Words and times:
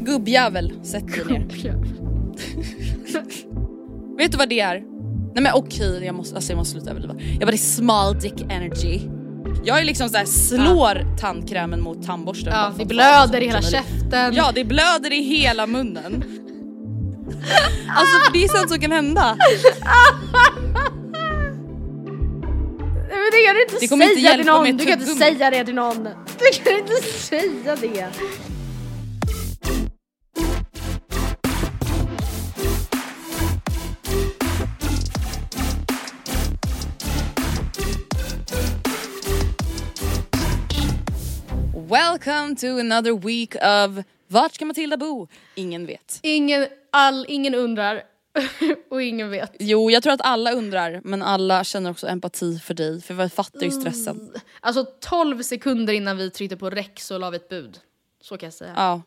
Gubbjävel, 0.00 0.72
sätt 0.82 1.06
dig 1.06 1.24
ner. 1.38 1.46
Vet 4.18 4.32
du 4.32 4.38
vad 4.38 4.48
det 4.48 4.60
är? 4.60 4.82
Nej 5.34 5.42
men 5.42 5.52
okej, 5.54 6.04
jag, 6.04 6.14
måste, 6.14 6.34
alltså 6.36 6.52
jag 6.52 6.56
måste 6.56 6.72
sluta 6.72 6.90
överdriva. 6.90 7.14
Jag 7.18 7.40
bara 7.40 7.50
det 7.50 7.54
är 7.54 7.56
small 7.56 8.18
dick 8.20 8.40
energy. 8.40 9.00
Jag 9.64 9.80
är 9.80 9.84
liksom 9.84 10.08
såhär, 10.08 10.24
slår 10.24 11.16
tandkrämen 11.20 11.80
mot 11.80 12.06
tandborsten. 12.06 12.52
Ja, 12.52 12.72
det 12.78 12.84
blöder 12.84 13.40
i 13.42 13.46
hela 13.46 13.62
käften. 13.62 14.34
Ja 14.34 14.52
det 14.54 14.64
blöder 14.64 15.12
i 15.12 15.22
hela 15.22 15.66
munnen. 15.66 16.24
alltså 17.88 18.32
det 18.32 18.44
är 18.44 18.48
sånt 18.48 18.70
som 18.70 18.80
kan 18.80 18.92
hända. 18.92 19.36
Nej, 23.08 23.18
men 23.18 23.30
det 23.32 23.44
kan 23.46 23.54
du 23.54 23.62
inte 23.62 23.76
Det 23.80 23.88
kommer 23.88 24.04
inte 24.04 24.20
säga 24.20 24.36
till 24.36 24.46
någon. 24.46 24.76
Du 24.76 24.84
kan 24.84 25.00
inte 25.00 25.14
säga 25.14 25.50
det 25.50 25.64
till 25.64 25.74
någon. 25.74 26.04
Du 26.38 26.64
kan 26.64 26.78
inte 26.78 27.02
säga 27.02 27.76
det. 27.76 28.08
Welcome 41.90 42.56
to 42.56 42.78
another 42.78 43.12
week 43.12 43.54
of 43.56 44.04
Vart 44.28 44.54
ska 44.54 44.64
Matilda 44.64 44.96
bo? 44.96 45.28
Ingen 45.54 45.86
vet. 45.86 46.18
Ingen, 46.22 46.66
all, 46.92 47.26
ingen 47.28 47.54
undrar 47.54 48.02
och 48.90 49.02
ingen 49.02 49.30
vet. 49.30 49.52
Jo 49.58 49.90
jag 49.90 50.02
tror 50.02 50.12
att 50.12 50.20
alla 50.20 50.52
undrar 50.52 51.00
men 51.04 51.22
alla 51.22 51.64
känner 51.64 51.90
också 51.90 52.06
empati 52.06 52.58
för 52.58 52.74
dig 52.74 53.02
för 53.02 53.14
vi 53.14 53.28
fattar 53.28 53.62
ju 53.62 53.70
stressen. 53.70 54.32
Alltså 54.60 54.84
12 55.00 55.42
sekunder 55.42 55.92
innan 55.92 56.16
vi 56.16 56.30
tryckte 56.30 56.56
på 56.56 56.70
rec 56.70 56.90
så 56.96 57.18
la 57.18 57.30
vi 57.30 57.36
ett 57.36 57.48
bud. 57.48 57.78
Så 58.22 58.36
kan 58.36 58.46
jag 58.46 58.54
säga. 58.54 58.72
Ja. 58.76 59.02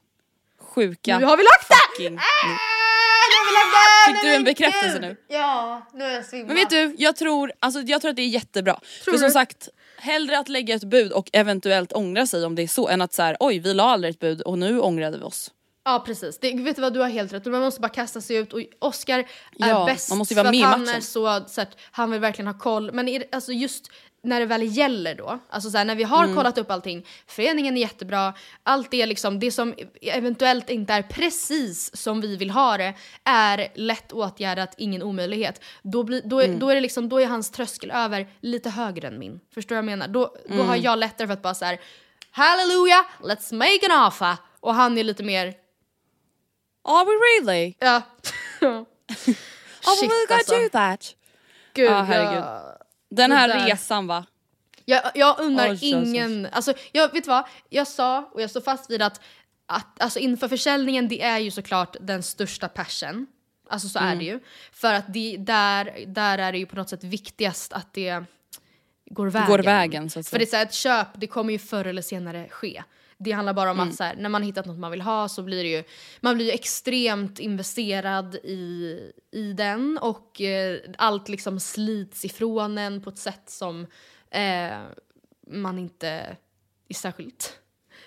Sjuka. 0.59 1.19
Nu 1.19 1.25
har 1.25 1.37
vi 1.37 1.43
lagt 1.43 1.69
det! 1.69 2.03
fucking- 2.03 2.13
Äh, 2.17 2.49
nu! 2.49 4.13
Fick 4.13 4.21
du 4.23 4.33
en 4.35 4.43
bekräftelse 4.43 4.99
nu? 4.99 5.15
Ja, 5.27 5.81
nu 5.93 6.03
är 6.03 6.11
jag 6.15 6.25
svimmad. 6.25 6.47
Men 6.47 6.55
vet 6.55 6.69
du, 6.69 6.95
jag 6.97 7.15
tror, 7.15 7.51
alltså, 7.59 7.81
jag 7.81 8.01
tror 8.01 8.09
att 8.09 8.15
det 8.15 8.21
är 8.21 8.27
jättebra. 8.27 8.79
Tror 9.03 9.13
för 9.13 9.19
som 9.19 9.27
du? 9.27 9.33
sagt, 9.33 9.69
hellre 10.03 10.39
att 10.39 10.49
lägga 10.49 10.75
ett 10.75 10.83
bud 10.83 11.11
och 11.11 11.29
eventuellt 11.33 11.93
ångra 11.93 12.27
sig 12.27 12.45
om 12.45 12.55
det 12.55 12.63
är 12.63 12.67
så 12.67 12.87
än 12.87 13.01
att 13.01 13.13
så 13.13 13.21
här, 13.21 13.37
oj 13.39 13.59
vi 13.59 13.73
la 13.73 13.83
aldrig 13.83 14.13
ett 14.13 14.19
bud 14.19 14.41
och 14.41 14.59
nu 14.59 14.79
ångrade 14.79 15.17
vi 15.17 15.23
oss. 15.23 15.51
Ja 15.85 16.03
precis, 16.05 16.39
det, 16.39 16.53
vet 16.53 16.75
du 16.75 16.81
vad 16.81 16.93
du 16.93 16.99
har 16.99 17.09
helt 17.09 17.33
rätt 17.33 17.45
man 17.45 17.61
måste 17.61 17.81
bara 17.81 17.89
kasta 17.89 18.21
sig 18.21 18.35
ut 18.35 18.53
och 18.53 18.61
Oscar 18.79 19.19
är 19.19 19.25
Ja, 19.57 19.85
bäst 19.85 20.09
man 20.09 20.17
måste 20.17 20.35
vara 20.35 20.45
för 20.45 20.51
med 20.51 20.65
att 20.65 20.71
han 20.71 20.89
är 20.89 21.01
så, 21.01 21.43
så 21.47 21.61
att 21.61 21.77
han 21.91 22.11
vill 22.11 22.19
verkligen 22.19 22.47
ha 22.47 22.59
koll. 22.59 22.91
Men 22.91 23.07
är 23.07 23.23
alltså 23.31 23.51
just 23.51 23.91
när 24.25 24.39
det 24.39 24.45
väl 24.45 24.77
gäller 24.77 25.15
då, 25.15 25.39
alltså 25.49 25.69
så 25.69 25.77
här, 25.77 25.85
när 25.85 25.95
vi 25.95 26.03
har 26.03 26.23
Mm. 26.23 26.35
kollat 26.35 26.57
upp 26.57 26.71
allting, 26.71 27.05
föreningen 27.27 27.77
är 27.77 27.81
jättebra, 27.81 28.33
allt 28.63 28.91
det 28.91 29.05
liksom, 29.05 29.39
det 29.39 29.51
som 29.51 29.73
eventuellt 30.01 30.69
inte 30.69 30.93
är 30.93 31.01
precis 31.01 31.95
som 31.95 32.21
vi 32.21 32.35
vill 32.37 32.49
ha 32.51 32.77
det 32.77 32.93
är 33.23 33.67
lätt 33.75 34.11
åtgärdat, 34.11 34.73
ingen 34.77 35.03
omöjlighet. 35.03 35.61
Då, 35.81 36.03
blir, 36.03 36.21
då, 36.25 36.39
är, 36.39 36.45
Mm. 36.45 36.59
då 36.59 36.69
är 36.69 36.75
det 36.75 36.81
liksom, 36.81 37.09
då 37.09 37.19
är 37.21 37.27
hans 37.27 37.51
tröskel 37.51 37.91
över 37.91 38.27
lite 38.41 38.69
högre 38.69 39.07
än 39.07 39.19
min. 39.19 39.39
Förstår 39.53 39.75
du 39.75 39.81
vad 39.81 39.91
jag 39.91 39.97
menar? 39.99 40.07
Då, 40.07 40.35
då 40.47 40.53
Mm. 40.53 40.67
har 40.67 40.75
jag 40.75 40.99
lättare 40.99 41.27
för 41.27 41.33
att 41.33 41.41
bara 41.41 41.53
så 41.55 41.65
här, 41.65 41.79
Hallelujah, 42.31 43.05
let's 43.21 43.53
make 43.53 43.93
an 43.93 44.07
offer. 44.07 44.35
Och 44.59 44.73
han 44.75 44.97
är 44.97 45.03
lite 45.03 45.23
mer 45.23 45.53
Are 46.83 47.05
we 47.05 47.11
really? 47.11 47.73
Ja. 47.79 48.01
Are 48.61 49.95
Shit, 49.95 50.03
we 50.03 50.07
gonna 50.07 50.37
alltså. 50.39 50.55
do 50.55 50.69
that? 50.71 51.15
Gud, 51.73 51.91
Ja, 51.91 52.01
herregud. 52.01 52.43
jag, 52.43 52.77
Den 53.15 53.31
här 53.31 53.47
där. 53.47 53.65
resan 53.65 54.07
va? 54.07 54.25
jag, 54.85 55.01
jag 55.15 55.39
undrar 55.39 55.71
oj. 55.71 55.79
ingen... 55.81 56.47
Alltså, 56.51 56.73
jag, 56.91 57.13
vet 57.13 57.27
vad? 57.27 57.43
Jag 57.69 57.87
sa, 57.87 58.29
och 58.33 58.41
jag 58.41 58.49
står 58.49 58.61
fast 58.61 58.91
vid 58.91 59.01
att, 59.01 59.21
att 59.65 60.01
alltså, 60.01 60.19
inför 60.19 60.47
försäljningen, 60.47 61.07
det 61.07 61.21
är 61.21 61.39
ju 61.39 61.51
såklart 61.51 61.95
den 62.01 62.23
största 62.23 62.69
passion. 62.69 63.27
Alltså 63.69 63.89
så 63.89 63.99
Mm. 63.99 64.11
är 64.11 64.15
det 64.15 64.25
ju. 64.25 64.39
För 64.71 64.93
att 64.93 65.13
det, 65.13 65.37
där, 65.39 66.05
där 66.07 66.37
är 66.37 66.51
det 66.51 66.57
ju 66.57 66.65
på 66.65 66.75
något 66.75 66.89
sätt 66.89 67.03
viktigast 67.03 67.73
att 67.73 67.93
det 67.93 68.23
går 69.05 69.27
vägen. 69.27 69.49
Går 69.49 69.59
vägen 69.59 70.09
så 70.09 70.19
att 70.19 70.27
För 70.27 70.39
det 70.39 70.43
är 70.43 70.47
så 70.47 70.55
här, 70.55 70.65
ett 70.65 70.73
köp, 70.73 71.07
det 71.13 71.27
kommer 71.27 71.53
ju 71.53 71.59
förr 71.59 71.85
eller 71.85 72.01
senare 72.01 72.47
ske. 72.49 72.83
Det 73.23 73.31
handlar 73.31 73.53
bara 73.53 73.71
om 73.71 73.77
Mm. 73.79 73.89
att 73.89 73.95
så 73.95 74.03
här, 74.03 74.15
när 74.15 74.29
man 74.29 74.43
hittat 74.43 74.65
något 74.65 74.79
man 74.79 74.91
vill 74.91 75.01
ha 75.01 75.29
så 75.29 75.41
blir 75.43 75.63
det 75.63 75.69
ju, 75.69 75.83
man 76.21 76.35
blir 76.35 76.45
ju 76.45 76.51
extremt 76.51 77.39
investerad 77.39 78.35
i, 78.35 78.99
i 79.31 79.53
den 79.53 79.97
och 80.01 80.41
eh, 80.41 80.79
allt 80.97 81.29
liksom 81.29 81.59
slits 81.59 82.25
ifrån 82.25 82.77
en 82.77 83.01
på 83.01 83.09
ett 83.09 83.17
sätt 83.17 83.43
som 83.49 83.87
eh, 84.31 84.77
man 85.47 85.79
inte 85.79 86.07
är 86.89 86.93
särskilt 86.95 87.59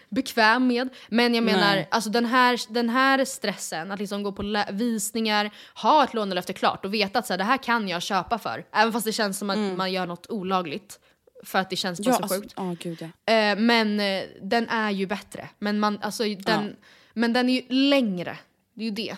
bekväm 0.08 0.66
med. 0.66 0.88
Men 1.08 1.34
jag 1.34 1.44
menar, 1.44 1.74
Nej. 1.74 1.88
alltså 1.90 2.10
den 2.10 2.26
här, 2.26 2.72
den 2.72 2.88
här 2.88 3.24
stressen, 3.24 3.92
att 3.92 3.98
liksom 4.00 4.22
gå 4.22 4.32
på 4.32 4.64
visningar, 4.72 5.50
ha 5.74 6.04
ett 6.04 6.14
lånelöfte 6.14 6.52
klart 6.52 6.84
och 6.84 6.94
veta 6.94 7.18
att 7.18 7.26
så 7.26 7.32
här, 7.32 7.38
det 7.38 7.44
här 7.44 7.56
kan 7.62 7.88
jag 7.88 8.02
köpa 8.02 8.38
för. 8.38 8.66
Även 8.72 8.92
fast 8.92 9.06
det 9.06 9.12
känns 9.12 9.38
som 9.38 9.50
att 9.50 9.76
man 9.76 9.92
gör 9.92 10.06
något 10.06 10.30
olagligt. 10.30 11.00
För 11.44 11.58
att 11.58 11.70
det 11.70 11.76
känns 11.76 12.00
bara 12.00 12.10
Ja, 12.10 12.16
så 12.16 12.22
alltså, 12.22 12.40
sjukt. 12.40 12.54
ja 12.56 12.76
gud 12.80 12.98
ja. 13.24 13.32
Eh, 13.34 13.58
men 13.58 14.00
eh, 14.00 14.22
den 14.42 14.68
är 14.68 14.90
ju 14.90 15.06
bättre. 15.06 15.48
Men, 15.58 15.80
man, 15.80 15.98
alltså, 16.02 16.24
den, 16.24 16.76
men 17.14 17.32
den 17.32 17.48
är 17.48 17.52
ju 17.54 17.62
längre. 17.68 18.38
Det 18.74 18.80
är 18.82 18.84
ju 18.84 18.90
det. 18.90 19.16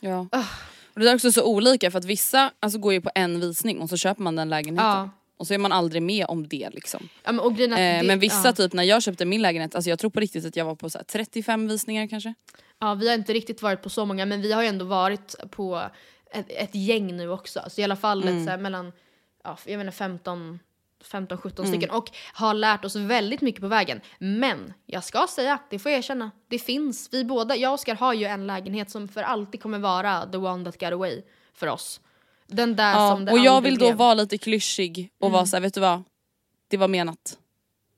ja. 0.00 0.28
Och 0.94 1.00
det 1.00 1.10
är 1.10 1.14
också 1.14 1.32
så 1.32 1.44
olika 1.44 1.90
för 1.90 1.98
att 1.98 2.04
vissa 2.04 2.50
alltså, 2.60 2.78
går 2.78 2.92
ju 2.92 3.00
på 3.00 3.10
en 3.14 3.40
visning 3.40 3.80
och 3.80 3.88
så 3.88 3.96
köper 3.96 4.22
man 4.22 4.36
den 4.36 4.48
lägenheten. 4.48 4.86
Ja. 4.90 5.10
Och 5.36 5.46
så 5.46 5.54
är 5.54 5.58
man 5.58 5.72
aldrig 5.72 6.02
med 6.02 6.26
om 6.28 6.48
det 6.48 6.70
liksom. 6.72 7.08
Ja, 7.24 7.32
men, 7.32 7.40
att 7.40 7.58
Eh, 7.60 7.66
det- 7.76 8.02
men 8.04 8.18
vissa 8.18 8.48
ja. 8.48 8.52
typ 8.52 8.72
när 8.72 8.82
jag 8.82 9.02
köpte 9.02 9.24
min 9.24 9.42
lägenhet, 9.42 9.74
alltså 9.74 9.90
jag 9.90 9.98
tror 9.98 10.10
på 10.10 10.20
riktigt 10.20 10.44
att 10.44 10.56
jag 10.56 10.64
var 10.64 10.74
på 10.74 10.90
så 10.90 10.98
här, 10.98 11.04
35 11.04 11.68
visningar 11.68 12.06
kanske. 12.08 12.34
Ja, 12.80 12.94
vi 12.94 13.08
har 13.08 13.14
inte 13.14 13.32
riktigt 13.32 13.62
varit 13.62 13.82
på 13.82 13.90
så 13.90 14.04
många 14.06 14.26
men 14.26 14.40
vi 14.42 14.52
har 14.52 14.62
ju 14.62 14.68
ändå 14.68 14.84
varit 14.84 15.34
på 15.50 15.82
ett, 16.30 16.46
ett 16.48 16.74
gäng 16.74 17.16
nu 17.16 17.28
också. 17.30 17.60
Alltså 17.60 17.80
i 17.80 17.84
alla 17.84 17.96
fall 17.96 18.22
Mm. 18.22 18.38
ett, 18.38 18.44
så 18.44 18.50
här, 18.50 18.58
mellan 18.58 18.92
ja, 19.44 19.58
jag 19.66 19.78
menar 19.78 19.92
15 19.92 20.58
15-17 21.04 21.58
Mm. 21.58 21.70
stycken 21.72 21.90
och 21.90 22.10
har 22.34 22.54
lärt 22.54 22.84
oss 22.84 22.96
väldigt 22.96 23.40
mycket 23.40 23.60
på 23.60 23.68
vägen. 23.68 24.00
Men 24.18 24.72
jag 24.86 25.04
ska 25.04 25.26
säga, 25.26 25.58
det 25.70 25.78
får 25.78 25.90
jag 25.92 25.98
erkänna, 25.98 26.30
det 26.48 26.58
finns, 26.58 27.08
vi 27.12 27.24
båda, 27.24 27.56
jag 27.56 27.70
och 27.70 27.74
Oskar 27.74 27.94
har 27.94 28.12
ju 28.14 28.24
en 28.26 28.46
lägenhet 28.46 28.90
som 28.90 29.08
för 29.08 29.22
alltid 29.22 29.62
kommer 29.62 29.78
vara 29.78 30.26
the 30.32 30.38
one 30.38 30.64
that 30.64 30.80
got 30.80 30.92
away 30.92 31.22
för 31.54 31.66
oss. 31.66 32.00
Den 32.46 32.76
där 32.76 32.92
Ja, 32.92 33.10
som 33.10 33.24
det 33.24 33.32
och 33.32 33.38
jag 33.38 33.60
vill 33.60 33.74
då 33.74 33.78
blev. 33.78 33.88
Mm. 33.88 33.98
vara 33.98 34.14
lite 34.14 34.38
klyschig 34.38 35.10
och 35.20 35.30
vara 35.30 35.46
såhär, 35.46 35.60
vet 35.60 35.74
du 35.74 35.80
vad? 35.80 36.02
Det 36.68 36.76
var 36.76 36.88
menat. 36.88 37.38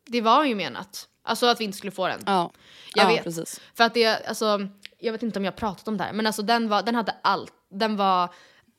Det 0.07 0.21
var 0.21 0.45
ju 0.45 0.55
menat. 0.55 1.09
Alltså 1.23 1.47
att 1.47 1.61
vi 1.61 1.65
inte 1.65 1.79
skulle 1.79 1.91
få 1.91 2.09
den. 2.09 2.23
Ja, 2.27 2.51
Jag 2.95 3.05
ja 3.05 3.09
vet. 3.09 3.25
precis. 3.25 3.61
För 3.75 3.85
att 3.85 3.95
det, 3.95 4.27
alltså, 4.29 4.69
jag 4.99 5.13
vet 5.13 5.23
inte 5.23 5.39
om 5.39 5.45
jag 5.45 5.57
pratat 5.57 5.89
om 5.89 5.97
det 5.97 6.05
här, 6.05 6.13
men 6.13 6.27
alltså 6.27 6.43
den, 6.43 6.69
var, 6.69 6.83
den 6.83 6.95
hade 6.95 7.15
allt. 7.23 7.53
Den 7.71 7.97
var, 7.97 8.29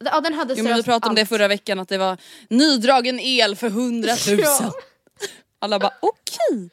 ja 0.05 0.21
den 0.21 0.33
hade 0.33 0.53
Jo, 0.57 0.63
men 0.63 0.75
vi 0.75 0.83
pratade 0.83 1.09
om 1.09 1.15
det 1.15 1.21
allt. 1.21 1.29
förra 1.29 1.47
veckan 1.47 1.79
att 1.79 1.89
det 1.89 1.97
var 1.97 2.17
nydragen 2.49 3.19
el 3.19 3.55
för 3.55 3.67
100 3.67 4.13
000. 4.27 4.39
Ja. 4.39 4.71
Alla 5.59 5.79
bara 5.79 5.94
okej. 5.99 6.69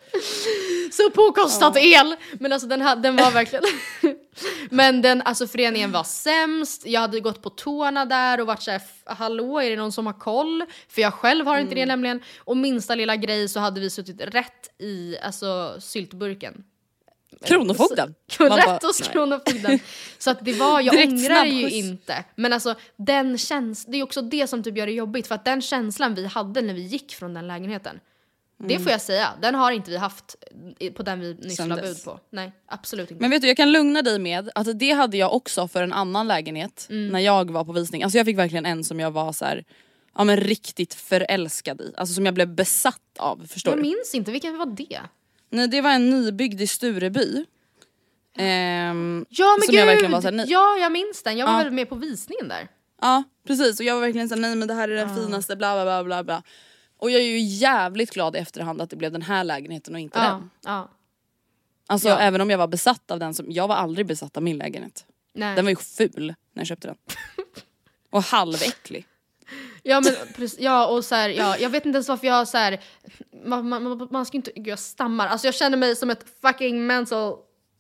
Så 0.93 1.11
påkostat 1.11 1.77
el! 1.77 2.17
Men 2.33 2.53
alltså 2.53 2.69
den, 2.69 2.83
ha- 2.83 2.95
den 2.95 3.17
var 3.17 3.31
verkligen... 3.31 3.65
Men 4.71 5.03
den, 5.03 5.23
alltså 5.23 5.47
föreningen 5.47 5.93
var 5.93 6.05
sämst, 6.05 6.87
jag 6.87 7.01
hade 7.01 7.21
gått 7.21 7.43
på 7.43 7.51
tårna 7.51 8.05
där 8.05 8.41
och 8.41 8.47
varit 8.47 8.63
såhär 8.63 8.83
hallå 9.05 9.61
är 9.61 9.71
det 9.71 9.77
någon 9.77 9.93
som 9.93 10.07
har 10.07 10.13
koll? 10.13 10.65
För 10.89 11.03
jag 11.03 11.15
själv 11.15 11.47
har 11.47 11.59
inte 11.59 11.75
det 11.75 11.87
nämligen. 11.87 12.23
Och 12.39 12.57
minsta 12.57 12.95
lilla 12.95 13.17
grej 13.17 13.49
så 13.49 13.61
hade 13.61 13.81
vi 13.81 13.91
suttit 13.91 14.21
rätt 14.21 14.81
i 14.81 15.17
alltså, 15.23 15.77
syltburken. 15.81 16.65
Kronofogden. 17.47 18.15
Man 18.39 18.51
Rätt 18.59 18.83
hos. 18.83 19.09
Kronofogden. 19.09 19.79
Så 20.19 20.31
att 20.31 20.45
det 20.45 20.53
var, 20.53 20.81
jag 20.81 20.95
Direkt 20.95 21.13
ångrar 21.13 21.45
ju 21.45 21.71
inte. 21.71 22.25
Men 22.37 22.53
alltså 22.53 22.75
den 22.97 23.39
käns- 23.39 23.85
det 23.89 23.97
är 23.99 24.03
också 24.03 24.23
det 24.23 24.47
som 24.47 24.63
typ 24.63 24.77
gör 24.79 24.87
det 24.87 24.93
jobbigt. 24.93 25.27
För 25.27 25.35
att 25.35 25.45
den 25.45 25.63
känslan 25.63 26.15
vi 26.15 26.27
hade 26.27 26.61
när 26.63 26.75
vi 26.75 26.83
gick 26.83 27.15
från 27.15 27.35
den 27.35 27.47
lägenheten. 27.47 28.01
Det 28.69 28.79
får 28.79 28.93
jag 28.93 29.01
säga, 29.01 29.29
den 29.43 29.55
har 29.55 29.73
inte 29.73 29.91
vi 29.91 29.97
haft 29.97 30.37
i- 30.79 30.91
på 30.91 31.03
den 31.03 31.21
vi 31.21 31.35
nyss 31.35 31.61
Mm. 31.61 31.77
La 31.77 31.83
bud 31.83 32.05
på. 32.05 32.21
Nej, 32.31 32.53
absolut 32.67 33.11
inte. 33.11 33.21
Men 33.23 33.31
vet 33.31 33.43
du 33.43 33.49
jag 33.49 33.57
kan 33.57 33.73
lugna 33.73 34.03
dig 34.03 34.19
med 34.19 34.51
att 34.55 34.79
det 34.79 34.91
hade 34.93 35.17
jag 35.17 35.35
också 35.35 35.69
för 35.69 35.83
en 35.83 35.93
annan 35.93 36.29
lägenhet 36.29 36.87
Mm. 36.91 37.09
när 37.09 37.21
jag 37.21 37.51
var 37.51 37.65
på 37.65 37.73
visning. 37.73 38.03
Alltså 38.03 38.19
jag 38.19 38.27
fick 38.27 38.39
verkligen 38.39 38.67
en 38.67 38.85
som 38.85 39.01
jag 39.01 39.11
var 39.11 39.33
så 39.33 39.45
här, 39.45 39.65
ja 40.17 40.25
men 40.25 40.37
riktigt 40.37 40.95
förälskad 40.95 41.81
i. 41.81 41.93
Alltså 41.97 42.15
som 42.15 42.25
jag 42.27 42.35
blev 42.35 42.49
besatt 42.55 43.01
av. 43.19 43.47
Förstår 43.49 43.73
jag 43.73 43.79
du? 43.79 43.83
minns 43.83 44.15
inte, 44.15 44.31
vilken 44.31 44.59
var 44.59 44.67
det? 44.67 45.01
Nej 45.55 45.69
det 45.69 45.81
var 45.81 45.91
en 45.91 46.11
nybyggd 46.11 46.61
i 46.61 46.67
Stureby. 46.67 47.45
Ehm, 48.37 49.27
Ja 49.29 49.57
men 49.61 49.67
gud! 49.71 49.81
jag 49.81 49.87
verkligen 49.87 50.13
var 50.13 50.21
så 50.21 50.27
här, 50.27 50.33
nej. 50.33 50.47
Ja 50.49 50.77
jag 50.77 50.93
minns 50.93 51.23
den, 51.23 51.39
jag 51.39 51.47
var 51.47 51.53
Ja. 51.59 51.65
väl 51.65 51.73
med 51.73 51.89
på 51.89 51.95
visningen 51.95 52.49
där. 52.49 52.69
Ja 53.01 53.23
precis 53.47 53.81
och 53.81 53.87
jag 53.87 53.95
var 53.95 54.01
verkligen 54.01 54.29
såhär 54.29 54.43
nej 54.43 54.57
men 54.57 54.69
det 54.69 54.75
här 54.75 54.89
är 54.89 54.95
den 54.97 55.17
finaste 55.17 55.57
bla 55.57 55.75
bla 55.75 55.85
bla 55.85 56.05
bla 56.05 56.25
bla. 56.25 56.43
Och 56.99 57.11
jag 57.11 57.21
är 57.21 57.25
ju 57.27 57.39
jävligt 57.39 58.11
glad 58.11 58.37
i 58.37 58.39
efterhand 58.39 58.81
att 58.83 58.91
det 58.91 58.97
blev 58.97 59.13
den 59.13 59.23
här 59.23 59.45
lägenheten 59.45 59.95
och 59.95 60.01
inte 60.01 60.19
Ja, 60.19 60.25
den. 60.25 60.51
ja. 60.65 60.91
Alltså 61.87 62.09
Ja. 62.09 62.19
även 62.19 62.41
om 62.41 62.51
jag 62.51 62.59
var 62.59 62.67
besatt 62.69 63.11
av 63.11 63.19
den 63.19 63.35
som, 63.35 63.47
jag 63.53 63.69
var 63.69 63.75
aldrig 63.77 64.07
besatt 64.07 64.37
av 64.37 64.43
min 64.43 64.59
lägenhet. 64.59 65.07
Nej. 65.35 65.57
Den 65.57 65.65
var 65.65 65.71
ju 65.71 65.77
ful 65.77 66.27
när 66.53 66.61
jag 66.61 66.67
köpte 66.67 66.87
den. 66.89 66.97
och 68.11 68.23
halväcklig. 68.23 69.07
Ja 69.83 70.01
men 70.01 70.15
ja 70.59 70.87
och 70.87 71.05
så 71.05 71.15
här, 71.15 71.29
ja, 71.29 71.59
jag 71.59 71.71
vet 71.71 71.87
inte 71.87 71.97
ens 71.97 72.09
varför 72.09 72.27
jag 72.27 72.49
så 72.49 72.59
här, 72.59 72.81
man, 73.45 73.69
man, 73.69 73.83
man, 73.83 74.09
man 74.11 74.27
ska 74.27 74.37
inte, 74.37 74.53
gud 74.55 74.67
jag 74.67 74.79
stammar, 74.79 75.27
alltså 75.27 75.47
jag 75.47 75.55
känner 75.55 75.77
mig 75.77 75.97
som 75.97 76.11
ett 76.11 76.25
fucking 76.43 76.87
mental 76.87 77.37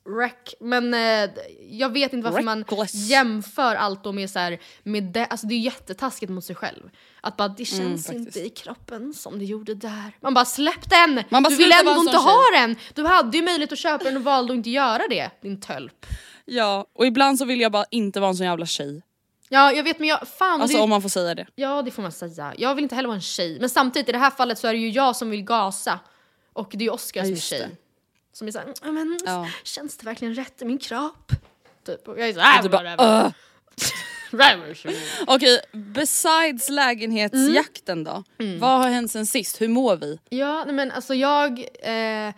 wreck 0.08 0.54
men 0.60 0.94
eh, 0.94 1.30
jag 1.70 1.92
vet 1.92 2.12
inte 2.12 2.24
varför 2.30 2.42
man 2.42 2.58
Reckless. 2.64 2.94
jämför 2.94 3.74
allt 3.74 4.04
då 4.04 4.12
med 4.12 4.30
så 4.30 4.38
här, 4.38 4.60
med 4.82 5.04
det, 5.04 5.26
alltså 5.26 5.46
det 5.46 5.54
är 5.54 5.58
jättetaskigt 5.58 6.32
mot 6.32 6.44
sig 6.44 6.56
själv. 6.56 6.90
Att 7.20 7.36
bara 7.36 7.48
det 7.48 7.64
känns 7.64 8.10
Mm, 8.10 8.22
inte 8.22 8.40
i 8.40 8.48
kroppen 8.50 9.14
som 9.14 9.38
det 9.38 9.44
gjorde 9.44 9.74
där. 9.74 10.16
Man 10.20 10.34
bara 10.34 10.44
släpp 10.44 10.90
den! 10.90 11.22
Man 11.28 11.42
bara, 11.42 11.50
du 11.50 11.56
vill 11.56 11.72
ändå 11.72 12.00
inte 12.00 12.16
ha 12.16 12.40
den! 12.54 12.76
Du 12.94 13.04
hade 13.06 13.36
ju 13.36 13.44
möjlighet 13.44 13.72
att 13.72 13.78
köpa 13.78 14.04
den 14.04 14.16
och 14.16 14.24
valde 14.24 14.52
att 14.52 14.56
inte 14.56 14.70
göra 14.70 15.02
det, 15.10 15.30
din 15.42 15.60
tölp. 15.60 16.06
Ja 16.44 16.86
och 16.94 17.06
ibland 17.06 17.38
så 17.38 17.44
vill 17.44 17.60
jag 17.60 17.72
bara 17.72 17.84
inte 17.90 18.20
vara 18.20 18.30
en 18.30 18.36
sån 18.36 18.46
jävla 18.46 18.66
tjej. 18.66 19.02
Ja 19.48 19.72
jag 19.72 19.84
vet 19.84 19.98
men 19.98 20.08
jag, 20.08 20.28
fan 20.28 20.60
Alltså 20.60 20.76
det, 20.76 20.82
om 20.82 20.90
man 20.90 21.02
får 21.02 21.08
säga 21.08 21.34
det. 21.34 21.46
Ja 21.54 21.82
det 21.82 21.90
får 21.90 22.02
man 22.02 22.12
säga. 22.12 22.54
Jag 22.58 22.74
vill 22.74 22.82
inte 22.84 22.94
heller 22.94 23.08
vara 23.08 23.16
en 23.16 23.20
tjej. 23.22 23.60
Men 23.60 23.70
samtidigt 23.70 24.08
i 24.08 24.12
det 24.12 24.18
här 24.18 24.30
fallet 24.30 24.58
så 24.58 24.66
är 24.68 24.72
det 24.72 24.78
ju 24.78 24.88
jag 24.90 25.16
som 25.16 25.30
vill 25.30 25.42
gasa. 25.44 25.98
Och 26.52 26.68
det 26.70 26.78
är 26.84 26.86
ju 26.86 26.90
Oscar 26.90 27.20
Ja, 27.20 27.24
som 27.24 27.32
är 27.34 27.36
tjej. 27.40 27.58
det. 27.60 27.70
Som 28.32 28.46
är 28.48 28.52
såhär, 28.52 28.66
"Ja, 28.82 28.92
men 28.92 29.18
Ja. 29.26 29.48
känns 29.64 29.96
det 29.96 30.06
verkligen 30.06 30.34
rätt 30.34 30.62
i 30.62 30.64
min 30.64 30.78
kropp? 30.78 31.32
Typ. 31.86 32.08
Och 32.08 32.20
jag 32.20 32.28
är 32.28 32.32
såhär, 32.32 32.62
Du 32.62 32.68
äh, 32.68 32.96
bara. 32.96 33.32
Whatever. 34.32 34.78
Okej, 35.26 35.60
besides 35.72 36.68
lägenhetsjakten 36.70 38.04
då? 38.04 38.24
Vad 38.60 38.70
har 38.82 38.88
hänt 38.90 39.10
sen 39.12 39.26
sist? 39.26 39.60
Hur 39.60 39.68
mår 39.68 39.96
vi? 39.96 40.18
Ja 40.28 40.64
men 40.64 40.90
alltså 40.90 41.14
jag 41.14 41.58
eh, 41.82 42.34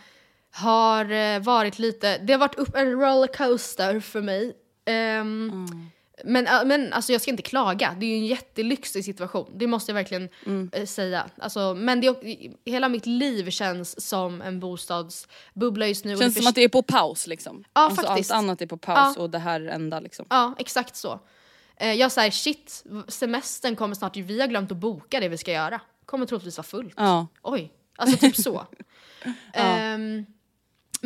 har 0.52 1.10
eh, 1.12 1.40
varit 1.40 1.78
lite, 1.78 2.18
det 2.18 2.32
har 2.32 2.40
varit 2.40 2.54
upp 2.54 2.76
en 2.76 2.90
rollercoaster 2.92 4.00
för 4.00 4.20
mig. 4.20 4.56
Ehm, 4.86 5.50
Mm. 5.50 5.90
Men, 6.24 6.68
men 6.68 6.92
alltså 6.92 7.12
jag 7.12 7.20
ska 7.22 7.30
inte 7.30 7.42
klaga, 7.42 7.96
det 8.00 8.06
är 8.06 8.10
ju 8.10 8.14
en 8.16 8.26
jättelyxig 8.26 9.04
situation. 9.04 9.50
Det 9.54 9.66
måste 9.66 9.90
jag 9.90 9.94
verkligen 9.94 10.28
Mm. 10.46 10.70
eh, 10.72 10.86
säga. 10.86 11.30
Alltså, 11.38 11.74
men 11.74 12.00
det, 12.00 12.14
hela 12.64 12.88
mitt 12.88 13.06
liv 13.06 13.50
känns 13.50 14.08
som 14.08 14.42
en 14.42 14.60
bostadsbubbla 14.60 15.86
just 15.86 16.04
nu. 16.04 16.16
Känns 16.16 16.34
det 16.34 16.40
som 16.42 16.48
att 16.48 16.54
det 16.54 16.64
är 16.64 16.68
på 16.68 16.82
paus 16.82 17.26
liksom. 17.26 17.64
Ja, 17.74 17.80
alltså, 17.80 18.06
faktiskt. 18.06 18.30
Allt 18.30 18.38
annat 18.44 18.62
är 18.62 18.66
på 18.66 18.76
paus 18.76 19.14
Ja. 19.16 19.22
och 19.22 19.30
det 19.30 19.38
här 19.38 19.60
är 19.60 19.68
enda 19.68 20.00
liksom. 20.00 20.26
Ja, 20.30 20.54
exakt 20.58 20.96
så. 20.96 21.20
Eh, 21.76 21.92
jag 21.92 22.12
säger 22.12 22.30
shit, 22.30 22.84
semestern 23.08 23.76
kommer 23.76 23.94
snart, 23.94 24.16
vi 24.16 24.40
har 24.40 24.46
glömt 24.48 24.72
att 24.72 24.76
boka 24.78 25.20
det 25.20 25.28
vi 25.28 25.38
ska 25.38 25.52
göra. 25.52 25.80
Kommer 26.06 26.26
troligtvis 26.26 26.56
vara 26.56 26.64
fullt. 26.66 26.94
Ja. 26.96 27.26
Oj, 27.42 27.72
alltså 27.96 28.16
typ 28.16 28.36
så. 28.36 28.66
Ehm, 29.52 30.26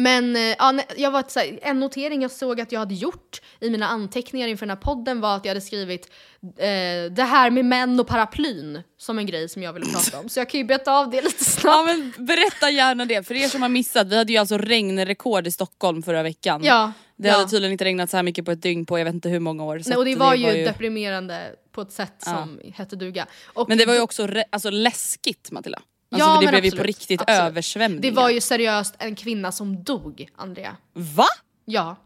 men 0.03 0.37
eh, 0.37 0.43
ja, 0.43 0.81
jag 0.97 1.11
var 1.11 1.25
så 1.29 1.41
här, 1.41 1.59
en 1.63 1.81
notering 1.81 2.23
jag 2.23 2.31
såg 2.31 2.61
att 2.61 2.73
jag 2.73 2.81
hade 2.81 2.95
gjort 2.95 3.41
i 3.61 3.71
mina 3.71 3.87
anteckningar 3.87 4.49
inför 4.49 4.67
den 4.67 4.77
här 4.77 4.83
podden 4.83 5.21
var 5.21 5.37
att 5.37 5.45
jag 5.45 5.51
hade 5.51 5.61
skrivit 5.61 6.11
eh, 6.43 7.13
det 7.13 7.23
här 7.23 7.51
med 7.51 7.65
män 7.65 8.01
och 8.01 8.07
paraplyn 8.07 8.83
som 8.99 9.19
en 9.19 9.27
grej 9.27 9.49
som 9.49 9.63
jag 9.63 9.73
ville 9.73 9.87
prata 9.87 10.19
om. 10.19 10.29
Så 10.29 10.41
jag 10.41 10.51
kan 10.51 10.61
ju 10.61 10.65
beta 10.65 10.93
av 10.93 11.11
det 11.11 11.21
lite 11.23 11.45
snabbt. 11.45 11.65
Ja 11.65 11.85
men 11.85 12.27
berätta 12.27 12.71
gärna 12.71 13.05
det, 13.05 13.27
för 13.27 13.35
er 13.35 13.49
som 13.49 13.63
har 13.63 13.69
missat, 13.69 14.07
vi 14.07 14.17
hade 14.17 14.33
ju 14.33 14.39
alltså 14.39 14.59
regnrekord 14.59 15.47
i 15.47 15.51
Stockholm 15.51 16.03
förra 16.03 16.23
veckan. 16.23 16.65
Ja, 16.65 16.93
Det 17.17 17.29
ja. 17.29 17.35
hade 17.35 17.51
tydligen 17.51 17.73
inte 17.73 17.85
regnat 17.85 18.11
så 18.11 18.17
här 18.17 18.25
mycket 18.25 18.45
på 18.45 18.51
ett 18.51 18.63
dygn 18.63 18.87
på 18.87 18.99
jag 18.99 19.05
vet 19.05 19.15
inte 19.15 19.29
hur 19.29 19.41
många 19.41 19.65
år. 19.65 19.83
Nej, 19.87 19.97
och 19.97 20.05
det 20.05 20.17
var 20.17 20.35
ju 20.35 20.65
deprimerande 20.65 21.41
på 21.73 21.81
ett 21.81 21.93
sätt 21.93 22.15
som 22.19 22.61
hette 22.75 22.97
duga. 22.97 23.27
Och 23.45 23.69
Men 23.69 23.79
det 23.79 23.87
var 23.87 23.95
ju 23.95 24.01
också 24.01 24.29
alltså, 24.51 24.71
läskigt 24.71 25.51
Matilda. 25.51 25.83
Alltså, 26.13 26.29
Ja, 26.29 26.35
för 26.37 26.47
det 26.47 26.49
blev 26.53 26.65
ju 26.65 26.71
på 26.71 26.75
absolut, 26.77 26.87
riktigt 26.87 27.21
absolut. 27.21 27.41
översvämningar. 27.41 28.03
det 28.03 28.11
var 28.11 28.31
ju 28.31 28.41
seriöst 28.41 28.95
en 28.99 29.15
kvinna 29.15 29.53
som 29.53 29.83
dog, 29.85 30.29
Andrea. 30.37 30.77
Va? 30.93 31.27
Ja. 31.65 31.97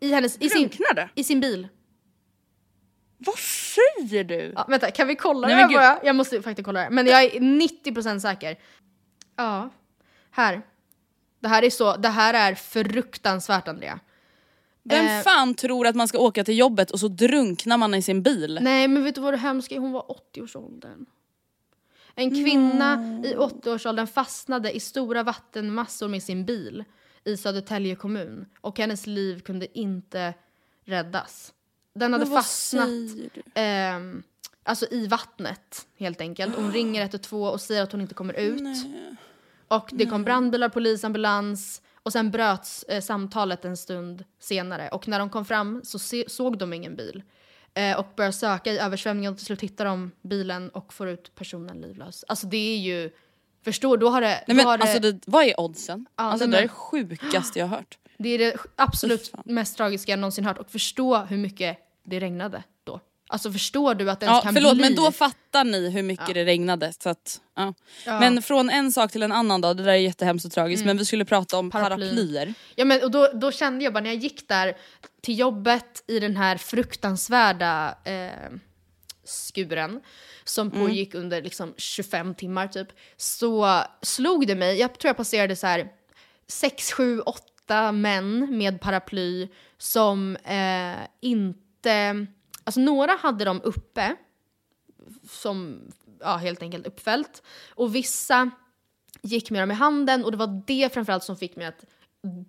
I, 0.00 0.12
hennes, 0.12 0.36
i, 0.38 0.48
sin? 0.50 0.70
I 1.14 1.24
sin 1.24 1.40
bil. 1.40 1.68
Vad 3.18 3.38
säger 3.38 4.24
du? 4.24 4.52
Ja, 4.56 4.64
vänta, 4.68 4.90
kan 4.90 5.08
vi 5.08 5.16
kolla 5.16 5.46
Nej, 5.48 5.56
det 5.56 5.62
här 5.62 5.72
bara? 5.94 6.06
Jag 6.06 6.16
måste 6.16 6.42
faktiskt 6.42 6.66
kolla 6.66 6.80
det. 6.80 6.90
Men 6.90 7.06
jag 7.06 7.24
är 7.24 7.30
90% 7.30 8.18
säker. 8.18 8.56
Ja. 9.36 9.70
Här. 10.30 10.62
Det 11.40 11.48
här 11.48 11.62
är 11.64 11.70
så, 11.70 11.96
det 11.96 12.08
här 12.08 12.34
är 12.34 12.54
fruktansvärt 12.54 13.68
Andrea. 13.68 14.00
Vem 14.84 15.06
Eh. 15.06 15.22
fan 15.22 15.54
tror 15.54 15.86
att 15.86 15.96
man 15.96 16.08
ska 16.08 16.18
åka 16.18 16.44
till 16.44 16.58
jobbet 16.58 16.90
och 16.90 17.00
så 17.00 17.08
drunknar 17.08 17.78
man 17.78 17.94
i 17.94 18.02
sin 18.02 18.22
bil? 18.22 18.58
Nej 18.62 18.88
men 18.88 19.04
vet 19.04 19.14
du 19.14 19.20
vad 19.20 19.32
det 19.34 19.38
hemska 19.38 19.74
är? 19.74 19.78
Hon 19.78 19.92
var 19.92 20.02
80-årsåldern. 20.34 21.06
En 22.18 22.30
kvinna 22.30 23.20
i 23.24 23.34
80-årsåldern 23.34 24.06
fastnade 24.06 24.72
i 24.76 24.80
stora 24.80 25.22
vattenmassor 25.22 26.08
med 26.08 26.22
sin 26.22 26.44
bil 26.44 26.84
i 27.24 27.36
Södertälje 27.36 27.94
kommun 27.96 28.46
och 28.60 28.78
hennes 28.78 29.06
liv 29.06 29.40
kunde 29.40 29.78
inte 29.78 30.34
räddas. 30.84 31.52
Den 31.94 32.12
hade 32.12 32.26
fastnat 32.26 32.88
ehm, 33.54 34.22
alltså 34.62 34.86
i 34.90 35.06
vattnet 35.06 35.86
helt 35.98 36.20
enkelt. 36.20 36.56
Hon 36.56 36.72
ringer 36.72 37.02
112 37.02 37.42
och 37.52 37.60
säger 37.60 37.82
att 37.82 37.92
hon 37.92 38.00
inte 38.00 38.14
kommer 38.14 38.34
ut. 38.34 38.86
Och 39.68 39.90
det 39.92 40.06
kom 40.06 40.24
brandbilar, 40.24 40.68
polisambulans 40.68 41.82
och 42.02 42.12
sen 42.12 42.30
bröts 42.30 42.82
eh, 42.82 43.00
samtalet 43.00 43.64
en 43.64 43.76
stund 43.76 44.24
senare. 44.38 44.88
Och 44.88 45.08
när 45.08 45.18
de 45.18 45.30
kom 45.30 45.44
fram 45.44 45.80
så 45.84 45.98
se- 45.98 46.24
såg 46.28 46.58
de 46.58 46.72
ingen 46.72 46.96
bil. 46.96 47.22
Eh, 47.76 47.98
och 47.98 48.06
började 48.16 48.32
söka 48.32 48.72
i 48.72 48.78
översvämningen 48.78 49.32
och 49.32 49.38
till 49.38 49.46
slut 49.46 49.60
hittar 49.60 49.84
de 49.84 50.12
bilen 50.22 50.68
och 50.68 50.92
får 50.92 51.08
ut 51.08 51.34
personen 51.34 51.80
livlös. 51.80 52.24
Alltså 52.28 52.46
det 52.46 52.74
är 52.74 52.78
ju... 52.78 53.10
Förstår 53.64 53.96
då 53.96 54.08
har 54.08 54.20
det... 54.20 54.44
Nej, 54.46 54.56
men, 54.56 54.66
har 54.66 54.78
alltså, 54.78 54.98
det, 54.98 55.20
vad 55.26 55.44
är 55.44 55.60
oddsen? 55.60 56.06
Ja, 56.16 56.24
alltså, 56.24 56.46
nej, 56.46 56.52
det 56.52 56.58
är 56.58 56.62
det 56.62 56.68
sjukaste 56.68 57.58
jag 57.58 57.66
har 57.66 57.76
hört. 57.76 57.98
det 58.18 58.28
är 58.28 58.38
det 58.38 58.56
absolut 58.76 59.28
fan. 59.28 59.42
mest 59.44 59.76
tragiska 59.76 60.12
jag 60.12 60.18
någonsin 60.18 60.44
hört. 60.44 60.58
Och 60.58 60.70
förstå 60.70 61.16
hur 61.16 61.36
mycket 61.36 61.78
det 62.04 62.20
regnade 62.20 62.62
då. 62.84 63.00
Alltså 63.28 63.52
förstår 63.52 63.94
du 63.94 64.10
att 64.10 64.20
det 64.20 64.26
ens 64.26 64.36
Ja, 64.36 64.42
kan 64.42 64.54
förlåt 64.54 64.74
bli... 64.74 64.82
men 64.82 64.94
då 64.94 65.12
fattar 65.12 65.64
ni 65.64 65.90
hur 65.90 66.02
mycket 66.02 66.34
det 66.34 66.44
regnade. 66.44 66.92
Så 67.02 67.08
att, 67.08 67.40
ja. 67.56 67.74
Ja. 68.06 68.12
Mm. 68.12 68.34
Men 68.34 68.42
från 68.42 68.70
en 68.70 68.92
sak 68.92 69.12
till 69.12 69.22
en 69.22 69.32
annan 69.32 69.60
då, 69.60 69.74
det 69.74 69.82
där 69.82 69.92
är 69.92 69.96
jättehemskt 69.96 70.46
och 70.46 70.52
tragiskt 70.52 70.84
men 70.84 70.98
vi 70.98 71.04
skulle 71.04 71.24
prata 71.24 71.58
om 71.58 71.70
Paraplyn. 71.70 72.08
paraplyer. 72.08 72.54
Ja, 72.74 72.84
men, 72.84 73.02
och 73.02 73.10
då, 73.10 73.30
då 73.34 73.52
kände 73.52 73.84
jag 73.84 73.92
bara 73.92 74.00
när 74.00 74.10
jag 74.10 74.22
gick 74.22 74.48
där 74.48 74.76
till 75.26 75.38
jobbet 75.38 76.04
i 76.06 76.20
den 76.20 76.36
här 76.36 76.56
fruktansvärda 76.56 77.98
eh, 78.04 78.50
skuren 79.24 80.00
som 80.44 80.68
Mm. 80.68 80.80
pågick 80.80 81.14
under 81.14 81.42
liksom 81.42 81.74
25 81.76 82.34
timmar 82.34 82.68
typ, 82.68 82.88
så 83.16 83.82
slog 84.02 84.46
det 84.46 84.54
mig, 84.54 84.78
jag 84.78 84.98
tror 84.98 85.08
jag 85.08 85.16
passerade 85.16 85.56
så 85.56 85.66
här 85.66 85.92
6, 86.46 86.92
7, 86.92 87.20
8 87.20 87.92
män 87.92 88.58
med 88.58 88.80
paraply 88.80 89.48
som 89.78 90.36
eh, 90.36 91.06
inte, 91.20 92.26
alltså 92.64 92.80
några 92.80 93.12
hade 93.12 93.44
dem 93.44 93.60
uppe 93.64 94.16
som 95.30 95.80
ja, 96.20 96.36
helt 96.36 96.62
enkelt 96.62 96.86
uppfällt 96.86 97.42
och 97.74 97.94
vissa 97.94 98.50
gick 99.22 99.50
med 99.50 99.62
dem 99.62 99.70
i 99.70 99.74
handen 99.74 100.24
och 100.24 100.30
det 100.30 100.36
var 100.38 100.62
det 100.66 100.94
framförallt 100.94 101.24
som 101.24 101.36
fick 101.36 101.56
mig 101.56 101.66
att 101.66 101.84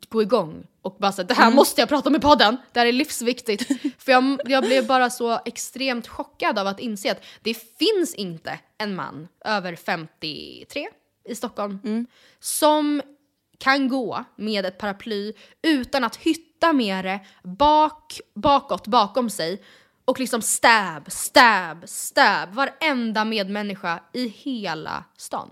gå 0.10 0.22
igång 0.22 0.68
och 0.82 0.98
bara 1.00 1.12
säga 1.12 1.28
det 1.28 1.34
här 1.34 1.52
måste 1.52 1.82
jag 1.82 1.90
prata 1.90 2.16
i 2.16 2.20
podden, 2.20 2.58
det 2.72 2.80
här 2.80 2.88
är 2.88 2.92
livsviktigt. 2.92 3.68
För 3.98 4.12
jag, 4.12 4.40
jag 4.46 4.64
blev 4.64 4.88
bara 4.88 5.10
så 5.10 5.40
extremt 5.46 6.08
chockad 6.08 6.60
av 6.60 6.68
att 6.68 6.80
inse 6.80 7.12
att 7.12 7.24
det 7.42 7.54
finns 7.54 8.16
inte 8.16 8.60
en 8.78 8.96
man 8.96 9.28
över 9.46 9.76
53 9.76 10.88
i 11.30 11.36
Stockholm 11.36 11.80
som 12.40 13.02
kan 13.58 13.88
gå 13.88 14.24
med 14.36 14.66
ett 14.66 14.78
paraply 14.78 15.34
utan 15.62 16.04
att 16.04 16.16
hytta 16.16 16.74
med 16.74 17.06
det 17.06 17.20
bak, 17.44 18.20
bakåt, 18.36 18.88
bakom 18.88 19.30
sig 19.30 19.64
och 20.06 20.20
liksom 20.20 20.42
stab, 20.42 21.12
stab, 21.12 21.90
stab 21.90 22.54
varenda 22.54 23.26
medmänniska 23.26 24.00
i 24.14 24.28
hela 24.28 25.04
stan. 25.18 25.50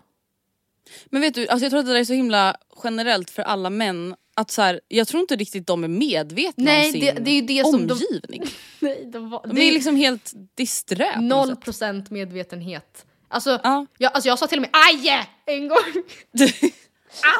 Men 1.06 1.22
vet 1.22 1.34
du, 1.34 1.48
alltså 1.48 1.66
jag 1.66 1.72
tror 1.72 1.80
att 1.80 1.86
det 1.86 1.92
där 1.94 2.00
är 2.00 2.04
så 2.06 2.14
himla 2.14 2.56
generellt 2.84 3.30
för 3.30 3.42
alla 3.42 3.70
män. 3.70 4.16
Att 4.38 4.52
så 4.52 4.62
här, 4.62 4.82
jag 4.88 5.08
tror 5.08 5.22
inte 5.22 5.36
riktigt 5.36 5.68
de 5.68 5.84
är 5.84 5.88
medvetna 5.88 6.64
Nej, 6.64 6.86
om 6.86 6.92
sin 6.92 7.02
det- 7.02 7.12
det 7.22 7.32
är 7.32 7.36
ju 7.36 7.42
det 7.42 7.64
som 7.64 7.88
de- 7.88 7.94
omgivning. 7.94 8.44
Nej, 8.80 9.10
de, 9.14 9.30
var, 9.30 9.48
De 9.48 9.58
är 9.62 9.72
liksom 9.72 9.96
helt 9.96 10.34
disträ 10.56 11.22
Noll 11.22 11.56
procent 11.56 12.10
medvetenhet. 12.12 13.06
Alltså, 13.28 13.60
Ja. 13.64 13.86
jag, 13.98 14.14
alltså 14.14 14.28
jag 14.30 14.40
sa 14.40 14.48
till 14.48 14.58
och 14.58 14.62
med 14.62 14.70
aje 14.90 15.28
en 15.46 15.68
gång. 15.68 16.04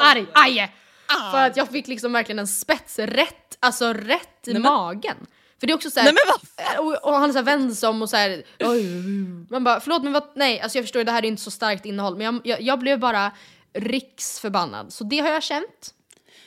Arg, 0.02 0.26
aje! 0.32 0.70
För 1.32 1.38
att 1.46 1.56
jag 1.56 1.68
fick 1.68 1.88
liksom 1.88 2.12
verkligen 2.12 2.38
en 2.38 2.46
spets 2.46 2.98
rätt, 2.98 3.56
alltså 3.60 3.92
rätt 3.92 4.48
i 4.48 4.52
men- 4.52 4.62
magen. 4.62 5.16
För 5.60 5.66
det 5.66 5.72
är 5.72 5.74
också 5.74 5.90
såhär, 5.90 6.12
vad 6.26 6.86
och, 6.86 7.04
och 7.04 7.14
han 7.14 7.28
är 7.28 7.32
såhär 7.32 7.44
vänd 7.44 7.78
som 7.78 8.02
och 8.02 8.10
såhär, 8.10 8.42
man 9.50 9.64
bara 9.64 9.80
förlåt 9.80 10.02
men 10.02 10.12
vad, 10.12 10.22
nej 10.34 10.60
alltså 10.60 10.78
jag 10.78 10.84
förstår 10.84 11.04
det 11.04 11.12
här 11.12 11.24
är 11.24 11.28
inte 11.28 11.42
så 11.42 11.50
starkt 11.50 11.86
innehåll 11.86 12.16
men 12.16 12.24
jag, 12.24 12.40
jag, 12.44 12.62
jag 12.62 12.78
blev 12.78 12.98
bara 12.98 13.32
riksförbannad. 13.72 14.92
Så 14.92 15.04
det 15.04 15.18
har 15.18 15.28
jag 15.28 15.42
känt. 15.42 15.94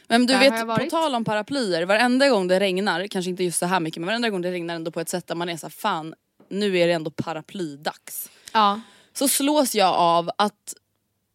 Men 0.08 0.26
du 0.26 0.38
vet, 0.38 0.68
på 0.68 0.88
tal 0.90 1.16
om 1.16 1.26
paraplyer, 1.26 1.86
varenda 1.86 2.30
gång 2.30 2.48
det 2.48 2.60
regnar, 2.60 3.08
kanske 3.08 3.30
inte 3.30 3.44
just 3.44 3.60
så 3.60 3.66
här 3.66 3.80
mycket 3.80 4.02
men 4.02 4.08
varenda 4.08 4.30
gång 4.30 4.42
det 4.42 4.52
regnar 4.52 4.76
ändå 4.76 4.92
på 4.92 5.00
ett 5.00 5.10
sätt 5.10 5.28
där 5.28 5.36
man 5.36 5.50
är 5.50 5.58
så 5.58 5.66
här, 5.66 5.72
fan 5.72 6.14
nu 6.50 6.78
är 6.78 6.88
det 6.88 6.94
ändå 6.94 7.12
paraplydags. 7.12 8.30
Ja. 8.54 8.82
Så 9.14 9.28
slås 9.28 9.76
jag 9.76 9.96
av 9.96 10.32
att 10.38 10.74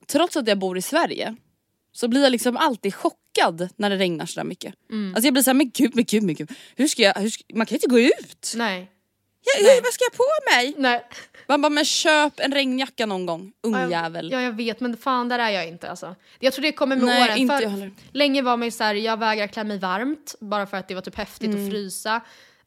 trots 0.07 0.37
att 0.37 0.49
jag 0.49 0.59
bor 0.59 0.79
i 0.79 0.83
Sverige 0.83 1.37
så 1.93 2.09
blir 2.09 2.23
jag 2.23 2.33
liksom 2.33 2.57
alltid 2.57 2.95
chockad 2.95 3.19
när 3.77 3.91
det 3.91 3.97
regnar 3.97 4.27
så 4.27 4.41
där 4.41 4.45
mycket. 4.45 4.75
Mm. 4.91 5.15
Alltså 5.15 5.27
jag 5.27 5.33
blir 5.35 5.43
såhär, 5.43 5.55
men 5.55 5.71
gud, 5.75 5.95
men 5.95 6.05
gud, 6.05 6.23
men 6.23 6.35
gud. 6.35 6.51
Hur 6.77 6.87
ska 6.89 7.03
jag, 7.03 7.15
hur 7.15 7.31
ska, 7.31 7.45
man 7.55 7.67
kan 7.67 7.75
ju 7.75 7.77
inte 7.77 7.87
gå 7.89 7.99
ut! 8.01 8.53
Nej. 8.57 8.91
Ja, 9.47 9.53
hur, 9.75 9.83
vad 9.83 9.93
ska 9.93 10.05
jag 10.05 10.17
på 10.17 10.25
mig? 10.57 10.75
Nej. 10.79 11.07
Man 11.49 11.63
bara, 11.63 11.69
men 11.71 11.85
köp 11.85 12.41
en 12.41 12.53
regnjacka 12.53 13.07
någon 13.07 13.27
gång, 13.27 13.53
Ja, 13.63 13.71
jag- 13.71 13.85
ungjävel. 13.85 14.33
Ja 14.33 14.41
jag 14.43 14.53
vet 14.53 14.81
men 14.81 14.97
fan 14.97 15.29
där 15.29 15.39
är 15.39 15.51
jag 15.51 15.69
inte 15.69 15.91
alltså. 15.91 16.15
Jag 16.41 16.53
tror 16.53 16.63
det 16.63 16.73
kommer 16.73 16.97
med 16.97 17.05
Nej, 17.05 17.25
åren. 17.25 17.39
inte 17.39 17.59
för 17.59 17.79
jag. 17.79 17.91
Länge 18.13 18.43
var 18.43 18.57
man 18.57 18.67
ju 18.67 18.71
såhär, 18.71 18.95
jag 18.95 19.17
vägrar 19.19 19.47
klä 19.47 19.65
mig 19.65 19.79
varmt 19.79 20.35
bara 20.41 20.67
för 20.67 20.77
att 20.77 20.89
det 20.89 20.95
var 20.95 21.03
typ 21.03 21.17
häftigt 21.17 21.49
Mm. 21.49 21.65
att 21.65 21.71
frysa. 21.71 22.21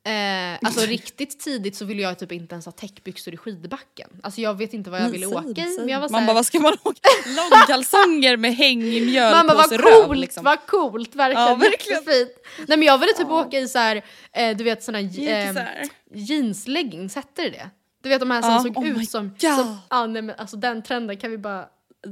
Eh, 0.08 0.58
alltså 0.62 0.86
riktigt 0.86 1.40
tidigt 1.40 1.76
så 1.76 1.86
ville 1.86 2.02
jag 2.02 2.20
typ 2.20 2.32
inte 2.32 2.56
ens 2.56 2.66
ha 2.66 2.72
täckbyxor 2.72 3.34
i 3.34 3.38
skidbacken. 3.38 4.10
Alltså 4.24 4.42
jag 4.42 4.58
vet 4.58 4.74
inte 4.74 4.90
vad 4.90 5.02
jag 5.02 5.10
ville 5.10 5.26
åka 5.26 5.62
i. 5.62 5.76
Men 5.80 5.90
jag 5.90 6.00
var 6.00 6.10
såhär, 6.10 6.26
bara, 6.28 6.34
vad 6.34 6.46
ska 6.46 6.60
man 6.60 6.74
åka? 6.84 7.00
Långkalsonger 7.38 8.38
med 8.38 8.56
häng 8.56 8.84
i 8.84 9.20
man 9.20 9.48
bara 9.48 9.58
vad 9.58 9.70
mjölpåse 9.70 10.06
coolt, 10.06 10.20
liksom. 10.20 10.44
vad 10.44 10.66
coolt, 10.66 11.16
verkligen, 11.16 11.48
Ja, 11.48 11.56
verkligen. 11.56 12.00
jättefint. 12.04 12.32
Nej 12.68 12.78
men 12.78 12.88
jag 12.88 12.98
ville 12.98 13.14
typ 13.14 13.28
åka 13.28 13.60
i 13.60 13.68
såhär, 13.68 14.02
eh, 14.34 14.58
du 14.58 14.64
vet 14.64 14.84
såna 14.84 15.00
eh, 15.00 15.10
så 15.54 15.60
här. 15.60 15.84
jeansleggings, 16.14 17.16
hette 17.16 17.42
det 17.44 17.50
det? 17.50 17.70
Du 18.04 18.10
vet 18.10 18.20
de 18.20 18.32
här 18.32 18.42
som 18.42 18.52
Ja, 18.52 18.60
såg 18.60 18.78
oh 18.78 18.88
ut 19.02 19.10
som, 19.10 19.28
God. 19.30 19.40
som 19.56 19.78
ja, 19.90 20.06
nej, 20.06 20.22
men 20.22 20.36
alltså 20.38 20.58
den 20.58 20.82
trenden 20.84 21.18
kan 21.18 21.32
vi 21.32 21.38
bara 21.38 21.66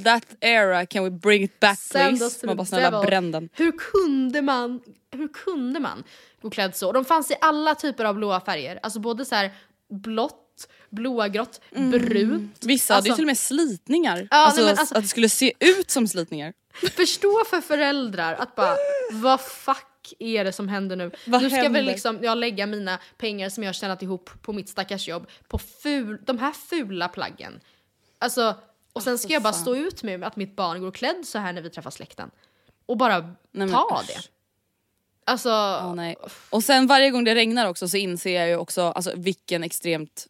That 0.04 0.36
era, 0.42 0.86
can 0.86 1.04
we 1.04 1.10
bring 1.10 1.44
it 1.44 1.60
back 1.60 1.80
Send 1.80 2.18
please? 2.18 2.46
Man 2.46 2.58
bara 2.58 2.66
snälla 2.66 3.04
bränn 3.04 3.32
den. 3.32 3.50
Hur 3.54 3.72
kunde 3.72 4.42
man, 4.42 4.82
hur 5.12 5.28
kunde 5.28 5.80
man 5.80 6.04
gå 6.42 6.50
klädd 6.50 6.75
så? 6.75 6.92
De 6.92 7.06
fanns 7.06 7.32
i 7.32 7.36
alla 7.42 7.75
typer 7.75 8.06
av 8.06 8.16
blåa 8.16 8.42
färger. 8.42 8.80
Alltså 8.84 9.00
både 9.00 9.25
så 9.25 9.36
här 9.36 9.52
blått, 9.90 10.68
blågrått, 10.90 11.62
brunt. 11.72 12.66
Vissa 12.66 12.94
hade 12.94 13.08
ju 13.08 13.12
Alltså- 13.12 13.18
till 13.18 13.24
och 13.24 13.28
med 13.28 13.38
slitningar. 13.38 14.28
Ja, 14.32 14.38
alltså, 14.38 14.62
nej, 14.62 14.72
men 14.72 14.80
alltså- 14.80 14.96
att 14.96 15.02
det 15.04 15.08
skulle 15.08 15.30
se 15.30 15.54
ut 15.60 15.92
som 15.92 16.08
slitningar. 16.08 16.54
Förstå 16.96 17.44
för 17.50 17.62
föräldrar 17.62 18.34
att 18.34 18.56
bara, 18.56 18.75
vad 19.12 19.42
fuck 19.42 20.14
är 20.20 20.44
det 20.44 20.52
som 20.52 20.68
händer 20.70 20.96
nu? 20.96 21.12
Vad 21.28 21.42
nu 21.42 21.50
ska 21.50 21.56
händer? 21.62 21.80
väl 21.80 21.86
liksom 21.86 22.20
jag 22.22 22.38
lägga 22.38 22.66
mina 22.68 23.00
pengar 23.18 23.50
som 23.50 23.64
jag 23.64 23.68
har 23.68 23.74
tjänat 23.74 24.02
ihop 24.04 24.30
på 24.42 24.54
mitt 24.54 24.70
stackars 24.70 25.08
jobb 25.08 25.28
på 25.48 25.58
ful, 25.58 26.18
de 26.25 26.38
här 26.40 26.52
fula 26.52 27.08
plaggen. 27.08 27.60
Alltså, 28.20 28.56
och 28.96 29.04
sen 29.04 29.18
ska 29.18 29.34
jag 29.34 29.42
bara 29.42 29.54
stå 29.54 29.75
ut 29.75 30.04
med 30.04 30.24
att 30.24 30.36
mitt 30.36 30.56
barn 30.56 30.82
går 30.82 30.92
klädd 30.92 31.25
så 31.25 31.40
här 31.40 31.54
när 31.54 31.62
vi 31.62 31.70
träffar 31.70 31.92
släkten. 31.92 32.32
Och 32.86 32.98
bara 32.98 33.36
men 33.52 33.72
ta 33.72 34.00
usch. 34.02 34.08
det. 34.08 34.30
Alltså, 35.25 35.50
Ja, 35.50 35.94
nej. 35.94 36.16
Och 36.50 36.64
sen 36.64 36.88
varje 36.88 37.12
gång 37.12 37.24
det 37.24 37.36
regnar 37.36 37.66
också 37.66 37.88
så 37.88 37.98
inser 37.98 38.40
jag 38.40 38.48
ju 38.48 38.56
också 38.56 38.82
alltså, 38.82 39.14
vilken 39.16 39.64
extremt 39.64 40.28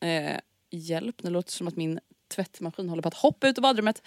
eh, 0.00 0.36
hjälp, 0.70 1.16
det 1.22 1.30
låter 1.30 1.52
som 1.52 1.68
att 1.68 1.76
min 1.76 2.00
tvättmaskin 2.34 2.88
håller 2.88 3.02
på 3.02 3.08
att 3.08 3.14
hoppa 3.14 3.48
ut 3.48 3.58
ur 3.58 3.62
badrummet. 3.62 4.02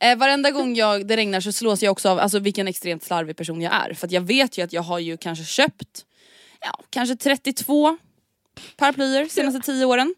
Eh, 0.00 0.18
varenda 0.18 0.50
gång 0.50 0.74
jag, 0.74 1.06
det 1.06 1.16
regnar 1.16 1.40
så 1.40 1.52
slås 1.52 1.82
jag 1.82 1.92
också 1.92 2.08
av 2.08 2.18
alltså, 2.18 2.38
vilken 2.38 2.68
extremt 2.68 3.02
slarvig 3.02 3.36
person 3.36 3.62
jag 3.62 3.74
är. 3.74 3.94
För 3.94 4.08
jag 4.12 4.20
vet 4.20 4.58
ju 4.58 4.62
att 4.62 4.72
jag 4.72 4.82
har 4.82 4.98
ju 4.98 5.16
kanske 5.16 5.44
köpt, 5.44 6.06
ja 6.60 6.80
kanske 6.90 7.16
32 7.16 7.98
paraplyer 8.76 9.28
senaste 9.28 9.60
10 9.60 9.84
åren. 9.84 10.14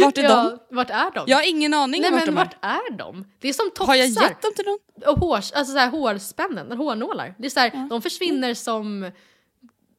Vart 0.00 0.18
är 0.18 0.22
de? 0.22 0.28
ja, 0.28 0.58
vart 0.70 0.90
är 0.90 1.10
de? 1.14 1.24
Jag 1.26 1.36
har 1.36 1.48
ingen 1.48 1.74
aning 1.74 2.00
Nej 2.00 2.08
om 2.10 2.14
vart 2.14 2.26
men 2.26 2.34
de 2.34 2.40
är. 2.40 2.44
vart 2.44 2.56
är 2.90 2.96
de? 2.96 3.24
Det 3.40 3.48
är 3.48 3.52
som 3.52 3.70
tofsar. 3.70 3.86
Har 3.86 3.94
jag 3.94 4.08
gett 4.08 4.42
dem 4.42 4.52
till 4.56 4.64
någon? 4.64 4.78
Och 5.14 5.18
hårs, 5.20 5.52
alltså 5.52 5.72
så 5.72 5.78
här, 5.78 5.90
hårspännen, 5.90 6.72
hårnålar. 6.72 7.34
Det 7.38 7.46
är 7.46 7.50
så 7.50 7.60
här, 7.60 7.88
De 7.90 8.02
försvinner 8.02 8.54
som... 8.54 9.10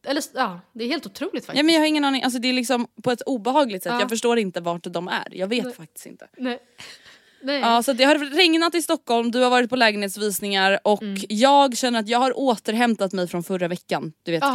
Eller 0.07 0.23
ja, 0.33 0.59
det 0.73 0.83
är 0.83 0.87
helt 0.87 1.05
otroligt 1.05 1.45
faktiskt. 1.45 1.57
Ja, 1.57 1.63
men 1.63 1.73
jag 1.75 1.81
har 1.81 1.87
ingen 1.87 2.05
aning, 2.05 2.23
alltså, 2.23 2.39
det 2.39 2.47
är 2.47 2.53
liksom 2.53 2.87
på 3.03 3.11
ett 3.11 3.21
obehagligt 3.21 3.83
sätt. 3.83 3.91
Ja. 3.93 3.99
Jag 3.99 4.09
förstår 4.09 4.39
inte 4.39 4.61
vart 4.61 4.83
de 4.83 5.07
är. 5.07 5.27
Jag 5.31 5.47
vet 5.47 5.75
faktiskt 5.75 6.05
inte. 6.05 6.27
Nej. 6.37 6.59
Nej. 7.41 7.59
Ja, 7.59 7.83
så 7.83 7.93
det 7.93 8.03
har 8.03 8.15
regnat 8.35 8.75
i 8.75 8.81
Stockholm, 8.81 9.31
du 9.31 9.39
har 9.43 9.49
varit 9.49 9.69
på 9.69 9.75
lägenhetsvisningar 9.75 10.79
och 10.83 11.01
Mm. 11.03 11.21
jag 11.29 11.77
känner 11.77 11.99
att 11.99 12.07
jag 12.07 12.19
har 12.19 12.39
återhämtat 12.39 13.13
mig 13.13 13.27
från 13.27 13.43
förra 13.43 13.67
veckan. 13.67 14.13
Du 14.23 14.31
vet 14.31 14.43
Ah. 14.43 14.53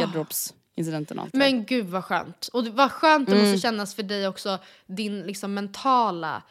Garderobsincidenten 0.75 1.17
och 1.19 1.23
allt 1.23 1.31
det. 1.33 1.37
Men 1.37 1.65
gud 1.65 1.85
vad 1.85 2.05
skönt. 2.05 2.47
Och 2.53 2.63
det- 2.63 2.69
vad 2.71 2.91
skönt 2.91 3.29
det 3.29 3.35
Mm. 3.35 3.45
måste 3.51 3.61
kännas 3.61 3.95
för 3.95 4.03
dig 4.03 4.27
också, 4.27 4.59
din 4.85 5.21
liksom 5.21 5.53
mentala 5.53 6.43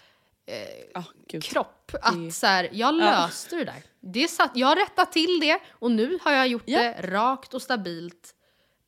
Ah, 0.94 1.02
gud. 1.28 1.42
kropp. 1.42 1.92
Att 2.02 2.34
så 2.34 2.46
här, 2.46 2.68
jag 2.72 2.94
löste 2.94 3.56
det 3.56 3.64
där. 3.64 3.82
Det 4.00 4.28
satt, 4.28 4.50
jag 4.54 4.66
har 4.66 4.76
rättat 4.76 5.12
till 5.12 5.40
det 5.40 5.58
och 5.70 5.90
nu 5.90 6.18
har 6.22 6.32
jag 6.32 6.48
gjort 6.48 6.62
Ja. 6.66 6.78
det 6.82 6.92
rakt 7.02 7.54
och 7.54 7.62
stabilt. 7.62 8.34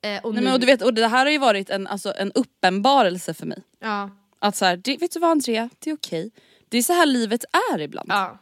Eh, 0.03 0.23
och 0.25 0.35
Nej, 0.35 0.41
nu, 0.41 0.45
men, 0.45 0.53
och, 0.55 0.61
du 0.61 0.67
vet, 0.67 0.83
och 0.83 0.95
det 0.95 1.07
här 1.09 1.25
har 1.27 1.33
ju 1.33 1.39
varit 1.39 1.71
en, 1.71 1.87
alltså, 1.87 2.15
en 2.17 2.33
uppenbarelse 2.33 3.35
för 3.35 3.47
mig. 3.47 3.63
ja, 3.81 4.11
Att 4.39 4.57
så 4.57 4.65
här, 4.65 4.77
det, 4.77 4.97
vet 4.97 5.13
du 5.13 5.21
vad 5.21 5.31
Andrea, 5.31 5.69
det 5.79 5.91
är 5.91 5.95
okej. 5.95 6.31
Det 6.69 6.79
är 6.79 6.83
så 6.83 6.93
här 6.93 7.07
livet 7.07 7.45
är 7.73 7.81
ibland. 7.81 8.11
ja. 8.13 8.39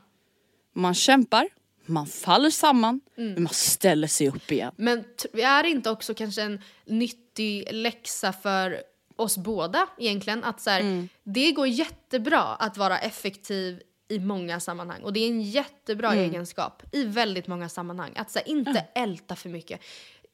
Man 0.75 0.95
kämpar, 0.95 1.49
man 1.91 2.07
faller 2.07 2.51
samman, 2.51 3.01
Mm. 3.19 3.33
men 3.33 3.43
man 3.43 3.53
ställer 3.53 4.09
sig 4.09 4.29
upp 4.29 4.53
igen. 4.53 4.73
Men 4.77 5.05
är 5.35 5.63
det 5.63 5.69
inte 5.69 5.91
också 5.91 6.15
kanske 6.15 6.43
en 6.43 6.61
nyttig 6.87 7.69
läxa 7.73 8.33
för 8.33 8.83
oss 9.17 9.37
båda 9.39 9.87
egentligen? 9.99 10.45
Att 10.45 10.61
så 10.61 10.71
här, 10.71 10.81
Mm. 10.81 11.09
Det 11.25 11.53
går 11.53 11.67
jättebra 11.67 12.41
att 12.43 12.77
vara 12.77 12.99
effektiv 12.99 13.83
i 14.09 14.19
många 14.19 14.61
sammanhang 14.61 15.03
och 15.03 15.13
det 15.13 15.21
är 15.21 15.29
en 15.29 15.43
jättebra 15.43 16.13
Mm. 16.13 16.25
egenskap 16.25 16.83
i 16.93 17.05
väldigt 17.05 17.47
många 17.47 17.69
sammanhang. 17.69 18.13
Att 18.17 18.31
så 18.31 18.39
här, 18.39 18.49
inte 18.49 18.87
älta 18.95 19.37
för 19.37 19.49
mycket. 19.49 19.81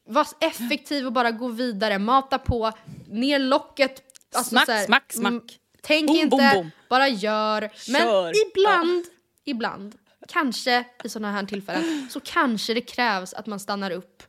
Var 0.09 0.27
effektiv 0.41 1.07
och 1.07 1.13
bara 1.13 1.31
gå 1.31 1.49
vidare, 1.49 1.99
mata 1.99 2.39
på, 2.39 2.73
ner 3.09 3.39
locket. 3.39 4.03
Alltså 4.35 4.51
Smack, 4.51 4.69
här, 4.69 4.85
smack, 4.85 5.13
smack. 5.13 5.31
mm, 5.31 5.43
Tänk 5.83 6.07
Boom, 6.07 6.17
inte, 6.17 6.37
boom, 6.37 6.51
boom. 6.55 6.71
bara 6.89 7.09
gör. 7.09 7.61
Men 7.93 8.01
Kör. 8.03 8.33
ibland, 8.51 9.05
ibland, 9.45 9.95
kanske 10.28 10.85
i 11.04 11.09
sådana 11.09 11.33
här 11.33 11.45
tillfällen, 11.45 12.09
så 12.11 12.21
kanske 12.21 12.75
det 12.75 12.80
krävs 12.80 13.35
att 13.35 13.47
man 13.47 13.61
stannar 13.61 13.90
upp 13.90 14.23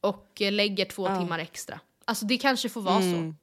och 0.00 0.42
eh, 0.42 0.52
lägger 0.52 0.84
två 0.84 1.06
timmar 1.06 1.38
extra. 1.38 1.80
Alltså 2.04 2.24
det 2.26 2.38
kanske 2.38 2.68
får 2.68 2.80
vara 2.80 2.96
Mm. 2.96 3.12
så. 3.32 3.34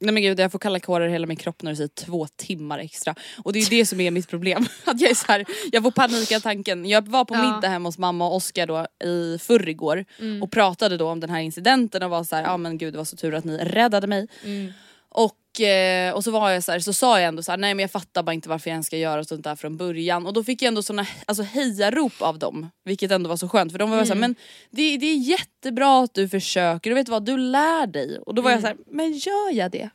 Nej 0.00 0.14
men 0.14 0.22
gud 0.22 0.40
jag 0.40 0.52
får 0.52 0.58
kalla 0.58 0.80
kårar 0.80 1.08
i 1.08 1.12
hela 1.12 1.26
min 1.26 1.36
kropp 1.36 1.62
när 1.62 1.70
du 1.72 1.76
säger 1.76 1.88
två 1.88 2.26
timmar 2.36 2.78
extra. 2.78 3.14
Och 3.44 3.52
det 3.52 3.58
är 3.58 3.60
ju 3.72 3.78
det 3.78 3.86
som 3.86 4.00
är 4.00 4.10
mitt 4.10 4.28
problem. 4.28 4.66
Att 4.84 5.00
jag 5.00 5.10
är 5.10 5.14
så 5.14 5.32
här, 5.32 5.44
jag 5.72 5.82
får 5.82 5.90
panik 5.90 6.32
av 6.32 6.40
tanken. 6.40 6.86
Jag 6.86 7.08
var 7.08 7.24
på 7.24 7.34
Ja. 7.34 7.42
middag 7.54 7.68
hemma 7.68 7.88
hos 7.88 7.98
mamma 7.98 8.26
och 8.26 8.36
Oskar 8.36 8.66
då 8.66 8.86
i 9.08 9.38
förrgår 9.38 10.04
Mm. 10.18 10.42
och 10.42 10.50
pratade 10.52 10.96
då 10.96 11.08
om 11.08 11.20
den 11.20 11.30
här 11.30 11.40
incidenten 11.40 12.02
och 12.02 12.10
var 12.10 12.24
så 12.24 12.36
här, 12.36 12.42
ja 12.42 12.56
men 12.56 12.78
gud 12.78 12.94
det 12.94 12.96
var 12.98 13.04
så 13.04 13.16
tur 13.16 13.34
att 13.34 13.44
ni 13.44 13.56
räddade 13.58 14.06
mig. 14.06 14.28
Mm. 14.44 14.72
Och, 15.08 15.36
eh, 15.60 16.12
och 16.14 16.24
så 16.24 16.30
var 16.30 16.50
jag 16.50 16.64
så 16.64 16.72
här, 16.72 16.80
så 16.80 16.92
sa 16.92 17.20
jag 17.20 17.28
ändå 17.28 17.42
så 17.42 17.52
här, 17.52 17.56
nej 17.56 17.74
men 17.74 17.82
jag 17.82 17.90
fattar 17.90 18.22
bara 18.22 18.32
inte 18.32 18.48
varför 18.48 18.70
jag 18.70 18.72
ens 18.74 18.86
ska 18.86 18.96
göra 18.96 19.24
sånt 19.24 19.44
där 19.44 19.56
från 19.56 19.76
början. 19.76 20.26
Och 20.26 20.32
då 20.32 20.44
fick 20.44 20.62
jag 20.62 20.68
ändå 20.68 20.82
såna 20.82 21.06
alltså, 21.26 21.42
hejarop 21.42 22.22
av 22.22 22.38
dem. 22.38 22.70
Vilket 22.84 23.10
ändå 23.10 23.28
var 23.28 23.36
så 23.36 23.48
skönt 23.48 23.72
för 23.72 23.78
de 23.78 23.90
var 23.90 23.96
Mm. 23.96 24.06
så 24.06 24.12
här, 24.12 24.20
men 24.20 24.34
det, 24.70 24.96
det 24.96 25.06
är 25.06 25.16
jättebra 25.16 26.02
att 26.04 26.14
du 26.14 26.28
försöker 26.28 26.90
och 26.90 26.96
vet 26.96 27.08
vad, 27.08 27.24
du 27.24 27.36
lär 27.36 27.86
dig. 27.86 28.18
Och 28.18 28.34
då 28.34 28.42
var 28.42 28.50
jag 28.50 28.60
så 28.60 28.66
Mm. 28.66 28.78
här, 28.86 28.94
men 28.94 29.12
gör 29.12 29.52
jag 29.52 29.70
det? 29.70 29.90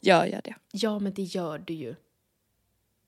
Gör 0.00 0.24
jag 0.26 0.40
det? 0.44 0.54
Ja 0.72 0.98
men 0.98 1.14
det 1.14 1.22
gör 1.22 1.58
du 1.58 1.74
ju. 1.74 1.94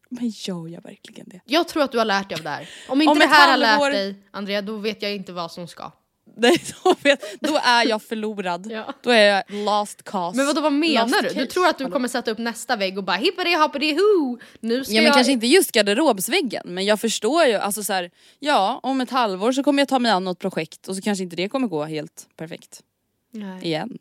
Men 0.09 0.28
gör 0.35 0.68
jag 0.68 0.83
verkligen 0.83 1.28
det? 1.28 1.40
Jag 1.45 1.68
tror 1.68 1.83
att 1.83 1.92
du 1.92 1.99
har 1.99 2.04
lärt 2.04 2.28
dig 2.28 2.37
av 2.38 2.42
det 2.42 2.50
här. 2.50 2.68
Om 2.88 3.00
inte 3.02 3.12
Om 3.12 3.18
det 3.18 3.26
här 3.26 3.50
har 3.50 3.56
lärt 3.56 3.92
dig 3.92 4.14
Andrea, 4.30 4.62
då 4.62 4.76
vet 4.76 5.02
jag 5.02 5.14
inte 5.14 5.33
vad 5.33 5.52
som 5.52 5.68
ska. 5.68 5.92
Nej, 6.38 6.62
då, 6.85 6.95
vet, 7.02 7.40
då 7.40 7.59
är 7.62 7.88
jag 7.88 8.02
förlorad. 8.02 8.66
Ja. 8.71 8.95
Då 9.02 9.11
är 9.11 9.23
jag 9.35 9.64
last 9.64 10.02
cause. 10.02 10.37
Men 10.37 10.47
vadå, 10.47 10.61
vad 10.61 10.73
menar 10.73 11.09
Last 11.09 11.23
du? 11.23 11.28
Du 11.28 11.35
case. 11.35 11.47
tror 11.47 11.66
att 11.66 11.78
du 11.78 11.90
kommer 11.90 12.09
sätta 12.09 12.31
upp 12.31 12.38
nästa 12.38 12.76
vägg 12.76 12.99
och 12.99 13.05
bara 13.05 13.16
hippity 13.16 13.55
hoppity 13.57 13.95
hoo! 13.95 14.38
Nu 14.61 14.85
ska 14.85 14.95
Ja 14.95 15.00
men 15.00 15.05
jag... 15.05 15.14
kanske 15.14 15.33
inte 15.33 15.47
just 15.47 15.73
garderobsväggen 15.73 16.62
men 16.64 16.85
jag 16.85 17.00
förstår 17.00 17.45
ju, 17.45 17.55
alltså 17.55 17.83
så 17.83 17.93
här, 17.93 18.11
ja 18.38 18.81
om 18.83 19.00
ett 19.00 19.11
halvår 19.11 19.52
så 19.52 19.62
kommer 19.62 19.81
jag 19.81 19.88
ta 19.88 19.99
mig 19.99 20.12
an 20.12 20.25
något 20.25 20.38
projekt 20.38 20.88
och 20.88 20.97
så 20.97 21.02
kanske 21.02 21.25
inte 21.25 21.37
det 21.37 21.49
kommer 21.49 21.69
gå 21.69 21.85
helt 21.85 22.28
perfekt 22.37 22.83
Nej. 23.31 23.64
igen. 23.64 23.99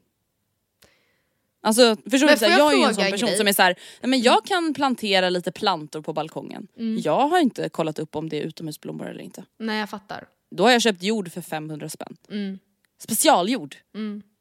Alltså 1.62 1.96
förstår 2.12 2.28
du? 2.28 2.46
Jag 2.46 2.60
jag 2.60 2.74
är 2.74 2.78
ju 2.78 2.84
en 2.84 2.96
sån 2.96 3.04
person 3.04 3.28
grej? 3.28 3.38
som 3.38 3.48
är 3.48 3.54
så 3.54 3.62
här, 3.62 3.76
nej 4.02 4.10
men 4.10 4.22
jag 4.22 4.46
kan 4.46 4.74
plantera 4.74 5.30
lite 5.30 5.52
plantor 5.52 6.02
på 6.02 6.14
balkongen. 6.14 6.68
Mm. 6.78 7.02
Jag 7.04 7.28
har 7.28 7.40
inte 7.40 7.70
kollat 7.70 8.00
upp 8.00 8.16
om 8.16 8.30
det 8.30 8.38
är 8.38 8.44
utomhusblommor 8.44 9.10
eller 9.10 9.22
inte. 9.22 9.44
Nej 9.60 9.80
jag 9.80 9.90
fattar. 9.90 10.28
Då 10.52 10.64
har 10.64 10.72
jag 10.72 10.82
köpt 10.82 11.04
jord 11.04 11.32
för 11.32 11.42
500 11.42 11.90
spänn. 11.90 12.18
Mm. 12.30 12.60
Specialjord. 12.98 13.76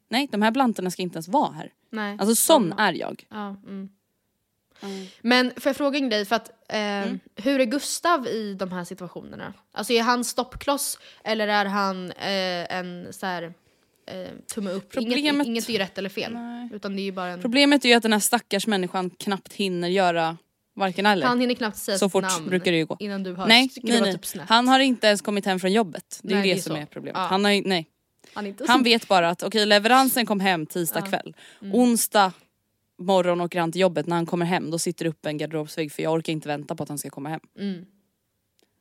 Nej 0.08 0.28
de 0.32 0.42
här 0.42 0.52
plantorna 0.52 0.90
ska 0.90 1.02
inte 1.02 1.16
ens 1.16 1.28
vara 1.28 1.52
här. 1.52 1.72
Nej. 1.90 2.16
Alltså 2.20 2.34
sån 2.34 2.72
är 2.72 2.92
jag. 2.92 3.26
Ja, 3.30 3.48
mm. 3.66 3.88
Men 5.20 5.50
får 5.56 5.68
jag 5.70 5.76
fråga 5.76 5.98
en 5.98 6.08
grej? 6.08 6.24
För 6.24 6.36
att, 6.36 6.48
eh, 6.68 6.78
Mm. 6.78 7.18
Hur 7.36 7.60
är 7.60 7.64
Gustav 7.64 8.26
i 8.26 8.54
de 8.54 8.72
här 8.72 8.84
situationerna? 8.84 9.52
Alltså 9.72 9.92
är 9.92 10.02
han 10.02 10.24
stoppkloss 10.24 10.98
eller 11.24 11.48
är 11.48 11.64
han 11.64 12.10
eh, 12.10 12.76
en 12.76 13.12
så 13.12 13.26
här, 13.26 13.42
eh, 14.06 14.28
tumme 14.54 14.70
upp? 14.70 14.96
Inget, 14.96 15.14
Problemet- 15.14 15.46
inget 15.46 15.68
är 15.68 15.72
ju 15.72 15.78
rätt 15.78 15.98
eller 15.98 16.08
fel. 16.08 16.36
Utan 16.72 16.96
det 16.96 17.02
är 17.08 17.12
bara 17.12 17.28
en... 17.30 17.40
Problemet 17.40 17.84
är 17.84 17.88
ju 17.88 17.94
att 17.94 18.02
den 18.02 18.12
här 18.12 18.20
stackars 18.20 18.66
människan 18.66 19.10
knappt 19.10 19.52
hinner 19.52 19.88
göra 19.88 20.36
varken 20.74 21.06
eller. 21.06 21.26
Han 21.26 21.40
hinner 21.40 21.54
knappt 21.54 21.76
säga 21.76 21.98
Så 21.98 22.06
sitt 22.06 22.12
fort 22.12 22.22
namn 22.22 22.48
brukar 22.48 22.72
det 22.72 22.78
ju 22.78 22.86
gå. 22.86 22.96
innan 23.00 23.22
du 23.22 23.32
har 23.34 23.46
nej, 23.46 23.70
nej, 23.82 24.00
nej. 24.00 24.18
snett. 24.22 24.48
Han 24.48 24.68
har 24.68 24.80
inte 24.80 25.06
ens 25.06 25.20
kommit 25.22 25.46
hem 25.46 25.60
från 25.60 25.72
jobbet. 25.72 26.20
Det 26.22 26.32
är 26.32 26.36
Nej, 26.36 26.48
ju 26.48 26.54
det, 26.54 26.54
det 26.54 26.60
är 26.60 26.62
som 26.62 26.76
så. 26.76 26.82
är 26.82 26.86
problemet. 26.86 27.18
Ja. 27.20 27.26
Han, 27.26 27.44
har 27.44 27.68
nej. 27.68 27.86
Han, 28.34 28.46
är 28.46 28.54
han 28.68 28.82
vet 28.82 29.08
bara 29.08 29.28
att 29.30 29.42
okej 29.42 29.66
leveransen 29.66 30.26
kom 30.26 30.40
hem 30.40 30.66
tisdag 30.66 31.02
kväll. 31.02 31.36
Mm. 31.62 31.74
Onsdag 31.74 32.32
morgon 32.98 33.40
åker 33.40 33.60
han 33.60 33.72
till 33.72 33.80
jobbet. 33.80 34.06
När 34.06 34.16
han 34.16 34.26
kommer 34.26 34.46
hem 34.46 34.70
då 34.70 34.78
sitter 34.78 35.04
det 35.04 35.08
upp 35.08 35.26
en 35.26 35.38
garderobsvägg 35.38 35.92
för 35.92 36.02
jag 36.02 36.12
orkar 36.12 36.32
inte 36.32 36.48
vänta 36.48 36.74
på 36.74 36.82
att 36.82 36.88
han 36.88 36.98
ska 36.98 37.10
komma 37.10 37.28
hem. 37.28 37.40
Mm. 37.58 37.84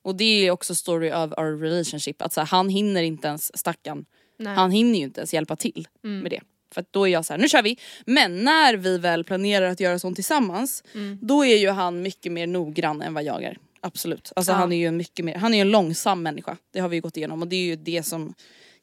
Och 0.01 0.15
det 0.15 0.47
är 0.47 0.51
också 0.51 0.75
story 0.75 1.11
of 1.11 1.31
our 1.37 1.57
relationship. 1.59 2.21
Att 2.21 2.33
så 2.33 2.41
här, 2.41 2.47
han 2.47 2.69
hinner 2.69 3.03
inte 3.03 3.27
ens, 3.27 3.57
stackarn, 3.57 4.05
Nej. 4.39 4.47
Mm. 4.47 4.57
han 4.57 4.71
hinner 4.71 4.99
ju 4.99 5.03
inte 5.03 5.19
ens 5.19 5.33
hjälpa 5.33 5.55
till 5.55 5.87
med 6.01 6.31
det. 6.31 6.41
För 6.73 6.81
att 6.81 6.93
då 6.93 7.07
är 7.07 7.11
jag 7.11 7.25
så 7.25 7.33
här, 7.33 7.37
nu 7.39 7.49
kör 7.49 7.61
vi. 7.63 7.77
Men 8.05 8.43
när 8.43 8.73
vi 8.73 8.97
väl 8.97 9.23
planerar 9.23 9.65
att 9.69 9.79
göra 9.79 9.99
sånt 9.99 10.15
tillsammans, 10.15 10.83
Mm. 10.95 11.19
då 11.21 11.45
är 11.45 11.55
ju 11.57 11.69
han 11.69 12.01
mycket 12.01 12.31
mer 12.31 12.47
noggrann 12.47 13.01
än 13.01 13.13
vad 13.13 13.23
jag 13.23 13.43
är. 13.43 13.57
Absolut. 13.81 14.31
Alltså 14.35 14.51
Ja. 14.51 14.55
han 14.55 14.73
är 14.73 14.77
ju 14.77 14.85
en 14.87 14.97
mycket 14.97 15.25
mer, 15.25 15.35
han 15.35 15.53
är 15.53 15.61
en 15.61 15.71
långsam 15.71 16.23
människa. 16.23 16.57
Det 16.73 16.79
har 16.79 16.89
vi 16.89 16.95
ju 16.97 17.01
gått 17.01 17.17
igenom 17.17 17.41
och 17.41 17.47
det 17.47 17.55
är 17.55 17.63
ju 17.65 17.75
det 17.75 18.03
som 18.03 18.33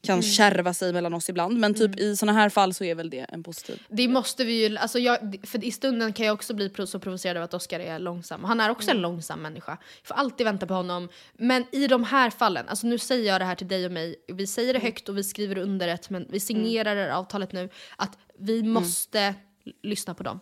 kan 0.02 0.12
Mm. 0.14 0.22
kärva 0.22 0.74
sig 0.74 0.92
mellan 0.92 1.14
oss 1.14 1.28
ibland. 1.28 1.58
Men 1.58 1.74
typ 1.74 2.00
i 2.00 2.16
såna 2.16 2.32
här 2.32 2.48
fall 2.48 2.74
så 2.74 2.84
är 2.84 2.94
väl 2.94 3.10
det 3.10 3.18
en 3.28 3.42
positiv. 3.42 3.82
Det 3.88 4.08
måste 4.08 4.44
vi 4.44 4.68
ju, 4.68 4.76
alltså 4.78 4.98
jag, 4.98 5.36
för 5.42 5.64
i 5.64 5.70
stunden 5.72 6.12
kan 6.12 6.26
jag 6.26 6.34
också 6.34 6.54
bli 6.54 6.70
så 6.86 6.98
provocerad 6.98 7.36
av 7.36 7.42
att 7.42 7.54
Oscar 7.54 7.80
är 7.80 7.98
långsam. 7.98 8.44
Han 8.44 8.60
är 8.60 8.70
också 8.70 8.90
Mm. 8.90 8.96
en 8.96 9.02
långsam 9.02 9.42
människa. 9.42 9.78
Jag 10.00 10.06
får 10.08 10.14
alltid 10.14 10.44
vänta 10.44 10.66
på 10.66 10.74
honom. 10.74 11.08
Men 11.34 11.64
i 11.72 11.86
de 11.86 12.04
här 12.04 12.30
fallen, 12.30 12.68
alltså 12.68 12.86
nu 12.86 12.98
säger 12.98 13.32
jag 13.32 13.40
det 13.40 13.44
här 13.44 13.54
till 13.54 13.68
dig 13.68 13.86
och 13.86 13.92
mig, 13.92 14.16
vi 14.32 14.46
säger 14.46 14.70
Mm. 14.70 14.80
det 14.80 14.86
högt 14.86 15.08
och 15.08 15.18
vi 15.18 15.24
skriver 15.24 15.58
under 15.58 15.86
det, 15.86 16.10
men 16.10 16.26
vi 16.30 16.40
signerar 16.40 16.94
det 16.96 17.02
här 17.02 17.10
avtalet 17.10 17.52
nu, 17.52 17.68
att 17.96 18.18
vi 18.38 18.58
Mm. 18.60 18.72
måste 18.72 19.34
lyssna 19.82 20.14
på 20.14 20.22
dem. 20.22 20.40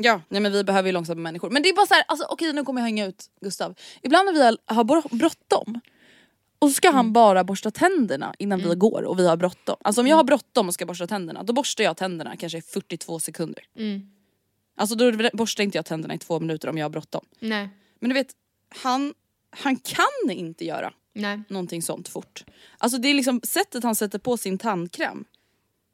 Ja, 0.00 0.20
nej 0.28 0.40
men 0.40 0.52
vi 0.52 0.64
behöver 0.64 0.88
ju 0.88 0.92
långsamma 0.92 1.20
människor. 1.20 1.50
Men 1.50 1.62
det 1.62 1.68
är 1.68 1.74
bara 1.74 1.86
så 1.86 1.94
här, 1.94 2.04
alltså 2.08 2.26
okej 2.30 2.52
nu 2.52 2.64
kommer 2.64 2.80
jag 2.80 2.84
hänga 2.84 3.06
ut 3.06 3.24
Gustav. 3.40 3.74
Ibland 4.02 4.26
när 4.26 4.32
vi 4.32 4.40
har- 4.74 5.16
bråttom 5.18 5.80
och 6.58 6.68
så 6.68 6.74
ska 6.74 6.88
Mm. 6.88 6.96
han 6.96 7.12
bara 7.12 7.44
borsta 7.44 7.70
tänderna 7.70 8.34
innan 8.38 8.58
vi 8.60 8.74
går 8.74 9.02
och 9.02 9.18
vi 9.18 9.28
har 9.28 9.36
bråttom. 9.36 9.76
Alltså 9.80 10.00
om 10.00 10.06
jag 10.06 10.16
har 10.16 10.24
bråttom 10.24 10.68
och 10.68 10.74
ska 10.74 10.86
borsta 10.86 11.06
tänderna 11.06 11.42
då 11.42 11.52
borstar 11.52 11.84
jag 11.84 11.96
tänderna 11.96 12.36
kanske 12.36 12.58
i 12.58 12.62
42 12.62 13.18
sekunder. 13.20 13.64
Mm. 13.76 14.10
Alltså 14.76 14.96
då 14.96 15.12
borstar 15.32 15.64
inte 15.64 15.78
jag 15.78 15.84
tänderna 15.86 16.14
i 16.14 16.18
två 16.18 16.40
minuter 16.40 16.68
om 16.68 16.78
jag 16.78 16.84
har 16.84 16.90
bråttom. 16.90 17.24
Nej. 17.38 17.68
Men 18.00 18.08
du 18.10 18.14
vet, 18.14 18.32
han, 18.82 19.14
han 19.50 19.76
kan 19.76 20.30
inte 20.30 20.64
göra 20.64 20.92
Nej. 21.14 21.40
någonting 21.48 21.82
sånt 21.82 22.08
fort. 22.08 22.44
Alltså 22.78 22.98
det 22.98 23.08
är 23.08 23.14
liksom 23.14 23.40
sättet 23.44 23.84
han 23.84 23.94
sätter 23.94 24.18
på 24.18 24.36
sin 24.36 24.58
tandkräm. 24.58 25.24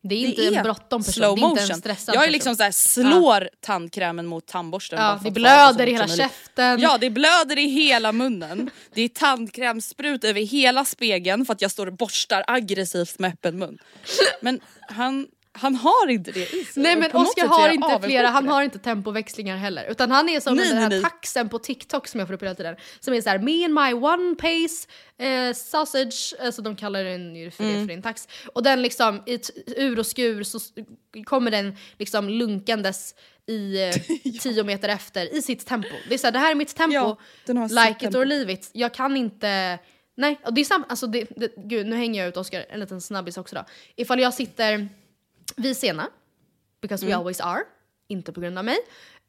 Det 0.07 0.15
är 0.15 0.21
Det 0.21 0.27
inte 0.27 0.43
är 0.43 0.57
en 0.57 0.63
bråttom 0.63 1.03
person, 1.03 1.13
slow 1.13 1.37
det 1.37 1.43
är 1.43 1.49
inte 1.49 1.61
en 1.61 1.69
motion. 1.69 1.81
stressad 1.81 2.15
Jag 2.15 2.25
är 2.27 2.31
liksom 2.31 2.57
såhär, 2.57 2.71
slår 2.71 3.49
tandkrämen 3.61 4.27
mot 4.27 4.47
tandborsten. 4.47 4.99
Ja, 4.99 5.21
det 5.25 5.31
blöder 5.31 5.87
i 5.87 5.93
hela 5.93 6.09
käften. 6.09 6.81
Ja 6.81 6.99
det 6.99 7.11
blöder 7.11 7.59
i 7.59 7.67
hela 7.67 8.13
munnen. 8.13 8.71
Det 8.95 9.03
är 9.03 9.09
tandkrämsprut 9.09 10.25
över 10.25 10.41
hela 10.41 10.85
spegeln 10.85 11.47
för 11.47 11.53
att 11.53 11.63
jag 11.63 11.71
står 11.71 11.87
och 11.87 11.93
borstar 11.93 12.45
aggressivt 12.47 13.19
med 13.19 13.33
öppen 13.33 13.59
mun. 13.59 13.79
Men 14.41 14.61
han, 14.81 15.27
han 15.57 15.75
har 15.75 16.09
inte 16.11 16.33
det 16.33 16.53
i 16.55 16.65
sig. 16.65 16.83
Nej 16.83 16.97
men 16.97 17.11
är 17.11 17.47
har 17.49 17.69
inte 17.69 18.01
flera, 18.07 18.29
han 18.29 18.45
det. 18.45 18.51
har 18.51 18.63
inte 18.63 18.79
tempoväxlingar 18.79 19.57
heller. 19.57 19.85
Utan 19.91 20.11
han 20.11 20.29
är 20.29 20.41
som 20.41 20.55
Nej, 20.57 20.69
den 20.69 20.77
här 20.79 20.89
nej, 20.89 21.01
nej. 21.01 21.11
taxen 21.11 21.49
på 21.49 21.59
TikTok 21.59 22.09
som 22.09 22.21
jag 22.21 22.29
får 22.29 22.35
upp 22.35 22.43
hela 22.43 22.55
tiden. 22.55 22.77
Som 23.01 23.15
är 23.15 23.21
såhär, 23.21 23.39
me 23.39 23.65
and 23.65 23.75
my 23.75 24.07
one 24.07 24.35
pace 24.35 24.89
eh, 25.25 25.55
sausage, 25.55 26.35
alltså 26.41 26.63
de 26.63 26.77
kallar 26.77 27.05
den 27.05 27.37
ju 27.37 27.51
för 27.51 27.65
det 27.65 27.71
Mm. 27.71 27.87
för 27.89 27.95
en 27.95 28.03
tax. 28.03 28.29
Och 28.55 28.63
den 28.63 28.83
liksom 28.83 29.23
i 29.27 29.39
ur 29.77 29.99
och 29.99 30.07
skur 30.07 30.43
så 30.43 30.59
kommer 31.25 31.51
den 31.51 31.77
liksom 31.99 32.29
lunkandes 32.29 33.15
i 33.47 33.83
eh, 33.89 33.95
tio 34.41 34.65
meter 34.65 34.89
efter 34.89 35.35
i 35.37 35.43
sitt 35.43 35.67
tempo. 35.67 35.89
Det 36.09 36.15
är 36.15 36.19
såhär, 36.19 36.33
det 36.33 36.39
här 36.39 36.51
är 36.51 36.55
mitt 36.55 36.75
tempo, 36.77 36.95
Ja, 36.95 37.17
like 37.55 37.91
it 37.91 37.99
tempo. 37.99 38.19
or 38.19 38.25
leave 38.25 38.53
it. 38.53 38.71
Jag 38.73 38.95
kan 38.95 39.17
inte 39.17 39.79
Nej, 40.17 40.41
och 40.45 40.55
det 40.55 40.61
är 40.61 40.65
samma, 40.65 40.85
alltså 40.89 41.07
det, 41.07 41.27
det, 41.37 41.53
gud 41.57 41.87
nu 41.87 41.97
hänger 41.97 42.21
jag 42.21 42.29
ut 42.29 42.37
Oscar, 42.37 42.65
en 42.71 42.81
liten 42.81 43.01
snabbis 43.01 43.37
också 43.37 43.57
då. 43.57 43.65
Ifall 43.97 44.21
jag 44.21 44.35
sitter 44.35 44.89
vid 45.57 45.77
sena, 45.77 46.09
because 46.83 47.07
we 47.07 47.13
Mm. 47.13 47.21
always 47.21 47.41
are, 47.41 47.61
inte 48.09 48.33
på 48.33 48.41
grund 48.41 48.59
av 48.59 48.65
mig. 48.65 48.79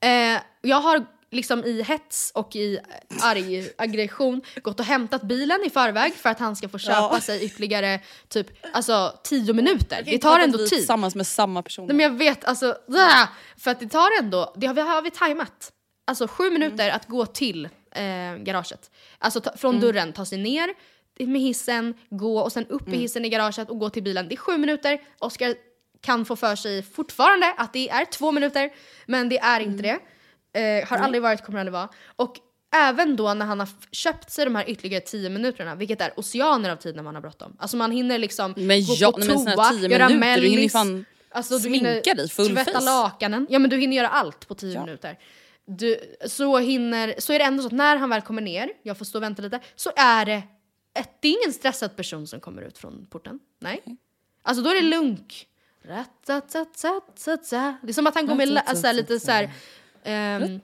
Eh, 0.03 0.41
jag 0.61 0.77
har 0.81 1.05
liksom 1.31 1.63
i 1.63 1.81
hets 1.83 2.31
och 2.35 2.55
i 2.55 2.79
arg 3.23 3.69
aggression 3.77 4.41
gått 4.61 4.79
och 4.79 4.85
hämtat 4.85 5.21
bilen 5.21 5.63
i 5.65 5.69
förväg 5.69 6.13
för 6.13 6.29
att 6.29 6.39
han 6.39 6.55
ska 6.55 6.69
få 6.69 6.77
köpa 6.77 7.09
Ja. 7.13 7.21
sig 7.21 7.43
ytterligare 7.45 7.99
typ 8.27 8.47
alltså 8.73 9.19
10 9.23 9.53
minuter. 9.53 10.03
Det 10.05 10.17
tar 10.17 10.39
ändå 10.39 10.57
vi 10.57 10.63
är 10.63 10.67
tid. 10.67 10.77
Tillsammans 10.79 11.15
med 11.15 11.27
samma 11.27 11.61
person. 11.63 11.87
Nej, 11.87 11.95
men 11.95 12.03
jag 12.03 12.17
vet 12.17 12.45
alltså, 12.45 12.77
för 13.57 13.71
att 13.71 13.79
det 13.79 13.87
tar 13.89 14.09
ändå, 14.23 14.53
det 14.57 14.67
har 14.67 14.73
vi, 14.73 14.81
har 14.81 15.01
vi 15.01 15.11
tajmat. 15.11 15.71
Alltså 16.07 16.27
sju 16.27 16.49
minuter 16.51 16.89
att 16.89 17.07
gå 17.07 17.25
till 17.25 17.65
eh, 17.91 18.35
garaget. 18.37 18.91
Alltså 19.19 19.39
ta, 19.41 19.57
från 19.57 19.79
dörren, 19.79 20.13
ta 20.13 20.25
sig 20.25 20.37
ner 20.37 20.69
med 21.25 21.41
hissen, 21.41 21.93
gå 22.09 22.39
och 22.39 22.51
sen 22.51 22.65
upp 22.67 22.87
i 22.89 22.97
hissen 22.97 23.25
i 23.25 23.29
garaget 23.29 23.69
och 23.69 23.79
gå 23.79 23.89
till 23.89 24.03
bilen. 24.03 24.27
Det 24.27 24.35
är 24.35 24.37
sju 24.37 24.57
minuter. 24.57 25.01
Oskar 25.19 25.55
kan 26.05 26.25
få 26.25 26.35
för 26.35 26.55
sig 26.55 26.83
fortfarande 26.83 27.53
att 27.57 27.73
det 27.73 27.89
är 27.89 28.05
två 28.05 28.31
minuter, 28.31 28.69
men 29.05 29.29
det 29.29 29.37
är 29.39 29.59
inte 29.59 29.83
det. 29.83 29.99
Eh, 30.59 30.87
har 30.87 30.97
aldrig 30.97 31.21
varit, 31.23 31.41
kommer 31.45 31.59
aldrig 31.59 31.73
vara. 31.73 31.89
Och 32.15 32.35
även 32.75 33.15
då 33.15 33.33
när 33.33 33.45
han 33.45 33.59
har 33.59 33.69
köpt 33.91 34.31
sig 34.31 34.45
de 34.45 34.55
här 34.55 34.69
ytterligare 34.69 35.01
tio 35.03 35.29
minuterna, 35.29 35.75
vilket 35.75 36.01
är 36.01 36.19
oceaner 36.19 36.69
av 36.69 36.75
tid 36.75 36.95
när 36.95 37.03
man 37.03 37.15
har 37.15 37.21
bråttom. 37.21 37.55
Alltså 37.59 37.77
man 37.77 37.91
hinner 37.91 38.17
liksom 38.19 38.53
Men 38.57 38.85
gå 38.85 38.93
ja, 38.97 39.11
på 39.11 39.19
men 39.19 39.27
toa, 39.27 39.69
tio 39.69 39.89
göra 39.89 40.09
minuter, 40.09 40.35
du 40.35 40.41
hinner 40.47 40.55
mellis. 40.55 40.71
fan 40.73 41.05
Alltså, 41.29 41.57
du 41.57 41.69
hinner 41.69 42.15
dig 42.15 42.29
full 42.29 42.55
tvätta 42.55 42.71
face. 42.71 42.85
lakanen. 42.85 43.47
Ja 43.49 43.59
men 43.59 43.69
du 43.69 43.77
hinner 43.77 43.97
göra 43.97 44.09
allt 44.09 44.47
på 44.47 44.55
tio 44.55 44.73
Ja. 44.73 44.85
minuter. 44.85 45.19
Du, 45.67 45.99
så, 46.27 46.57
hinner, 46.57 47.15
så 47.17 47.33
är 47.33 47.39
det 47.39 47.45
ändå 47.45 47.61
så 47.63 47.67
att 47.67 47.73
när 47.73 47.95
han 47.95 48.09
väl 48.09 48.21
kommer 48.21 48.41
ner, 48.41 48.69
jag 48.83 48.97
får 48.97 49.05
stå 49.05 49.17
och 49.19 49.23
vänta 49.23 49.41
lite, 49.41 49.59
så 49.75 49.91
är 49.95 50.25
det, 50.25 50.43
ett, 50.99 51.09
det 51.19 51.27
är 51.27 51.31
ingen 51.43 51.53
stressad 51.53 51.95
person 51.95 52.27
som 52.27 52.39
kommer 52.39 52.61
ut 52.61 52.77
från 52.77 53.05
porten. 53.05 53.39
Nej. 53.61 53.81
Alltså 54.43 54.63
då 54.63 54.69
är 54.69 54.75
det 54.75 54.81
lunk. 54.81 55.47
Det 55.87 55.93
är 57.89 57.93
som 57.93 58.07
att 58.07 58.15
han 58.15 58.25
går 58.27 58.35
med 58.35 58.61
alltså, 58.65 58.91
lite 58.91 59.19
så 59.19 59.31
här, 59.31 59.49
ehm, 60.03 60.59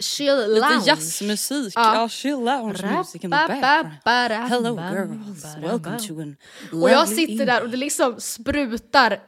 chill 0.00 0.36
Lite 0.36 0.48
lounge. 0.68 0.82
jazzmusik, 0.86 1.72
Ja. 1.76 1.94
ja 1.94 2.08
chill 2.08 2.38
lounge 2.38 2.86
music 2.96 3.14
in 3.14 3.20
the 3.20 3.28
background. 3.28 3.88
Hello 4.50 4.80
girls, 4.80 5.44
welcome 5.56 5.98
to 5.98 6.20
an 6.20 6.36
Och 6.82 6.90
jag 6.90 7.08
sitter 7.08 7.46
där 7.46 7.62
och 7.62 7.70
det 7.70 7.76
liksom 7.76 8.20
sprutar 8.20 9.18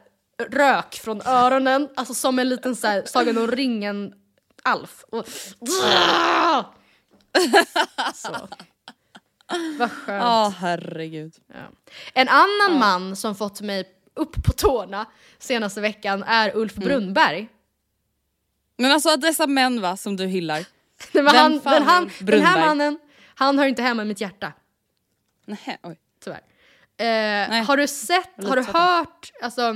rök 0.49 0.95
från 0.95 1.21
öronen, 1.21 1.89
alltså 1.95 2.13
som 2.13 2.39
en 2.39 2.49
liten 2.49 2.75
så 2.75 2.87
här, 2.87 3.03
Sagan 3.05 3.37
om 3.37 3.47
ringen-Alf. 3.47 5.05
Så. 8.15 8.47
Vad 9.79 9.91
skönt. 9.91 10.23
Ja 10.23 10.53
herregud. 10.57 11.33
Ja. 11.47 11.55
En 12.13 12.27
annan 12.29 12.79
man 12.79 13.15
som 13.15 13.35
fått 13.35 13.61
mig 13.61 13.83
upp 14.19 14.43
på 14.43 14.51
tårna 14.53 15.05
senaste 15.39 15.81
veckan 15.81 16.23
är 16.23 16.55
Ulf 16.55 16.77
Mm. 16.77 16.87
Brunnberg. 16.87 17.47
Men 18.77 18.91
alltså 18.91 19.17
dessa 19.17 19.47
män 19.47 19.81
va 19.81 19.97
som 19.97 20.15
du 20.15 20.25
hyllar. 20.25 20.65
Nej, 21.11 21.23
men 21.23 21.35
han, 21.35 21.53
är 21.53 21.81
han, 21.81 22.09
den 22.19 22.41
här 22.41 22.59
mannen, 22.67 22.99
han 23.35 23.59
hör 23.59 23.65
inte 23.65 23.81
hemma 23.81 24.01
i 24.01 24.05
mitt 24.05 24.21
hjärta. 24.21 24.53
Nähä, 25.45 25.77
oj. 25.83 25.99
Tyvärr. 26.23 26.41
Eh, 26.97 27.65
har 27.65 27.77
du 27.77 27.87
sett, 27.87 28.43
har 28.43 28.55
du 28.55 28.61
hört, 28.61 29.31
alltså 29.41 29.75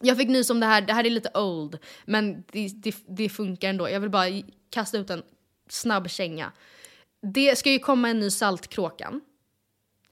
jag 0.00 0.16
fick 0.16 0.28
nys 0.28 0.50
om 0.50 0.60
det 0.60 0.66
här, 0.66 0.80
det 0.80 0.92
här 0.92 1.04
är 1.04 1.10
lite 1.10 1.38
old, 1.38 1.78
men 2.04 2.44
det, 2.52 2.68
det, 2.68 2.96
det 3.08 3.28
funkar 3.28 3.68
ändå. 3.68 3.90
Jag 3.90 4.00
vill 4.00 4.10
bara 4.10 4.42
kasta 4.70 4.98
ut 4.98 5.10
en 5.10 5.22
snabb 5.68 6.10
känga. 6.10 6.52
Det 7.22 7.58
ska 7.58 7.70
ju 7.70 7.78
komma 7.78 8.08
en 8.08 8.20
ny 8.20 8.30
Saltkråkan. 8.30 9.20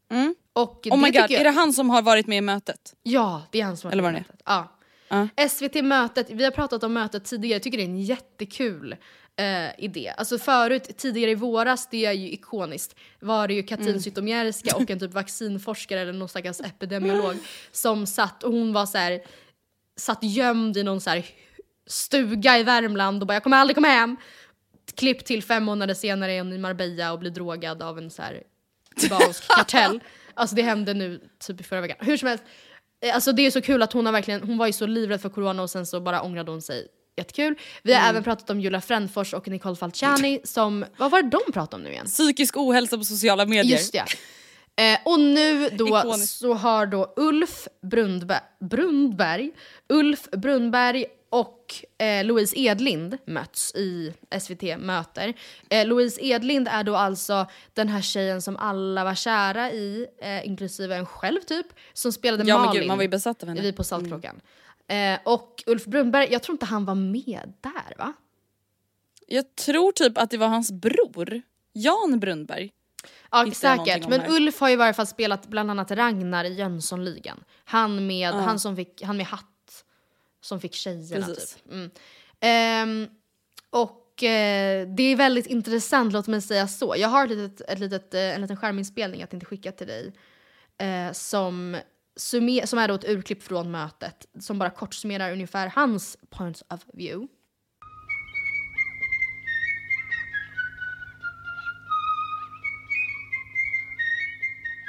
Mm. 0.09 0.35
Och 0.57 0.87
Oh 0.87 0.97
my 0.97 1.11
god, 1.11 1.13
tycker 1.13 1.35
är 1.41 1.45
jag, 1.45 1.55
det 1.55 1.59
han 1.61 1.73
som 1.73 1.91
har 1.91 2.03
varit 2.03 2.27
med 2.27 2.39
i 2.39 2.41
mötet? 2.41 2.95
Ja, 3.03 3.43
det 3.51 3.61
är 3.61 3.65
han 3.65 3.77
som 3.77 3.89
har 3.89 3.93
Eller 3.93 4.03
vad 4.03 4.13
det 4.13 4.19
är. 4.19 4.21
mötet. 4.21 4.43
Ja. 4.45 4.71
Ja. 5.37 5.49
SVT 5.49 5.75
Mötet, 5.85 6.31
vi 6.31 6.45
har 6.45 6.51
pratat 6.51 6.83
om 6.85 6.93
mötet 6.93 7.25
tidigare, 7.25 7.55
jag 7.55 7.63
tycker 7.63 7.79
det 7.79 7.85
är 7.85 7.89
en 7.89 8.01
jättekul 8.01 8.97
eh, 9.37 9.85
idé. 9.85 10.13
Alltså 10.17 10.39
förut, 10.39 10.91
tidigare 10.99 11.31
i 11.31 11.35
våras, 11.35 11.89
det 11.91 12.05
är 12.07 12.13
ju 12.13 12.31
ikoniskt, 12.33 12.95
var 13.21 13.49
det 13.49 13.55
ju 13.55 13.63
Katrin 13.63 13.89
Mm. 13.89 14.01
Zytomierska 14.01 14.77
och 14.77 14.91
en 14.91 15.01
typ 15.01 15.13
vaccinforskare 15.15 16.01
eller 16.01 16.13
någon 16.13 16.29
stackars 16.29 16.61
epidemiolog 16.61 17.37
som 17.73 18.07
satt 18.07 18.43
och 18.43 18.53
hon 18.53 18.73
var 18.73 18.87
så 18.87 18.99
här, 18.99 19.23
satt 19.97 20.19
gömd 20.23 20.77
i 20.77 20.83
någon 20.83 21.01
så 21.01 21.11
här 21.11 21.27
stuga 21.87 22.59
i 22.59 22.63
Värmland 22.63 23.23
och 23.23 23.27
bara 23.27 23.35
jag 23.35 23.43
kommer 23.43 23.57
aldrig 23.57 23.75
komma 23.75 23.89
hem. 23.89 24.17
Klipp 24.95 25.25
till 25.25 25.43
fem 25.43 25.65
månader 25.65 25.95
senare 25.95 26.33
är 26.33 26.39
hon 26.39 26.53
i 26.53 26.59
Marbella 26.59 27.13
och 27.13 27.19
blir 27.19 27.31
drogad 27.31 27.83
av 27.83 27.99
en 27.99 28.11
så 28.11 28.23
här 28.23 28.43
kubansk 29.01 29.49
kartell. 29.57 30.01
Alltså 30.37 30.57
det 30.57 30.63
hände 30.63 30.95
nu 30.95 31.21
typ 31.47 31.61
i 31.61 31.65
förra 31.65 31.81
veckan. 31.81 31.97
Hur 32.01 32.17
som 32.17 32.29
helst, 32.29 32.45
eh, 33.05 33.15
alltså 33.15 33.33
det 33.33 33.47
är 33.47 33.51
så 33.51 33.61
kul 33.61 33.83
att 33.83 33.93
hon 33.93 34.07
har 34.07 34.13
verkligen, 34.13 34.43
hon 34.43 34.59
var 34.59 34.67
ju 34.67 34.73
så 34.73 34.87
livrädd 34.87 35.21
för 35.21 35.29
corona 35.29 35.63
och 35.63 35.71
sen 35.71 35.87
så 35.87 36.01
bara 36.01 36.23
ångrade 36.23 36.51
hon 36.51 36.63
sig. 36.63 36.87
Jättekul. 37.17 37.55
Vi 37.83 37.95
har 37.95 38.09
även 38.09 38.25
pratat 38.25 38.51
om 38.51 38.61
Julia 38.61 38.81
Frändfors 38.81 39.35
och 39.35 39.49
Nicole 39.49 39.77
Falciani 39.77 40.41
som, 40.45 40.85
vad 40.97 41.11
var 41.11 41.23
det 41.23 41.29
de 41.29 41.53
pratade 41.53 41.77
om 41.77 41.83
nu 41.83 41.91
igen? 41.91 42.07
Psykisk 42.07 42.57
ohälsa 42.57 42.99
på 42.99 43.05
sociala 43.05 43.47
medier. 43.47 43.65
Just 43.77 43.93
det. 43.93 44.05
Eh, 44.77 44.99
och 45.05 45.21
nu 45.21 45.69
då 45.69 45.89
Ikoniskt. 45.89 46.39
så 46.39 46.55
har 46.55 46.87
då 46.87 47.13
Ulf 47.17 47.69
Brundberg, 47.83 48.41
Brundberg, 48.61 49.51
Ulf 49.89 50.31
Brunberg 50.31 51.07
och 51.35 51.75
eh, 51.99 52.25
Louise 52.25 52.59
Edlind 52.59 53.19
möts 53.25 53.75
i 53.75 54.15
SVT 54.41 54.63
Möter. 54.79 55.35
Eh, 55.71 55.87
Louise 55.87 56.21
Edlind 56.25 56.69
är 56.69 56.85
då 56.85 56.97
alltså 56.97 57.47
den 57.73 57.89
här 57.89 58.01
tjejen 58.01 58.43
som 58.43 58.57
alla 58.57 59.05
var 59.05 59.15
kära 59.15 59.71
i, 59.71 60.07
eh, 60.19 60.47
inklusive 60.47 60.97
en 60.97 61.07
själv 61.07 61.41
typ, 61.41 61.67
som 61.93 62.13
spelade 62.13 62.45
Ja 62.45 62.59
Malin 62.59 62.81
gud, 62.81 62.89
man 62.89 62.99
var 62.99 63.03
ju 63.03 63.09
besatt 63.09 63.43
av 63.43 63.49
henne. 63.49 63.61
vi 63.61 63.73
på 63.73 63.85
Saltkråkan. 63.85 64.41
Eh, 64.89 65.19
och 65.25 65.63
Ulf 65.67 65.85
Brunberg, 65.85 66.29
jag 66.33 66.43
tror 66.43 66.55
inte 66.55 66.67
han 66.67 66.85
var 66.85 66.95
med 66.95 67.53
där 67.61 67.95
va? 67.99 68.13
Jag 69.27 69.57
tror 69.57 69.93
typ 69.93 70.19
att 70.19 70.31
det 70.31 70.39
var 70.39 70.49
hans 70.49 70.73
bror, 70.73 71.43
Jan 71.73 72.21
Brunberg. 72.21 72.71
Ja 73.31 73.51
säkert, 73.55 74.09
men. 74.09 74.31
Ulf 74.31 74.61
har 74.61 74.69
ju 74.69 74.75
i 74.75 74.77
varje 74.77 74.95
fall 74.95 75.07
spelat 75.07 75.47
bland 75.47 75.71
annat 75.71 75.91
Ragnar 75.91 76.45
i 76.45 76.55
Jönssonligan. 76.55 77.45
Han 77.65 78.07
med, 78.07 78.35
han 78.35 78.59
som 78.59 78.77
fick, 78.77 79.03
han 79.03 79.17
med 79.17 79.27
hatt. 79.27 79.51
Som 80.45 80.61
fick 80.61 80.75
tjejerna 80.75 81.27
Precis. 81.27 81.55
typ. 81.55 81.73
Mm. 81.73 81.91
Ehm, 82.41 83.09
och 83.71 84.23
eh, 84.23 84.89
det 84.89 85.03
är 85.03 85.17
väldigt 85.17 85.47
intressant, 85.47 86.13
låt 86.13 86.27
mig 86.27 86.43
säga 86.43 86.69
så. 86.69 86.95
Jag 86.97 87.09
har 87.09 87.25
ett 87.25 87.31
litet, 87.31 87.61
ett 87.71 87.79
litet, 87.79 88.15
eh, 88.15 88.35
en 88.35 88.41
liten 88.41 88.57
skärminspelning 88.57 89.21
jag 89.21 89.31
tänkte 89.31 89.47
skicka 89.47 89.73
till 89.73 89.87
dig. 89.87 90.13
Eh, 90.79 91.13
som, 91.13 91.77
som 92.17 92.79
är 92.79 92.89
då 92.89 92.95
ett 92.95 93.09
urklipp 93.09 93.43
från 93.43 93.71
mötet. 93.71 94.27
Som 94.41 94.59
bara 94.59 94.71
kort 94.71 94.95
summerar 94.95 95.33
ungefär 95.33 95.67
hans 95.67 96.17
points 96.31 96.65
of 96.71 96.85
view. 96.93 97.29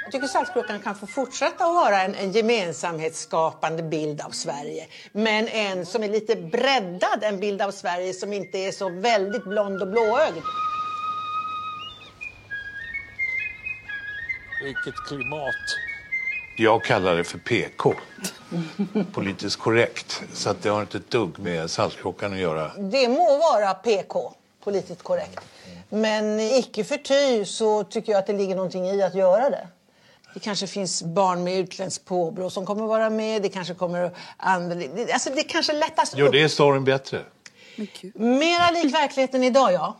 Jag 0.06 0.12
tycker 0.12 0.26
Saltkråkan 0.26 0.80
kan 0.80 0.94
få 0.94 1.06
fortsätta 1.06 1.64
att 1.64 1.74
vara 1.74 2.02
en, 2.02 2.14
en 2.14 2.32
gemensamhetsskapande 2.32 3.82
bild 3.82 4.20
av 4.20 4.30
Sverige. 4.30 4.86
Men 5.12 5.48
en 5.48 5.86
som 5.86 6.02
är 6.02 6.08
lite 6.08 6.36
breddad, 6.36 7.22
en 7.22 7.40
bild 7.40 7.62
av 7.62 7.70
Sverige 7.70 8.14
som 8.14 8.32
inte 8.32 8.58
är 8.58 8.72
så 8.72 8.88
väldigt 8.88 9.44
blond 9.44 9.82
och 9.82 9.88
blåögd. 9.88 10.42
Vilket 14.64 14.94
klimat. 15.08 15.54
Jag 16.56 16.84
kallar 16.84 17.16
det 17.16 17.24
för 17.24 17.38
PK. 17.38 17.94
Politiskt 19.12 19.56
korrekt. 19.56 20.22
Så 20.32 20.50
att 20.50 20.62
det 20.62 20.68
har 20.68 20.80
inte 20.80 20.96
ett 20.96 21.10
dugg 21.10 21.38
med 21.38 21.70
Saltkråkan 21.70 22.32
att 22.32 22.38
göra. 22.38 22.70
Det 22.78 23.08
må 23.08 23.38
vara 23.38 23.74
PK, 23.74 24.32
politiskt 24.64 25.02
korrekt. 25.02 25.40
Men 25.88 26.40
icke 26.40 26.84
förty 26.84 27.44
så 27.44 27.84
tycker 27.84 28.12
jag 28.12 28.18
att 28.18 28.26
det 28.26 28.32
ligger 28.32 28.56
någonting 28.56 28.86
i 28.86 29.02
att 29.02 29.14
göra 29.14 29.50
det. 29.50 29.68
Det 30.36 30.40
kanske 30.40 30.66
finns 30.66 31.02
barn 31.02 31.44
med 31.44 31.58
utländskt 31.58 32.04
påbrå 32.04 32.50
som 32.50 32.66
kommer 32.66 32.86
vara 32.86 33.10
med. 33.10 33.42
Det 33.42 33.48
kanske 33.48 33.74
kommer 33.74 34.10
andra... 34.36 34.74
det- 34.74 35.12
Alltså 35.12 35.30
det 35.30 35.42
kanske 35.42 35.72
lättas 35.72 36.14
upp. 36.14 36.32
det 36.32 36.48
storyn 36.48 36.84
bättre? 36.84 37.20
Mera 38.14 38.70
lik 38.70 38.94
verkligheten 38.94 39.44
idag, 39.44 39.72
ja. 39.72 39.96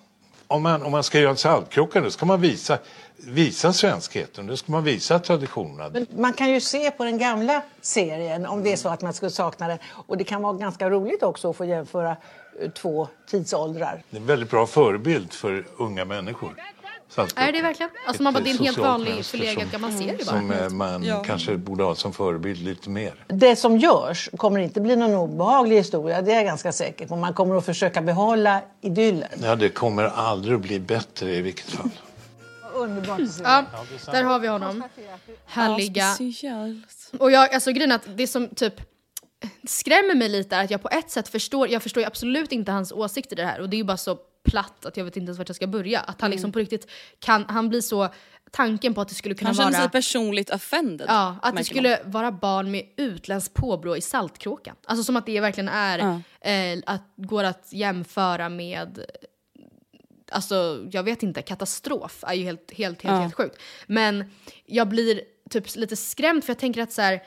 Om 0.47 0.63
man, 0.63 0.83
om 0.83 0.93
man 0.93 1.03
ska 1.03 1.19
göra 1.19 1.31
en 1.31 1.37
Saltkråkan 1.37 2.03
då 2.05 2.11
ska 2.11 2.27
man 2.27 2.41
visa, 2.41 2.79
visa 3.17 3.73
svenskheten. 3.73 4.47
Då 4.47 4.57
ska 4.57 4.73
man 4.73 4.85
visa 4.85 5.19
traditionerna. 5.19 5.91
Men 5.93 6.07
man 6.17 6.33
kan 6.33 6.51
ju 6.51 6.61
se 6.61 6.91
på 6.91 7.05
den 7.05 7.19
gamla 7.19 7.63
serien 7.81 8.47
om 8.47 8.63
det 8.63 8.73
är 8.73 8.77
så 8.77 8.89
att 8.89 9.03
man 9.03 9.13
skulle 9.13 9.31
sakna 9.31 9.69
den. 9.69 9.79
Och 10.07 10.17
det 10.17 10.25
kan 10.25 10.43
vara 10.43 10.53
ganska 10.53 10.91
roligt 10.91 11.23
också 11.23 11.51
att 11.51 11.57
få 11.57 11.65
jämföra 11.65 12.17
eh, 12.63 12.71
två 12.71 13.09
tidsåldrar. 13.31 14.03
Det 14.11 14.17
är 14.17 14.21
en 14.21 14.27
väldigt 14.27 14.51
bra 14.51 14.67
förebild 14.67 15.33
för 15.33 15.67
unga 15.79 16.05
människor. 16.05 16.55
Är 17.37 17.53
det 17.53 17.63
verkligen? 17.63 17.91
Alltså 18.07 18.23
man 18.23 18.33
bara, 18.35 18.45
det 18.45 18.51
är 18.51 18.55
en 18.59 18.65
helt 18.65 18.79
vanlig 18.79 19.25
förlegad 19.25 19.71
gammal 19.73 19.93
serie 19.93 20.17
bara. 20.19 20.25
Som 20.27 20.51
eh, 20.51 20.69
man 20.69 21.03
Ja. 21.05 21.23
kanske 21.27 21.57
borde 21.57 21.85
ha 21.85 21.95
som 21.95 22.13
förebild 22.13 22.61
lite 22.65 22.91
mer. 22.91 23.25
Det 23.29 23.57
som 23.57 23.77
görs 23.79 24.31
kommer 24.37 24.61
inte 24.61 24.81
bli 24.81 24.97
någon 24.97 25.15
obehaglig 25.15 25.77
historia, 25.77 26.23
det 26.23 26.33
är 26.33 26.37
jag 26.37 26.45
ganska 26.45 26.73
säker 26.73 27.07
på. 27.07 27.17
Man 27.17 27.35
kommer 27.35 27.57
att 27.57 27.67
försöka 27.67 28.03
behålla 28.03 28.61
idyllen. 28.81 29.29
Ja, 29.43 29.57
det 29.57 29.69
kommer 29.69 30.05
aldrig 30.05 30.55
att 30.55 30.61
bli 30.61 30.81
bättre 30.81 31.35
i 31.35 31.43
vilket 31.43 31.71
fall. 31.71 31.91
Underbart. 32.75 33.21
Ja, 33.43 33.65
där 34.13 34.23
har 34.23 34.39
vi 34.39 34.49
honom. 34.49 34.83
Härliga. 35.47 36.17
Och 37.19 37.31
jag, 37.31 37.55
alltså 37.55 37.73
grejen 37.73 37.93
att 37.93 38.03
det 38.17 38.27
som 38.27 38.49
typ 38.49 38.75
skrämmer 39.69 40.15
mig 40.15 40.29
lite 40.29 40.57
är 40.57 40.65
att 40.65 40.71
jag 40.71 40.83
på 40.83 40.89
ett 40.89 41.11
sätt 41.11 41.29
förstår, 41.29 41.69
jag 41.69 41.83
förstår 41.83 42.01
ju 42.01 42.07
absolut 42.07 42.53
inte 42.53 42.73
hans 42.73 42.93
åsikter 42.93 43.37
i 43.39 43.41
det 43.43 43.47
här 43.49 43.61
och 43.61 43.69
det 43.71 43.77
är 43.77 43.79
ju 43.79 43.85
bara 43.85 43.97
så 43.97 44.19
platt 44.47 44.87
att 44.87 44.97
jag 44.97 45.05
vet 45.05 45.17
inte 45.17 45.29
ens 45.29 45.39
vart 45.39 45.49
jag 45.49 45.57
ska 45.57 45.67
börja. 45.67 46.01
Att 46.01 46.21
han 46.21 46.31
liksom 46.31 46.53
på 46.53 46.59
riktigt 46.59 46.91
kan, 47.19 47.45
han 47.49 47.69
blir 47.69 47.81
så, 47.81 48.09
tanken 48.51 48.95
på 48.95 49.01
att 49.01 49.09
det 49.09 49.15
skulle 49.15 49.35
kunna 49.35 49.49
Han 49.49 49.55
känner 49.55 49.71
vara... 49.71 49.83
sig 49.83 49.91
personligt 49.91 50.51
offended. 50.51 51.07
Ja, 51.09 51.37
att 51.43 51.57
det 51.57 51.65
skulle 51.65 52.01
vara 52.05 52.33
barn 52.33 52.71
med 52.71 52.85
utländskt 52.97 53.55
påbrå 53.55 53.97
i 53.97 54.01
Saltkråkan. 54.01 54.77
Alltså 54.87 55.05
som 55.05 55.17
att 55.17 55.27
det 55.27 55.41
verkligen 55.41 55.69
är, 55.69 55.99
Ja. 55.99 56.51
eh, 56.51 56.79
att, 56.87 57.03
går 57.17 57.45
att 57.45 57.69
jämföra 57.73 58.49
med 58.49 59.05
Alltså 60.33 60.87
jag 60.91 61.03
vet 61.03 61.23
inte, 61.23 61.43
katastrof 61.43 62.25
är 62.27 62.35
ju 62.35 62.45
helt, 62.45 62.71
helt, 62.73 63.03
helt, 63.03 63.15
Ja. 63.15 63.21
helt 63.21 63.35
sjukt. 63.35 63.57
Men 63.87 64.31
jag 64.67 64.89
blir 64.89 65.21
typ 65.51 65.77
lite 65.77 65.97
skrämd 65.97 66.45
för 66.45 66.51
jag 66.51 66.59
tänker 66.59 66.83
att 66.83 66.93
så 66.93 67.03
här, 67.03 67.23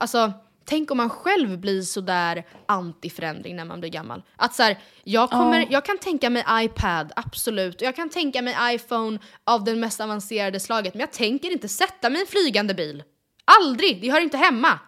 alltså 0.00 0.32
tänk 0.66 0.90
om 0.90 0.96
man 0.96 1.10
själv 1.10 1.58
blir 1.58 1.82
sådär 1.82 2.44
anti-förändring 2.68 3.56
när 3.56 3.64
man 3.64 3.80
blir 3.80 3.90
gammal. 3.90 4.22
Att 4.36 4.54
så 4.54 4.62
här, 4.62 4.78
jag, 5.04 5.30
kommer, 5.30 5.66
jag 5.70 5.84
kan 5.84 5.98
tänka 5.98 6.30
mig 6.30 6.44
iPad, 6.52 7.12
absolut. 7.16 7.74
Och 7.74 7.82
jag 7.82 7.96
kan 7.96 8.08
tänka 8.10 8.42
mig 8.42 8.74
iPhone 8.74 9.18
av 9.44 9.64
den 9.64 9.80
mest 9.80 10.00
avancerade 10.00 10.60
slaget. 10.60 10.94
Men 10.94 11.00
jag 11.00 11.12
tänker 11.12 11.52
inte 11.52 11.68
sätta 11.68 12.10
mig 12.10 12.18
i 12.18 12.20
en 12.20 12.26
flygande 12.26 12.74
bil. 12.74 13.02
Aldrig! 13.44 14.00
Det 14.00 14.10
hör 14.10 14.20
inte 14.20 14.36
hemma. 14.36 14.78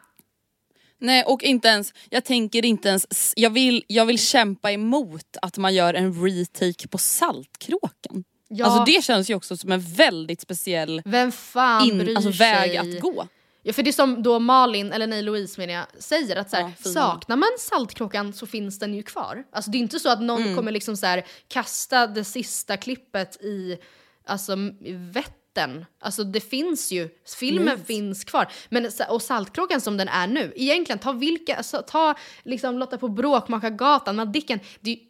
Nej 1.00 1.24
och 1.24 1.42
inte 1.42 1.68
ens, 1.68 1.92
jag 2.10 2.24
tänker 2.24 2.64
inte 2.64 2.88
ens, 2.88 3.32
jag 3.36 3.50
vill, 3.50 3.84
jag 3.86 4.06
vill 4.06 4.18
kämpa 4.18 4.72
emot 4.72 5.36
att 5.42 5.58
man 5.58 5.74
gör 5.74 5.94
en 5.94 6.24
retake 6.24 6.88
på 6.88 6.98
Saltkråkan. 6.98 8.24
Ja. 8.48 8.66
Alltså 8.66 8.84
det 8.84 9.04
känns 9.04 9.30
ju 9.30 9.34
också 9.34 9.56
som 9.56 9.72
en 9.72 9.80
väldigt 9.80 10.40
speciell 10.40 11.02
Vem 11.04 11.32
fan 11.32 11.88
in, 11.88 11.98
bryr 11.98 12.16
alltså, 12.16 12.32
sig? 12.32 12.38
väg 12.38 12.76
att 12.76 13.00
gå. 13.00 13.26
Ja, 13.68 13.74
för 13.74 13.83
det 13.83 13.90
är 13.90 13.92
som 13.92 14.22
då 14.22 14.38
Malin, 14.38 14.92
eller 14.92 15.07
nej 15.07 15.22
Louise 15.22 15.61
menar 15.61 15.74
jag, 15.74 16.02
säger 16.02 16.37
att 16.37 16.50
så 16.50 16.57
här, 16.57 16.72
Ja, 16.85 16.90
saknar 16.90 17.37
man 17.37 17.48
Saltkråkan 17.59 18.33
så 18.33 18.46
finns 18.46 18.78
den 18.78 18.94
ju 18.94 19.02
kvar. 19.02 19.44
Alltså 19.52 19.70
det 19.70 19.78
är 19.78 19.81
inte 19.81 19.98
så 19.98 20.09
att 20.09 20.22
någon 20.22 20.57
kommer 20.57 20.72
liksom 20.72 20.96
så 20.96 21.07
här, 21.07 21.26
kasta 21.48 22.07
det 22.07 22.24
sista 22.24 22.76
klippet 22.76 23.42
i 23.42 23.78
alltså, 24.26 24.52
i 24.81 24.92
Vättern. 24.92 25.85
Alltså 26.00 26.24
det 26.24 26.40
finns 26.40 26.92
ju, 26.92 27.09
filmen 27.38 27.85
finns 27.85 28.24
kvar. 28.24 28.48
Men, 28.68 28.90
och 29.09 29.22
Saltkråkan 29.22 29.81
som 29.81 29.96
den 29.96 30.09
är 30.09 30.26
nu, 30.26 30.52
egentligen 30.57 30.98
ta 30.98 31.12
vilka, 31.12 31.57
alltså, 31.57 31.83
ta 31.87 32.14
liksom 32.42 32.78
Lotta 32.78 32.98
på 32.98 33.09
Bråkmakargatan, 33.09 34.16
Madicken. 34.16 34.61
Det 34.81 34.90
är 34.90 34.94
ju 34.94 35.02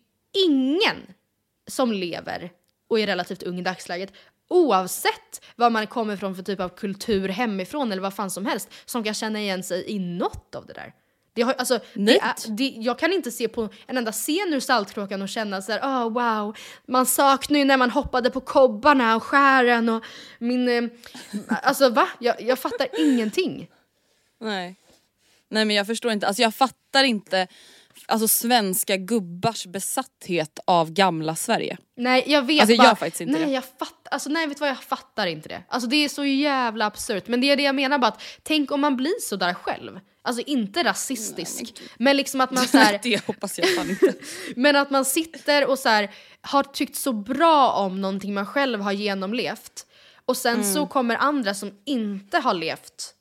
ingen 0.47 0.97
som 1.66 1.92
lever 1.92 2.51
och 2.88 3.01
är 3.01 3.07
relativt 3.07 3.42
ung 3.42 3.59
i 3.59 3.62
dagsläget 3.62 4.12
oavsett 4.48 5.44
vad 5.56 5.72
man 5.72 5.87
kommer 5.87 6.16
från 6.16 6.37
för 6.37 6.42
typ 6.42 6.61
av 6.61 6.68
kultur 6.68 7.28
hemifrån 7.28 7.92
eller 7.92 8.02
vad 8.02 8.14
fan 8.14 8.30
som 8.30 8.46
helst 8.46 8.68
som 8.84 9.04
kan 9.04 9.14
känna 9.14 9.40
igen 9.40 9.62
sig 9.62 9.84
i 9.87 9.98
något 9.98 10.54
av 10.54 10.66
det 10.66 10.72
där. 10.72 10.92
Det 11.38 11.42
har, 11.42 11.52
alltså, 11.52 11.80
det 11.94 12.18
är, 12.18 12.56
det, 12.56 12.64
jag 12.64 12.98
kan 12.98 13.12
inte 13.12 13.30
se 13.30 13.48
på 13.48 13.68
en 13.87 13.96
enda 13.96 14.12
scen 14.12 14.54
ur 14.54 14.61
Saltkråkan 14.61 15.22
och 15.22 15.28
känna 15.28 15.62
så 15.62 15.72
här, 15.72 15.80
oh, 15.80 16.12
wow, 16.12 16.56
man 16.87 17.06
saknar 17.06 17.58
ju 17.58 17.64
när 17.64 17.76
man 17.76 17.90
hoppade 17.90 18.30
på 18.30 18.40
kobbarna 18.40 19.16
och 19.16 19.22
skären 19.22 19.88
och 19.88 20.04
min... 20.38 20.68
Eh, 20.68 20.90
alltså 21.62 21.88
va? 21.88 22.08
Jag, 22.18 22.42
jag 22.42 22.58
fattar 22.58 22.88
ingenting. 22.98 23.68
Nej. 24.40 24.76
Nej 25.48 25.64
men 25.64 25.76
jag 25.76 25.87
förstår 25.87 26.12
inte, 26.12 26.26
alltså 26.26 26.42
jag 26.42 26.54
fattar 26.54 27.04
inte 27.04 27.46
alltså, 28.06 28.28
svenska 28.28 28.96
gubbars 28.96 29.66
besatthet 29.66 30.58
av 30.64 30.92
gamla 30.92 31.37
Sverige. 31.37 31.78
Nej 31.96 32.24
jag 32.26 32.46
vet 32.46 32.61
Alltså, 32.61 32.76
jag 32.76 32.84
bara, 32.84 32.96
faktiskt 32.96 33.20
inte 33.20 33.32
nej, 33.32 33.46
det. 33.46 33.52
Jag 33.52 33.64
fattar, 33.64 34.11
alltså, 34.11 34.30
nej 34.30 34.46
vet 34.46 34.56
du 34.56 34.61
vad 34.61 34.68
jag 34.68 34.82
fattar 34.82 35.26
inte 35.26 35.48
det. 35.48 35.62
Alltså 35.68 35.88
det 35.88 35.96
är 35.96 36.08
så 36.08 36.24
jävla 36.24 36.87
absurt. 36.87 37.28
Men 37.28 37.40
det 37.40 37.50
är 37.50 37.56
det 37.56 37.62
jag 37.62 37.74
menar 37.74 37.98
bara 37.98 38.08
att 38.08 38.22
tänk 38.42 38.70
om 38.70 38.80
man 38.80 38.96
blir 38.96 39.20
så 39.20 39.37
där 39.37 39.54
själv. 39.54 40.00
Alltså 40.22 40.42
inte 40.46 40.84
rasistisk. 40.84 41.82
men 41.98 42.16
liksom 42.16 42.40
att 42.40 42.50
man 42.50 42.68
så 42.68 42.78
här, 42.78 43.00
det 43.02 43.26
hoppas 43.26 43.58
jag 43.58 43.74
fan 43.74 43.90
inte. 43.90 44.14
Men 44.56 44.76
att 44.76 44.90
man 44.90 45.04
sitter 45.04 45.66
och 45.66 45.78
så 45.78 45.88
här, 45.88 46.11
har 46.40 46.62
tyckt 46.62 46.96
så 46.96 47.12
bra 47.12 47.72
om 47.72 48.00
någonting 48.00 48.34
man 48.34 48.46
själv 48.46 48.80
har 48.80 48.92
genomlevt. 48.92 49.87
Och 50.24 50.37
sen 50.37 50.74
så 50.74 50.87
kommer 50.87 51.16
andra 51.16 51.54
som 51.54 51.72
inte 51.84 52.38
har 52.38 52.54
levt 52.54 53.14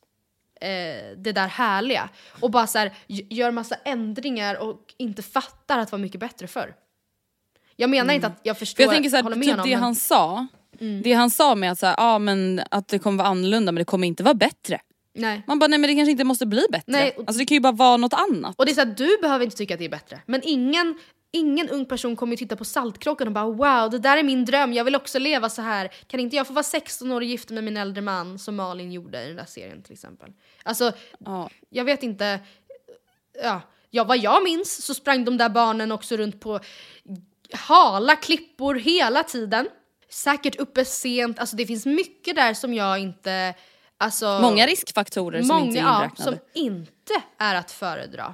eh, 0.62 1.17
det 1.17 1.32
där 1.32 1.48
härliga. 1.48 2.10
Och 2.41 2.52
bara 2.52 2.67
så 2.67 2.78
här, 2.78 2.91
gör 3.08 3.52
massa 3.52 3.76
ändringar 3.76 4.56
och 4.56 4.93
inte 4.98 5.22
fattar 5.22 5.80
att 5.80 5.88
det 5.88 5.91
var 5.91 6.00
mycket 6.00 6.20
bättre 6.20 6.48
förr. 6.48 6.74
Jag 7.76 7.89
menar 7.89 8.13
inte 8.13 8.28
att 8.28 8.39
jag 8.43 8.58
För 8.58 8.65
förstår, 8.65 8.84
jag 8.84 8.93
tänker 8.93 9.10
såhär, 9.10 9.24
håller 9.24 9.36
med 9.36 9.46
typ 9.46 9.52
honom, 9.52 9.70
det 9.70 9.76
men- 9.76 9.84
han 9.84 9.96
sa. 9.96 10.48
Det 11.04 11.13
han 11.13 11.30
sa 11.30 11.56
med 11.56 11.72
att, 11.72 11.80
så 11.80 11.86
här, 11.86 11.96
ah, 11.98 12.20
men 12.20 12.62
att 12.72 12.88
det 12.88 13.00
kommer 13.00 13.17
vara 13.17 13.28
annorlunda 13.28 13.72
men 13.72 13.82
det 13.82 13.86
kommer 13.86 14.08
inte 14.08 14.24
vara 14.24 14.34
bättre. 14.34 14.80
Nej. 15.13 15.43
Man 15.48 15.60
bara 15.60 15.67
nej 15.67 15.80
men 15.80 15.89
det 15.89 15.96
kanske 15.96 16.12
inte 16.12 16.24
måste 16.24 16.46
bli 16.46 16.65
bättre. 16.72 16.84
Nej, 16.91 17.15
Alltså 17.17 17.39
det 17.39 17.46
kan 17.46 17.56
ju 17.56 17.62
bara 17.62 17.72
vara 17.72 17.98
något 17.98 18.13
annat. 18.13 18.56
Och 18.58 18.65
det 18.65 18.72
är 18.72 18.74
så 18.74 18.82
här, 18.82 18.93
du 18.98 19.17
behöver 19.22 19.46
inte 19.46 19.58
tycka 19.58 19.74
att 19.74 19.80
det 19.80 19.86
är 19.86 19.89
bättre. 19.89 20.20
Men 20.26 20.41
ingen, 20.43 21.00
ingen 21.39 21.69
ung 21.69 21.86
person 21.86 22.15
kommer 22.15 22.34
ju 22.34 22.38
titta 22.38 22.56
på 22.56 22.65
Saltkråkan 22.65 23.28
och 23.28 23.34
bara 23.34 23.45
wow, 23.45 23.89
det 23.91 24.00
där 24.00 24.17
är 24.17 24.23
min 24.23 24.45
dröm, 24.45 24.73
jag 24.73 24.84
vill 24.84 24.95
också 24.95 25.19
leva 25.19 25.50
så 25.50 25.62
här. 25.62 25.89
Kan 26.08 26.19
inte 26.19 26.36
jag 26.36 26.47
få 26.47 26.54
vara 26.54 26.63
16 26.63 27.12
år 27.12 27.21
och 27.21 27.28
gifta 27.28 27.54
mig 27.54 27.63
med 27.63 27.73
min 27.73 27.82
äldre 27.82 28.02
man 28.02 28.39
som 28.39 28.56
Malin 28.56 28.91
gjorde 28.91 29.23
i 29.23 29.28
den 29.28 29.36
där 29.36 29.45
serien 29.45 29.84
till 29.84 29.93
exempel. 29.93 30.30
Alltså, 30.63 30.91
Ja. 31.19 31.50
jag 31.69 31.86
vet 31.86 32.04
inte. 32.04 32.39
Ja, 33.43 33.62
ja, 33.89 34.04
vad 34.04 34.17
jag 34.17 34.43
minns 34.43 34.86
så 34.86 34.93
sprang 34.93 35.26
de 35.26 35.38
där 35.38 35.50
barnen 35.50 35.91
också 35.91 36.17
runt 36.17 36.39
på 36.39 36.60
hala 37.54 38.15
klippor 38.15 38.76
hela 38.76 39.23
tiden. 39.23 39.67
Säkert 40.10 40.56
uppe 40.56 40.86
sent, 40.86 41.39
alltså 41.39 41.56
det 41.56 41.65
finns 41.65 41.86
mycket 41.86 42.36
där 42.36 42.54
som 42.54 42.73
jag 42.73 43.00
inte... 43.00 43.54
Alltså, 44.00 44.39
Många 44.41 44.65
riskfaktorer 44.67 45.43
som 45.43 45.60
inte 45.60 45.80
är 45.80 45.84
ja, 45.84 45.97
inräknade. 45.97 46.23
som 46.23 46.39
inte 46.54 47.13
är 47.38 47.56
att 47.56 47.71
föredra. 47.71 48.34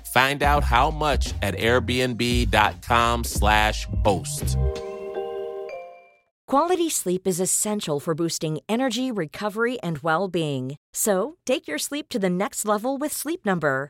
Find 0.13 0.43
out 0.43 0.63
how 0.63 0.91
much 0.91 1.33
at 1.41 1.55
airbnb.com/slash 1.55 3.87
host. 4.05 4.57
Quality 6.47 6.89
sleep 6.89 7.25
is 7.25 7.39
essential 7.39 8.01
for 8.01 8.13
boosting 8.13 8.59
energy, 8.67 9.09
recovery, 9.09 9.79
and 9.79 9.99
well 9.99 10.27
being. 10.27 10.75
So, 10.91 11.37
take 11.45 11.65
your 11.65 11.77
sleep 11.77 12.09
to 12.09 12.19
the 12.19 12.29
next 12.29 12.65
level 12.65 12.97
with 12.97 13.13
Sleep 13.13 13.45
Number. 13.45 13.89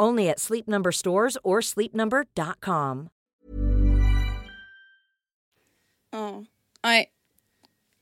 Only 0.00 0.28
at 0.30 0.40
Sleep 0.40 0.66
Number 0.66 0.90
stores 0.92 1.36
or 1.44 1.60
sleepnumber.com. 1.60 3.08
Ja. 6.12 6.44
Nej. 6.82 7.06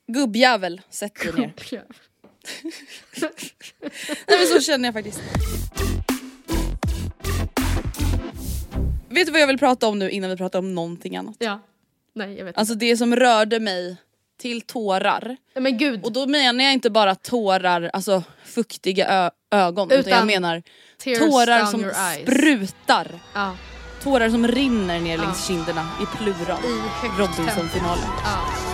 Gubbjävel, 0.07 0.81
sätt 0.91 1.15
dig 1.15 1.33
ner. 1.33 1.53
Nej 4.27 4.39
men 4.39 4.47
så 4.47 4.61
känner 4.61 4.85
jag 4.89 4.95
faktiskt. 4.95 5.21
Vet 9.09 9.27
du 9.27 9.33
vad 9.33 9.41
jag 9.41 9.47
vill 9.47 9.59
prata 9.59 9.89
om 9.89 9.99
nu 9.99 10.11
innan 10.11 10.31
vi 10.31 10.37
pratar 10.37 10.59
om 10.59 10.75
någonting 10.75 11.17
annat? 11.17 11.37
Ja. 11.39 11.61
Nej 12.15 12.35
jag 12.39 12.45
vet 12.45 12.59
Alltså 12.59 12.75
det 12.75 12.97
som 12.97 13.17
rörde 13.17 13.61
mig 13.61 13.97
till 14.37 14.63
tårar. 14.63 15.37
inte. 15.49 15.61
Men 15.61 15.79
gud. 15.79 16.05
Och 16.05 16.13
då 16.13 16.27
menar 16.27 16.65
jag 16.65 16.73
inte 16.73 16.91
bara 16.91 17.15
tårar, 17.15 17.91
alltså 17.93 18.23
fuktiga 18.49 19.31
ögon. 19.51 19.89
Utan, 19.91 20.01
Utan 20.01 20.13
jag 20.13 20.27
menar 20.27 20.63
tårar 21.19 21.65
som 21.67 21.93
sprutar. 22.23 23.21
ja. 23.35 23.55
Tårar 24.03 24.31
som 24.31 24.49
rinner 24.49 25.01
ner 25.01 25.19
längs 25.19 25.47
kinderna 25.47 25.89
i 26.03 26.17
plural. 26.17 26.59
I 27.05 27.21
Robinson-finalen. 27.21 28.05
tempo. 28.05 28.68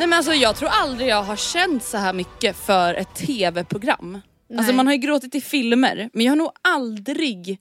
Nej 0.00 0.08
men 0.08 0.16
alltså 0.16 0.32
jag 0.34 0.56
tror 0.56 0.68
aldrig 0.72 1.08
jag 1.08 1.22
har 1.22 1.36
känt 1.36 1.84
så 1.84 1.96
här 1.96 2.12
mycket 2.12 2.56
för 2.56 2.94
ett 2.94 3.14
tv-program. 3.14 4.20
Alltså 4.58 4.72
man 4.72 4.86
har 4.86 4.94
ju 4.94 4.98
gråtit 4.98 5.34
i 5.34 5.40
filmer 5.40 6.10
men 6.12 6.24
jag 6.24 6.30
har 6.32 6.36
nog 6.36 6.50
aldrig 6.62 7.58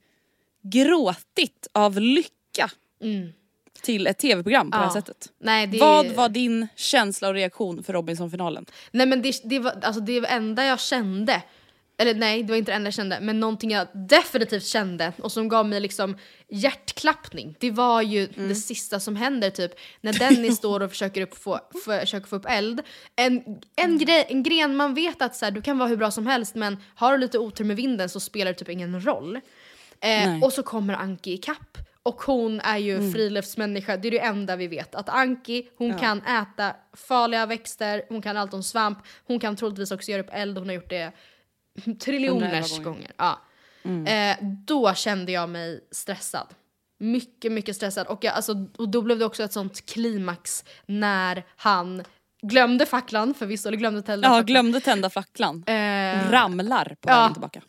gråtit 0.64 1.68
av 1.72 2.00
lycka 2.00 2.70
till 3.82 4.08
ett 4.08 4.18
tv-program 4.18 4.72
på 4.72 4.78
det 4.78 4.84
här 4.84 4.90
Ja. 4.90 4.94
sättet. 4.94 5.28
Nej, 5.40 5.68
det... 5.68 5.78
Vad 5.78 6.08
var 6.12 6.30
din 6.30 6.68
känsla 6.76 7.28
och 7.28 7.34
reaktion 7.34 7.84
för 7.84 7.94
Robinson-finalen? 7.94 8.66
Nej 8.92 9.06
men 9.06 9.22
det, 9.22 9.42
det 9.44 9.60
var 9.60 9.72
alltså 9.82 10.02
det 10.02 10.26
enda 10.26 10.66
jag 10.66 10.80
kände, 10.80 11.42
eller 12.00 12.14
nej 12.14 12.44
det 12.44 12.50
var 12.52 12.58
inte 12.58 12.72
det 12.72 12.76
enda 12.76 12.88
jag 12.88 12.94
kände, 12.94 13.20
men 13.22 13.40
någonting 13.40 13.72
jag 13.72 13.88
definitivt 13.94 14.66
kände 14.66 15.14
och 15.22 15.32
som 15.32 15.48
gav 15.50 15.66
mig 15.66 15.80
liksom 15.80 16.18
hjärtklappning. 16.50 17.56
Det 17.60 17.72
var 17.72 18.02
ju 18.02 18.28
det 18.36 18.56
sista 18.56 19.00
som 19.00 19.16
händer 19.16 19.50
typ 19.50 19.72
när 20.02 20.14
Dennis 20.14 20.58
står 20.64 20.80
och 20.80 20.90
försöker, 20.90 21.22
upp 21.22 21.38
få, 21.38 21.60
försöker 21.86 22.28
få 22.28 22.36
upp 22.36 22.46
eld. 22.50 22.82
En, 23.16 23.44
en, 23.76 23.98
grej, 23.98 24.26
en 24.30 24.44
gren 24.44 24.76
man 24.76 24.94
vet 24.94 25.22
att 25.22 25.36
så 25.36 25.46
här, 25.46 25.52
du 25.52 25.62
kan 25.62 25.78
vara 25.78 25.90
hur 25.90 25.98
bra 25.98 26.12
som 26.12 26.28
helst 26.28 26.56
men 26.56 26.78
har 26.96 27.12
du 27.12 27.18
lite 27.18 27.40
otur 27.40 27.66
med 27.66 27.76
vinden 27.76 28.10
så 28.10 28.20
spelar 28.20 28.52
det 28.54 28.60
typ 28.60 28.70
ingen 28.70 29.06
roll. 29.06 29.40
Eh, 30.02 30.44
och 30.44 30.54
så 30.54 30.64
kommer 30.64 30.94
Anki 30.94 31.34
ikapp. 31.34 31.78
Och 32.04 32.22
hon 32.22 32.60
är 32.60 32.78
ju 32.78 32.96
Mm. 32.98 33.14
friluftsmänniska, 33.14 33.98
det 33.98 34.08
är 34.08 34.12
det 34.12 34.20
enda 34.20 34.56
vi 34.56 34.68
vet. 34.68 34.96
Att 34.96 35.10
Anki, 35.10 35.70
hon 35.78 35.90
Ja. 35.90 35.98
kan 35.98 36.22
äta 36.22 36.76
farliga 36.94 37.46
växter, 37.46 38.04
hon 38.10 38.22
kan 38.22 38.38
allt 38.38 38.54
om 38.54 38.64
svamp, 38.64 38.98
hon 39.28 39.40
kan 39.40 39.56
troligtvis 39.56 39.92
också 39.92 40.12
göra 40.12 40.22
upp 40.22 40.30
eld, 40.34 40.58
hon 40.58 40.68
har 40.68 40.76
gjort 40.76 40.90
det 40.90 41.12
triljoners 42.00 42.72
gånger. 42.72 42.84
gånger. 42.84 43.12
Ja. 43.18 43.42
Eh, 44.12 44.38
då 44.42 44.94
kände 44.94 45.32
jag 45.32 45.50
mig 45.50 45.88
stressad. 45.92 46.48
Mycket, 47.00 47.52
mycket 47.52 47.76
stressad. 47.76 48.08
Och, 48.08 48.24
jag, 48.24 48.34
alltså, 48.34 48.68
och 48.78 48.90
då 48.90 49.02
blev 49.02 49.20
det 49.20 49.26
också 49.26 49.44
ett 49.44 49.54
sånt 49.54 49.86
klimax 49.86 50.64
när 50.86 51.44
han 51.56 52.04
glömde 52.42 52.86
facklan 52.86 53.34
förvisso, 53.34 53.68
eller 53.68 53.78
glömde 53.78 54.02
tända 54.02 54.28
Ja, 54.28 54.30
facklan. 54.30 54.46
glömde 54.46 54.80
tända 54.82 55.10
facklan. 55.10 55.64
Eh, 55.68 56.32
Ramlar 56.32 56.96
på 57.02 57.10
ja. 57.10 57.16
vägen 57.16 57.34
tillbaka. 57.34 57.62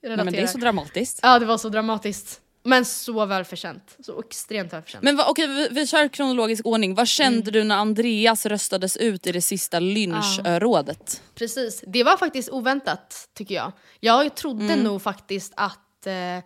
jag 0.00 0.16
Nej, 0.16 0.24
men 0.24 0.34
det 0.34 0.40
är 0.40 0.46
så 0.46 0.58
dramatiskt. 0.58 1.20
Ja, 1.22 1.38
det 1.38 1.46
var 1.46 1.58
så 1.58 1.68
dramatiskt. 1.68 2.40
Men 2.62 2.84
så 2.84 3.26
välförtjänt. 3.26 3.96
Så 4.00 4.20
extremt 4.20 4.72
välförtjänt. 4.72 5.04
Men 5.04 5.16
va, 5.16 5.24
okej, 5.28 5.46
vi, 5.46 5.68
vi 5.70 5.86
kör 5.86 6.08
kronologisk 6.08 6.66
ordning. 6.66 6.94
Vad 6.94 7.08
kände 7.08 7.50
du 7.50 7.64
när 7.64 7.76
Andreas 7.76 8.46
röstades 8.46 8.96
ut 8.96 9.26
i 9.26 9.32
det 9.32 9.42
sista 9.42 9.78
lynchrådet? 9.80 11.22
Precis, 11.34 11.84
det 11.86 12.04
var 12.04 12.16
faktiskt 12.16 12.48
oväntat 12.50 13.28
tycker 13.34 13.54
jag. 13.54 13.72
Jag 14.00 14.34
trodde 14.34 14.64
Mm. 14.64 14.80
nog 14.80 15.02
faktiskt 15.02 15.52
att... 15.56 16.06
Eh, 16.06 16.38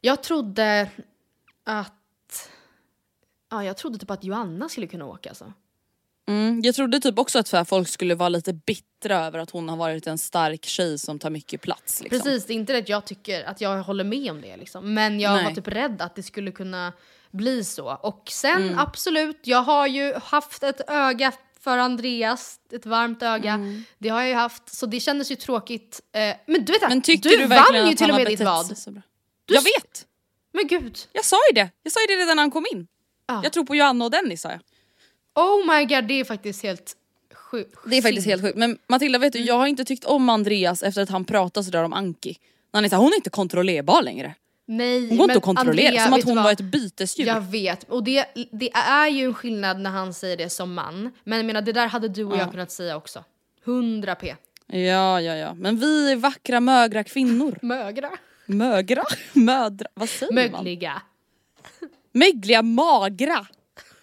jag 0.00 0.22
trodde 0.22 0.90
att... 1.64 2.50
Ja, 3.50 3.64
jag 3.64 3.76
trodde 3.76 3.98
typ 3.98 4.10
att 4.10 4.24
Joanna 4.24 4.68
skulle 4.68 4.86
kunna 4.86 5.04
åka 5.06 5.28
alltså. 5.28 5.52
Mm, 6.28 6.60
jag 6.64 6.74
trodde 6.74 7.00
typ 7.00 7.18
också 7.18 7.38
att 7.38 7.68
folk 7.68 7.88
skulle 7.88 8.14
vara 8.14 8.28
lite 8.28 8.52
bittra 8.52 9.26
över 9.26 9.38
att 9.38 9.50
hon 9.50 9.68
har 9.68 9.76
varit 9.76 10.06
en 10.06 10.18
stark 10.18 10.64
tjej 10.64 10.98
som 10.98 11.18
tar 11.18 11.30
mycket 11.30 11.60
plats. 11.60 12.02
Liksom. 12.02 12.18
Precis, 12.18 12.46
det 12.46 12.52
är 12.52 12.54
inte 12.54 12.72
det 12.72 12.78
att 12.78 12.88
jag 12.88 13.04
tycker 13.04 13.44
att 13.44 13.60
jag 13.60 13.82
håller 13.82 14.04
med 14.04 14.30
om 14.30 14.40
det 14.40 14.56
liksom. 14.56 14.94
Men 14.94 15.20
jag 15.20 15.34
Nej. 15.34 15.44
var 15.44 15.50
typ 15.52 15.68
rädd 15.68 16.02
att 16.02 16.16
det 16.16 16.22
skulle 16.22 16.52
kunna 16.52 16.92
bli 17.30 17.64
så. 17.64 17.98
Och 18.02 18.22
sen 18.30 18.62
Mm. 18.62 18.78
absolut, 18.78 19.40
jag 19.42 19.62
har 19.62 19.86
ju 19.86 20.14
haft 20.14 20.62
ett 20.62 20.90
öga 20.90 21.32
för 21.60 21.78
Andreas, 21.78 22.60
ett 22.72 22.86
varmt 22.86 23.22
öga. 23.22 23.52
Mm. 23.52 23.84
Det 23.98 24.08
har 24.08 24.20
jag 24.20 24.28
ju 24.28 24.34
haft, 24.34 24.74
så 24.74 24.86
det 24.86 25.00
kändes 25.00 25.30
ju 25.30 25.36
tråkigt. 25.36 26.00
Eh, 26.12 26.36
men 26.46 26.64
du 26.64 26.72
vet 26.72 26.88
Men 26.88 27.00
du, 27.00 27.16
du, 27.16 27.46
vann 27.46 27.88
ju 27.88 27.94
till 27.94 28.10
och 28.10 28.16
med 28.16 28.26
ditt 28.26 28.40
vad. 28.40 28.68
Du 29.44 29.54
Jag 29.54 29.62
vet! 29.62 30.06
Men 30.52 30.66
gud. 30.66 30.98
Jag 31.12 31.24
sa 31.24 31.36
ju 31.50 31.54
det! 31.54 31.70
Jag 31.82 31.92
sa 31.92 32.00
ju 32.00 32.06
det 32.06 32.22
redan 32.22 32.36
när 32.36 32.42
han 32.42 32.50
kom 32.50 32.66
in. 32.72 32.86
Ja. 33.26 33.40
Jag 33.42 33.52
tror 33.52 33.64
på 33.64 33.76
Johanna 33.76 34.04
och 34.04 34.10
Dennis 34.10 34.40
sa 34.40 34.50
jag. 34.50 34.60
Oh 35.34 35.74
my 35.78 35.84
god, 35.84 36.04
det 36.04 36.14
är 36.20 36.24
faktiskt 36.24 36.62
helt 36.62 36.96
sjukt. 37.34 37.78
Det 37.86 37.96
är 37.96 38.02
faktiskt 38.02 38.26
helt 38.26 38.42
sjukt. 38.42 38.56
Men 38.58 38.78
Matilda 38.88 39.18
vet 39.18 39.32
du, 39.32 39.38
Mm. 39.38 39.46
jag 39.48 39.54
har 39.58 39.66
inte 39.66 39.84
tyckt 39.84 40.04
om 40.04 40.28
Andreas 40.28 40.82
efter 40.82 41.02
att 41.02 41.08
han 41.10 41.24
pratar 41.24 41.62
sådär 41.62 41.84
om 41.84 41.92
Anki. 41.92 42.38
När 42.72 42.78
han 42.78 42.84
är 42.84 42.88
såhär, 42.88 43.02
hon 43.02 43.12
är 43.12 43.16
inte 43.16 43.30
kontrollerbar 43.30 44.02
längre. 44.02 44.34
Nej, 44.66 45.08
Hon 45.08 45.16
går 45.18 45.24
inte 45.24 45.36
att 45.38 45.44
kontrollera, 45.44 45.88
Andrea, 45.88 46.04
som 46.04 46.12
att 46.14 46.24
hon 46.24 46.36
var 46.42 46.52
ett 46.52 46.60
bytesdjur. 46.60 47.26
Jag 47.26 47.40
vet, 47.40 47.84
och 47.84 48.04
det, 48.04 48.24
det 48.52 48.70
är 48.72 49.08
ju 49.08 49.24
en 49.24 49.34
skillnad 49.34 49.80
när 49.80 49.90
han 49.90 50.14
säger 50.14 50.36
det 50.36 50.50
som 50.50 50.74
man. 50.74 51.10
Men 51.24 51.38
jag 51.38 51.46
menar, 51.46 51.62
det 51.62 51.72
där 51.72 51.86
hade 51.86 52.08
du 52.08 52.24
och 52.24 52.32
jag 52.36 52.40
Ja. 52.46 52.50
kunnat 52.50 52.70
säga 52.70 52.96
också. 52.96 53.24
100 53.64 54.14
p. 54.14 54.34
Ja, 54.66 55.20
ja, 55.20 55.36
ja. 55.36 55.54
Men 55.54 55.76
vi 55.76 56.12
är 56.12 56.16
vackra 56.16 56.60
mögra 56.60 57.04
kvinnor. 57.04 57.58
Mögra. 57.62 58.10
Mögra? 58.46 59.04
Mödra? 59.32 59.86
Vad 59.94 60.08
säger 60.08 60.32
man? 60.32 60.64
Mögliga. 60.64 61.02
Mögliga 62.12 62.62
magra. 62.62 63.46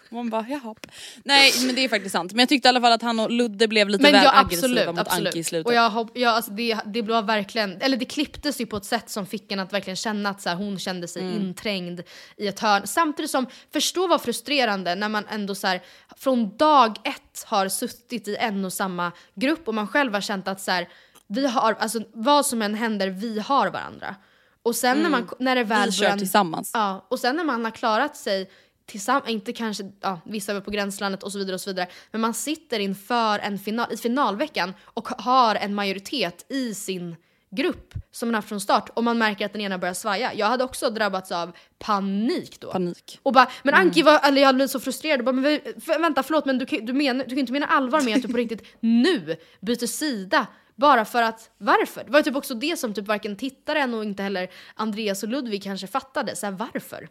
Man 0.10 0.30
bara 0.30 0.46
jaha. 0.50 0.76
Nej 1.24 1.52
men 1.66 1.76
det 1.76 1.84
är 1.84 1.90
faktiskt 1.90 2.12
sant. 2.14 2.32
Men 2.32 2.40
jag 2.40 2.50
tyckte 2.50 2.68
i 2.68 2.70
alla 2.70 2.82
fall 2.82 2.92
att 2.92 3.02
han 3.02 3.20
och 3.20 3.32
Ludde 3.32 3.68
blev 3.68 3.90
lite 3.90 4.04
Men 4.04 4.12
väl 4.12 4.24
ja, 4.24 4.40
aggressiva 4.40 4.68
absolut, 4.68 4.88
mot 4.88 4.98
Anki 5.08 5.10
i 5.26 5.28
absolut. 5.30 5.48
slutet. 5.48 5.68
Och 5.68 5.74
jag 5.74 5.90
hopp, 5.90 6.12
ja, 6.14 6.30
alltså 6.30 6.52
det, 6.52 6.78
det 6.86 7.02
blev 7.04 7.26
verkligen, 7.26 7.82
eller 7.82 7.98
det 7.98 8.06
klipptes 8.06 8.62
ju 8.62 8.66
på 8.66 8.78
ett 8.78 8.86
sätt 8.86 9.10
som 9.10 9.26
fick 9.26 9.52
en 9.52 9.60
att 9.60 9.74
verkligen 9.74 9.96
känna 9.96 10.30
att 10.30 10.42
så 10.42 10.50
här, 10.50 10.56
hon 10.56 10.80
kände 10.80 11.08
sig 11.08 11.22
Mm. 11.22 11.36
inträngd 11.36 12.02
i 12.38 12.48
ett 12.48 12.60
hörn. 12.60 12.88
Samtidigt 12.88 13.32
som, 13.32 13.46
förstå 13.74 14.08
vad 14.08 14.22
frustrerande 14.22 14.96
när 14.96 15.10
man 15.10 15.24
ändå 15.30 15.56
så 15.56 15.68
här, 15.68 15.82
från 16.18 16.58
dag 16.58 16.98
ett 17.04 17.44
har 17.46 17.70
suttit 17.70 18.28
i 18.28 18.36
en 18.36 18.66
och 18.66 18.74
samma 18.74 19.12
grupp 19.36 19.68
och 19.68 19.74
man 19.76 19.88
själv 19.88 20.14
har 20.14 20.22
känt 20.22 20.48
att 20.48 20.62
så 20.62 20.72
här, 20.72 20.88
vi 21.28 21.48
har, 21.48 21.74
alltså 21.80 22.00
vad 22.14 22.46
som 22.46 22.62
än 22.62 22.76
händer, 22.76 23.08
vi 23.08 23.40
har 23.40 23.70
varandra. 23.70 24.16
Och 24.64 24.76
sen 24.76 24.98
när, 24.98 25.10
man, 25.10 25.30
när 25.40 25.56
det 25.56 25.64
väl 25.64 25.78
Mm. 25.78 25.86
Vi 25.90 25.92
kör 25.96 26.06
börjar- 26.06 26.18
tillsammans. 26.18 26.72
Ja, 26.74 27.06
och 27.10 27.20
sen 27.20 27.36
när 27.36 27.44
man 27.44 27.64
har 27.66 27.72
klarat 27.72 28.18
sig 28.18 28.50
tillsammans, 28.88 29.30
inte 29.30 29.54
kanske, 29.54 29.92
ja, 30.02 30.20
vissa 30.26 30.52
är 30.56 30.62
på 30.62 30.72
gränslandet 30.72 31.24
och 31.24 31.32
så 31.32 31.38
vidare 31.38 31.54
och 31.54 31.62
så 31.62 31.70
vidare, 31.70 31.88
men 32.12 32.22
man 32.22 32.34
sitter 32.34 32.80
inför 32.80 33.40
en 33.40 33.60
final, 33.60 33.94
i 33.94 33.98
finalveckan 33.98 34.74
och 34.84 35.08
har 35.08 35.56
en 35.56 35.76
majoritet 35.76 36.46
i 36.50 36.74
sin 36.74 37.16
grupp 37.50 37.94
som 38.12 38.30
man 38.30 38.36
haft 38.36 38.50
från 38.50 38.60
start 38.60 38.90
och 38.94 39.04
man 39.04 39.18
märker 39.18 39.46
att 39.46 39.54
den 39.54 39.62
ena 39.62 39.78
börjar 39.78 39.94
svaja. 39.94 40.34
Jag 40.34 40.48
hade 40.48 40.64
också 40.64 40.90
drabbats 40.90 41.32
av 41.32 41.52
panik 41.78 42.60
då. 42.60 42.72
Panik. 42.72 43.20
Och 43.24 43.34
bara, 43.34 43.52
men 43.64 43.74
Mm. 43.74 43.88
Anki, 43.88 44.02
var, 44.02 44.28
eller 44.28 44.42
jag 44.42 44.56
blev 44.56 44.68
så 44.68 44.80
frustrerad. 44.80 45.20
Och 45.20 45.26
Bara, 45.26 45.32
men, 45.32 45.60
vänta, 46.02 46.24
förlåt, 46.24 46.46
men 46.46 46.58
du, 46.58 46.66
du, 46.66 46.94
menar, 46.94 47.24
du 47.24 47.30
kan 47.30 47.40
inte 47.40 47.54
mena 47.54 47.66
allvar 47.66 48.02
med 48.02 48.16
att 48.16 48.22
du 48.22 48.28
på 48.28 48.38
riktigt 48.38 48.64
nu 48.80 49.38
byter 49.62 49.88
sida. 49.88 50.48
Bara 50.76 51.06
för 51.06 51.24
att, 51.24 51.52
varför? 51.58 52.04
Det 52.04 52.12
var 52.12 52.22
typ 52.22 52.36
också 52.36 52.54
det 52.54 52.80
som 52.80 52.94
typ 52.94 53.08
varken 53.08 53.36
tittaren 53.36 53.94
och 53.94 54.04
inte 54.04 54.24
heller 54.24 54.50
Andreas 54.76 55.24
och 55.24 55.30
Ludvig 55.30 55.64
kanske 55.64 55.88
fattade. 55.88 56.36
Så 56.36 56.46
här, 56.46 56.54
varför? 56.54 57.10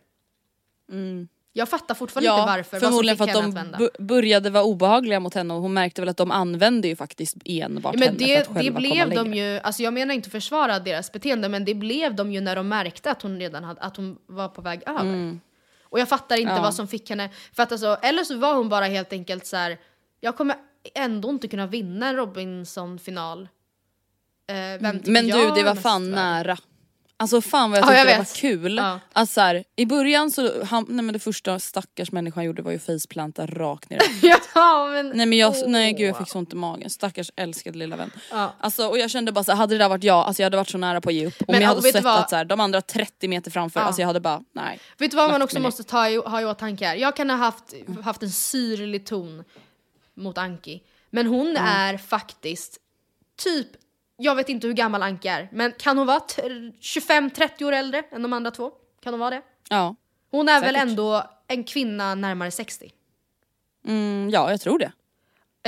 Jag 1.56 1.68
fattar 1.68 1.94
fortfarande 1.94 2.30
inte 2.30 2.46
varför. 2.46 2.80
förmodligen 2.80 3.16
för 3.16 3.24
att 3.24 3.32
de 3.78 3.88
började 3.98 4.50
vara 4.50 4.64
obehagliga 4.64 5.20
mot 5.20 5.34
henne 5.34 5.54
och 5.54 5.60
hon 5.60 5.74
märkte 5.74 6.00
väl 6.02 6.08
att 6.08 6.16
de 6.16 6.30
använde 6.30 6.88
ju 6.88 6.96
faktiskt 6.96 7.36
enbart 7.44 7.94
Ja, 7.94 7.98
men 8.00 8.08
henne 8.08 8.18
det, 8.18 8.34
för 8.34 8.40
att 8.40 8.48
det 8.48 8.54
själva 8.54 8.80
komma 8.80 9.04
blev 9.04 9.10
de 9.10 9.30
längre. 9.30 9.52
ju, 9.52 9.60
alltså 9.60 9.82
jag 9.82 9.94
menar 9.94 10.14
inte 10.14 10.30
försvara 10.30 10.78
deras 10.78 11.12
beteende 11.12 11.48
men 11.48 11.64
det 11.64 11.74
blev 11.74 12.14
de 12.14 12.32
ju 12.32 12.40
när 12.40 12.56
de 12.56 12.68
märkte 12.68 13.10
att 13.10 13.22
hon 13.22 13.40
redan 13.40 13.64
hade, 13.64 13.80
att 13.80 13.96
hon 13.96 14.18
var 14.26 14.48
på 14.48 14.62
väg 14.62 14.82
över. 14.86 15.38
Och 15.82 16.00
jag 16.00 16.08
fattar 16.08 16.36
inte 16.36 16.50
Mm. 16.50 16.56
Ja. 16.56 16.62
vad 16.62 16.74
som 16.74 16.88
fick 16.88 17.10
henne, 17.10 17.30
för 17.52 17.62
att 17.62 17.72
alltså, 17.72 17.96
eller 18.02 18.24
så 18.24 18.36
var 18.38 18.54
hon 18.54 18.68
bara 18.68 18.84
helt 18.84 19.12
enkelt 19.12 19.46
så 19.46 19.56
här. 19.56 19.78
jag 20.20 20.36
kommer 20.36 20.56
ändå 20.94 21.30
inte 21.30 21.48
kunna 21.48 21.66
vinna 21.66 22.08
en 22.08 22.16
Robinson-final. 22.16 23.48
Eh, 24.48 24.54
tycker 24.98 25.10
Men 25.10 25.26
du 25.26 25.32
det 25.54 25.62
var 25.62 25.74
fan 25.74 26.10
nära. 26.10 26.58
Alltså 27.18 27.40
fan 27.40 27.70
vad 27.70 27.80
jag 27.80 27.84
Ja, 27.84 27.88
tyckte 27.88 28.10
jag 28.10 28.18
det 28.18 28.18
var 28.18 28.36
kul. 28.36 28.76
Ja. 28.76 29.00
Att 29.12 29.30
så 29.30 29.40
här, 29.40 29.64
I 29.76 29.86
början 29.86 30.30
så, 30.30 30.64
han, 30.64 30.86
nej 30.88 31.04
men 31.04 31.12
det 31.12 31.18
första 31.18 31.58
stackars 31.58 32.12
människan 32.12 32.44
gjorde 32.44 32.62
var 32.62 32.72
ju 32.72 32.78
faceplanta 32.78 33.46
rakt 33.46 33.90
ner. 33.90 34.00
ja, 34.54 34.88
men, 34.92 35.08
nej 35.08 35.26
men 35.26 35.38
jag, 35.38 35.54
åh. 35.56 35.68
nej 35.68 35.92
gud 35.92 36.08
jag 36.08 36.18
fick 36.18 36.28
så 36.28 36.38
ont 36.38 36.52
i 36.52 36.56
magen. 36.56 36.90
Stackars 36.90 37.30
älskade 37.36 37.78
lilla 37.78 37.96
vän. 37.96 38.10
Ja. 38.30 38.54
Alltså, 38.60 38.86
och 38.88 38.98
jag 38.98 39.10
kände 39.10 39.32
bara 39.32 39.44
så 39.44 39.52
här, 39.52 39.56
hade 39.58 39.74
det 39.74 39.78
där 39.78 39.88
varit 39.88 40.04
jag, 40.04 40.16
alltså 40.16 40.42
jag 40.42 40.46
hade 40.46 40.56
varit 40.56 40.68
så 40.68 40.78
nära 40.78 41.00
på 41.00 41.08
att 41.08 41.14
ge 41.14 41.26
upp. 41.26 41.40
Om 41.40 41.46
Men, 41.48 41.60
jag 41.60 41.68
hade 41.68 41.82
sett 41.82 42.04
vad? 42.04 42.20
att 42.20 42.30
så 42.30 42.36
här, 42.36 42.44
de 42.44 42.60
andra 42.60 42.80
30 42.80 43.28
meter 43.28 43.50
framför, 43.50 43.80
Ja. 43.80 43.86
alltså 43.86 44.02
jag 44.02 44.06
hade 44.06 44.20
bara 44.20 44.42
nej. 44.52 44.78
Vet 44.98 45.10
du 45.10 45.16
vad 45.16 45.30
man 45.30 45.42
också 45.42 45.60
måste 45.60 45.82
ta 45.84 46.08
i, 46.08 46.16
ha 46.16 46.40
i 46.40 46.44
åtanke 46.44 46.86
här? 46.86 46.96
Jag 46.96 47.16
kan 47.16 47.30
ha 47.30 47.36
haft, 47.36 47.74
haft 48.04 48.22
en 48.22 48.30
syrlig 48.30 49.06
ton 49.06 49.44
mot 50.14 50.38
Anki. 50.38 50.82
Men 51.10 51.26
hon 51.26 51.56
är 51.56 51.96
faktiskt 51.96 52.78
typ, 53.38 53.66
jag 54.16 54.34
vet 54.34 54.48
inte 54.48 54.66
hur 54.66 54.74
gammal 54.74 55.02
Anki 55.02 55.28
är, 55.28 55.48
men 55.52 55.72
kan 55.72 55.98
hon 55.98 56.06
vara 56.06 56.20
t- 56.20 56.42
25-30 56.80 57.64
år 57.64 57.72
äldre 57.72 58.02
än 58.10 58.22
de 58.22 58.32
andra 58.32 58.50
två? 58.50 58.70
Kan 59.02 59.12
hon 59.12 59.20
vara 59.20 59.30
det? 59.30 59.42
Ja. 59.70 59.94
Hon 60.30 60.48
är 60.48 60.60
väl 60.60 60.74
Säkert. 60.74 60.88
ändå 60.88 61.22
en 61.48 61.64
kvinna 61.64 62.14
närmare 62.14 62.50
60? 62.50 62.92
Mm, 63.86 64.30
ja 64.32 64.50
jag 64.50 64.60
tror 64.60 64.78
det. 64.78 64.92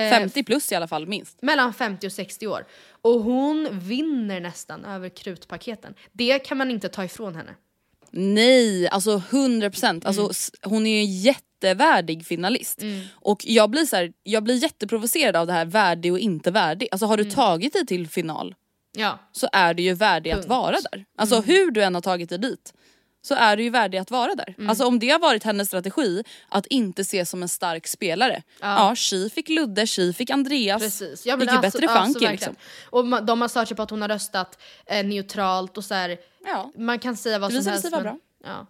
Eh, 0.03 0.11
50 0.11 0.45
plus 0.45 0.73
i 0.73 0.75
alla 0.75 0.89
fall 0.89 1.07
minst. 1.07 1.43
Mellan 1.43 1.75
50 1.75 2.07
och 2.07 2.13
60 2.13 2.47
år. 2.47 2.67
Och 3.03 3.21
hon 3.23 3.69
vinner 3.73 4.41
nästan 4.41 4.85
över 4.85 5.09
krutpaketen. 5.09 5.95
Det 6.13 6.39
kan 6.39 6.59
man 6.59 6.71
inte 6.71 6.89
ta 6.89 7.05
ifrån 7.05 7.35
henne. 7.37 7.55
Nej, 8.19 8.89
alltså 8.89 9.23
100 9.31 9.71
procent. 9.71 10.05
Alltså, 10.07 10.23
Mm. 10.23 10.33
hon 10.63 10.87
är 10.87 10.91
ju 10.91 10.99
en 11.01 11.21
jättevärdig 11.21 12.27
finalist. 12.27 12.83
Och 13.13 13.45
jag 13.47 13.71
blir, 13.71 13.85
så 13.85 13.97
här, 13.97 14.13
jag 14.23 14.43
blir 14.45 14.55
jätteprovocerad 14.63 15.37
av 15.37 15.47
det 15.47 15.53
här 15.53 15.65
värdig 15.65 16.13
och 16.13 16.19
inte 16.19 16.51
värdig. 16.51 16.89
Alltså 16.93 17.07
har 17.07 17.17
du 17.17 17.23
Mm. 17.23 17.35
tagit 17.35 17.73
dig 17.73 17.87
till 17.87 18.09
final 18.09 18.55
Ja. 18.97 19.19
så 19.33 19.49
är 19.53 19.75
du 19.75 19.83
ju 19.83 19.95
värdig 19.95 20.31
att 20.31 20.37
Punkt. 20.37 20.47
Mm. 20.47 20.59
vara 20.59 20.77
där. 20.93 21.05
Alltså 21.19 21.41
hur 21.41 21.71
du 21.71 21.83
än 21.83 21.95
har 21.95 22.03
tagit 22.03 22.29
dig 22.29 22.39
dit 22.39 22.73
så 23.29 23.35
är 23.35 23.57
du 23.57 23.63
ju 23.63 23.71
värdig 23.71 23.99
att 23.99 24.11
vara 24.11 24.35
där. 24.35 24.55
Mm. 24.59 24.71
Alltså 24.71 24.85
om 24.87 24.99
det 24.99 25.09
har 25.11 25.19
varit 25.19 25.45
hennes 25.45 25.69
strategi 25.69 26.25
att 26.49 26.67
inte 26.67 27.03
ses 27.03 27.31
som 27.31 27.43
en 27.43 27.49
stark 27.49 27.87
spelare. 27.87 28.43
Ja, 28.61 28.95
Shi 28.97 29.31
fick 29.31 29.49
Ludde, 29.49 29.87
Shi 29.87 30.13
fick 30.13 30.31
Andreas. 30.31 30.83
Precis. 30.83 31.27
Ja, 31.27 31.41
Gick 31.41 31.53
ju 31.53 31.59
bättre 31.59 31.89
Anki 31.89 32.13
verkligen. 32.13 32.33
liksom. 32.33 32.57
Och 32.91 33.25
de 33.25 33.41
har 33.41 33.49
sagt 33.49 33.77
på 33.77 33.83
att 33.83 33.91
hon 33.91 34.03
har 34.03 34.09
röstat 34.09 34.59
eh, 34.87 35.07
neutralt 35.07 35.77
och 35.79 35.85
så 35.85 35.95
här, 35.95 36.19
Ja. 36.47 36.73
man 36.77 36.99
kan 36.99 37.17
säga 37.17 37.39
vad 37.39 37.53
Det 37.53 37.63
som 37.63 37.73
helst. 37.73 37.89
men- 37.91 38.03
bra. 38.03 38.17
Ja. 38.45 38.67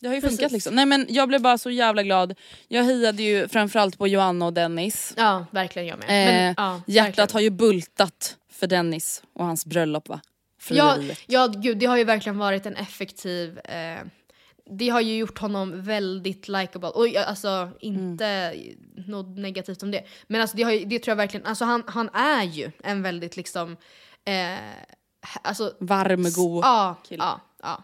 Det 0.00 0.08
har 0.08 0.14
ju 0.14 0.20
Precis. 0.20 0.38
funkat 0.38 0.52
liksom. 0.52 0.74
Nej 0.74 0.86
men 0.86 1.06
jag 1.08 1.28
blev 1.28 1.40
bara 1.40 1.58
så 1.58 1.70
jävla 1.70 2.02
glad. 2.02 2.34
Jag 2.68 2.84
hejade 2.84 3.22
ju 3.22 3.48
framförallt 3.48 3.98
på 3.98 4.08
Joanna 4.08 4.46
och 4.46 4.52
Dennis. 4.52 5.14
ja, 5.16 5.46
verkligen 5.50 5.88
jag 5.88 5.98
med. 5.98 6.06
Eh, 6.08 6.34
Men, 6.34 6.54
ja, 6.56 6.82
hjärtat 6.86 7.08
verkligen. 7.18 7.28
har 7.32 7.40
ju 7.40 7.50
bultat 7.50 8.36
för 8.52 8.66
Dennis 8.66 9.22
och 9.32 9.44
hans 9.44 9.66
bröllop 9.66 10.08
va? 10.08 10.20
Ja, 10.70 10.98
ja, 11.26 11.46
gud, 11.56 11.78
det 11.78 11.86
har 11.86 11.96
ju 11.96 12.04
verkligen 12.04 12.38
varit 12.38 12.66
en 12.66 12.76
effektiv... 12.76 13.58
Eh, 13.58 14.00
det 14.70 14.88
har 14.88 15.00
ju 15.00 15.16
gjort 15.16 15.38
honom 15.38 15.82
väldigt 15.82 16.48
likable. 16.48 16.88
Och 16.88 17.16
alltså 17.16 17.70
inte 17.80 18.26
Mm. 18.26 18.76
något 19.06 19.38
negativt 19.38 19.82
om 19.82 19.90
det. 19.90 20.04
Men 20.26 20.40
alltså, 20.40 20.56
det, 20.56 20.62
har 20.62 20.72
ju, 20.72 20.84
det 20.84 20.98
tror 20.98 21.10
jag 21.10 21.16
verkligen... 21.16 21.46
Alltså 21.46 21.64
han, 21.64 21.82
han 21.86 22.08
är 22.08 22.42
ju 22.42 22.70
en 22.84 23.02
väldigt 23.02 23.36
liksom... 23.36 23.76
Eh, 24.24 24.58
alltså, 25.42 25.72
Varm, 25.80 26.22
god 26.22 26.64
Ja, 26.64 26.96
kille. 27.08 27.22
ja 27.24 27.40
Ja. 27.62 27.82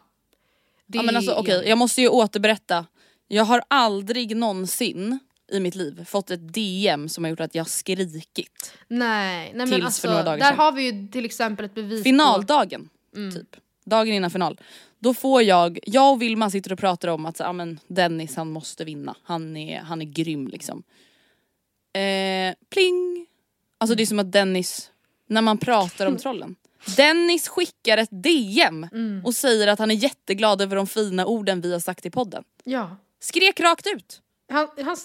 Ja, 0.87 1.03
men 1.03 1.17
alltså, 1.17 1.35
okej, 1.35 1.63
jag 1.67 1.79
måste 1.79 2.01
ju 2.01 2.09
återberätta. 2.09 2.87
Jag 3.29 3.45
har 3.45 3.63
aldrig 3.69 4.37
någonsin 4.37 5.19
i 5.51 5.61
mitt 5.61 5.75
liv 5.75 6.05
fått 6.05 6.31
ett 6.31 6.53
DM 6.55 7.09
som 7.09 7.25
har 7.25 7.29
gjort 7.31 7.41
att 7.41 7.55
jag 7.55 7.69
skrikit. 7.69 8.73
Nej, 8.89 9.53
nej 9.55 9.67
men 9.67 9.83
alltså, 9.83 10.09
där 10.09 10.39
sedan. 10.39 10.57
har 10.59 10.73
vi 10.73 10.83
ju 10.91 11.09
till 11.09 11.25
exempel 11.25 11.67
ett 11.67 11.75
bevis 11.75 12.01
på... 12.01 12.05
Finaldagen, 12.05 12.89
Mm. 13.17 13.33
typ. 13.35 13.57
Dagen 13.85 14.13
innan 14.15 14.31
final. 14.31 14.61
Då 14.99 15.15
får 15.15 15.43
jag, 15.43 15.79
jag 15.83 16.13
och 16.13 16.23
Vilma 16.23 16.51
sitter 16.51 16.73
och 16.73 16.79
pratar 16.79 17.09
om 17.09 17.27
att 17.27 17.37
så, 17.37 17.43
ja, 17.43 17.53
men 17.53 17.81
Dennis 17.87 18.37
han 18.37 18.51
måste 18.53 18.85
vinna. 18.85 19.17
Han 19.23 19.57
är, 19.57 19.81
han 19.81 20.01
är 20.03 20.07
grym 20.07 20.49
liksom. 20.49 20.83
Eh, 21.93 22.55
pling! 22.71 23.27
Alltså 23.79 23.95
det 23.97 24.03
är 24.03 24.07
som 24.07 24.19
att 24.19 24.33
Dennis, 24.33 24.91
när 25.29 25.43
man 25.43 25.59
pratar 25.59 26.07
om 26.07 26.17
trollen. 26.17 26.57
Dennis 26.97 27.49
skickar 27.49 27.99
ett 27.99 28.09
DM 28.13 28.89
Mm. 28.93 29.25
och 29.25 29.35
säger 29.35 29.67
att 29.69 29.79
han 29.79 29.91
är 29.91 29.95
jätteglad 29.95 30.63
över 30.63 30.77
de 30.77 30.87
fina 30.87 31.27
orden 31.27 31.61
vi 31.61 31.73
har 31.73 31.81
sagt 31.81 32.07
i 32.07 32.11
podden. 32.11 32.45
Ja. 32.65 32.97
Skrek 33.21 33.61
rakt 33.61 33.87
ut. 33.87 34.21
Han, 34.53 34.69
han, 34.85 34.97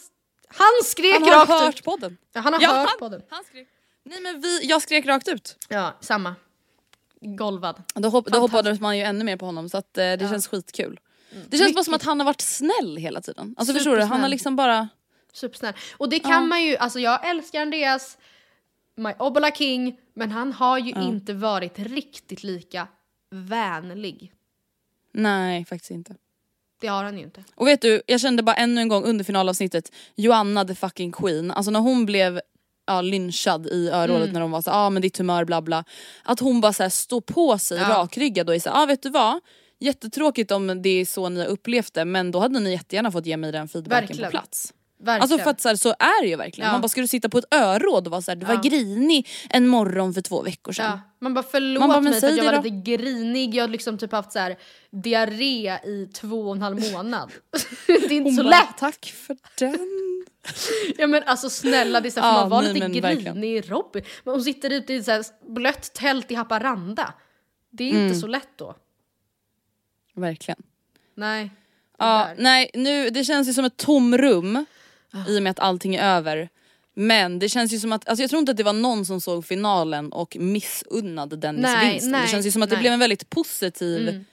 han 0.54 0.84
skrek 0.84 1.14
Han 1.14 1.24
har 1.24 1.32
rakt 1.40 1.50
hört 1.50 1.76
ut. 1.80 1.84
podden. 1.84 2.18
Ja, 2.34 2.42
han 2.42 2.54
har 2.54 2.62
Ja, 2.62 2.70
hört 2.70 2.90
han- 2.90 3.00
podden. 3.00 3.22
Han 3.30 3.44
skrek. 3.44 3.68
Nej 4.04 4.22
men 4.22 4.42
vi, 4.42 4.60
jag 4.66 4.82
skrek 4.82 5.06
rakt 5.06 5.28
ut. 5.28 5.58
Ja, 5.70 5.98
samma. 6.02 6.36
Golvad. 7.22 7.84
Då, 7.96 8.10
hopp, 8.10 8.26
då 8.28 8.40
hoppades 8.40 8.80
man 8.80 8.98
ju 8.98 9.04
ännu 9.04 9.24
mer 9.24 9.38
på 9.38 9.46
honom 9.46 9.70
så 9.70 9.78
att, 9.78 9.98
eh, 9.98 10.04
det 10.04 10.20
känns 10.20 10.48
skitkul. 10.48 11.00
Det 11.50 11.58
känns 11.58 11.74
bara 11.76 11.84
som 11.84 11.94
att 11.94 12.04
han 12.04 12.20
har 12.20 12.26
varit 12.26 12.42
snäll 12.42 12.98
hela 12.98 13.22
tiden. 13.22 13.56
Alltså 13.58 13.74
förstår 13.74 13.96
du? 13.98 14.04
Han 14.04 14.22
har 14.22 14.28
liksom 14.30 14.56
bara... 14.56 14.90
Supersnäll. 15.34 15.74
Och 15.98 16.10
det 16.10 16.20
kan 16.20 16.48
man 16.48 16.64
ju, 16.64 16.78
alltså 16.78 17.00
jag 17.00 17.30
älskar 17.30 17.62
Andreas, 17.62 18.18
My 18.96 19.14
Obola 19.20 19.52
King, 19.52 20.00
men 20.14 20.32
han 20.32 20.54
har 20.54 20.78
ju 20.78 20.92
inte 20.92 21.34
varit 21.34 21.80
riktigt 21.80 22.44
lika 22.44 22.88
vänlig. 23.30 24.34
Nej 25.12 25.66
faktiskt 25.66 25.92
inte. 25.92 26.16
Det 26.84 26.90
har 26.90 27.04
han 27.04 27.18
ju 27.18 27.24
inte. 27.24 27.44
Och 27.56 27.68
vet 27.68 27.82
du, 27.82 28.02
jag 28.08 28.22
kände 28.22 28.44
bara 28.44 28.56
ännu 28.56 28.82
en 28.82 28.88
gång 28.88 29.04
under 29.04 29.24
finalavsnittet, 29.26 29.92
Joanna 30.16 30.66
the 30.66 30.76
fucking 30.76 31.12
queen, 31.12 31.52
alltså 31.52 31.72
när 31.72 31.80
hon 31.80 32.06
blev 32.06 32.42
ja, 32.88 33.02
lynchad 33.02 33.68
i 33.68 33.90
örådet 33.90 34.22
Mm. 34.24 34.34
när 34.34 34.40
de 34.42 34.52
var 34.52 34.62
så 34.62 34.72
ah, 34.72 34.90
men 34.90 35.02
ditt 35.02 35.18
humör 35.18 35.46
bla 35.46 35.62
bla. 35.62 35.84
Att 36.24 36.40
hon 36.40 36.62
bara 36.62 36.74
så 36.74 36.84
här, 36.84 36.90
står 36.90 37.22
på 37.22 37.58
sig 37.58 37.78
Ja. 37.78 37.90
rakryggad 37.90 38.50
och 38.50 38.56
är 38.56 38.60
så 38.60 38.70
här, 38.70 38.84
ah, 38.84 38.86
vet 38.86 39.02
du 39.04 39.10
vad? 39.10 39.40
Jättetråkigt 39.80 40.52
om 40.52 40.82
det 40.82 40.90
är 40.90 41.06
så 41.06 41.30
ni 41.30 41.40
har 41.40 41.48
upplevt 41.48 41.94
det 41.94 42.06
men 42.06 42.32
då 42.32 42.40
hade 42.40 42.60
ni 42.60 42.72
jättegärna 42.72 43.12
fått 43.12 43.26
ge 43.26 43.38
mig 43.38 43.52
den 43.52 43.68
feedbacken 43.68 44.08
Verkligen. 44.08 44.32
på 44.32 44.38
plats. 44.38 44.74
Verkligen. 45.04 45.22
Alltså 45.22 45.38
för 45.38 45.50
att 45.52 45.62
så, 45.62 45.68
här, 45.70 45.76
så 45.76 45.90
är 45.90 46.22
det 46.24 46.28
ju 46.28 46.36
verkligen. 46.36 46.68
Ja. 46.68 46.72
Man 46.72 46.82
bara, 46.82 46.88
ska 46.88 47.02
du 47.02 47.08
sitta 47.08 47.30
på 47.30 47.38
ett 47.38 47.54
öråd 47.54 48.08
och 48.08 48.12
vara 48.12 48.22
såhär, 48.22 48.36
du 48.36 48.46
var 48.46 48.54
Ja. 48.54 48.62
grinig 48.62 49.28
en 49.50 49.68
morgon 49.68 50.14
för 50.14 50.22
två 50.22 50.42
veckor 50.42 50.72
sedan. 50.74 50.86
Ja, 50.86 51.00
man 51.20 51.34
bara 51.34 51.46
förlåt 51.52 51.80
Man 51.80 51.90
bara, 51.90 52.02
mig 52.02 52.20
för 52.22 52.28
att 52.28 52.38
jag 52.38 52.44
var 52.44 52.52
då. 52.54 52.62
lite 52.62 52.70
grinig, 52.92 53.56
jag 53.56 53.64
har 53.64 53.68
liksom 53.68 53.98
typ 53.98 54.12
haft 54.12 54.32
så 54.32 54.40
här 54.40 54.58
diarré 54.92 55.74
i 55.86 56.10
två 56.14 56.42
och 56.50 56.56
en 56.56 56.62
halv 56.62 56.92
månad. 56.92 57.32
det 57.88 57.94
är 57.94 58.12
inte 58.12 58.24
Hon 58.30 58.36
så 58.36 58.44
bara, 58.44 58.50
lätt. 58.50 58.78
Tack 58.78 59.14
för 59.28 59.38
den. 59.60 59.78
Ja 60.98 61.08
men 61.08 61.24
alltså 61.26 61.50
snälla 61.50 62.02
det 62.02 62.08
är 62.10 62.12
så 62.12 62.20
här, 62.20 62.28
Ja, 62.28 62.34
man 62.42 62.50
vara 62.50 62.62
nej, 62.62 62.74
lite 62.74 62.88
grinig 63.16 63.72
Robin. 63.72 64.04
Men 64.24 64.34
hon 64.34 64.44
sitter 64.44 64.70
ute 64.70 64.94
i 64.94 64.98
ett 64.98 65.06
så 65.06 65.12
här 65.12 65.24
blött 65.54 65.94
tält 65.94 66.32
i 66.32 66.36
Haparanda. 66.36 67.14
Det 67.72 67.84
är 67.84 67.88
inte 67.88 68.00
Mm. 68.00 68.16
så 68.20 68.28
lätt 68.28 68.50
då. 68.58 68.76
Verkligen. 70.16 70.60
Nej. 71.16 71.52
Ja, 71.98 72.30
nej, 72.38 72.70
nu, 72.74 73.10
det 73.10 73.24
känns 73.24 73.48
ju 73.50 73.54
som 73.54 73.66
ett 73.66 73.78
tomrum 73.78 74.66
i 75.28 75.40
och 75.40 75.44
med 75.44 75.52
att 75.52 75.60
allting 75.60 75.96
är 75.96 76.16
över. 76.18 76.50
Men 76.96 77.40
det 77.40 77.50
känns 77.50 77.74
ju 77.74 77.80
som 77.80 77.92
att, 77.94 78.08
alltså 78.10 78.24
jag 78.24 78.30
tror 78.30 78.40
inte 78.40 78.52
att 78.52 78.58
det 78.58 78.64
var 78.64 78.74
någon 78.74 79.06
som 79.06 79.22
såg 79.22 79.46
finalen 79.46 80.12
och 80.14 80.38
missunnade 80.40 81.36
Dennis 81.38 81.62
Nej, 81.62 81.92
vinsten. 81.92 82.12
nej, 82.12 82.22
det 82.22 82.28
känns 82.28 82.46
ju 82.46 82.52
som 82.52 82.62
att 82.64 82.70
det 82.70 82.76
nej. 82.76 82.82
blev 82.82 82.94
en 82.94 83.00
väldigt 83.00 83.30
positiv 83.30 84.10
Mm. 84.10 84.26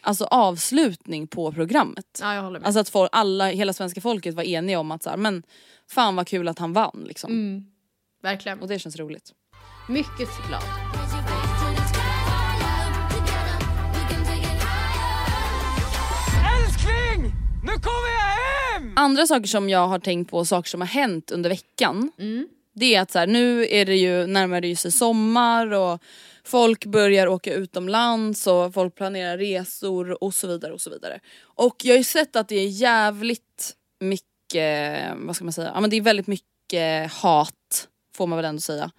alltså, 0.00 0.24
avslutning 0.24 1.26
på 1.26 1.52
programmet. 1.52 2.18
Ja 2.22 2.34
jag 2.34 2.42
håller 2.42 2.60
med. 2.60 2.66
Alltså 2.66 2.80
att 2.80 2.88
folk, 2.88 3.08
alla, 3.12 3.46
hela 3.50 3.72
svenska 3.72 4.00
folket 4.00 4.34
var 4.34 4.42
eniga 4.42 4.80
om 4.80 4.90
att 4.90 5.02
så 5.02 5.10
här, 5.10 5.16
men 5.16 5.42
fan 5.90 6.16
vad 6.16 6.26
kul 6.26 6.48
att 6.48 6.58
han 6.58 6.72
vann 6.72 7.04
liksom. 7.08 7.32
Mm. 7.32 7.64
Verkligen. 8.22 8.60
Och 8.60 8.68
det 8.68 8.78
känns 8.78 8.96
roligt. 8.96 9.32
Mycket 9.88 10.28
glad. 10.48 10.62
Älskling! 16.56 17.32
Nu 17.64 17.72
kommer! 17.72 18.09
Andra 18.96 19.26
saker 19.26 19.46
som 19.46 19.68
jag 19.68 19.88
har 19.88 19.98
tänkt 19.98 20.30
på, 20.30 20.44
saker 20.44 20.68
som 20.68 20.80
har 20.80 20.88
hänt 20.88 21.30
under 21.30 21.50
veckan. 21.50 22.12
Mm. 22.18 22.48
Det 22.72 22.94
är 22.94 23.00
att 23.00 23.10
så 23.10 23.18
här, 23.18 23.26
nu 23.26 23.66
är 23.70 23.84
det 23.86 23.96
ju 23.96 24.26
närmare 24.26 24.68
ju 24.68 24.76
sig 24.76 24.92
sommar 24.92 25.72
och 25.72 26.02
folk 26.44 26.84
börjar 26.84 27.26
åka 27.26 27.54
utomlands 27.54 28.46
och 28.46 28.74
folk 28.74 28.94
planerar 28.94 29.38
resor 29.38 30.24
och 30.24 30.34
så 30.34 30.46
vidare 30.46 30.72
och 30.72 30.80
så 30.80 30.90
vidare. 30.90 31.20
Och 31.42 31.76
jag 31.84 31.92
har 31.92 31.98
ju 31.98 32.04
sett 32.04 32.36
att 32.36 32.48
det 32.48 32.56
är 32.56 32.68
jävligt 32.68 33.76
mycket, 34.00 35.12
vad 35.16 35.36
ska 35.36 35.44
man 35.44 35.52
säga, 35.52 35.70
ja 35.74 35.80
men 35.80 35.90
det 35.90 35.96
är 35.96 36.00
väldigt 36.00 36.26
mycket 36.26 37.12
hat 37.12 37.88
får 38.16 38.26
man 38.26 38.36
väl 38.36 38.44
ändå 38.44 38.60
säga. 38.60 38.90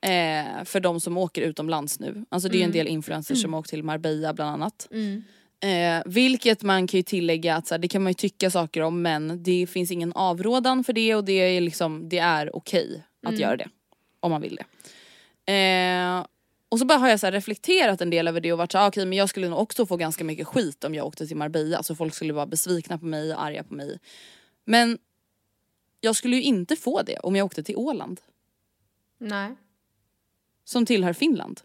Eh, 0.00 0.64
för 0.64 0.80
de 0.80 1.00
som 1.00 1.18
åker 1.18 1.42
utomlands 1.42 2.00
nu. 2.00 2.24
Alltså 2.28 2.48
det 2.48 2.56
är 2.56 2.58
ju 2.58 2.64
en 2.64 2.72
del 2.72 2.88
influencers 2.88 3.42
som 3.42 3.52
har 3.52 3.60
åkt 3.60 3.70
till 3.70 3.82
Marbella 3.82 4.34
bland 4.34 4.50
annat. 4.50 4.88
Mm. 4.90 5.24
Eh, 5.64 6.02
vilket 6.06 6.62
man 6.62 6.86
kan 6.86 6.98
ju 6.98 7.02
tillägga 7.02 7.56
att 7.56 7.66
så 7.66 7.74
här, 7.74 7.78
det 7.78 7.88
kan 7.88 8.02
man 8.02 8.10
ju 8.10 8.14
tycka 8.14 8.50
saker 8.50 8.80
om 8.80 9.02
men 9.02 9.42
det 9.42 9.66
finns 9.66 9.90
ingen 9.90 10.12
avrådan 10.12 10.84
för 10.84 10.92
det 10.92 11.14
och 11.14 11.24
det 11.24 11.32
är 11.32 11.60
liksom 11.60 12.08
det 12.08 12.18
är 12.18 12.56
okej 12.56 13.04
att 13.22 13.28
Mm. 13.28 13.40
göra 13.40 13.56
det. 13.56 13.68
Om 14.20 14.30
man 14.30 14.40
vill 14.40 14.58
det. 15.46 15.52
Eh, 15.52 16.26
och 16.68 16.78
så 16.78 16.84
bara 16.84 16.98
har 16.98 17.08
jag 17.08 17.20
så 17.20 17.30
reflekterat 17.30 18.00
en 18.00 18.10
del 18.10 18.28
över 18.28 18.40
det 18.40 18.52
och 18.52 18.58
varit 18.58 18.72
så 18.72 18.78
här, 18.78 18.84
ah, 18.84 18.88
okej 18.88 19.06
men 19.06 19.18
jag 19.18 19.28
skulle 19.28 19.48
nog 19.48 19.58
också 19.58 19.86
få 19.86 19.96
ganska 19.96 20.24
mycket 20.24 20.46
skit 20.46 20.84
om 20.84 20.94
jag 20.94 21.06
åkte 21.06 21.26
till 21.26 21.36
Marbella. 21.36 21.76
Alltså 21.76 21.94
folk 21.94 22.14
skulle 22.14 22.32
vara 22.32 22.46
besvikna 22.46 22.98
på 22.98 23.04
mig 23.06 23.34
och 23.34 23.42
arga 23.42 23.64
på 23.64 23.74
mig. 23.74 23.98
Men 24.64 24.98
jag 26.00 26.16
skulle 26.16 26.36
ju 26.36 26.42
inte 26.42 26.76
få 26.76 27.02
det 27.02 27.18
om 27.18 27.36
jag 27.36 27.44
åkte 27.44 27.62
till 27.62 27.76
Åland. 27.76 28.20
Nej. 29.18 29.54
Som 30.64 30.86
tillhör 30.86 31.12
Finland. 31.12 31.60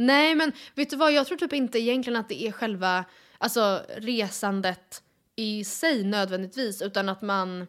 Nej 0.00 0.34
men 0.34 0.52
vet 0.74 0.90
du 0.90 0.96
vad, 0.96 1.12
jag 1.12 1.26
tror 1.26 1.38
typ 1.38 1.52
inte 1.52 1.78
egentligen 1.78 2.20
att 2.20 2.28
det 2.28 2.42
är 2.42 2.52
själva 2.52 3.04
alltså, 3.38 3.82
resandet 3.96 5.02
i 5.36 5.64
sig 5.64 6.04
nödvändigtvis 6.04 6.82
utan 6.82 7.08
att 7.08 7.22
man 7.22 7.66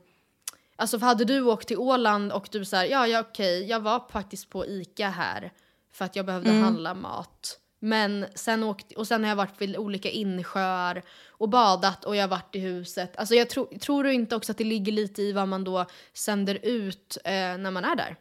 Alltså 0.75 0.99
för 0.99 1.05
hade 1.05 1.25
du 1.25 1.41
åkt 1.41 1.67
till 1.67 1.77
Åland 1.77 2.31
och 2.31 2.47
du 2.51 2.65
såhär, 2.65 2.85
ja, 2.85 3.07
ja 3.07 3.19
okej, 3.19 3.65
jag 3.69 3.79
var 3.79 4.03
faktiskt 4.11 4.49
på 4.49 4.65
ICA 4.67 5.09
här 5.09 5.51
för 5.93 6.05
att 6.05 6.15
jag 6.15 6.25
behövde 6.25 6.49
Mm. 6.49 6.63
handla 6.63 6.93
mat. 6.93 7.59
Men 7.79 8.25
sen 8.35 8.63
åkt, 8.63 8.91
och 8.91 9.07
sen 9.07 9.23
har 9.23 9.29
jag 9.29 9.35
varit 9.35 9.61
vid 9.61 9.77
olika 9.77 10.09
insjöar 10.09 11.03
och 11.27 11.49
badat 11.49 12.05
och 12.05 12.15
jag 12.15 12.23
har 12.23 12.27
varit 12.29 12.55
i 12.55 12.59
huset. 12.59 13.17
Alltså 13.17 13.35
jag 13.35 13.49
tro, 13.49 13.79
tror 13.79 14.03
du 14.03 14.13
inte 14.13 14.35
också 14.35 14.51
att 14.51 14.57
det 14.57 14.63
ligger 14.63 14.91
lite 14.91 15.21
i 15.21 15.31
vad 15.31 15.47
man 15.47 15.63
då 15.63 15.85
sänder 16.13 16.59
ut 16.63 17.17
eh, 17.23 17.31
när 17.31 17.71
man 17.71 17.85
är 17.85 17.95
där? 17.95 18.15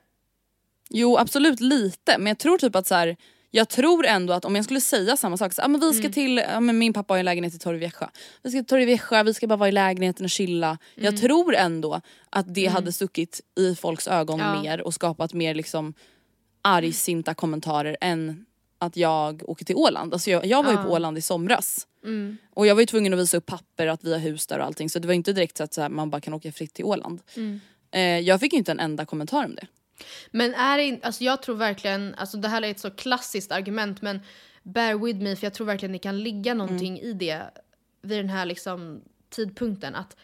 Jo 0.90 1.16
absolut 1.16 1.60
lite 1.60 2.18
men 2.18 2.26
jag 2.26 2.38
tror 2.38 2.58
typ 2.58 2.76
att 2.76 2.86
så 2.86 2.94
här, 2.94 3.16
jag 3.50 3.68
tror 3.68 4.06
ändå 4.06 4.32
att 4.32 4.44
om 4.44 4.56
jag 4.56 4.64
skulle 4.64 4.80
säga 4.80 5.16
samma 5.16 5.36
sak, 5.36 5.52
så, 5.52 5.62
ah, 5.62 5.68
men 5.68 5.80
vi 5.80 5.92
ska 5.92 6.08
till, 6.08 6.38
ah, 6.48 6.60
men 6.60 6.78
min 6.78 6.92
pappa 6.92 7.14
har 7.14 7.18
en 7.18 7.24
lägenhet 7.24 7.54
i 7.54 7.58
Torrevieja. 7.58 8.10
Vi 8.42 8.50
ska 8.50 8.58
till 8.58 8.66
Torrevieja, 8.66 9.22
vi 9.22 9.34
ska 9.34 9.46
bara 9.46 9.56
vara 9.56 9.68
i 9.68 9.72
lägenheten 9.72 10.24
och 10.24 10.30
chilla. 10.30 10.78
Jag 10.94 11.16
tror 11.20 11.54
ändå 11.54 12.00
att 12.30 12.54
det 12.54 12.66
hade 12.66 12.92
stuckit 12.92 13.40
i 13.58 13.74
folks 13.74 14.08
ögon 14.08 14.38
Ja. 14.38 14.62
mer 14.62 14.80
och 14.80 14.94
skapat 14.94 15.32
mer 15.34 15.54
liksom 15.54 15.94
argsinta 16.62 17.34
kommentarer 17.34 17.96
än 18.00 18.46
att 18.78 18.96
jag 18.96 19.42
åker 19.50 19.64
till 19.64 19.76
Åland. 19.76 20.12
Alltså 20.12 20.30
jag, 20.30 20.46
jag 20.46 20.62
var 20.62 20.70
ju 20.72 20.76
Ja. 20.78 20.82
på 20.84 20.90
Åland 20.90 21.18
i 21.18 21.20
somras. 21.20 21.86
Mm. 22.04 22.36
Och 22.54 22.66
jag 22.66 22.74
var 22.74 22.82
ju 22.82 22.86
tvungen 22.86 23.12
att 23.14 23.18
visa 23.20 23.36
upp 23.36 23.46
papper 23.46 23.86
att 23.86 24.04
vi 24.04 24.12
har 24.12 24.18
hus 24.20 24.46
där 24.46 24.58
och 24.58 24.64
allting 24.64 24.90
så 24.90 24.98
det 24.98 25.06
var 25.08 25.14
inte 25.14 25.32
direkt 25.32 25.56
så 25.56 25.62
att 25.64 25.74
så 25.74 25.80
här, 25.82 25.88
man 25.88 26.10
bara 26.10 26.20
kan 26.20 26.34
åka 26.34 26.52
fritt 26.52 26.74
till 26.74 26.84
Åland. 26.84 27.20
Mm. 27.36 27.60
Eh, 27.92 28.00
jag 28.28 28.40
fick 28.40 28.52
ju 28.52 28.58
inte 28.58 28.72
en 28.72 28.80
enda 28.80 29.04
kommentar 29.06 29.44
om 29.44 29.54
det. 29.54 29.66
Men 30.30 30.54
är 30.54 30.78
det 30.78 30.84
inte, 30.84 31.06
alltså 31.06 31.24
jag 31.24 31.42
tror 31.42 31.56
verkligen, 31.56 32.14
alltså 32.14 32.36
det 32.36 32.48
här 32.48 32.62
är 32.62 32.70
ett 32.70 32.80
så 32.80 32.90
klassiskt 32.90 33.52
argument 33.52 34.02
men 34.02 34.20
bear 34.62 35.04
with 35.04 35.18
me 35.18 35.36
för 35.36 35.46
jag 35.46 35.54
tror 35.54 35.66
verkligen 35.66 35.92
det 35.92 35.98
kan 35.98 36.22
ligga 36.22 36.54
någonting 36.54 37.00
i 37.00 37.12
det 37.12 37.42
vid 38.02 38.18
den 38.18 38.28
här 38.28 38.46
liksom 38.46 39.02
tidpunkten 39.30 39.94
att 39.94 40.16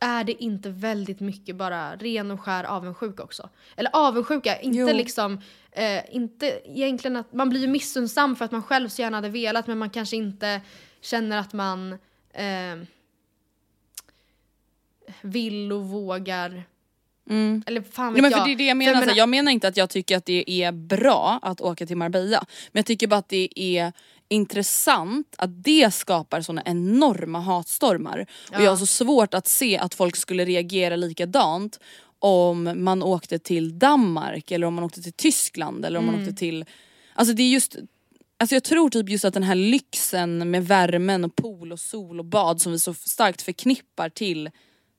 är 0.00 0.24
det 0.24 0.42
inte 0.42 0.70
väldigt 0.70 1.20
mycket 1.20 1.56
bara 1.56 1.96
ren 1.96 2.30
och 2.30 2.40
skär 2.40 2.64
avundsjuka 2.64 3.22
också? 3.22 3.48
Eller 3.76 3.90
avundsjuka, 3.94 4.60
inte 4.60 4.78
Jo. 4.78 4.86
liksom, 4.86 5.40
eh, 5.72 6.14
inte 6.14 6.60
egentligen 6.64 7.16
att 7.16 7.32
man 7.32 7.48
blir 7.48 7.60
ju 7.60 7.68
missunnsam 7.68 8.36
för 8.36 8.44
att 8.44 8.52
man 8.52 8.62
själv 8.62 8.88
så 8.88 9.02
gärna 9.02 9.16
hade 9.16 9.28
velat 9.28 9.66
men 9.66 9.78
man 9.78 9.90
kanske 9.90 10.16
inte 10.16 10.60
känner 11.00 11.38
att 11.38 11.52
man 11.52 11.92
eh, 12.30 12.76
vill 15.22 15.72
och 15.72 15.88
vågar. 15.88 16.64
Eller 17.66 17.82
fan 17.82 18.14
vet 18.14 18.18
Ja, 18.18 18.22
men 18.22 18.30
jag. 18.30 18.40
för 18.40 18.46
det 18.46 18.54
är 18.54 18.56
det 18.56 18.66
jag 18.66 18.76
menar. 18.76 19.06
Jag, 19.06 19.16
jag 19.16 19.28
menar 19.28 19.52
inte 19.52 19.68
att 19.68 19.76
jag 19.76 19.90
tycker 19.90 20.16
att 20.16 20.26
det 20.26 20.50
är 20.50 20.72
bra 20.72 21.38
att 21.42 21.60
åka 21.60 21.86
till 21.86 21.96
Marbella. 21.96 22.44
Men 22.72 22.78
jag 22.80 22.86
tycker 22.86 23.06
bara 23.06 23.16
att 23.16 23.28
det 23.28 23.48
är 23.60 23.92
intressant 24.28 25.34
att 25.38 25.64
det 25.64 25.94
skapar 25.94 26.40
såna 26.40 26.62
enorma 26.64 27.40
hatstormar. 27.40 28.26
Och 28.52 28.62
jag 28.62 28.70
har 28.70 28.76
så 28.76 28.86
svårt 28.86 29.34
att 29.34 29.48
se 29.48 29.78
att 29.78 29.94
folk 29.94 30.16
skulle 30.16 30.44
reagera 30.44 30.96
likadant 30.96 31.80
om 32.18 32.84
man 32.84 33.02
åkte 33.02 33.38
till 33.38 33.78
Danmark 33.78 34.50
eller 34.50 34.66
om 34.66 34.74
man 34.74 34.84
åkte 34.84 35.02
till 35.02 35.12
Tyskland 35.12 35.84
eller 35.84 35.98
om 35.98 36.06
man 36.06 36.20
åkte 36.20 36.32
till... 36.32 36.64
Alltså 37.14 37.34
det 37.34 37.42
är 37.42 37.48
just... 37.48 37.76
Alltså 38.36 38.56
jag 38.56 38.64
tror 38.64 38.90
typ 38.90 39.08
just 39.08 39.24
att 39.24 39.34
den 39.34 39.42
här 39.42 39.54
lyxen 39.54 40.50
med 40.50 40.66
värmen 40.66 41.24
och 41.24 41.36
pool 41.36 41.72
och 41.72 41.80
sol 41.80 42.18
och 42.18 42.24
bad 42.24 42.60
som 42.60 42.72
vi 42.72 42.78
så 42.78 42.94
starkt 42.94 43.42
förknippar 43.42 44.08
till 44.08 44.50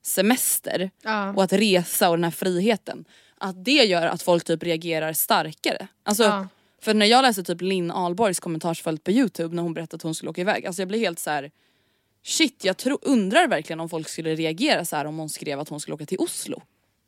semester 0.06 0.92
Ja. 1.04 1.34
och 1.34 1.44
att 1.44 1.54
resa 1.54 2.10
och 2.10 2.18
den 2.18 2.24
här 2.24 2.32
friheten. 2.32 3.06
Att 3.38 3.66
det 3.66 3.72
gör 3.86 4.08
att 4.08 4.22
folk 4.22 4.44
typ 4.44 4.64
reagerar 4.64 5.14
starkare. 5.14 5.88
Alltså, 6.04 6.24
Ja. 6.24 6.48
För 6.82 6.94
när 6.94 7.06
jag 7.06 7.22
läste 7.22 7.44
typ 7.44 7.62
Linn 7.62 7.92
Ahlborgs 7.92 8.40
kommentarsfält 8.40 9.04
på 9.04 9.12
youtube 9.12 9.56
när 9.56 9.64
hon 9.64 9.74
berättade 9.74 9.96
att 9.96 10.02
hon 10.02 10.16
skulle 10.16 10.30
åka 10.30 10.42
iväg. 10.42 10.66
Alltså 10.66 10.82
jag 10.82 10.88
blev 10.88 11.00
helt 11.00 11.20
så 11.20 11.30
här. 11.30 11.52
Shit 12.24 12.66
jag 12.66 12.78
tro, 12.78 13.00
undrar 13.02 13.48
verkligen 13.48 13.80
om 13.80 13.90
folk 13.90 14.10
skulle 14.10 14.36
reagera 14.36 14.86
så 14.86 14.96
här 14.96 15.06
om 15.06 15.18
hon 15.18 15.30
skrev 15.30 15.60
att 15.60 15.70
hon 15.70 15.80
skulle 15.80 15.96
åka 15.96 16.06
till 16.06 16.20
Oslo. 16.20 16.62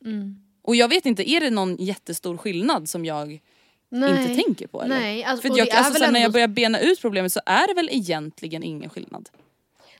Mm. 0.04 0.42
Och 0.62 0.76
jag 0.76 0.88
vet 0.88 1.06
inte, 1.06 1.30
är 1.30 1.40
det 1.40 1.50
någon 1.50 1.76
jättestor 1.76 2.36
skillnad 2.36 2.88
som 2.88 3.04
jag 3.04 3.40
Nej. 3.88 4.22
inte 4.22 4.42
tänker 4.44 4.66
på 4.66 4.82
eller? 4.82 4.98
Nej, 4.98 5.24
alltså, 5.24 5.48
För 5.48 5.58
jag, 5.58 5.70
alltså, 5.70 6.10
när 6.10 6.20
jag 6.20 6.32
börjar 6.32 6.48
bena 6.48 6.80
ut 6.80 7.00
problemet 7.00 7.32
så 7.32 7.40
är 7.46 7.68
det 7.68 7.74
väl 7.74 7.88
egentligen 7.92 8.62
ingen 8.62 8.90
skillnad. 8.90 9.28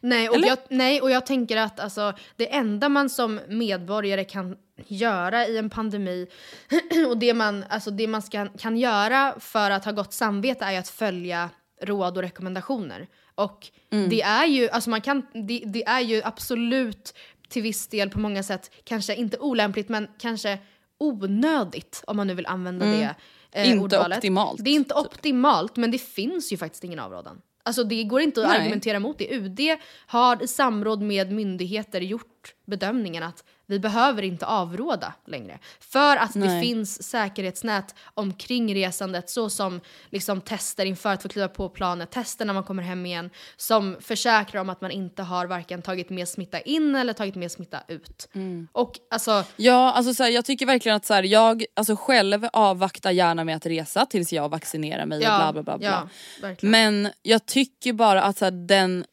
Nej 0.01 0.29
och, 0.29 0.35
Eller? 0.35 0.49
jag, 0.49 0.59
nej, 0.69 1.01
och 1.01 1.11
jag 1.11 1.27
tänker 1.27 1.57
att 1.57 1.81
alltså, 1.81 2.13
det 2.37 2.55
enda 2.55 2.89
man 2.89 3.11
som 3.11 3.41
medborgare 3.49 4.25
kan 4.25 4.57
göra 4.87 5.47
i 5.47 5.59
en 5.59 5.71
pandemi 5.71 6.27
och 7.09 7.19
det 7.19 7.35
man, 7.35 7.65
alltså, 7.69 7.91
det 7.91 8.07
man 8.07 8.23
ska, 8.23 8.47
kan 8.47 8.77
göra 8.77 9.35
för 9.41 9.71
att 9.71 9.85
ha 9.85 9.93
gott 9.93 10.13
samvete 10.13 10.65
är 10.65 10.73
ju 10.73 10.77
att 10.79 10.89
följa 10.89 11.51
råd 11.83 12.17
och 12.17 12.23
rekommendationer. 12.23 13.07
Och 13.35 13.67
Mm. 13.91 14.11
det 14.11 14.23
är 14.23 14.47
ju, 14.47 14.69
alltså 14.69 14.91
man 14.91 15.01
kan, 15.01 15.27
det, 15.33 15.63
det 15.67 15.85
är 15.85 16.01
ju 16.01 16.23
absolut 16.25 17.15
till 17.49 17.63
viss 17.63 17.89
del 17.89 18.11
på 18.11 18.19
många 18.21 18.43
sätt 18.43 18.71
kanske 18.85 19.15
inte 19.15 19.39
olämpligt 19.39 19.89
men 19.89 20.09
kanske 20.19 20.59
onödigt 20.99 22.03
om 22.07 22.17
man 22.17 22.27
nu 22.27 22.35
vill 22.35 22.47
använda 22.47 22.87
Mm. 22.87 22.99
det 23.01 23.15
eh, 23.61 23.71
Inte 23.71 23.85
ordvalet. 23.85 24.19
optimalt, 24.19 24.57
typ. 24.57 24.65
Det 24.65 24.71
är 24.71 24.75
inte 24.75 24.95
optimalt 24.95 25.77
men 25.77 25.91
det 25.91 25.99
finns 25.99 26.53
ju 26.53 26.57
faktiskt 26.57 26.85
ingen 26.85 26.99
avrådan. 26.99 27.41
Alltså 27.69 27.85
det 27.85 28.05
går 28.05 28.21
inte 28.21 28.41
att 28.41 28.49
Nej. 28.49 28.61
argumentera 28.61 29.01
mot 29.01 29.19
det. 29.19 29.37
UD 29.37 29.61
har 30.07 30.43
i 30.43 30.47
samråd 30.47 31.03
med 31.03 31.33
myndigheter 31.33 32.01
gjort 32.01 32.38
bedömningen 32.67 33.23
att 33.23 33.45
vi 33.67 33.79
behöver 33.79 34.23
inte 34.23 34.47
avråda 34.47 35.15
längre. 35.27 35.59
För 35.81 36.17
att 36.17 36.33
det 36.33 36.39
Nej. 36.39 36.63
finns 36.63 37.03
säkerhetsnät 37.03 37.95
omkring 38.15 38.75
resandet 38.75 39.31
såsom 39.31 39.81
liksom 40.11 40.41
tester 40.41 40.85
inför 40.85 41.13
att 41.13 41.23
få 41.23 41.29
kliva 41.29 41.49
på 41.49 41.69
planet, 41.69 42.11
tester 42.11 42.45
när 42.45 42.55
man 42.55 42.63
kommer 42.63 42.83
hem 42.83 43.07
igen 43.07 43.31
som 43.57 43.97
försäkrar 44.01 44.61
om 44.61 44.69
att 44.71 44.81
man 44.81 44.91
inte 44.91 45.23
har 45.23 45.47
varken 45.47 45.83
tagit 45.83 46.11
med 46.11 46.29
smitta 46.29 46.61
in 46.61 46.95
eller 46.95 47.13
tagit 47.13 47.35
med 47.35 47.53
smitta 47.53 47.79
ut. 47.89 48.29
Mm. 48.33 48.69
Och 48.73 48.93
alltså, 49.11 49.45
Ja, 49.57 49.93
alltså 49.93 50.15
så 50.15 50.23
här, 50.23 50.31
jag 50.31 50.45
tycker 50.45 50.67
verkligen 50.67 50.97
att 50.97 51.07
så 51.07 51.15
här, 51.15 51.23
jag 51.23 51.65
alltså 51.77 51.97
själv 51.97 52.47
avvaktar 52.53 53.11
gärna 53.11 53.45
med 53.45 53.57
att 53.57 53.67
resa 53.67 54.07
tills 54.07 54.33
jag 54.33 54.49
vaccinerar 54.49 55.07
mig 55.07 55.23
Ja, 55.23 55.49
och 55.49 55.53
bla 55.55 55.63
bla 55.63 55.79
bla. 55.79 55.79
bla. 55.79 56.09
ja. 56.43 56.55
Men 56.61 57.09
jag 57.23 57.47
tycker 57.47 57.93
bara 57.93 58.23
att 58.23 58.39
så 58.39 58.45
här, 58.45 58.53
den, 58.53 59.05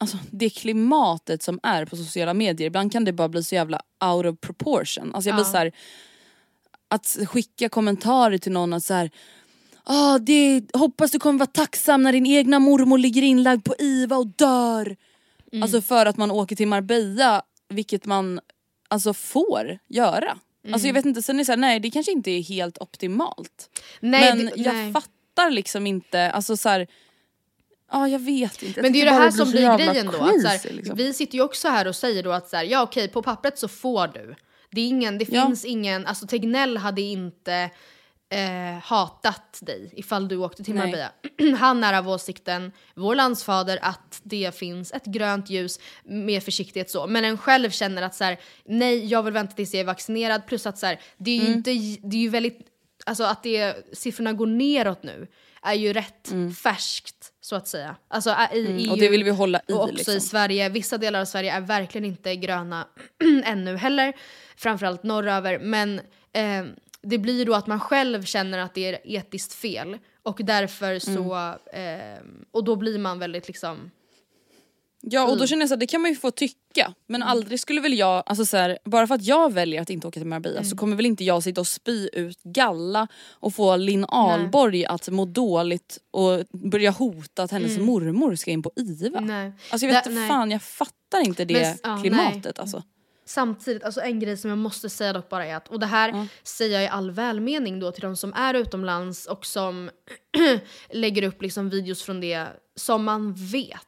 alltså, 0.00 0.18
det 0.30 0.50
klimatet 0.50 1.42
som 1.42 1.60
är 1.62 1.84
på 1.84 1.96
sociala 1.96 2.34
medier, 2.34 2.66
ibland 2.66 2.92
kan 2.92 3.04
det 3.04 3.12
bara 3.12 3.28
bli 3.28 3.42
så 3.44 3.54
jävla 3.54 3.80
out 4.04 4.26
of 4.26 4.40
proportion. 4.40 5.14
Alltså 5.14 5.28
jag 5.28 5.36
blir 5.36 5.44
Ja. 5.44 5.50
så 5.52 5.56
här, 5.56 5.72
att 6.88 7.16
skicka 7.28 7.68
kommentarer 7.68 8.38
till 8.38 8.52
någon 8.52 8.72
att 8.72 8.84
så 8.84 8.94
här, 8.94 9.10
ah, 9.84 10.18
det, 10.18 10.62
hoppas 10.74 11.10
du 11.10 11.18
kommer 11.18 11.38
vara 11.38 11.46
tacksam 11.46 12.02
när 12.02 12.12
din 12.12 12.26
egna 12.26 12.58
mormor 12.58 12.98
ligger 12.98 13.22
inlagd 13.22 13.64
på 13.64 13.74
IVA 13.78 14.16
och 14.16 14.26
dör. 14.26 14.96
Mm. 15.52 15.62
Alltså 15.62 15.80
för 15.82 16.06
att 16.06 16.16
man 16.16 16.30
åker 16.30 16.56
till 16.56 16.68
Marbella, 16.68 17.42
vilket 17.68 18.06
man 18.06 18.40
alltså 18.88 19.14
får 19.14 19.78
göra. 19.88 20.38
Alltså 20.72 20.86
jag 20.86 20.94
vet 20.94 21.04
inte, 21.04 21.22
sen 21.22 21.36
är 21.36 21.38
det 21.38 21.44
så 21.44 21.52
här, 21.52 21.56
nej 21.56 21.80
det 21.80 21.90
kanske 21.90 22.12
inte 22.12 22.30
är 22.30 22.42
helt 22.42 22.78
optimalt. 22.78 23.70
Nej, 24.00 24.36
Men 24.36 24.46
det- 24.46 24.52
jag 24.56 24.74
nej. 24.74 24.92
fattar 24.92 25.50
liksom 25.50 25.86
inte, 25.86 26.30
alltså 26.30 26.56
så 26.56 26.68
här, 26.68 26.86
ja 27.90 28.08
jag 28.08 28.18
vet 28.18 28.62
inte. 28.62 28.82
Men 28.82 28.92
det 28.92 28.98
är 28.98 29.00
ju 29.00 29.04
det 29.10 29.16
här 29.16 29.30
som 29.30 29.50
blir 29.50 29.76
grejen 29.78 30.06
då. 30.06 30.12
Att, 30.12 30.18
crazy, 30.30 30.40
så 30.42 30.68
här, 30.68 30.74
liksom. 30.74 30.96
Vi 30.96 31.12
sitter 31.14 31.34
ju 31.34 31.42
också 31.44 31.68
här 31.68 31.88
och 31.88 31.96
säger 31.96 32.22
då 32.22 32.32
att 32.32 32.48
så 32.48 32.56
här, 32.56 32.64
ja 32.64 32.82
okej 32.82 33.08
på 33.08 33.22
pappret 33.22 33.58
så 33.58 33.68
får 33.68 34.06
du. 34.08 34.34
Det, 34.70 34.80
är 34.80 34.88
ingen, 34.88 35.18
det 35.18 35.26
Ja. 35.28 35.46
finns 35.46 35.64
ingen, 35.64 36.06
alltså 36.06 36.26
Tegnell 36.26 36.76
hade 36.76 37.00
inte 37.00 37.70
eh, 38.32 38.82
hatat 38.82 39.58
dig 39.62 39.92
ifall 39.96 40.28
du 40.28 40.36
åkte 40.36 40.64
till. 40.64 40.74
Marbella. 40.74 41.12
Han 41.58 41.84
är 41.84 41.92
av 41.98 42.08
åsikten, 42.08 42.72
vår 42.94 43.14
landsfader, 43.14 43.78
att 43.82 44.20
det 44.22 44.54
finns 44.54 44.92
ett 44.92 45.04
grönt 45.04 45.50
ljus 45.50 45.80
med 46.04 46.42
försiktighet 46.42 46.90
så. 46.90 47.06
Men 47.06 47.24
en 47.24 47.38
själv 47.38 47.70
känner 47.70 48.02
att 48.02 48.14
så 48.14 48.24
här, 48.24 48.40
nej 48.64 49.06
jag 49.06 49.22
vill 49.22 49.32
vänta 49.32 49.54
tills 49.54 49.74
jag 49.74 49.80
är 49.80 49.84
vaccinerad. 49.84 50.46
Plus 50.46 50.66
att 50.66 50.78
så 50.78 50.86
här, 50.86 51.00
det 51.16 51.30
är 51.30 51.34
ju 51.36 51.40
Mm. 51.46 51.52
inte, 51.58 51.70
det 52.08 52.16
är 52.16 52.20
ju 52.20 52.28
väldigt, 52.28 52.58
alltså 53.06 53.24
att 53.24 53.42
det, 53.42 53.76
siffrorna 53.92 54.32
går 54.32 54.46
neråt 54.46 55.02
nu 55.02 55.26
är 55.62 55.74
ju 55.74 55.92
rätt 55.92 56.32
färskt 56.62 57.32
så 57.40 57.56
att 57.56 57.68
säga. 57.68 57.96
Alltså 58.08 58.36
i 58.52 58.66
Mm, 58.66 58.76
EU 58.78 58.90
och 58.90 58.98
det 58.98 59.08
vill 59.08 59.24
vi 59.24 59.30
hålla 59.30 59.60
i, 59.68 59.72
och 59.72 59.82
också 59.82 59.94
liksom. 59.94 60.14
i 60.14 60.20
Sverige. 60.20 60.68
Vissa 60.68 60.98
delar 60.98 61.20
av 61.20 61.24
Sverige 61.24 61.52
är 61.52 61.60
verkligen 61.60 62.04
inte 62.04 62.36
gröna 62.36 62.86
ännu 63.44 63.76
heller. 63.76 64.12
Framförallt 64.56 65.02
norröver. 65.02 65.58
Men 65.58 65.98
eh, 66.32 66.64
det 67.02 67.18
blir 67.18 67.46
då 67.46 67.54
att 67.54 67.66
man 67.66 67.80
själv 67.80 68.22
känner 68.22 68.58
att 68.58 68.74
det 68.74 68.94
är 68.94 68.98
etiskt 69.04 69.52
fel. 69.52 69.98
Och 70.22 70.40
därför 70.42 70.98
så... 70.98 71.34
Mm. 71.72 72.16
Eh, 72.16 72.18
och 72.50 72.64
då 72.64 72.76
blir 72.76 72.98
man 72.98 73.18
väldigt 73.18 73.46
liksom... 73.48 73.90
Ja 75.02 75.22
och 75.22 75.28
då 75.28 75.34
Mm. 75.34 75.46
känner 75.46 75.62
jag 75.62 75.68
så 75.68 75.74
här, 75.74 75.80
det 75.80 75.86
kan 75.86 76.00
man 76.00 76.10
ju 76.10 76.16
få 76.16 76.30
tycka. 76.30 76.94
Men 77.06 77.22
aldrig 77.22 77.60
skulle 77.60 77.80
väl 77.80 77.98
jag, 77.98 78.22
alltså 78.26 78.44
så 78.46 78.56
här, 78.56 78.78
bara 78.84 79.06
för 79.06 79.14
att 79.14 79.22
jag 79.24 79.52
väljer 79.52 79.82
att 79.82 79.90
inte 79.90 80.06
åka 80.06 80.20
till 80.20 80.26
Marbella 80.26 80.58
Mm. 80.58 80.70
så 80.70 80.76
kommer 80.76 80.96
väl 80.96 81.06
inte 81.06 81.24
jag 81.24 81.42
sitta 81.42 81.60
och 81.60 81.66
spy 81.66 82.08
ut 82.12 82.42
galla 82.42 83.08
och 83.30 83.54
få 83.54 83.76
Linn 83.76 84.04
Ahlborg 84.08 84.86
att 84.86 85.08
må 85.08 85.24
dåligt 85.24 85.98
och 86.10 86.44
börja 86.70 86.90
hota 86.90 87.42
att 87.42 87.50
hennes 87.50 87.72
Mm. 87.74 87.86
mormor 87.86 88.34
ska 88.34 88.50
in 88.50 88.62
på 88.62 88.70
IVA. 88.76 89.20
Nej. 89.20 89.52
Alltså 89.70 89.86
jag 89.86 89.92
vet 89.94 90.06
inte 90.06 90.28
fan, 90.28 90.50
jag 90.50 90.62
fattar 90.62 91.20
inte 91.24 91.44
det 91.44 91.78
Men 91.82 91.96
ja, 91.96 92.02
klimatet 92.02 92.44
nej. 92.44 92.52
alltså. 92.56 92.82
Samtidigt, 93.26 93.84
alltså 93.84 94.00
en 94.00 94.20
grej 94.20 94.36
som 94.36 94.50
jag 94.50 94.58
måste 94.58 94.88
säga 94.90 95.12
dock 95.12 95.28
bara 95.28 95.46
är 95.46 95.54
att, 95.56 95.68
och 95.68 95.80
det 95.80 95.86
här 95.86 96.26
säger 96.42 96.74
jag 96.74 96.84
i 96.84 96.88
all 96.88 97.10
välmening 97.10 97.80
då 97.80 97.92
till 97.92 98.02
de 98.02 98.16
som 98.16 98.32
är 98.32 98.54
utomlands 98.54 99.26
och 99.26 99.46
som 99.46 99.90
lägger 100.92 101.22
upp 101.22 101.42
liksom 101.42 101.70
videos 101.70 102.02
från 102.02 102.20
det 102.20 102.46
som 102.76 103.04
man 103.04 103.34
vet 103.34 103.86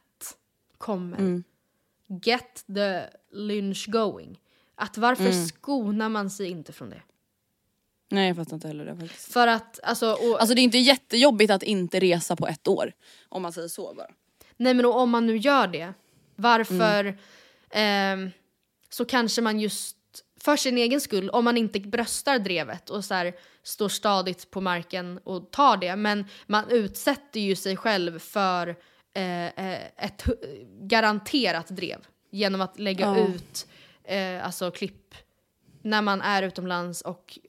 kommer. 0.83 1.17
Mm. 1.17 1.43
Get 2.23 2.63
the 2.75 3.03
lynch 3.31 3.87
going. 3.87 4.39
Att 4.75 4.97
varför 4.97 5.23
Mm. 5.31 5.45
skonar 5.45 6.09
man 6.09 6.29
sig 6.29 6.49
inte 6.49 6.73
från 6.73 6.89
det? 6.89 7.01
Nej 8.11 8.27
jag 8.27 8.35
fattar 8.35 8.53
inte 8.55 8.67
heller 8.67 8.85
det 8.85 8.95
faktiskt. 8.97 9.33
För 9.33 9.47
att, 9.47 9.79
alltså, 9.83 10.11
och, 10.13 10.39
Alltså 10.41 10.55
det 10.55 10.61
är 10.61 10.63
inte 10.63 10.77
jättejobbigt 10.77 11.51
att 11.51 11.63
inte 11.63 11.99
resa 11.99 12.35
på 12.35 12.47
ett 12.47 12.67
år. 12.67 12.93
Om 13.29 13.41
man 13.41 13.53
säger 13.53 13.67
så 13.67 13.93
bara. 13.97 14.07
nej 14.57 14.73
men 14.73 14.85
och 14.85 14.97
om 14.99 15.09
man 15.09 15.25
nu 15.27 15.37
gör 15.37 15.67
det, 15.67 15.93
varför 16.35 17.03
Mm. 17.05 17.17
ehm, 18.23 18.31
så 18.89 19.05
kanske 19.05 19.41
man 19.41 19.59
just 19.59 19.97
för 20.39 20.55
sin 20.57 20.77
egen 20.77 21.01
skull, 21.01 21.29
om 21.29 21.45
man 21.45 21.57
inte 21.57 21.79
bröstar 21.79 22.39
drevet 22.39 22.89
och 22.89 23.05
så 23.05 23.13
här, 23.13 23.33
står 23.63 23.89
stadigt 23.89 24.51
på 24.51 24.61
marken 24.61 25.17
och 25.23 25.51
tar 25.51 25.77
det, 25.77 25.95
men 25.95 26.25
man 26.47 26.69
utsätter 26.69 27.39
ju 27.39 27.55
sig 27.55 27.77
själv 27.77 28.19
för 28.19 28.67
eh, 28.67 28.75
eh, 28.75 28.75
ett 29.15 30.23
hu- 30.23 30.65
garanterat 30.87 31.67
drev 31.67 31.97
genom 32.29 32.61
att 32.61 32.79
lägga 32.79 33.05
Ja. 33.05 33.17
ut 33.27 33.67
eh, 34.03 34.45
alltså 34.45 34.71
klipp 34.71 35.15
när 35.81 36.01
man 36.01 36.21
är 36.21 36.43
utomlands 36.43 37.01
och 37.01 37.39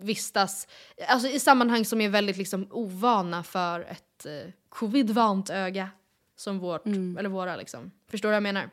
vistas 0.00 0.68
alltså 1.08 1.28
i 1.28 1.38
sammanhang 1.40 1.84
som 1.84 2.00
är 2.00 2.08
väldigt 2.08 2.36
liksom 2.36 2.66
ovana 2.70 3.42
för 3.42 3.80
ett 3.80 4.26
eh, 4.26 4.50
covidvant 4.68 5.50
öga 5.50 5.90
som 6.36 6.58
vårt, 6.58 6.86
Mm. 6.86 7.16
eller 7.18 7.28
våra 7.28 7.56
liksom. 7.56 7.90
Förstår 8.10 8.28
du 8.28 8.30
vad 8.30 8.36
jag 8.36 8.42
menar? 8.42 8.70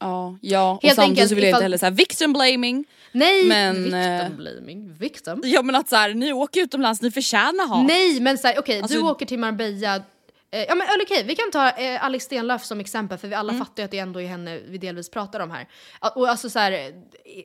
Ja, 0.00 0.38
ja 0.42 0.72
och 0.72 0.82
Helt 0.82 0.94
samtidigt 0.96 1.10
enkelt 1.18 1.28
så 1.28 1.34
vill 1.34 1.44
jag 1.44 1.48
ifall- 1.50 1.58
inte 1.58 1.64
heller 1.64 1.78
säga 1.78 1.90
victim 1.90 2.32
blaming. 2.32 2.84
Nej! 3.12 3.44
Men, 3.48 3.94
eh, 3.94 4.20
victim 4.22 4.36
blaming. 4.36 4.94
Victim? 4.94 5.40
Ja 5.44 5.62
men 5.62 5.74
att 5.74 5.88
så 5.88 5.96
här, 5.96 6.14
ni 6.14 6.32
åker 6.32 6.60
utomlands, 6.60 7.02
ni 7.02 7.10
förtjänar 7.10 7.68
hat. 7.68 7.86
Nej 7.86 8.20
men 8.20 8.38
såhär, 8.38 8.58
okej 8.58 8.80
Alltså- 8.82 8.98
du 8.98 9.04
åker 9.04 9.26
till 9.26 9.38
Marbella 9.38 10.02
eh, 10.50 10.60
Ja 10.68 10.74
men 10.74 10.88
eller 10.88 11.04
okej, 11.04 11.24
vi 11.24 11.34
kan 11.36 11.50
ta 11.50 11.68
eh, 11.70 12.04
Alice 12.04 12.24
Stenlöf 12.24 12.64
som 12.64 12.80
exempel 12.80 13.18
för 13.18 13.28
vi 13.28 13.34
alla 13.34 13.52
Mm. 13.52 13.64
fattar 13.66 13.82
ju 13.82 13.84
att 13.84 13.90
det 13.90 13.98
ändå 13.98 14.20
är 14.22 14.26
henne 14.26 14.58
vi 14.68 14.78
delvis 14.78 15.10
pratar 15.10 15.40
om 15.40 15.50
här. 15.50 15.68
Och 16.14 16.28
alltså 16.28 16.50
såhär, 16.50 16.72
eh, 16.72 16.94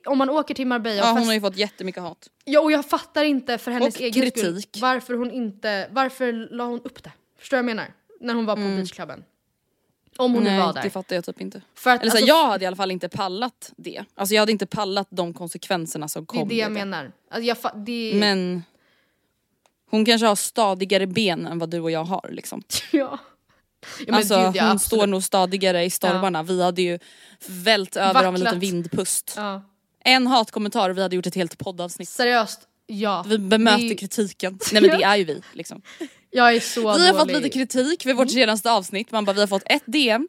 om 0.06 0.18
man 0.18 0.30
åker 0.30 0.54
till 0.54 0.66
Marbella 0.66 1.02
och 1.02 1.08
Ja, 1.08 1.12
hon 1.12 1.26
har 1.26 1.34
ju 1.34 1.40
fått 1.40 1.56
jättemycket 1.56 2.02
hat. 2.02 2.28
Ja 2.44 2.60
och 2.60 2.72
jag 2.72 2.86
fattar 2.86 3.24
inte 3.24 3.58
för 3.58 3.70
hennes 3.70 3.94
Och 3.94 4.00
egen 4.00 4.30
skull 4.30 4.54
kritik. 4.54 4.78
varför 4.80 5.14
hon 5.14 5.30
inte, 5.30 5.88
varför 5.90 6.48
la 6.50 6.64
hon 6.64 6.80
upp 6.84 7.02
det? 7.02 7.12
Förstår 7.38 7.56
du 7.56 7.62
vad 7.62 7.70
jag 7.70 7.76
menar? 7.76 7.92
När 8.20 8.34
hon 8.34 8.46
var 8.46 8.56
på 8.56 8.62
beachklubben. 8.62 9.24
Om 10.18 10.34
hon 10.34 10.44
nu 10.44 10.50
Nej 10.50 10.58
var 10.60 10.72
där. 10.72 10.82
det 10.82 10.90
fattar 10.90 11.16
jag 11.16 11.24
typ 11.24 11.40
inte. 11.40 11.60
För 11.74 11.90
att, 11.90 12.00
Eller 12.02 12.10
så 12.10 12.16
här, 12.16 12.22
alltså, 12.22 12.34
jag 12.36 12.46
hade 12.46 12.64
i 12.64 12.66
alla 12.66 12.76
fall 12.76 12.90
inte 12.90 13.08
pallat 13.08 13.72
det. 13.76 14.04
Alltså 14.14 14.34
jag 14.34 14.42
hade 14.42 14.52
inte 14.52 14.66
pallat 14.66 15.06
de 15.10 15.34
konsekvenserna 15.34 16.08
som 16.08 16.22
Det 16.22 16.26
kom 16.26 16.38
är 16.40 16.46
det 16.46 16.54
jag 16.54 16.72
menar. 16.72 17.12
Alltså, 17.30 17.42
jag 17.42 17.56
det... 17.86 18.12
Men 18.14 18.62
hon 19.90 20.04
kanske 20.04 20.26
har 20.26 20.36
stadigare 20.36 21.06
ben 21.06 21.46
än 21.46 21.58
vad 21.58 21.70
du 21.70 21.80
och 21.80 21.90
jag 21.90 22.04
har 22.04 22.28
liksom. 22.32 22.62
ja. 22.92 23.18
ja 24.06 24.14
alltså 24.16 24.34
gud, 24.36 24.56
ja, 24.56 24.62
hon 24.62 24.70
absolut. 24.72 24.80
står 25.00 25.06
nog 25.06 25.22
stadigare 25.22 25.84
i 25.84 25.90
stormarna. 25.90 26.42
Vi 26.42 26.62
hade 26.62 26.82
ju 26.82 26.98
vält 27.46 27.96
över 27.96 28.08
av 28.20 28.24
en 28.26 28.32
Vacklat. 28.32 28.40
liten 28.54 28.60
vindpust. 28.60 29.34
Ja. 29.36 29.62
En 30.04 30.26
hatkommentar 30.26 30.90
och 30.90 30.96
vi 30.98 31.02
hade 31.02 31.16
gjort 31.16 31.26
ett 31.26 31.34
helt 31.34 31.58
poddavsnitt. 31.58 32.08
Seriöst, 32.08 32.60
ja. 32.86 33.24
Vi 33.28 33.38
bemöter 33.38 33.88
Det- 33.88 33.94
kritiken. 33.94 34.58
Nej 34.72 34.82
men 34.82 34.98
det 34.98 35.04
är 35.04 35.16
ju 35.16 35.24
vi 35.24 35.42
liksom. 35.52 35.82
Jag 36.30 36.54
är 36.56 36.60
så 36.60 36.80
Vi 36.80 36.86
har 36.86 36.98
dålig. 36.98 37.14
fått 37.16 37.32
lite 37.42 37.48
kritik 37.58 38.02
för 38.02 38.14
vårt 38.14 38.30
senaste 38.30 38.70
avsnitt, 38.72 39.10
man 39.10 39.24
bara 39.24 39.32
vi 39.32 39.40
har 39.40 39.46
fått 39.46 39.62
ett 39.66 39.82
DM. 39.86 40.28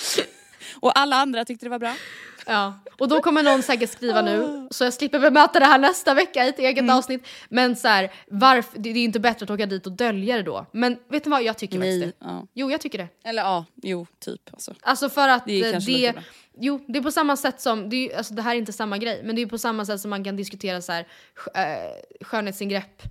Och 0.80 0.98
alla 0.98 1.16
andra 1.16 1.44
tyckte 1.44 1.66
det 1.66 1.70
var 1.70 1.78
bra. 1.78 1.94
Ja, 2.46 2.74
och 2.98 3.08
då 3.08 3.20
kommer 3.20 3.42
någon 3.42 3.62
säkert 3.62 3.90
skriva 3.90 4.22
nu, 4.22 4.68
så 4.70 4.84
jag 4.84 4.92
slipper 4.92 5.18
bemöta 5.18 5.60
det 5.60 5.66
här 5.66 5.78
nästa 5.78 6.14
vecka 6.14 6.44
i 6.44 6.48
ett 6.48 6.58
eget 6.58 6.78
Mm. 6.82 6.96
avsnitt. 6.96 7.26
Men 7.48 7.76
så 7.76 7.88
här, 7.88 8.12
varför, 8.28 8.78
det 8.78 8.88
är 8.90 8.94
ju 8.94 9.00
inte 9.04 9.20
bättre 9.20 9.44
att 9.44 9.50
åka 9.50 9.66
dit 9.66 9.86
och 9.86 9.92
dölja 9.92 10.36
det 10.36 10.42
då. 10.42 10.66
Men 10.72 10.98
vet 11.08 11.24
ni 11.24 11.30
vad, 11.30 11.42
jag 11.42 11.58
tycker 11.58 11.78
Nej, 11.78 12.00
faktiskt 12.00 12.20
det. 12.20 12.26
ja. 12.26 12.46
Jo, 12.54 12.70
jag 12.70 12.80
tycker 12.80 12.98
det. 12.98 13.08
Eller 13.24 13.42
ja, 13.42 13.64
jo 13.82 14.06
typ. 14.20 14.40
Alltså. 14.52 14.74
Alltså 14.82 15.08
för 15.08 15.28
att 15.28 15.46
Det 15.46 15.60
är 15.62 15.74
eh, 15.74 15.80
det, 15.80 16.14
jo, 16.58 16.84
det 16.88 16.98
är 16.98 17.02
på 17.02 17.10
samma 17.10 17.36
sätt 17.36 17.60
som, 17.60 17.90
det, 17.90 17.96
är, 18.12 18.16
alltså 18.18 18.34
det 18.34 18.42
här 18.42 18.54
är 18.54 18.58
inte 18.58 18.72
samma 18.72 18.98
grej, 18.98 19.20
men 19.24 19.36
det 19.36 19.42
är 19.42 19.46
på 19.46 19.58
samma 19.58 19.84
sätt 19.84 20.00
som 20.00 20.10
man 20.10 20.24
kan 20.24 20.36
diskutera 20.36 20.80
så 20.82 20.92
här, 20.92 21.06
äh, 21.54 22.24
skönhetsingrepp, 22.26 23.02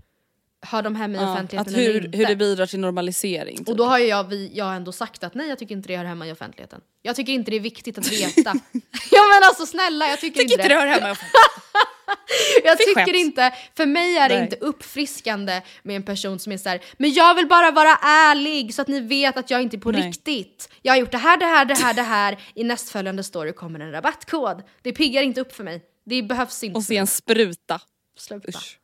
hör 0.61 0.81
de 0.81 0.95
hem 0.95 1.15
i 1.15 1.17
Ja, 1.17 1.33
offentligheten 1.33 1.73
hur, 1.75 1.89
eller 1.89 2.05
inte? 2.05 2.17
hur 2.17 2.25
det 2.25 2.35
bidrar 2.35 2.65
till 2.65 2.79
normalisering. 2.79 3.57
Typ. 3.57 3.69
Och 3.69 3.75
då 3.75 3.85
har 3.85 3.97
jag, 3.97 4.23
vi, 4.23 4.51
jag 4.53 4.65
har 4.65 4.73
ändå 4.73 4.91
sagt 4.91 5.23
att 5.23 5.33
nej 5.33 5.49
jag 5.49 5.59
tycker 5.59 5.75
inte 5.75 5.87
det 5.87 5.97
hör 5.97 6.05
hemma 6.05 6.27
i 6.27 6.31
offentligheten. 6.31 6.81
Jag 7.01 7.15
tycker 7.15 7.33
inte 7.33 7.51
det 7.51 7.57
är 7.57 7.61
viktigt 7.61 7.97
att 7.97 8.11
veta. 8.11 8.41
ja 9.11 9.21
men 9.33 9.43
alltså 9.43 9.65
snälla 9.65 10.07
jag 10.07 10.19
tycker, 10.19 10.39
tycker 10.39 10.53
inte 10.53 10.53
inte 10.53 10.67
det 10.67 10.79
hör 10.79 10.87
hemma 10.87 11.11
i 11.11 11.15
Jag 12.63 12.77
Fy 12.77 12.83
tycker 12.83 13.05
skämt. 13.05 13.15
inte, 13.15 13.53
för 13.77 13.85
mig 13.85 14.17
är 14.17 14.29
det 14.29 14.35
Nej. 14.35 14.43
inte 14.43 14.55
uppfriskande 14.55 15.61
med 15.83 15.95
en 15.95 16.03
person 16.03 16.39
som 16.39 16.51
är 16.51 16.57
så 16.57 16.69
här, 16.69 16.81
men 16.97 17.13
jag 17.13 17.35
vill 17.35 17.47
bara 17.47 17.71
vara 17.71 17.95
ärlig 18.03 18.73
så 18.73 18.81
att 18.81 18.87
ni 18.87 18.99
vet 18.99 19.37
att 19.37 19.51
jag 19.51 19.61
inte 19.61 19.75
är 19.77 19.79
på 19.79 19.91
Nej. 19.91 20.07
riktigt. 20.07 20.69
Jag 20.81 20.93
har 20.93 20.97
gjort 20.99 21.11
det 21.11 21.17
här, 21.17 21.37
det 21.37 21.45
här, 21.45 21.65
det 21.65 21.75
här, 21.75 21.93
det 21.93 22.01
här. 22.01 22.39
I 22.55 22.63
nästföljande 22.63 23.23
story 23.23 23.53
kommer 23.53 23.79
en 23.79 23.91
rabattkod. 23.91 24.63
Det 24.81 24.91
piggar 24.91 25.21
inte 25.21 25.41
upp 25.41 25.55
för 25.55 25.63
mig. 25.63 25.81
Det 26.05 26.23
behövs 26.23 26.63
inte. 26.63 26.77
Och 26.77 26.83
se 26.83 26.97
en 26.97 27.07
spruta. 27.07 27.79
Sluta. 28.17 28.49
Usch. 28.49 28.77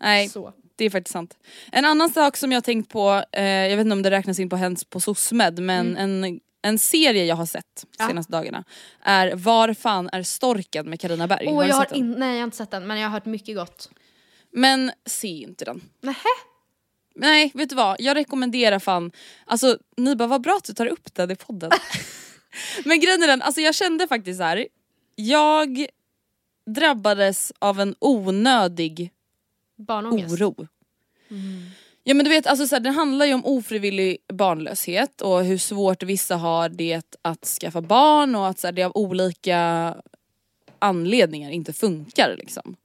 Nej, 0.00 0.28
Så. 0.28 0.52
det 0.76 0.84
är 0.84 0.90
faktiskt 0.90 1.12
sant. 1.12 1.36
En 1.72 1.84
annan 1.84 2.10
sak 2.10 2.36
som 2.36 2.52
jag 2.52 2.56
har 2.56 2.62
tänkt 2.62 2.90
på, 2.90 3.22
eh, 3.32 3.44
jag 3.44 3.76
vet 3.76 3.84
inte 3.84 3.92
om 3.92 4.02
det 4.02 4.10
räknas 4.10 4.38
in 4.38 4.48
på 4.48 4.56
Hens 4.56 4.84
på 4.84 5.00
SOSMED, 5.00 5.58
men 5.60 5.96
en, 5.96 6.40
en 6.62 6.78
serie 6.78 7.24
jag 7.24 7.36
har 7.36 7.46
sett 7.46 7.64
Mm. 7.84 7.92
Ja. 7.98 8.08
senaste 8.08 8.32
dagarna 8.32 8.64
är 9.02 9.34
Var 9.34 9.74
fan 9.74 10.08
är 10.12 10.22
storken 10.22 10.90
med 10.90 11.00
Carina 11.00 11.26
Berg. 11.26 11.46
Åh, 11.48 11.62
du 11.62 11.68
jag 11.68 11.76
har 11.76 11.94
in, 11.96 12.10
nej 12.18 12.28
jag 12.32 12.38
har 12.38 12.44
inte 12.44 12.56
sett 12.56 12.70
den 12.70 12.86
men 12.86 12.98
jag 12.98 13.08
har 13.08 13.12
hört 13.12 13.24
mycket 13.26 13.56
gott. 13.56 13.90
Men 14.52 14.92
se 15.06 15.28
inte 15.28 15.64
den. 15.64 15.80
Nähä? 16.00 16.16
Nej, 17.14 17.50
vet 17.54 17.68
du 17.68 17.74
vad? 17.74 17.96
Jag 18.00 18.16
rekommenderar 18.16 18.78
fan, 18.78 19.12
alltså 19.44 19.78
ni 19.96 20.16
bara 20.16 20.28
vad 20.28 20.40
bra 20.42 20.56
att 20.56 20.64
du 20.64 20.72
tar 20.72 20.86
upp 20.86 21.14
den 21.14 21.30
i 21.30 21.36
podden. 21.36 21.70
Men 22.84 23.00
grejen 23.00 23.22
är 23.22 23.26
den, 23.26 23.42
alltså 23.42 23.60
jag 23.60 23.74
kände 23.74 24.08
faktiskt 24.08 24.38
så 24.38 24.44
här. 24.44 24.66
jag 25.14 25.86
drabbades 26.66 27.52
av 27.58 27.80
en 27.80 27.94
onödig 27.98 29.10
Barnångest. 29.76 30.34
oro. 30.34 30.66
Ja 32.04 32.14
men 32.14 32.24
du 32.24 32.30
vet, 32.30 32.46
alltså, 32.46 32.66
så 32.66 32.74
här, 32.74 32.80
det 32.80 32.90
handlar 32.90 33.26
ju 33.26 33.34
om 33.34 33.44
ofrivillig 33.44 34.18
barnlöshet 34.32 35.20
och 35.20 35.44
hur 35.44 35.58
svårt 35.58 36.02
vissa 36.02 36.36
har 36.36 36.68
det 36.68 37.16
att 37.22 37.44
skaffa 37.44 37.80
barn 37.80 38.34
och 38.34 38.48
att 38.48 38.58
så 38.58 38.66
här, 38.66 38.72
det 38.72 38.82
av 38.82 38.92
olika 38.94 39.94
anledningar 40.78 41.50
inte 41.50 41.72
funkar 41.72 42.34
liksom. 42.38 42.76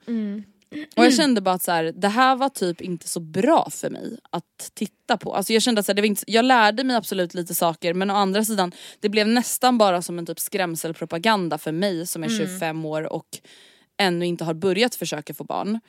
Och 0.95 1.05
jag 1.05 1.13
kände 1.13 1.41
bara 1.41 1.55
att 1.55 1.63
så 1.63 1.71
här, 1.71 1.93
det 1.95 2.07
här 2.07 2.35
var 2.35 2.49
typ 2.49 2.81
inte 2.81 3.07
så 3.07 3.19
bra 3.19 3.69
för 3.69 3.89
mig 3.89 4.17
att 4.29 4.71
titta 4.73 5.17
på. 5.17 5.35
Alltså 5.35 5.53
jag 5.53 5.61
kände 5.61 5.79
att 5.79 5.85
så 5.85 5.91
här, 5.91 5.95
det 5.95 6.01
var 6.01 6.07
inte, 6.07 6.23
jag 6.27 6.45
lärde 6.45 6.83
mig 6.83 6.95
absolut 6.95 7.33
lite 7.33 7.55
saker 7.55 7.93
men 7.93 8.11
å 8.11 8.15
andra 8.15 8.45
sidan 8.45 8.71
det 8.99 9.09
blev 9.09 9.27
nästan 9.27 9.77
bara 9.77 10.01
som 10.01 10.19
en 10.19 10.25
typ 10.25 10.39
skrämselpropaganda 10.39 11.57
för 11.57 11.71
mig 11.71 12.07
som 12.07 12.23
är 12.23 12.29
25 12.29 12.85
år 12.85 13.13
och 13.13 13.39
ännu 14.01 14.25
inte 14.25 14.43
har 14.43 14.53
börjat 14.53 14.95
försöka 14.95 15.33
få 15.33 15.43
barn. 15.43 15.79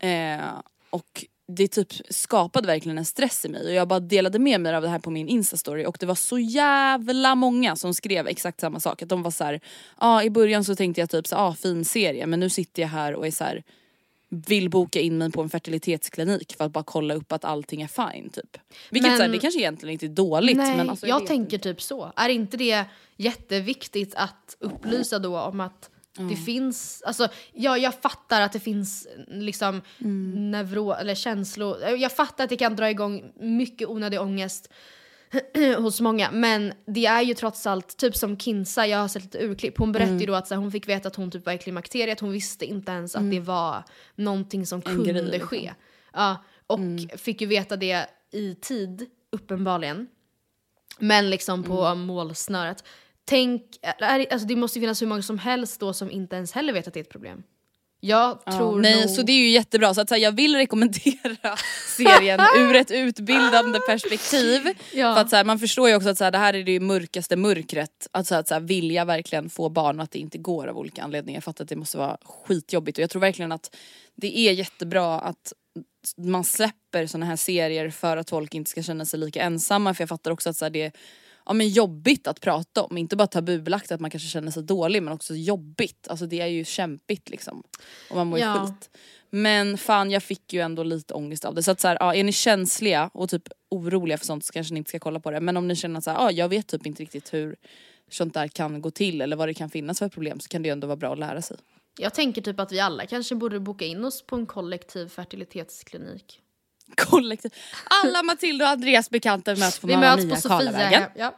Eh, 0.00 0.50
och 0.90 1.24
det 1.46 1.68
typ 1.68 1.92
skapade 2.10 2.66
verkligen 2.66 2.98
en 2.98 3.04
stress 3.04 3.44
i 3.44 3.48
mig 3.48 3.66
och 3.66 3.72
jag 3.72 3.88
bara 3.88 4.00
delade 4.00 4.38
med 4.38 4.60
mig 4.60 4.74
av 4.74 4.82
det 4.82 4.88
här 4.88 4.98
på 4.98 5.10
min 5.10 5.28
instastory 5.28 5.86
och 5.86 5.96
det 6.00 6.06
var 6.06 6.14
så 6.14 6.38
jävla 6.38 7.34
många 7.34 7.76
som 7.76 7.94
skrev 7.94 8.26
exakt 8.26 8.60
samma 8.60 8.80
sak. 8.80 9.02
Att 9.02 9.08
de 9.08 9.22
var 9.22 9.30
så 9.30 9.44
här, 9.44 9.60
ja 10.00 10.22
i 10.22 10.30
början 10.30 10.64
så 10.64 10.76
tänkte 10.76 11.00
jag 11.00 11.10
typ 11.10 11.26
så 11.26 11.36
ah, 11.36 11.54
fin 11.54 11.84
serie 11.84 12.26
men 12.26 12.40
nu 12.40 12.50
sitter 12.50 12.82
jag 12.82 12.88
här 12.88 13.14
och 13.14 13.26
är 13.26 13.30
så 13.30 13.44
här 13.44 13.62
vill 14.28 14.70
boka 14.70 15.00
in 15.00 15.18
mig 15.18 15.32
på 15.32 15.42
en 15.42 15.50
fertilitetsklinik 15.50 16.56
för 16.56 16.64
att 16.64 16.72
bara 16.72 16.84
kolla 16.84 17.14
upp 17.14 17.32
att 17.32 17.44
allting 17.44 17.82
är 17.82 18.12
fine 18.12 18.30
typ. 18.30 18.58
Vilket 18.90 19.10
Men- 19.10 19.18
så 19.18 19.22
här, 19.22 19.30
det 19.30 19.38
kanske 19.38 19.60
egentligen 19.60 19.92
inte 19.92 20.06
är 20.06 20.08
dåligt 20.08 20.56
Nej, 20.56 20.76
men 20.76 20.90
alltså, 20.90 21.06
jag, 21.06 21.20
vet 21.20 21.28
tänker 21.28 21.56
inte. 21.56 21.68
typ 21.68 21.82
så. 21.82 22.12
Är 22.16 22.28
inte 22.28 22.56
det 22.56 22.84
jätteviktigt 23.16 24.14
att 24.14 24.56
upplysa 24.58 25.18
då 25.18 25.38
om 25.40 25.60
att 25.60 25.90
det 26.18 26.36
finns, 26.36 27.02
alltså 27.06 27.28
ja, 27.52 27.78
jag 27.78 27.94
fattar 28.02 28.40
att 28.40 28.52
det 28.52 28.60
finns 28.60 29.08
liksom 29.28 29.82
Mm. 30.00 30.50
neuro 30.50 30.92
eller 30.92 31.14
känslor, 31.14 31.82
jag 31.82 32.12
fattar 32.16 32.44
att 32.44 32.50
det 32.50 32.56
kan 32.56 32.76
dra 32.76 32.90
igång 32.90 33.32
mycket 33.40 33.88
onödig 33.88 34.20
ångest 34.20 34.72
hos 35.78 36.00
många 36.00 36.30
men 36.30 36.72
det 36.86 37.06
är 37.06 37.22
ju 37.22 37.34
trots 37.34 37.66
allt, 37.66 37.96
typ 37.96 38.16
som 38.16 38.38
Kinsa, 38.38 38.86
jag 38.86 38.98
har 38.98 39.08
sett 39.08 39.22
lite 39.22 39.38
urklipp, 39.44 39.78
hon 39.78 39.92
berättade 39.92 40.10
Mm. 40.10 40.20
ju 40.20 40.26
då 40.26 40.34
att 40.34 40.48
så 40.48 40.54
här, 40.54 40.60
hon 40.62 40.72
fick 40.72 40.88
veta 40.88 41.08
att 41.08 41.16
hon 41.16 41.30
typ 41.30 41.46
var 41.46 41.52
i 41.52 41.58
klimakteriet, 41.58 42.20
hon 42.20 42.32
visste 42.32 42.64
inte 42.66 42.92
ens 42.92 43.16
att 43.16 43.30
det 43.30 43.40
var 43.40 43.82
någonting 44.14 44.66
som 44.66 44.76
En 44.76 44.82
kunde 44.82 45.12
grej, 45.12 45.22
liksom. 45.22 45.48
ske. 45.48 45.72
Ja, 46.12 46.44
och 46.66 46.78
Mm. 46.78 47.08
fick 47.08 47.40
ju 47.40 47.46
veta 47.46 47.76
det 47.76 48.06
i 48.32 48.54
tid, 48.54 49.06
uppenbarligen. 49.32 50.06
Men 50.98 51.30
liksom 51.30 51.62
på 51.62 51.84
Mm. 51.84 52.06
målsnöret. 52.06 52.84
Tänk, 53.24 53.62
är, 53.82 54.32
alltså 54.32 54.48
det 54.48 54.56
måste 54.56 54.80
finnas 54.80 55.02
hur 55.02 55.06
många 55.06 55.22
som 55.22 55.38
helst 55.38 55.80
då 55.80 55.92
som 55.92 56.10
inte 56.10 56.36
ens 56.36 56.52
heller 56.52 56.72
vet 56.72 56.88
att 56.88 56.94
det 56.94 57.00
är 57.00 57.04
ett 57.04 57.10
problem. 57.10 57.42
Jag 58.00 58.38
Ja, 58.46 58.52
tror 58.52 58.80
nej, 58.80 59.00
nog... 59.00 59.10
så 59.10 59.22
det 59.22 59.32
är 59.32 59.38
ju 59.38 59.50
jättebra. 59.50 59.94
Så 59.94 60.00
att, 60.00 60.08
så 60.08 60.14
här, 60.14 60.22
jag 60.22 60.32
vill 60.32 60.56
rekommendera 60.56 61.56
serien 61.96 62.40
ur 62.58 62.74
ett 62.74 62.90
utbildande 62.90 63.78
perspektiv. 63.88 64.68
Ja. 64.92 65.14
För 65.14 65.20
att, 65.20 65.30
så 65.30 65.36
här, 65.36 65.44
man 65.44 65.58
förstår 65.58 65.88
ju 65.88 65.96
också 65.96 66.08
att 66.08 66.18
så 66.18 66.24
här, 66.24 66.30
det 66.30 66.38
här 66.38 66.54
är 66.54 66.64
det 66.64 66.80
mörkaste 66.80 67.36
mörkret. 67.36 68.08
Att, 68.12 68.26
så 68.26 68.34
att 68.34 68.48
så 68.48 68.54
här, 68.54 68.60
vilja 68.60 69.04
verkligen 69.04 69.50
få 69.50 69.68
barn 69.68 69.98
och 69.98 70.04
att 70.04 70.10
det 70.10 70.18
inte 70.18 70.38
går 70.38 70.66
av 70.66 70.78
olika 70.78 71.02
anledningar. 71.02 71.36
Jag 71.36 71.44
fattar 71.44 71.64
att 71.64 71.68
det 71.68 71.76
måste 71.76 71.98
vara 71.98 72.18
skitjobbigt 72.24 72.98
och 72.98 73.02
jag 73.02 73.10
tror 73.10 73.20
verkligen 73.20 73.52
att 73.52 73.76
det 74.14 74.38
är 74.38 74.52
jättebra 74.52 75.20
att 75.20 75.52
man 76.16 76.44
släpper 76.44 77.06
såna 77.06 77.26
här 77.26 77.36
serier 77.36 77.90
för 77.90 78.16
att 78.16 78.30
folk 78.30 78.54
inte 78.54 78.70
ska 78.70 78.82
känna 78.82 79.04
sig 79.04 79.20
lika 79.20 79.42
ensamma. 79.42 79.94
För 79.94 80.02
jag 80.02 80.08
fattar 80.08 80.30
också 80.30 80.50
att 80.50 80.56
så 80.56 80.68
det 80.68 80.96
ja, 81.46 81.52
men 81.52 81.68
jobbigt 81.68 82.26
att 82.26 82.40
prata 82.40 82.82
om. 82.82 82.98
Inte 82.98 83.16
bara 83.16 83.26
tabubelagt 83.26 83.92
att 83.92 84.00
man 84.00 84.10
kanske 84.10 84.28
känner 84.28 84.50
sig 84.50 84.62
dålig 84.62 85.02
men 85.02 85.12
också 85.12 85.34
jobbigt. 85.34 86.08
Alltså 86.08 86.26
det 86.26 86.40
är 86.40 86.46
ju 86.46 86.64
kämpigt 86.64 87.28
liksom. 87.30 87.62
Och 88.10 88.16
man 88.16 88.26
mår 88.26 88.38
ju 88.38 88.44
Ja. 88.44 88.66
skit. 88.66 88.90
Men 89.30 89.78
fan 89.78 90.10
jag 90.10 90.22
fick 90.22 90.52
ju 90.52 90.60
ändå 90.60 90.82
lite 90.82 91.14
ångest 91.14 91.44
av 91.44 91.54
det. 91.54 91.62
Så 91.62 91.70
att 91.70 91.80
så 91.80 91.88
här, 91.88 91.96
ja, 92.00 92.14
är 92.14 92.24
ni 92.24 92.32
känsliga 92.32 93.10
och 93.14 93.28
typ 93.30 93.48
oroliga 93.70 94.18
för 94.18 94.26
sånt 94.26 94.44
så 94.44 94.52
kanske 94.52 94.74
ni 94.74 94.78
inte 94.78 94.88
ska 94.88 94.98
kolla 94.98 95.20
på 95.20 95.30
det. 95.30 95.40
Men 95.40 95.56
om 95.56 95.68
ni 95.68 95.76
känner 95.76 95.98
att 95.98 96.04
så 96.04 96.10
här, 96.10 96.18
ja, 96.18 96.30
jag 96.30 96.48
vet 96.48 96.66
typ 96.66 96.86
inte 96.86 97.02
riktigt 97.02 97.34
hur 97.34 97.56
sånt 98.10 98.34
där 98.34 98.48
kan 98.48 98.82
gå 98.82 98.90
till 98.90 99.20
eller 99.20 99.36
vad 99.36 99.48
det 99.48 99.54
kan 99.54 99.70
finnas 99.70 99.98
för 99.98 100.08
problem 100.08 100.40
så 100.40 100.48
kan 100.48 100.62
det 100.62 100.66
ju 100.68 100.72
ändå 100.72 100.86
vara 100.86 100.96
bra 100.96 101.12
att 101.12 101.18
lära 101.18 101.42
sig. 101.42 101.56
Jag 101.98 102.14
tänker 102.14 102.42
typ 102.42 102.60
att 102.60 102.72
vi 102.72 102.80
alla 102.80 103.06
kanske 103.06 103.34
borde 103.34 103.60
boka 103.60 103.84
in 103.84 104.04
oss 104.04 104.22
på 104.26 104.36
en 104.36 104.46
kollektiv 104.46 105.08
fertilitetsklinik. 105.08 106.40
Kollektiv. 106.96 107.54
Alla 108.04 108.22
Matilda 108.22 108.64
och 108.64 108.70
Andreas 108.70 109.10
bekanta 109.10 109.54
möts 109.56 109.78
på 109.78 109.86
Vi 109.86 109.92
Mamma 109.94 110.10
möts 110.16 110.24
Mia 110.24 110.34
på 110.34 110.40
Sofia 110.40 110.56
Karlavägen. 110.58 111.02
hem. 111.02 111.10
Ja. 111.16 111.34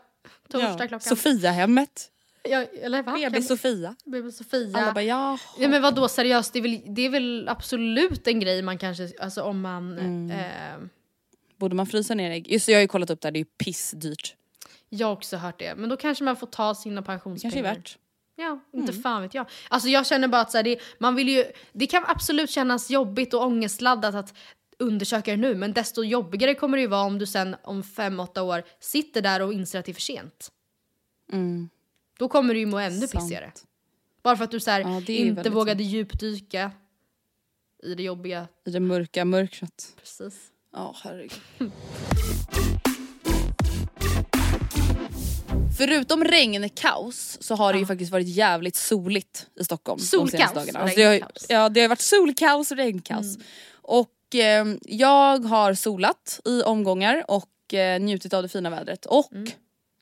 Torsdag 0.48 0.70
Ja. 0.70 0.76
klockan... 0.78 1.00
Sofiahemmet. 1.00 2.10
Ja, 2.48 2.64
eller 2.82 3.02
va? 3.02 3.12
BB 3.12 3.42
Sofia. 3.42 3.96
BB 4.04 4.32
Sofia. 4.32 4.78
Alla 4.78 4.92
bara 4.92 5.02
ja. 5.04 5.38
Ja 5.58 5.68
men 5.68 5.82
vadå 5.82 6.08
seriöst, 6.08 6.52
det 6.52 6.58
är, 6.58 6.62
väl, 6.62 6.80
det 6.86 7.02
är 7.06 7.10
väl 7.10 7.48
absolut 7.48 8.26
en 8.26 8.40
grej 8.40 8.62
man 8.62 8.78
kanske, 8.78 9.08
alltså 9.20 9.42
om 9.42 9.60
man... 9.60 9.98
Mm. 9.98 10.30
Eh, 10.30 10.88
Borde 11.56 11.74
man 11.74 11.86
frysa 11.86 12.14
ner 12.14 12.30
ägg? 12.30 12.52
Just 12.52 12.68
jag 12.68 12.76
har 12.76 12.80
ju 12.82 12.88
kollat 12.88 13.10
upp 13.10 13.20
det 13.20 13.26
här, 13.28 13.32
det 13.32 13.36
är 13.36 13.40
ju 13.40 13.44
pissdyrt. 13.44 14.34
jag 14.88 15.06
har 15.06 15.12
också 15.12 15.36
hört 15.36 15.58
det, 15.58 15.74
men 15.76 15.88
då 15.88 15.96
kanske 15.96 16.24
man 16.24 16.36
får 16.36 16.46
ta 16.46 16.74
sina 16.74 17.00
Det 17.00 17.06
kanske 17.06 17.24
pensionspengar. 17.30 17.70
är 17.70 17.74
värt. 17.74 17.98
Ja, 18.38 18.58
inte 18.72 18.92
fan 18.92 19.22
vet 19.22 19.34
jag. 19.34 19.46
Alltså 19.68 19.88
jag 19.88 20.06
känner 20.06 20.28
bara 20.28 20.40
att 20.42 20.50
så 20.50 20.58
här, 20.58 20.62
det, 20.62 20.78
man 20.98 21.14
vill 21.14 21.28
ju, 21.28 21.44
det 21.72 21.86
kan 21.86 22.04
absolut 22.06 22.50
kännas 22.50 22.90
jobbigt 22.90 23.34
och 23.34 23.42
ångestladdat 23.42 24.14
att 24.14 24.34
undersöka 24.78 25.30
det 25.30 25.36
nu, 25.36 25.54
men 25.54 25.72
desto 25.72 26.04
jobbigare 26.04 26.54
kommer 26.54 26.76
det 26.76 26.80
ju 26.80 26.86
vara 26.86 27.02
om 27.02 27.18
du 27.18 27.26
sen 27.26 27.56
om 27.62 27.82
fem, 27.82 28.20
åtta 28.20 28.42
år 28.42 28.62
sitter 28.80 29.22
där 29.22 29.42
och 29.42 29.52
inser 29.52 29.78
att 29.78 29.84
det 29.84 29.92
är 29.92 29.94
för 29.94 30.00
sent. 30.00 30.52
Mm. 31.32 31.68
Då 32.18 32.28
kommer 32.28 32.54
du 32.54 32.60
ju 32.60 32.66
må 32.66 32.78
ännu 32.78 33.06
Sant. 33.06 33.12
pissigare. 33.12 33.52
Bara 34.22 34.36
för 34.36 34.44
att 34.44 34.50
du 34.50 34.60
så 34.60 34.70
här, 34.70 34.80
Ja, 34.80 35.02
inte 35.06 35.50
vågade 35.50 35.82
djupdyka 35.82 36.72
i 37.82 37.94
det 37.94 38.02
jobbiga. 38.02 38.48
I 38.64 38.70
det 38.70 38.80
mörka 38.80 39.24
mörkret. 39.24 39.92
Precis. 39.96 40.34
Ja, 40.72 40.96
herregud. 41.02 41.40
Förutom 45.78 46.24
regnkaos 46.24 47.38
så 47.40 47.54
har 47.54 47.72
det 47.72 47.78
ju 47.78 47.86
faktiskt 47.86 48.12
varit 48.12 48.28
jävligt 48.28 48.76
soligt 48.76 49.46
i 49.60 49.64
Stockholm 49.64 49.98
de 49.98 50.04
Solkaos 50.04 50.30
senaste 50.30 50.58
dagarna. 50.60 50.78
Alltså 50.78 50.96
det 50.96 51.04
har, 51.04 51.22
ja, 51.48 51.68
det 51.68 51.80
har 51.80 51.88
varit 51.88 52.00
solkaos 52.00 52.70
och 52.70 52.76
regnkaos. 52.76 53.38
Och 53.82 54.08
eh, 54.34 54.64
jag 54.82 55.38
har 55.44 55.74
solat 55.74 56.40
i 56.44 56.62
omgångar 56.62 57.24
och 57.28 57.74
eh, 57.74 58.00
njutit 58.00 58.34
av 58.34 58.42
det 58.42 58.48
fina 58.48 58.70
vädret 58.70 59.06
och 59.06 59.32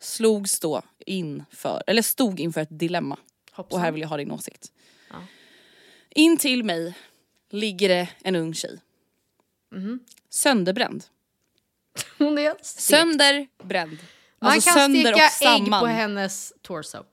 slogs 0.00 0.60
då 0.60 0.82
inför, 1.06 1.82
eller 1.86 2.02
stod 2.02 2.40
inför 2.40 2.60
ett 2.60 2.78
dilemma. 2.78 3.16
Hoppsan. 3.52 3.78
Och 3.78 3.84
här 3.84 3.92
vill 3.92 4.02
jag 4.02 4.08
ha 4.08 4.16
din 4.16 4.30
åsikt. 4.30 4.72
Ja. 5.10 5.16
In 6.10 6.36
till 6.36 6.64
mig 6.64 6.94
ligger 7.50 7.88
det 7.88 8.08
en 8.22 8.36
ung 8.36 8.54
tjej. 8.54 8.80
Mhm. 9.74 10.00
Sönderbränd. 10.30 11.04
Hon 12.18 12.38
är 12.38 12.54
stek. 12.62 12.82
Sönder, 12.98 13.46
bränd. 13.62 13.98
Man 14.38 14.52
Alltså 14.52 14.70
kan 14.70 14.78
sönder 14.78 15.28
steka 15.28 15.54
ägg 15.54 15.70
på 15.80 15.86
hennes 15.86 16.52
torso. 16.62 17.04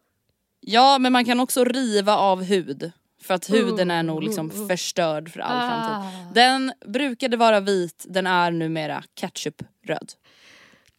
Ja 0.59 0.97
men 0.99 1.13
man 1.13 1.25
kan 1.25 1.39
också 1.39 1.63
riva 1.63 2.17
av 2.17 2.43
hud. 2.43 2.91
För 3.23 3.33
att 3.33 3.49
huden 3.49 3.91
är 3.91 4.03
nog 4.03 4.17
Oh, 4.17 4.23
liksom 4.23 4.49
oh, 4.51 4.61
oh. 4.61 4.67
förstörd 4.67 5.31
för 5.31 5.39
all 5.39 5.57
Ah. 5.57 6.01
framtid. 6.01 6.33
Den 6.35 6.73
brukade 6.85 7.37
vara 7.37 7.59
vit, 7.59 8.05
den 8.09 8.27
är 8.27 8.51
numera 8.51 9.03
ketchupröd. 9.15 10.13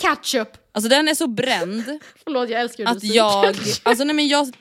Ketchup! 0.02 0.48
Alltså 0.72 0.88
den 0.88 1.08
är 1.08 1.14
så 1.14 1.26
bränd 1.26 1.84
Förlåt 2.24 2.48
jag 2.50 2.60
älskar 2.60 2.84
att 2.86 3.00
säger 3.00 3.14
jag, 3.14 3.56
alltså 3.82 4.04
nej 4.04 4.16
men 4.16 4.28
jag 4.28 4.52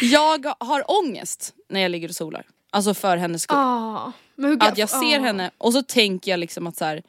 Jag 0.00 0.52
har 0.60 0.84
ångest 1.00 1.54
när 1.68 1.80
jag 1.80 1.90
ligger 1.90 2.08
och 2.08 2.14
solar. 2.14 2.46
Alltså 2.70 2.94
för 2.94 3.16
hennes 3.16 3.42
skull. 3.42 3.56
Ah, 3.58 4.12
Att 4.60 4.78
jag 4.78 4.88
ser 4.88 5.18
ah. 5.18 5.22
henne 5.22 5.50
och 5.58 5.72
så 5.72 5.82
tänker 5.82 6.30
jag 6.30 6.40
liksom 6.40 6.66
att 6.66 6.76
så 6.76 6.84
här, 6.84 7.02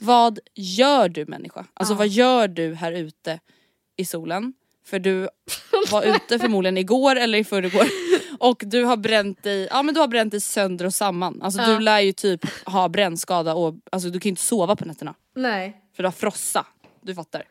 vad 0.00 0.38
gör 0.54 1.08
du 1.08 1.24
människa? 1.26 1.66
Alltså 1.74 1.94
Ja. 1.94 1.98
vad 1.98 2.08
gör 2.08 2.48
du 2.48 2.74
här 2.74 2.92
ute 2.92 3.40
i 3.96 4.04
solen? 4.04 4.52
För 4.86 4.98
du 4.98 5.28
var 5.90 6.02
ute 6.02 6.38
förmodligen 6.38 6.78
igår 6.78 7.16
eller 7.16 7.38
i 7.38 7.44
förrgår 7.44 7.86
och 8.38 8.62
du 8.66 8.84
har 8.84 8.96
bränt 8.96 9.42
dig, 9.42 9.68
ja 9.70 9.82
men 9.82 9.94
du 9.94 10.00
har 10.00 10.08
bränt 10.08 10.30
dig 10.30 10.40
sönder 10.40 10.84
och 10.86 10.94
samman. 10.94 11.42
Alltså 11.42 11.60
Ja. 11.60 11.68
du 11.68 11.78
lär 11.78 12.00
ju 12.00 12.12
typ 12.12 12.40
ha 12.66 12.88
brännskada 12.88 13.54
och 13.54 13.74
alltså, 13.92 14.08
du 14.10 14.20
kan 14.20 14.28
ju 14.28 14.30
inte 14.30 14.42
sova 14.42 14.76
på 14.76 14.84
nätterna 14.84 15.14
Nej, 15.36 15.76
för 15.96 16.02
du 16.02 16.06
har 16.06 16.12
frossa. 16.12 16.66
Du 17.02 17.14
fattar. 17.14 17.42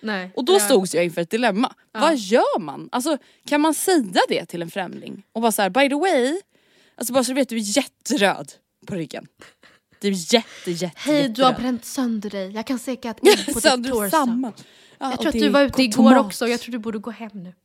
nej. 0.00 0.30
Och 0.36 0.44
då 0.44 0.52
Ja. 0.52 0.60
stod 0.60 0.88
jag 0.92 1.04
inför 1.04 1.20
ett 1.20 1.30
dilemma. 1.30 1.74
Ja. 1.92 2.00
Vad 2.00 2.16
gör 2.16 2.58
man? 2.60 2.88
Alltså 2.92 3.18
kan 3.46 3.60
man 3.60 3.74
säga 3.74 4.20
det 4.28 4.46
till 4.46 4.62
en 4.62 4.70
främling? 4.70 5.22
Och 5.32 5.42
bara 5.42 5.52
så 5.52 5.62
här, 5.62 5.70
by 5.70 5.88
the 5.88 5.94
way, 5.94 6.40
alltså 6.96 7.12
bara 7.12 7.24
så 7.24 7.30
du 7.30 7.34
vet 7.34 7.48
du 7.48 7.56
är 7.56 7.76
jätteröd 7.76 8.52
på 8.86 8.94
ryggen. 8.94 9.26
Du 10.00 10.08
är 10.08 10.34
jätte 10.34 10.70
jätte 10.70 10.96
Hej 10.96 11.28
du 11.28 11.42
har 11.42 11.50
jätteröd. 11.50 11.54
bränt 11.62 11.84
sönder 11.84 12.30
dig, 12.30 12.50
jag 12.50 12.66
kan 12.66 12.78
säkra 12.78 13.10
ett 13.10 13.20
på 13.20 13.26
ditt 13.26 13.54
torso. 13.90 14.52
Ja, 15.00 15.10
jag 15.10 15.18
tror 15.20 15.28
att 15.28 15.32
du 15.40 15.48
var 15.48 15.62
ute 15.62 15.82
igår 15.82 15.92
tomat. 16.10 16.26
också, 16.26 16.48
jag 16.48 16.60
tror 16.60 16.72
du 16.72 16.78
borde 16.78 16.98
gå 16.98 17.10
hem 17.10 17.30
nu. 17.34 17.52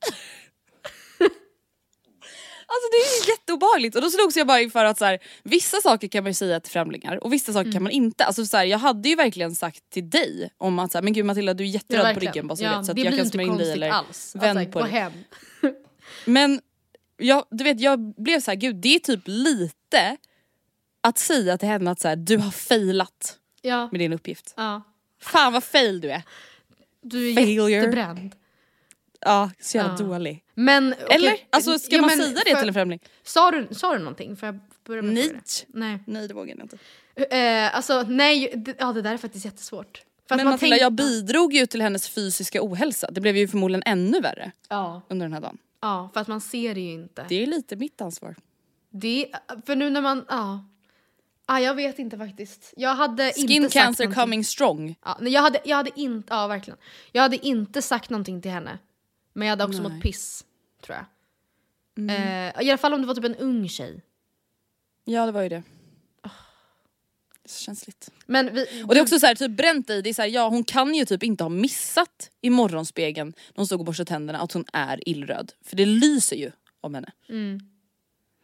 Alltså 2.67 2.87
det 2.91 2.97
är 2.97 3.29
jätteobehagligt 3.29 3.95
och 3.95 4.01
då 4.01 4.09
slogs 4.09 4.37
jag 4.37 4.47
bara 4.47 4.61
inför 4.61 4.85
att 4.85 4.97
så 4.97 5.05
här, 5.05 5.19
vissa 5.43 5.77
saker 5.81 6.07
kan 6.07 6.23
man 6.23 6.29
ju 6.29 6.33
säga 6.33 6.59
till 6.59 6.71
främlingar 6.71 7.23
och 7.23 7.33
vissa 7.33 7.53
saker 7.53 7.61
Mm. 7.61 7.73
kan 7.73 7.83
man 7.83 7.91
inte. 7.91 8.25
Alltså 8.25 8.45
så 8.45 8.57
här, 8.57 8.63
jag 8.65 8.77
hade 8.77 9.09
ju 9.09 9.15
verkligen 9.15 9.55
sagt 9.55 9.89
till 9.89 10.09
dig 10.09 10.49
om 10.57 10.79
att 10.79 10.91
så 10.91 10.97
här, 10.97 11.03
men 11.03 11.13
gud 11.13 11.25
Matilda 11.25 11.53
du 11.53 11.63
är 11.63 11.67
jätteröd 11.67 12.13
på 12.13 12.19
ryggen 12.19 12.47
bara 12.47 12.55
så 12.55 12.63
Ja, 12.63 12.77
vet 12.77 12.85
så 12.85 12.91
att 12.91 12.97
jag 12.97 13.07
kan 13.07 13.13
inte 13.19 13.29
smörja 13.29 13.51
in 13.51 13.57
dig 13.57 13.71
eller 13.71 13.89
alls. 13.89 14.35
vänd 14.35 14.57
Alltså, 14.59 14.71
på 14.71 14.79
dig. 14.81 14.91
hem. 14.91 15.11
Men 16.25 16.61
jag, 17.17 17.45
du 17.51 17.63
vet, 17.63 17.79
jag 17.81 17.99
blev 18.23 18.39
så 18.39 18.51
här, 18.51 18.55
gud 18.55 18.75
det 18.75 18.95
är 18.95 18.99
typ 18.99 19.21
lite 19.25 20.17
att 21.01 21.17
säga 21.17 21.57
till 21.57 21.67
henne 21.69 21.91
att 21.91 21.99
så 21.99 22.15
du 22.15 22.37
har 22.37 22.51
failat 22.51 23.37
Ja. 23.61 23.89
med 23.91 23.99
din 24.01 24.13
uppgift. 24.13 24.53
ja. 24.57 24.81
Fan 25.21 25.53
vad 25.53 25.63
fail 25.63 26.01
du 26.01 26.11
är. 26.11 26.21
Du 27.03 27.29
är 27.29 27.33
Failure. 27.35 27.71
jättebränd. 27.71 28.35
Ja, 29.19 29.51
så 29.59 29.77
jävla 29.77 29.95
Ja. 29.99 30.05
dålig. 30.05 30.43
Men, 30.53 30.93
okej, 31.03 31.15
Eller? 31.15 31.37
Alltså 31.49 31.79
ska 31.79 31.95
ja, 31.95 32.01
man 32.01 32.09
säga 32.09 32.27
det 32.45 32.51
för- 32.51 32.59
till 32.59 32.67
en 32.67 32.73
främling? 32.73 32.99
Sa 33.23 33.51
du, 33.51 33.67
sa 33.71 33.93
du 33.93 33.99
någonting? 33.99 34.35
Får 34.35 34.47
jag 34.47 34.59
börja 34.87 35.01
med 35.01 35.13
Nej. 35.13 35.23
frågan? 35.27 35.41
Nej. 35.67 35.99
Nej 36.07 36.27
det 36.27 36.33
vågar 36.33 36.55
jag 36.55 36.65
inte. 36.65 36.77
Eh, 37.37 37.75
alltså 37.75 38.01
nej, 38.07 38.51
det, 38.55 38.75
ja 38.79 38.93
det 38.93 39.01
där 39.01 39.13
är 39.13 39.17
faktiskt 39.17 39.45
jättesvårt. 39.45 40.03
För 40.27 40.35
att 40.35 40.39
Men 40.39 40.45
man 40.45 40.51
Matilda 40.53 40.73
tänk- 40.75 40.81
jag 40.83 40.93
bidrog 40.93 41.53
ju 41.53 41.65
till 41.65 41.81
hennes 41.81 42.09
fysiska 42.09 42.59
ohälsa. 42.61 43.11
Det 43.11 43.21
blev 43.21 43.37
ju 43.37 43.47
förmodligen 43.47 43.83
ännu 43.85 44.19
värre 44.21 44.51
Ja. 44.69 45.01
under 45.09 45.25
den 45.25 45.33
här 45.33 45.41
dagen. 45.41 45.57
ja, 45.81 46.09
för 46.13 46.19
att 46.21 46.27
man 46.27 46.41
ser 46.41 46.75
det 46.75 46.81
ju 46.81 46.91
inte. 46.93 47.25
Det 47.29 47.43
är 47.43 47.47
lite 47.47 47.75
mitt 47.75 48.01
ansvar. 48.01 48.35
Det, 48.89 49.27
för 49.65 49.75
nu 49.75 49.89
när 49.89 50.01
man, 50.01 50.25
ja. 50.29 50.65
Ah, 51.53 51.59
jag 51.59 51.75
vet 51.75 51.99
inte 51.99 52.17
faktiskt. 52.17 52.73
Jag 52.77 52.95
hade 52.95 53.31
Skin 53.35 53.49
inte 53.49 53.69
sagt 53.69 53.73
cancer 53.85 54.03
någonting. 54.03 54.21
coming 54.23 54.43
strong. 54.43 54.95
Ja, 55.05 55.17
nej, 55.21 55.33
jag, 55.33 55.41
hade, 55.41 55.59
jag 55.65 55.77
hade 55.77 55.91
inte, 55.99 56.33
ja 56.33 56.47
verkligen. 56.47 56.77
Jag 57.11 57.21
hade 57.21 57.45
inte 57.47 57.81
sagt 57.81 58.09
någonting 58.09 58.41
till 58.41 58.51
henne. 58.51 58.79
Men 59.33 59.47
jag 59.47 59.51
hade 59.51 59.63
också 59.63 59.81
Nej. 59.81 59.91
mått 59.91 60.01
piss, 60.03 60.45
tror 60.85 60.97
jag. 60.97 61.05
Eh, 62.09 62.61
I 62.65 62.69
alla 62.69 62.77
fall 62.77 62.93
om 62.93 63.01
det 63.01 63.07
var 63.07 63.15
typ 63.15 63.25
en 63.25 63.35
ung 63.35 63.69
tjej. 63.69 64.01
Ja 65.05 65.25
det 65.25 65.31
var 65.31 65.41
ju 65.41 65.49
det. 65.49 65.63
Det 66.23 67.49
är 67.49 67.49
så 67.49 67.59
känsligt. 67.63 68.09
Men 68.25 68.53
vi, 68.53 68.83
Och 68.87 68.93
det 68.93 68.99
är 68.99 69.01
också 69.03 69.19
så 69.19 69.25
här, 69.25 69.35
typ 69.35 69.51
bränt 69.51 69.87
dig, 69.87 70.01
det 70.01 70.09
är 70.09 70.13
så 70.13 70.21
här, 70.21 70.29
ja 70.29 70.49
hon 70.49 70.63
kan 70.63 70.95
ju 70.95 71.05
typ 71.05 71.23
inte 71.23 71.43
ha 71.43 71.49
missat 71.49 72.29
i 72.41 72.49
morgonspegeln 72.49 73.27
när 73.27 73.55
hon 73.55 73.65
stod 73.65 73.79
och 73.79 73.85
borstade 73.85 74.07
tänderna 74.07 74.39
att 74.39 74.51
hon 74.51 74.65
är 74.73 75.09
illröd. 75.09 75.51
För 75.65 75.75
det 75.75 75.85
lyser 75.85 76.35
ju 76.35 76.51
om 76.81 76.93
henne. 76.95 77.11
Mm. 77.29 77.59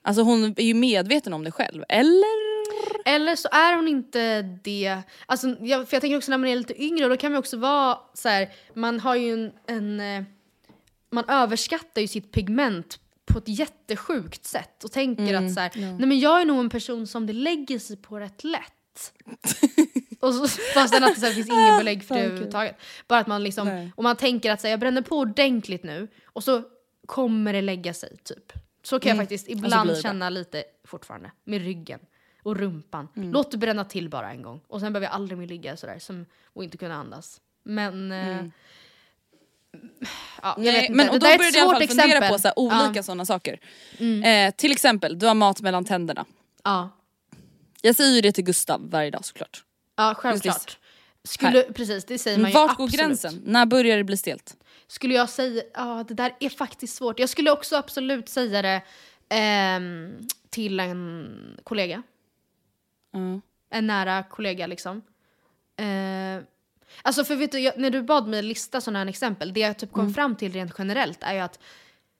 Alltså 0.02 0.22
hon 0.24 0.44
är 0.44 0.62
ju 0.64 0.74
medveten 0.74 1.34
om 1.34 1.44
det 1.44 1.52
själv, 1.52 1.84
eller? 1.90 2.49
Eller 3.06 3.36
så 3.36 3.50
är 3.52 3.76
hon 3.76 3.88
inte 3.88 4.42
det. 4.42 4.98
Alltså, 5.26 5.56
jag, 5.62 5.90
för 5.90 5.96
jag 5.96 6.02
tänker 6.02 6.18
också 6.18 6.32
när 6.32 6.38
man 6.38 6.50
är 6.50 6.56
lite 6.56 6.84
yngre, 6.84 7.08
då 7.08 7.18
kan 7.18 7.32
man 7.32 7.40
också 7.40 7.58
vara 7.58 7.98
så 8.14 8.30
här, 8.30 8.50
man 8.74 9.00
har 9.00 9.16
ju 9.16 9.34
en, 9.34 9.52
en 9.68 10.00
eh, 10.00 10.24
man 11.12 11.26
överskattar 11.28 12.02
ju 12.02 12.08
sitt 12.08 12.32
pigment 12.32 13.00
på 13.26 13.38
ett 13.38 13.48
jättesjukt 13.48 14.46
sätt 14.46 14.84
och 14.84 14.92
tänker 14.92 15.24
Mm, 15.24 15.48
att 15.48 15.54
så 15.54 15.60
här, 15.60 15.72
nej 15.76 16.08
men 16.08 16.20
jag 16.20 16.42
är 16.42 16.46
nog 16.46 16.60
en 16.60 16.70
person 16.70 17.08
som 17.08 17.26
det 17.26 17.34
lägger 17.34 17.80
sig 17.80 17.98
på 17.98 18.20
rätt 18.20 18.44
lätt. 18.44 19.14
och 20.20 20.34
så, 20.34 20.48
fastän 20.48 21.04
att 21.04 21.16
det 21.16 21.22
så 21.22 21.26
här, 21.26 21.34
finns 21.34 21.50
ingen 21.50 21.78
belägg 21.78 22.04
för 22.04 22.16
det 22.16 22.22
överhuvudtaget. 22.22 22.76
Bara 23.08 23.20
att 23.20 23.28
man 23.28 23.44
liksom, 23.44 23.68
Nej. 23.68 23.92
och 23.96 24.04
man 24.04 24.16
tänker 24.16 24.52
att 24.52 24.62
så 24.62 24.68
här, 24.68 24.72
jag 24.72 24.80
bränner 24.80 25.02
på 25.02 25.18
ordentligt 25.18 25.84
nu 25.84 26.08
och 26.26 26.44
så 26.44 26.64
kommer 27.06 27.54
det 27.54 27.62
lägga 27.62 27.94
sig 27.94 28.18
typ. 28.24 28.54
Så 28.84 29.00
kan 29.00 29.10
jag 29.10 29.18
faktiskt 29.18 29.46
blir 29.46 29.56
ibland 29.58 29.90
det. 29.90 30.02
känna 30.02 30.30
lite 30.30 30.64
fortfarande 30.86 31.32
med 31.44 31.62
ryggen 31.62 32.00
och 32.44 32.56
rumpan. 32.58 33.08
Mm. 33.16 33.32
Låt 33.32 33.52
det 33.52 33.58
bränna 33.58 33.86
till 33.86 34.10
bara 34.10 34.32
en 34.32 34.42
gång 34.42 34.62
och 34.68 34.80
sen 34.80 34.94
behöver 34.94 35.08
jag 35.08 35.14
aldrig 35.16 35.38
mer 35.38 35.48
ligga 35.48 35.78
sådär 35.78 36.00
som, 36.00 36.26
och 36.54 36.64
inte 36.64 36.78
kunna 36.78 36.96
andas. 36.96 37.42
Men... 37.64 38.12
eh, 38.12 38.38
Ja, 40.42 40.56
jag 40.58 40.74
vet 40.74 40.82
inte. 40.84 40.94
men, 40.94 41.06
det 41.06 41.12
och 41.12 41.20
då 41.20 41.26
där 41.26 41.34
är 41.34 41.38
började 41.38 41.58
jag 41.58 41.66
i 41.66 41.70
alla 41.70 41.80
svårt 41.80 41.88
fall 41.88 41.88
fundera 41.88 42.08
exempel. 42.18 42.32
på 42.32 42.40
så 42.40 42.48
här, 42.48 42.60
olika 42.60 42.76
Ja. 42.84 42.90
Mm. 42.90 43.04
sådana 43.04 43.26
saker. 43.26 43.60
Eh, 44.26 44.52
till 44.56 44.72
exempel, 44.72 45.20
du 45.20 45.26
har 45.26 45.36
mat 45.36 45.62
mellan 45.62 45.86
tänderna. 45.86 46.26
Ja, 46.64 46.90
Jag 47.82 47.96
säger 47.96 48.12
ju 48.16 48.22
det 48.22 48.32
till 48.32 48.44
Gustav 48.44 48.90
varje 48.90 49.12
dag 49.12 49.26
såklart. 49.26 49.64
ja 49.96 50.14
självklart. 50.18 50.78
Skulle, 51.24 51.64
precis, 51.64 52.06
det 52.06 52.18
säger 52.18 52.38
man 52.40 52.50
ju 52.52 52.54
vart 52.54 52.78
går 52.78 52.84
absolut. 52.86 53.06
gränsen? 53.08 53.42
När 53.46 53.66
börjar 53.66 53.98
det 53.98 54.04
bli 54.04 54.18
stelt? 54.18 54.56
Skulle 54.88 55.14
jag 55.14 55.30
säga, 55.30 55.64
ja 55.74 56.06
det 56.08 56.14
där 56.14 56.36
är 56.40 56.50
faktiskt 56.50 56.96
svårt. 56.96 57.20
Jag 57.20 57.30
skulle 57.30 57.52
också 57.52 57.76
absolut 57.76 58.30
säga 58.30 58.62
det 58.62 58.82
ehm, 59.30 60.28
till 60.50 60.80
en 60.80 61.60
kollega. 61.64 62.04
Ja. 63.12 63.42
En 63.70 63.88
nära 63.88 64.24
kollega 64.24 64.68
liksom. 64.68 65.02
Eh, 65.76 66.44
alltså 67.02 67.24
för 67.24 67.36
vet 67.36 67.52
du, 67.52 67.60
jag, 67.60 67.78
när 67.78 67.90
du 67.90 68.02
bad 68.02 68.28
mig 68.28 68.42
lista 68.44 68.82
sådana 68.82 69.00
här 69.00 69.08
exempel, 69.08 69.54
det 69.54 69.60
jag 69.60 69.80
typ 69.80 69.92
kom 69.92 70.14
fram 70.14 70.36
till 70.36 70.52
rent 70.54 70.74
generellt 70.78 71.24
är 71.24 71.34
ju 71.34 71.40
att 71.40 71.60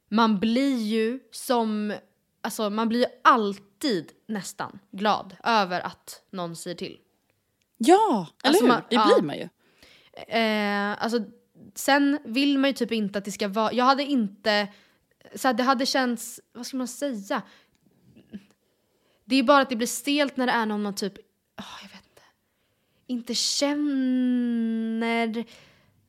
man 0.10 0.40
blir 0.40 0.78
ju 0.78 1.20
som, 1.32 1.94
alltså 2.42 2.70
man 2.70 2.90
blir 2.90 3.00
ju 3.00 3.06
alltid 3.24 4.12
nästan 4.28 4.80
glad 4.92 5.36
över 5.44 5.82
att 5.82 6.22
någon 6.32 6.56
säger 6.56 6.76
till. 6.76 6.98
Ja, 7.78 8.28
eller 8.44 8.50
Alltså, 8.50 8.64
hur? 8.64 8.68
man- 8.72 8.82
det 8.90 8.96
ja. 8.96 9.06
blir 9.06 9.22
man 9.28 9.38
ju. 9.38 9.50
Eh, 10.28 11.04
alltså, 11.04 11.20
sen 11.76 12.20
vill 12.26 12.58
man 12.58 12.70
ju 12.70 12.74
typ 12.74 12.92
inte 12.92 13.20
att 13.20 13.26
det 13.26 13.32
ska 13.32 13.48
vara... 13.48 13.74
Jag 13.74 13.86
hade 13.86 14.04
inte... 14.04 14.68
Så 15.36 15.48
här, 15.48 15.54
det 15.54 15.64
hade 15.64 15.86
känts... 15.86 16.40
Vad 16.54 16.66
ska 16.68 16.78
man 16.78 16.88
säga? 16.88 17.42
Det 19.30 19.36
är 19.36 19.44
bara 19.44 19.62
att 19.62 19.70
det 19.70 19.76
blir 19.76 19.88
stelt 19.88 20.38
när 20.38 20.46
det 20.46 20.52
är 20.52 20.66
någon 20.66 20.82
man 20.82 20.96
typ... 20.96 21.14
åh, 21.60 21.66
jag 21.82 21.90
vet 21.90 22.06
inte. 22.10 22.22
Inte 23.08 23.36
känner... 23.36 25.38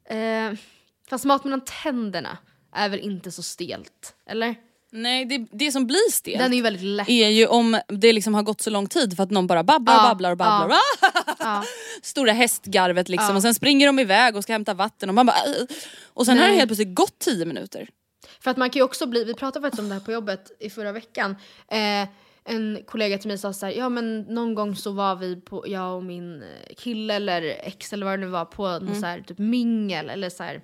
Eh, 0.04 0.52
fast 1.10 1.24
mat 1.24 1.44
mellan 1.44 1.60
tänderna 1.82 2.38
är 2.72 2.88
väl 2.88 3.00
inte 3.00 3.30
så 3.30 3.42
stelt? 3.42 4.14
Eller? 4.26 4.54
Nej, 4.92 5.24
det, 5.24 5.46
det 5.52 5.72
som 5.72 5.86
blir 5.86 6.10
stelt 6.10 6.38
Den 6.38 6.52
är 6.52 6.56
ju 6.56 6.62
väldigt 6.62 6.82
lätt. 6.82 7.08
är 7.08 7.28
ju 7.28 7.46
om 7.46 7.80
det 7.88 8.12
liksom 8.12 8.34
har 8.34 8.42
gått 8.42 8.60
så 8.60 8.70
lång 8.70 8.86
tid 8.86 9.16
för 9.16 9.22
att 9.22 9.30
någon 9.30 9.46
bara 9.46 9.62
babblar 9.64 9.94
och 9.94 10.00
Ja, 10.00 10.08
babblar 10.08 10.30
och 10.30 10.36
babblar. 10.36 10.76
Ja. 11.38 11.64
Stora 12.02 12.32
hästgarvet 12.32 13.08
liksom 13.08 13.36
och 13.36 13.42
sen 13.42 13.54
springer 13.54 13.86
de 13.86 13.98
iväg 13.98 14.36
och 14.36 14.42
ska 14.42 14.52
hämta 14.52 14.74
vatten 14.74 15.08
och 15.08 15.14
man 15.14 15.26
bara 15.26 15.36
"Åh." 15.46 15.64
Och 16.04 16.26
sen 16.26 16.38
har 16.38 16.44
Nej. 16.44 16.52
det 16.52 16.58
helt 16.58 16.68
plötsligt 16.68 16.94
gått 16.94 17.18
tio 17.18 17.44
minuter. 17.46 17.88
För 18.40 18.50
att 18.50 18.56
man 18.56 18.70
kan 18.70 18.80
ju 18.80 18.84
också 18.84 19.06
bli, 19.06 19.24
vi 19.24 19.34
pratade 19.34 19.66
faktiskt 19.66 19.80
om 19.80 19.88
det 19.88 19.94
här 19.94 20.00
på 20.00 20.12
jobbet 20.12 20.50
i 20.60 20.70
förra 20.70 20.92
veckan. 20.92 21.36
Eh, 21.68 22.08
en 22.44 22.82
kollega 22.86 23.18
till 23.18 23.28
mig 23.28 23.38
sa 23.38 23.52
så 23.52 23.66
här, 23.66 23.72
ja 23.72 23.88
men 23.88 24.20
någon 24.20 24.54
gång 24.54 24.76
så 24.76 24.92
var 24.92 25.16
vi 25.16 25.40
på, 25.40 25.64
jag 25.68 25.96
och 25.96 26.04
min 26.04 26.42
eh, 26.42 26.74
kille 26.76 27.14
eller 27.14 27.42
ex 27.42 27.92
eller 27.92 28.06
vad 28.06 28.18
det 28.18 28.26
nu 28.26 28.30
var 28.30 28.44
på 28.44 28.78
någon 28.78 29.00
så 29.00 29.06
här 29.06 29.20
typ 29.20 29.38
mingel 29.38 30.10
eller 30.10 30.30
så 30.30 30.42
här 30.42 30.62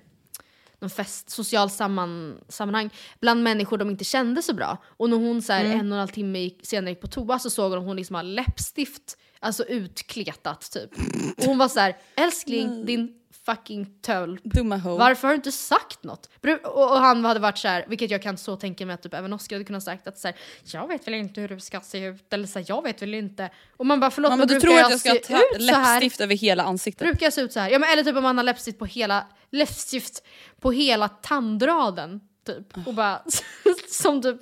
någon 0.79 0.89
fest, 0.89 1.29
social 1.29 1.69
samman, 1.69 2.39
sammanhang 2.47 2.89
bland 3.19 3.43
människor 3.43 3.77
de 3.77 3.89
inte 3.89 4.03
kände 4.03 4.41
så 4.41 4.53
bra. 4.53 4.77
Och 4.85 5.09
när 5.09 5.17
hon 5.17 5.41
så 5.41 5.53
här, 5.53 5.65
en 5.65 5.91
och 5.91 5.95
en 5.95 5.99
halv 5.99 6.07
timme 6.07 6.39
gick, 6.39 6.65
senare 6.65 6.89
gick 6.89 7.01
på 7.01 7.07
toa 7.07 7.39
så 7.39 7.49
såg 7.49 7.71
hon 7.71 7.85
hon 7.85 7.95
liksom 7.95 8.15
har 8.15 8.23
läppstift, 8.23 9.17
alltså 9.39 9.65
utkletat 9.65 10.71
typ. 10.71 10.89
Och 11.37 11.43
hon 11.43 11.57
var 11.57 11.67
så 11.67 11.79
här, 11.79 11.97
älskling 12.15 12.85
din 12.85 13.13
fucking 13.47 13.85
tölp. 14.01 14.43
Dumma 14.43 14.77
ho. 14.77 14.97
Varför 14.97 15.27
har 15.27 15.33
du 15.33 15.35
inte 15.35 15.51
sagt 15.51 16.03
något? 16.03 16.29
Och, 16.63 16.91
och 16.91 16.99
han 16.99 17.25
hade 17.25 17.39
varit 17.39 17.57
så 17.57 17.67
här, 17.67 17.85
vilket 17.87 18.11
jag 18.11 18.21
kan 18.21 18.37
så 18.37 18.55
tänka 18.55 18.85
mig 18.85 18.93
att 18.93 19.03
typ 19.03 19.13
även 19.13 19.33
Oscar 19.33 19.55
hade 19.55 19.65
kunnat 19.65 19.83
sagt 19.83 20.07
att 20.07 20.17
så 20.17 20.27
här, 20.27 20.37
jag 20.63 20.87
vet 20.87 21.07
väl 21.07 21.13
inte 21.13 21.41
hur 21.41 21.47
du 21.47 21.59
ska 21.59 21.81
se 21.81 22.05
ut 22.05 22.33
eller 22.33 22.47
så 22.47 22.59
här, 22.59 22.65
jag 22.69 22.83
vet 22.83 23.01
väl 23.01 23.13
inte. 23.13 23.49
Och 23.77 23.85
man 23.85 23.99
bara 23.99 24.11
förlåt 24.11 24.37
men 24.37 24.47
du 24.47 24.59
tror 24.59 24.79
att 24.79 24.89
jag 24.89 24.99
ska 24.99 25.13
ta 25.13 25.33
här? 25.33 25.59
läppstift 25.59 26.21
över 26.21 26.35
hela 26.35 26.63
ansiktet? 26.63 27.07
Brukar 27.07 27.25
jag 27.25 27.33
se 27.33 27.41
ut 27.41 27.53
så 27.53 27.59
här? 27.59 27.69
Ja 27.69 27.79
men 27.79 27.89
eller 27.89 28.03
typ 28.03 28.15
om 28.15 28.23
man 28.23 28.37
har 28.37 28.43
läppstift 28.43 28.79
på 28.79 28.85
hela, 28.85 29.27
läppstift 29.51 30.23
på 30.59 30.71
hela 30.71 31.09
tandraden 31.09 32.21
typ. 32.45 32.87
Och 32.87 32.93
bara 32.93 33.21
som 33.89 34.21
typ, 34.21 34.41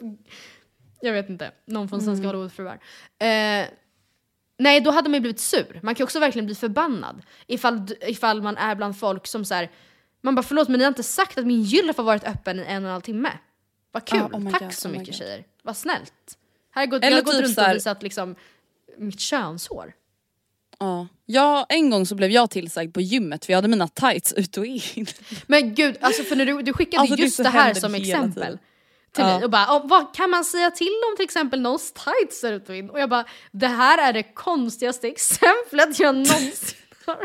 jag 1.01 1.13
vet 1.13 1.29
inte, 1.29 1.51
någon 1.65 1.89
från 1.89 2.01
Svenska 2.01 2.23
Mm. 2.23 2.27
Hollywoodfruar. 2.27 2.79
Eh, 3.19 3.65
nej 4.57 4.81
då 4.81 4.91
hade 4.91 5.09
man 5.09 5.13
ju 5.13 5.19
blivit 5.21 5.39
sur. 5.39 5.79
Man 5.83 5.95
kan 5.95 6.03
också 6.03 6.19
verkligen 6.19 6.45
bli 6.45 6.55
förbannad 6.55 7.21
ifall, 7.47 7.87
ifall 8.01 8.41
man 8.41 8.57
är 8.57 8.75
bland 8.75 8.99
folk 8.99 9.27
som 9.27 9.45
så 9.45 9.53
här, 9.53 9.71
man 10.21 10.35
bara 10.35 10.43
förlåt 10.43 10.67
men 10.67 10.77
ni 10.77 10.83
har 10.83 10.89
inte 10.89 11.03
sagt 11.03 11.37
att 11.37 11.45
min 11.45 11.61
gylf 11.61 11.97
har 11.97 12.03
varit 12.03 12.23
öppen 12.23 12.59
i 12.59 12.63
en 12.63 12.83
och 12.83 12.89
en 12.89 12.93
halv 12.93 13.01
timme. 13.01 13.31
Vad 13.91 14.05
kul, 14.05 14.19
oh 14.21 14.39
my 14.39 14.51
tack 14.51 14.61
God, 14.61 14.73
så 14.73 14.87
oh 14.87 14.91
my 14.91 14.97
mycket 14.97 15.13
God. 15.13 15.19
tjejer. 15.19 15.43
Vad 15.63 15.77
snällt. 15.77 16.37
Här 16.71 16.81
har 16.81 16.87
gått, 16.87 17.03
Eller 17.03 17.17
jag 17.17 17.23
har 17.23 17.25
gått 17.25 17.35
typ 17.35 17.45
runt 17.45 17.57
här- 17.57 17.69
och 17.69 17.75
visat 17.75 18.03
liksom 18.03 18.35
mitt 18.97 19.19
könshår. 19.19 19.93
Ja. 20.79 21.07
ja, 21.25 21.65
en 21.69 21.89
gång 21.89 22.05
så 22.05 22.15
blev 22.15 22.31
jag 22.31 22.49
tillsagd 22.49 22.93
på 22.93 23.01
gymmet 23.01 23.45
för 23.45 23.53
jag 23.53 23.57
hade 23.57 23.67
mina 23.67 23.87
tights 23.87 24.33
ut 24.33 24.57
och 24.57 24.65
in. 24.65 25.05
Men 25.47 25.75
gud, 25.75 25.97
alltså 26.01 26.23
för 26.23 26.35
när 26.35 26.45
du, 26.45 26.61
du 26.61 26.73
skickade 26.73 27.01
Alltså, 27.01 27.15
det 27.15 27.21
just 27.21 27.35
så 27.35 27.43
det 27.43 27.49
här 27.49 27.73
som 27.73 27.95
exempel 27.95 28.33
tiden. 28.33 28.59
Till 29.16 29.24
Ja. 29.24 29.36
mig 29.36 29.43
och 29.43 29.49
bara 29.49 29.68
"Åh, 29.70 29.82
vad 29.88 30.16
kan 30.16 30.30
man 30.30 30.45
säga 30.45 30.72
till 30.72 31.01
om 31.11 31.16
till 31.16 31.26
exempel 31.26 31.61
någons 31.61 31.93
tights 31.93 32.39
ser 32.39 32.53
ut 32.53 32.70
och 32.70 32.76
in? 32.76 32.89
Och 32.89 32.99
jag 32.99 33.09
bara 33.09 33.26
det 33.51 33.68
här 33.68 33.97
är 34.09 34.13
det 34.13 34.24
konstigaste 34.24 35.07
exemplet 35.07 35.99
jag 35.99 36.16
någonsin 36.16 36.78
har. 37.05 37.18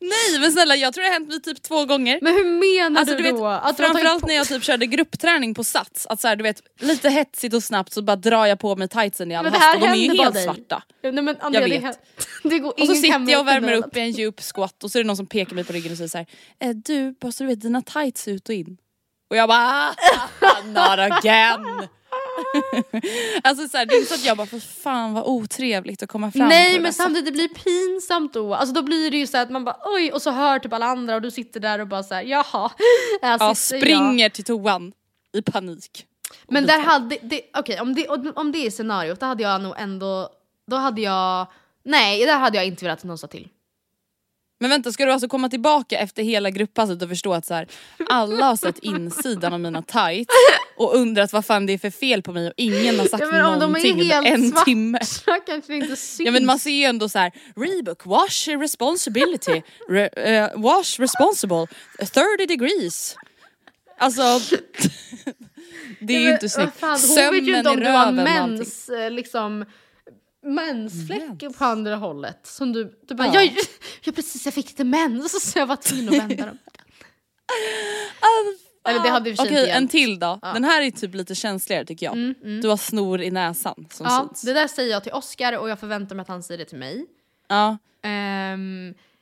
Nej 0.00 0.40
men 0.40 0.52
snälla 0.52 0.76
jag 0.76 0.94
tror 0.94 1.02
det 1.02 1.08
har 1.08 1.12
hänt 1.14 1.28
mig 1.28 1.42
typ 1.42 1.62
två 1.62 1.84
gånger. 1.84 2.18
Men 2.22 2.32
hur 2.32 2.44
menar 2.44 3.00
Alltså, 3.00 3.16
du, 3.16 3.22
du 3.22 3.28
vet, 3.30 3.38
då? 3.40 3.46
Att 3.46 3.76
framförallt 3.76 4.20
på- 4.20 4.26
när 4.28 4.34
jag 4.34 4.46
typ 4.48 4.62
körde 4.64 4.86
gruppträning 4.86 5.54
på 5.54 5.64
Sats, 5.64 6.06
att 6.06 6.20
så 6.20 6.28
här, 6.28 6.36
du 6.36 6.42
vet 6.42 6.62
lite 6.80 7.10
hetsigt 7.10 7.54
och 7.54 7.62
snabbt 7.62 7.92
så 7.92 8.02
bara 8.02 8.16
drar 8.16 8.46
jag 8.46 8.58
på 8.58 8.76
mig 8.76 8.88
tightsen 8.88 9.30
i 9.32 9.34
all 9.36 9.42
Men 9.44 9.52
det 9.52 9.58
hast 9.58 9.74
och 9.74 9.80
de 9.80 9.86
är 9.86 9.94
ju 9.94 10.16
helt 10.22 10.34
dig. 10.34 10.44
svarta. 10.44 10.82
Nej, 11.02 11.12
men 11.12 11.36
Andrea, 11.40 11.62
Jag 11.68 11.70
det, 11.82 11.86
vet. 11.86 11.96
är- 12.44 12.48
det 12.48 12.58
går 12.58 12.80
Och 12.80 12.86
så 12.86 12.94
sitter 12.94 13.30
jag 13.32 13.40
och 13.40 13.46
värmer 13.48 13.72
upp 13.72 13.96
i 13.96 14.00
en 14.00 14.10
djup 14.10 14.40
squat 14.54 14.84
och 14.84 14.90
så 14.90 14.98
är 14.98 15.02
det 15.02 15.06
någon 15.06 15.16
som 15.16 15.26
pekar 15.26 15.54
mig 15.54 15.64
på 15.64 15.72
ryggen 15.72 15.92
och 15.92 15.98
säger 15.98 16.08
så 16.08 16.18
här, 16.18 16.26
eh, 16.60 16.70
du 16.70 17.12
bara 17.20 17.32
så 17.32 17.42
du 17.44 17.48
vet 17.48 17.60
dina 17.60 17.82
tights 17.82 18.28
ut 18.28 18.48
och 18.48 18.54
in. 18.54 18.76
Och 19.32 19.36
jag 19.38 19.48
bara 19.48 19.94
"Ah, 20.40 20.62
not 20.66 21.12
again. 21.12 21.64
alltså 23.42 23.68
så 23.68 23.76
här, 23.76 23.86
det 23.86 23.94
är 23.94 23.98
inte 23.98 24.08
så 24.08 24.14
att 24.14 24.24
jag 24.24 24.36
bara 24.36 24.46
för 24.46 24.58
fan 24.82 25.12
vad 25.14 25.24
otrevligt 25.26 26.02
att 26.02 26.08
komma 26.08 26.32
fram 26.32 26.48
Nej 26.48 26.80
men 26.80 26.92
samtidigt 26.92 27.24
det 27.26 27.32
blir 27.32 27.48
pinsamt 27.48 28.32
då. 28.32 28.54
Alltså 28.54 28.74
då 28.74 28.82
blir 28.82 29.10
det 29.10 29.16
ju 29.16 29.26
så 29.26 29.38
att 29.38 29.50
man 29.50 29.64
bara 29.64 29.76
oj 29.84 30.12
och 30.12 30.22
så 30.22 30.30
hör 30.30 30.58
typ 30.58 30.72
alla 30.72 30.86
andra 30.86 31.14
och 31.14 31.22
du 31.22 31.30
sitter 31.30 31.60
där 31.60 31.78
och 31.78 31.86
bara 31.88 32.02
så 32.02 32.14
här 32.14 32.22
jaha. 32.22 32.70
Här 33.22 33.38
Ja, 33.40 33.54
springer 33.54 34.28
till 34.28 34.44
toan 34.44 34.92
i 35.32 35.42
panik. 35.42 36.06
Men 36.48 36.66
där 36.66 36.78
hade, 36.78 37.18
okej 37.58 37.80
om, 37.80 37.94
det, 37.94 38.08
om 38.34 38.52
det 38.52 38.66
är 38.66 38.70
scenariot 38.70 39.20
då 39.20 39.26
hade 39.26 39.42
jag 39.42 39.60
nog 39.60 39.74
ändå, 39.78 40.28
då 40.70 40.76
hade 40.76 41.00
jag, 41.00 41.46
nej 41.84 42.26
där 42.26 42.38
hade 42.38 42.56
jag 42.56 42.66
inte 42.66 42.84
velat 42.84 42.98
att 42.98 43.04
någon 43.04 43.18
sa 43.18 43.26
till. 43.26 43.48
Men 44.62 44.70
vänta, 44.70 44.92
ska 44.92 45.04
du 45.04 45.12
alltså 45.12 45.28
komma 45.28 45.48
tillbaka 45.48 45.98
efter 45.98 46.22
hela 46.22 46.50
grupppasset 46.50 47.02
och 47.02 47.08
förstå 47.08 47.34
att 47.34 47.46
så 47.46 47.54
här, 47.54 47.66
alla 48.08 48.46
har 48.46 48.56
sett 48.56 48.78
insidan 48.78 49.52
av 49.52 49.60
mina 49.60 49.82
tights 49.82 50.34
och 50.76 50.96
undrat 50.96 51.32
vad 51.32 51.46
fan 51.46 51.66
det 51.66 51.72
är 51.72 51.78
för 51.78 51.90
fel 51.90 52.22
på 52.22 52.32
mig 52.32 52.46
och 52.46 52.52
ingen 52.56 52.98
har 52.98 53.06
sagt 53.06 53.20
Ja, 53.20 53.30
men 53.30 53.44
om 53.44 53.52
de 53.52 53.54
är 53.54 53.66
någonting 53.66 54.02
helt 54.04 54.26
en 54.26 54.50
svarta 54.50 54.64
timme. 54.64 54.98
kanske 55.46 55.74
inte 55.74 55.96
syns. 55.96 56.20
Ja 56.26 56.32
men 56.32 56.46
man 56.46 56.58
ser 56.58 56.70
ju 56.70 56.84
ändå 56.84 57.08
så 57.08 57.18
här: 57.18 57.32
Reebok, 57.56 58.06
wash 58.06 58.48
responsibility, 58.60 59.62
Re, 59.88 60.06
eh, 60.06 60.48
wash 60.56 61.00
responsible, 61.00 61.66
30 61.98 62.46
degrees. 62.48 63.16
Alltså, 63.98 64.22
det 66.00 66.14
är 66.14 66.20
ju 66.20 66.24
Ja, 66.24 66.28
men 66.28 66.32
inte 66.34 66.48
snyggt. 66.48 66.76
Fan, 66.80 66.98
hon 67.08 67.16
vet 67.16 67.48
ju 67.48 67.58
inte 67.58 67.70
om 67.70 67.80
du 67.80 67.86
har 67.86 68.12
röven 68.12 68.60
och 68.60 68.66
allting. 70.46 70.54
mens, 70.54 71.58
på 71.58 71.64
andra 71.64 71.96
hållet. 71.96 72.46
Som 72.46 72.72
du, 72.72 72.98
du 73.08 73.14
bara, 73.14 73.26
Ja. 73.26 73.34
jag, 73.42 73.52
jag 74.04 74.14
precis 74.14 74.44
jag 74.44 74.54
fick 74.54 74.66
lite 74.68 74.84
mens 74.84 75.52
så 75.52 75.58
jag 75.58 75.66
var 75.66 75.76
tvungen 75.76 76.08
att 76.08 76.14
vända 76.30 76.46
dem. 76.46 76.58
Eller 78.88 79.02
det 79.02 79.08
hade 79.08 79.32
Okej 79.32 79.46
inte 79.60 79.70
en 79.72 79.88
till 79.88 80.18
då. 80.18 80.38
Ja. 80.42 80.52
Den 80.52 80.64
här 80.64 80.82
är 80.82 80.90
typ 80.90 81.14
lite 81.14 81.34
känsligare 81.34 81.84
tycker 81.84 82.06
jag. 82.06 82.12
Mm, 82.16 82.34
mm. 82.44 82.60
Du 82.60 82.68
har 82.68 82.76
snor 82.76 83.22
i 83.22 83.30
näsan 83.30 83.86
som 83.90 84.06
Ja, 84.06 84.26
syns. 84.28 84.42
det 84.42 84.52
där 84.52 84.68
säger 84.68 84.90
jag 84.90 85.02
till 85.02 85.12
Oscar 85.12 85.58
och 85.58 85.68
jag 85.68 85.80
förväntar 85.80 86.16
mig 86.16 86.22
att 86.22 86.28
han 86.28 86.42
säger 86.42 86.58
det 86.58 86.64
till 86.64 86.78
mig. 86.78 87.06
Ja. 87.48 87.78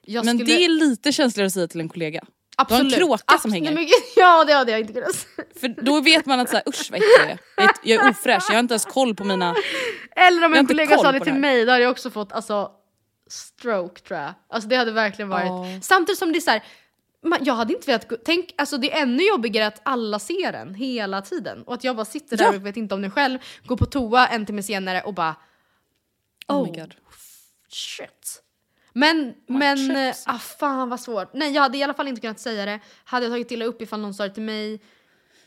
Jag 0.03 0.25
Men 0.25 0.39
skulle... 0.39 0.45
det 0.57 0.65
är 0.65 0.69
lite 0.69 1.13
känsligare 1.13 1.47
att 1.47 1.53
säga 1.53 1.69
till 1.69 1.81
en 1.81 1.89
kollega. 1.89 2.25
Absolut. 2.61 2.95
Du 2.95 2.97
har 3.05 3.13
en 3.13 3.19
kråka 3.19 3.39
som 3.39 3.53
hänger. 3.53 3.73
Men- 3.75 3.89
Ja 4.17 4.45
det 4.45 4.53
hade 4.53 4.71
jag 4.73 4.81
inte 4.81 4.93
kunnat. 4.93 5.27
För 5.61 5.69
då 5.83 6.01
vet 6.01 6.27
man 6.27 6.41
att 6.41 6.49
så 6.51 6.57
här, 6.57 6.69
usch 6.69 6.89
vad 6.91 6.97
äcklig 7.01 7.11
jag 7.19 7.31
är. 7.31 7.39
Jag 7.83 8.05
är. 8.07 8.11
Ofräsch, 8.11 8.45
jag 8.49 8.55
har 8.55 8.61
inte 8.61 8.75
ens 8.75 8.85
koll 8.85 9.15
på 9.15 9.25
mina... 9.25 9.55
Eller 10.17 10.45
om 10.47 10.55
en 10.55 10.67
kollega 10.67 10.97
koll 10.97 11.05
sa 11.05 11.13
det 11.13 11.21
till 11.21 11.33
det 11.33 11.39
mig, 11.39 11.65
då 11.65 11.73
hade 11.73 11.83
jag 11.85 11.91
också 11.91 12.11
fått 12.11 12.33
alltså, 12.33 12.71
stroke 13.31 14.01
tror 14.01 14.21
jag. 14.21 14.35
Alltså 14.51 14.69
det 14.69 14.77
hade 14.77 14.93
verkligen 14.93 15.29
varit... 15.29 15.47
Ja. 15.47 15.81
Samtidigt 15.83 16.19
som 16.19 16.33
det 16.33 16.39
är 16.39 16.41
så 16.41 16.51
här, 16.51 16.63
man, 17.25 17.39
jag 17.43 17.55
hade 17.55 17.73
inte 17.73 17.87
velat 17.87 18.09
gå, 18.09 18.17
tänk, 18.25 18.55
alltså 18.59 18.77
det 18.79 18.93
är 18.93 19.03
ännu 19.03 19.23
jobbigare 19.29 19.67
att 19.67 19.81
alla 19.83 20.19
ser 20.19 20.53
den 20.53 20.75
hela 20.75 21.23
tiden. 21.23 21.63
Och 21.63 21.75
att 21.75 21.85
jag 21.85 21.97
bara 21.97 22.05
sitter 22.05 22.37
där 22.37 22.45
Ja. 22.45 22.51
och 22.57 22.67
vet 22.67 22.77
inte 22.77 22.95
om 22.95 23.03
den 23.03 23.11
själv, 23.11 23.39
går 23.65 23.77
på 23.77 23.87
toa 23.87 24.27
en 24.29 24.47
timme 24.47 24.63
senare 24.63 25.01
och 25.03 25.15
bara 25.15 25.37
Oh, 26.49 26.63
my 26.65 26.71
Oh. 26.71 26.77
god. 26.81 26.95
shit. 27.69 28.43
Men, 28.93 29.35
men, 29.47 29.97
eh, 29.97 30.15
ah, 30.27 30.39
fan 30.39 30.89
vad 30.89 31.01
svårt. 31.01 31.31
Nej 31.35 31.53
jag 31.53 31.63
hade 31.63 31.79
i 31.79 31.83
alla 31.83 31.95
fall 31.95 32.09
inte 32.09 32.21
kunnat 32.21 32.41
säga 32.41 32.65
det. 32.67 32.81
Hade 33.05 33.27
jag 33.27 33.33
tagit 33.33 33.51
illa 33.51 33.65
upp 33.65 33.83
ifall 33.83 34.01
någon 34.01 34.15
sa 34.15 34.23
det 34.29 34.35
till 34.35 34.43
mig. 34.43 34.81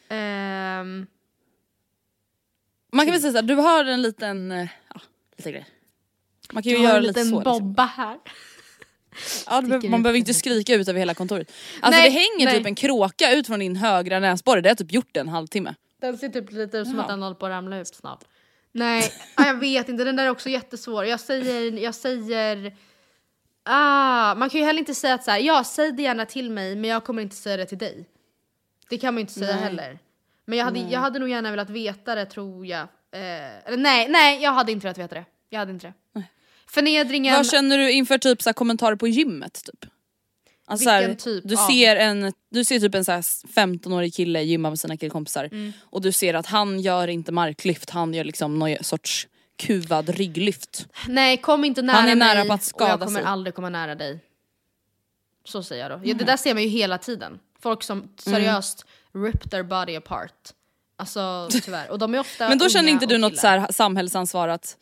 Ehm, 0.10 1.06
Man 2.92 3.06
kan 3.06 3.12
väl 3.12 3.22
säga 3.22 3.32
såhär, 3.32 3.44
du 3.44 3.56
har 3.56 3.86
en 3.86 4.02
liten... 4.02 4.52
eh, 4.52 4.68
Ja, 4.94 5.02
lite 5.38 5.52
grej. 5.52 5.66
Man 6.52 6.64
kan 6.64 6.72
ju 6.72 6.78
jag 6.78 6.84
har 6.84 6.88
göra 6.90 6.98
en 6.98 7.04
lite 7.04 7.20
liten 7.20 7.30
så. 7.32 7.40
Liksom. 7.40 7.60
bobba 7.60 7.84
här. 7.86 8.18
Ja, 9.48 9.62
du, 9.62 9.68
behöver- 9.68 9.80
sticker 9.80 9.90
man 9.92 10.00
ut 10.00 10.04
behöver 10.04 10.20
inte 10.20 10.30
lite. 10.30 10.40
skrika 10.40 10.76
ut 10.76 10.88
över 10.88 11.00
hela 11.00 11.14
kontoret. 11.14 11.52
Alltså 11.82 12.00
Nej, 12.02 12.10
det 12.10 12.20
hänger 12.20 12.46
nej. 12.46 12.58
typ 12.58 12.66
en 12.68 12.76
kråka 12.76 13.32
ut 13.32 13.48
från 13.48 13.60
din 13.60 13.76
högra 13.76 14.20
näsborre, 14.20 14.62
det 14.62 14.68
har 14.70 14.72
jag 14.72 14.78
typ 14.78 14.92
gjort 14.94 15.18
en 15.18 15.30
halvtimme. 15.30 15.76
Den 16.02 16.18
ser 16.18 16.30
typ 16.30 16.52
lite 16.52 16.78
ut 16.78 16.88
som 16.88 16.96
Jaha. 16.96 17.04
att 17.04 17.10
den 17.10 17.22
håller 17.22 17.36
på 17.36 17.46
att 17.46 17.50
ramla 17.50 17.78
ut 17.80 17.88
snart. 17.88 18.24
Nej, 18.72 19.12
ah, 19.36 19.46
jag 19.46 19.54
vet 19.60 19.90
inte. 19.90 20.04
Den 20.04 20.16
där 20.16 20.24
är 20.26 20.30
också 20.30 20.50
jättesvår. 20.50 21.06
Jag 21.06 21.20
säger... 21.20 21.72
Jag 21.80 21.96
säger 21.96 22.76
ah, 23.64 24.36
man 24.36 24.50
kan 24.50 24.60
ju 24.60 24.66
heller 24.66 24.80
inte 24.80 24.96
säga 24.96 25.14
att 25.14 25.24
så 25.24 25.32
här, 25.32 25.40
ja, 25.40 25.64
säg 25.64 25.92
det 25.92 26.02
gärna 26.04 26.26
till 26.26 26.50
mig 26.52 26.76
men 26.76 26.90
jag 26.90 27.04
kommer 27.04 27.22
inte 27.22 27.36
säga 27.36 27.58
det 27.58 27.66
till 27.66 27.78
dig. 27.78 28.06
Det 28.90 28.98
kan 28.98 29.14
man 29.14 29.20
ju 29.20 29.22
inte 29.22 29.34
säga 29.34 29.56
Nej. 29.56 29.64
heller. 29.64 30.00
Men 30.46 30.58
jag 30.58 30.66
hade, 30.66 30.80
jag 30.80 31.00
hade 31.00 31.20
nog 31.20 31.30
gärna 31.30 31.52
velat 31.52 31.70
veta 31.70 32.16
det 32.16 32.26
tror 32.26 32.66
jag. 32.66 32.82
Eh, 33.12 33.68
eller 33.68 33.78
nej, 33.78 34.08
nej, 34.10 34.42
jag 34.44 34.52
hade 34.52 34.72
inte 34.72 34.84
velat 34.84 34.98
veta 34.98 35.16
det. 35.16 35.26
Jag 35.50 35.60
hade 35.60 35.72
inte 35.72 35.88
det. 36.14 36.24
Förnedringen... 36.68 37.36
Vad 37.36 37.48
känner 37.50 37.78
du 37.78 37.92
inför 37.92 38.18
typ 38.18 38.42
så 38.42 38.50
här 38.50 38.54
kommentarer 38.54 38.96
på 38.96 39.08
gymmet? 39.08 39.62
Typ? 39.66 39.86
Alltså, 40.66 40.84
så 40.84 40.90
här, 40.90 41.00
Vilken 41.00 41.18
typ 41.18 41.44
du, 41.48 41.56
av- 41.56 41.68
ser 41.68 41.96
en, 41.96 42.34
du 42.52 42.66
ser 42.66 42.80
typ 42.80 42.96
en 42.96 43.06
så 43.06 43.12
här 43.12 43.22
15-årig 43.22 44.14
kille 44.14 44.42
gymma 44.42 44.70
med 44.70 44.80
sina 44.80 44.98
killkompisar 44.98 45.46
Mm. 45.52 45.74
och 45.84 46.02
du 46.02 46.12
ser 46.12 46.34
att 46.34 46.46
han 46.46 46.80
gör 46.80 47.08
inte 47.08 47.32
marklyft, 47.32 47.90
han 47.90 48.14
gör 48.14 48.24
liksom 48.24 48.60
någon 48.60 48.76
sorts 48.84 49.28
kuvad 49.58 50.10
rygglyft. 50.10 50.88
Nej, 51.08 51.38
kom 51.38 51.64
inte 51.66 51.82
nära 51.82 51.96
Han 51.98 52.10
är 52.10 52.16
nära 52.16 52.40
mig 52.40 52.48
på 52.48 52.54
att 52.54 52.60
och 52.60 52.66
skada 52.66 52.90
jag 52.92 53.00
kommer 53.00 53.20
sig. 53.20 53.28
aldrig 53.30 53.56
komma 53.56 53.70
nära 53.70 53.96
dig. 53.96 54.20
Så 55.46 55.64
säger 55.64 55.90
jag 55.90 55.92
då. 55.92 55.96
Ja, 55.96 56.04
Mm. 56.12 56.18
det 56.18 56.24
där 56.24 56.38
ser 56.38 56.54
man 56.54 56.64
ju 56.64 56.70
hela 56.70 56.98
tiden. 56.98 57.40
Folk 57.60 57.84
som 57.84 58.10
seriöst 58.18 58.86
rip 59.14 59.52
their 59.52 59.64
body 59.64 59.96
apart. 59.96 60.50
Alltså 60.96 61.50
tyvärr. 61.52 61.92
Och 61.92 62.00
de 62.00 62.16
är 62.16 62.20
ofta 62.20 62.50
Men 62.50 62.58
då 62.58 62.70
känner 62.70 62.92
inte 62.92 63.06
du 63.06 63.16
och 63.16 63.22
något 63.22 63.38
så 63.38 63.48
här 63.48 63.72
samhällsansvar 63.72 64.48
att 64.48 64.78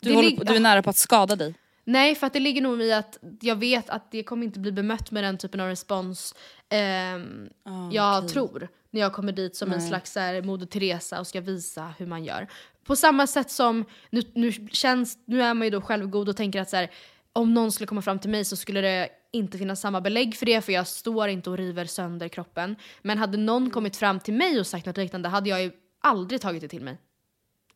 du, 0.00 0.14
håller, 0.14 0.36
på- 0.36 0.44
du 0.44 0.56
är 0.56 0.60
nära 0.60 0.82
på 0.82 0.90
att 0.90 0.96
skada 0.96 1.36
dig? 1.36 1.54
Nej, 1.84 2.14
för 2.14 2.26
att 2.26 2.32
det 2.32 2.40
ligger 2.40 2.60
nog 2.62 2.82
i 2.82 2.92
att 2.92 3.18
jag 3.40 3.56
vet 3.56 3.90
att 3.90 4.10
det 4.10 4.22
kommer 4.22 4.46
inte 4.46 4.58
bli 4.60 4.72
bemött 4.72 5.10
med 5.10 5.24
den 5.24 5.38
typen 5.38 5.60
av 5.60 5.68
respons 5.68 6.34
ehm, 6.68 7.48
jag 7.92 8.18
okej. 8.18 8.30
tror 8.30 8.68
när 8.90 9.00
jag 9.00 9.12
kommer 9.12 9.32
dit 9.32 9.56
som 9.56 9.72
en 9.72 9.78
Nej. 9.78 9.88
slags 9.88 10.12
så 10.12 10.20
här, 10.20 10.42
Moder 10.42 10.66
Teresa 10.66 11.20
och 11.20 11.26
ska 11.26 11.40
visa 11.40 11.94
hur 11.98 12.06
man 12.06 12.24
gör. 12.24 12.48
På 12.84 12.96
samma 12.96 13.26
sätt 13.26 13.50
som, 13.50 13.84
nu, 14.10 14.22
nu, 14.34 14.52
känns, 14.52 15.18
nu 15.24 15.42
är 15.42 15.54
man 15.54 15.66
ju 15.66 15.70
då 15.70 15.80
självgod 15.80 16.28
och 16.28 16.36
tänker 16.36 16.60
att 16.60 16.70
så 16.70 16.76
här, 16.76 16.90
om 17.32 17.54
någon 17.54 17.72
skulle 17.72 17.86
komma 17.86 18.02
fram 18.02 18.18
till 18.18 18.30
mig 18.30 18.44
så 18.44 18.56
skulle 18.56 18.80
det 18.80 19.08
inte 19.30 19.58
finnas 19.58 19.80
samma 19.80 20.00
belägg 20.00 20.36
för 20.36 20.46
det 20.46 20.60
för 20.60 20.72
jag 20.72 20.86
står 20.86 21.28
inte 21.28 21.50
och 21.50 21.56
river 21.56 21.84
sönder 21.84 22.28
kroppen. 22.28 22.76
Men 23.02 23.18
hade 23.18 23.38
någon 23.38 23.70
kommit 23.70 23.96
fram 23.96 24.20
till 24.20 24.34
mig 24.34 24.60
och 24.60 24.66
sagt 24.66 24.86
något 24.86 24.96
liknande 24.96 25.28
hade 25.28 25.50
jag 25.50 25.62
ju 25.62 25.72
aldrig 26.00 26.40
tagit 26.40 26.60
det 26.60 26.68
till 26.68 26.82
mig. 26.82 26.98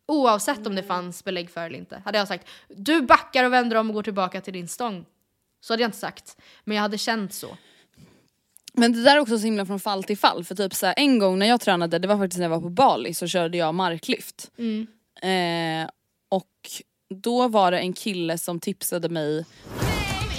Oavsett 0.05 0.67
om 0.67 0.75
det 0.75 0.83
fanns 0.83 1.23
belägg 1.23 1.49
för 1.49 1.65
eller 1.65 1.79
inte. 1.79 2.01
Hade 2.05 2.17
jag 2.17 2.27
sagt 2.27 2.47
du 2.67 3.01
backar 3.01 3.43
och 3.43 3.53
vänder 3.53 3.75
om 3.75 3.89
och 3.89 3.93
går 3.93 4.03
tillbaka 4.03 4.41
till 4.41 4.53
din 4.53 4.67
stång. 4.67 5.05
Så 5.61 5.73
hade 5.73 5.83
jag 5.83 5.87
inte 5.87 5.97
sagt. 5.97 6.37
Men 6.63 6.75
jag 6.75 6.81
hade 6.81 6.97
känt 6.97 7.33
så. 7.33 7.57
Men 8.73 8.93
det 8.93 9.03
där 9.03 9.15
är 9.15 9.19
också 9.19 9.37
så 9.37 9.45
himla 9.45 9.65
från 9.65 9.79
fall 9.79 10.03
till 10.03 10.17
fall. 10.17 10.43
För 10.43 10.55
typ 10.55 10.73
så 10.73 10.85
här, 10.85 10.93
en 10.97 11.19
gång 11.19 11.39
när 11.39 11.45
jag 11.45 11.61
tränade, 11.61 11.99
det 11.99 12.07
var 12.07 12.17
faktiskt 12.17 12.37
när 12.37 12.45
jag 12.45 12.49
var 12.49 12.61
på 12.61 12.69
Bali, 12.69 13.13
så 13.13 13.27
körde 13.27 13.57
jag 13.57 13.75
marklyft. 13.75 14.51
Mm. 14.57 14.87
Eh, 15.21 15.89
och 16.31 16.45
då 17.23 17.47
var 17.47 17.71
det 17.71 17.79
en 17.79 17.93
kille 17.93 18.37
som 18.37 18.59
tipsade 18.59 19.09
mig. 19.09 19.45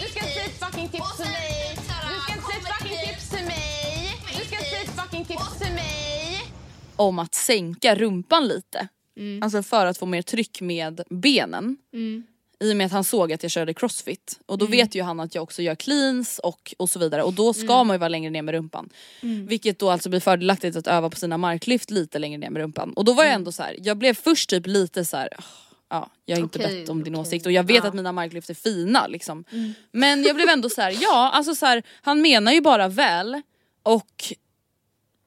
Du 0.01 0.09
ska 0.09 0.20
inte 0.20 0.33
säga 0.33 0.49
fucking 0.49 0.89
tips 0.89 1.16
till 1.16 1.26
mig! 1.31 1.76
Du 1.76 1.83
ska 1.83 2.33
inte 2.33 2.45
säga 2.45 2.61
fucking 2.78 2.99
tips 3.07 3.31
till 3.31 3.47
mig! 3.47 4.16
Du 4.39 4.45
ska 4.45 4.57
inte 4.57 4.70
säga 4.70 5.03
fucking 5.03 5.24
tips 5.24 5.59
till 5.59 5.72
mig! 5.74 6.53
Om 6.97 7.18
att 7.18 7.35
sänka 7.35 7.95
rumpan 7.95 8.49
lite. 8.49 8.89
Mm. 9.16 9.43
Alltså 9.43 9.62
för 9.62 9.87
att 9.87 9.99
få 9.99 10.07
mer 10.07 10.22
tryck 10.22 10.61
med 10.61 11.01
benen. 11.11 11.76
Mm. 11.93 12.24
I 12.65 12.73
och 12.73 12.77
med 12.77 12.87
att 12.87 12.93
han 12.93 13.05
såg 13.05 13.33
att 13.33 13.43
jag 13.43 13.53
körde 13.53 13.75
crossfit. 13.75 14.41
Och 14.47 14.59
då 14.59 14.65
Mm. 14.67 14.79
vet 14.79 14.95
ju 14.95 15.03
han 15.03 15.21
att 15.21 15.35
jag 15.35 15.43
också 15.43 15.63
gör 15.63 15.75
cleans 15.75 16.39
och, 16.39 16.75
och 16.79 16.91
så 16.91 16.99
vidare. 16.99 17.23
Och 17.23 17.33
då 17.33 17.53
ska 17.55 17.75
Mm. 17.75 17.87
man 17.87 17.95
ju 17.95 17.99
vara 17.99 18.09
längre 18.09 18.31
ner 18.31 18.43
med 18.43 18.53
rumpan. 18.55 18.89
Mm. 19.23 19.47
Vilket 19.47 19.79
då 19.79 19.91
alltså 19.91 20.09
blir 20.09 20.21
fördelaktigt 20.21 20.77
att 20.77 20.87
öva 20.87 21.11
på 21.11 21.17
sina 21.17 21.39
marklyft 21.39 21.91
lite 21.91 22.19
längre 22.19 22.39
ner 22.39 22.51
med 22.51 22.61
rumpan. 22.63 22.93
Och 22.93 23.05
då 23.05 23.13
var 23.13 23.23
jag 23.25 23.31
Mm. 23.31 23.41
ändå 23.41 23.53
så 23.53 23.63
här, 23.63 23.77
jag 23.83 23.97
blev 23.99 24.15
först 24.15 24.51
typ 24.51 24.67
lite 24.67 25.05
så 25.05 25.17
här. 25.17 25.29
"Åh, 25.39 25.45
Ja, 25.93 26.11
jag 26.25 26.37
har 26.37 26.43
inte 26.43 26.59
Okej, 26.59 26.81
bett 26.81 26.89
om 26.89 27.05
din 27.05 27.15
okej. 27.15 27.21
åsikt 27.23 27.47
och 27.47 27.53
jag 27.53 27.63
vet 27.65 27.77
Ja. 27.77 27.89
att 27.89 27.95
mina 27.95 28.13
marklyft 28.13 28.51
är 28.51 28.55
fina 28.55 29.07
liksom. 29.07 29.45
Mm. 29.53 29.73
Men 29.93 30.23
jag 30.23 30.37
blev 30.37 30.49
ändå 30.49 30.71
så 30.71 30.81
här, 30.83 30.99
ja 31.01 31.31
alltså 31.35 31.55
så 31.55 31.67
här, 31.67 31.83
han 32.03 32.21
menar 32.23 32.53
ju 32.53 32.61
bara 32.61 32.89
väl 32.89 33.43
och 33.83 34.25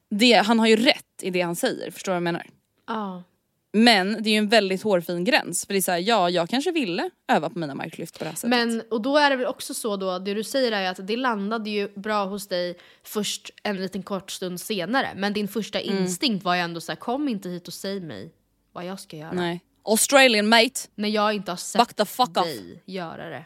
det, 0.09 0.33
han 0.33 0.59
har 0.59 0.67
ju 0.67 0.75
rätt 0.75 1.05
i 1.21 1.29
det 1.29 1.41
han 1.41 1.55
säger, 1.55 1.91
förstår 1.91 2.11
du 2.11 2.13
vad 2.13 2.15
jag 2.17 2.23
menar? 2.23 2.45
Ja. 2.87 3.23
Men 3.75 4.23
det 4.23 4.29
är 4.29 4.31
ju 4.31 4.37
en 4.37 4.49
väldigt 4.49 4.83
hårfin 4.83 5.23
gräns 5.23 5.65
för 5.65 5.73
det 5.73 5.79
är 5.79 5.81
såhär, 5.81 5.99
ja 5.99 6.29
jag 6.29 6.49
kanske 6.49 6.71
ville 6.71 7.09
öva 7.27 7.49
på 7.49 7.59
mina 7.59 7.75
marklyft 7.75 8.17
på 8.19 8.23
det 8.23 8.29
här 8.29 8.35
sättet. 8.35 8.49
Men 8.49 8.83
och 8.91 9.01
då 9.01 9.17
är 9.17 9.29
det 9.29 9.35
väl 9.35 9.45
också 9.47 9.73
så 9.73 9.97
då, 9.97 10.19
det 10.19 10.33
du 10.33 10.43
säger 10.43 10.71
är 10.71 10.91
att 10.91 11.07
det 11.07 11.17
landade 11.17 11.69
ju 11.69 11.87
bra 11.95 12.25
hos 12.25 12.47
dig 12.47 12.77
först 13.03 13.49
en 13.63 13.75
liten 13.77 14.03
kort 14.03 14.31
stund 14.31 14.61
senare. 14.61 15.09
Men 15.15 15.33
din 15.33 15.47
första 15.47 15.79
Mm. 15.81 15.97
instinkt 16.03 16.45
var 16.45 16.55
ju 16.55 16.61
ändå 16.61 16.81
så 16.81 16.91
här: 16.91 16.99
kom 16.99 17.29
inte 17.29 17.49
hit 17.49 17.67
och 17.67 17.73
säg 17.73 17.99
mig 17.99 18.33
vad 18.71 18.85
jag 18.85 18.99
ska 18.99 19.17
göra. 19.17 19.31
Nej. 19.31 19.61
Australian 19.83 20.47
mate. 20.47 20.79
När 20.95 21.09
jag 21.09 21.33
inte 21.33 21.51
har 21.51 21.57
sett 21.57 21.79
Back 21.79 21.93
the 21.93 22.05
fuck 22.05 22.37
off. 22.37 22.45
dig 22.45 22.81
göra 22.85 23.29
det 23.29 23.45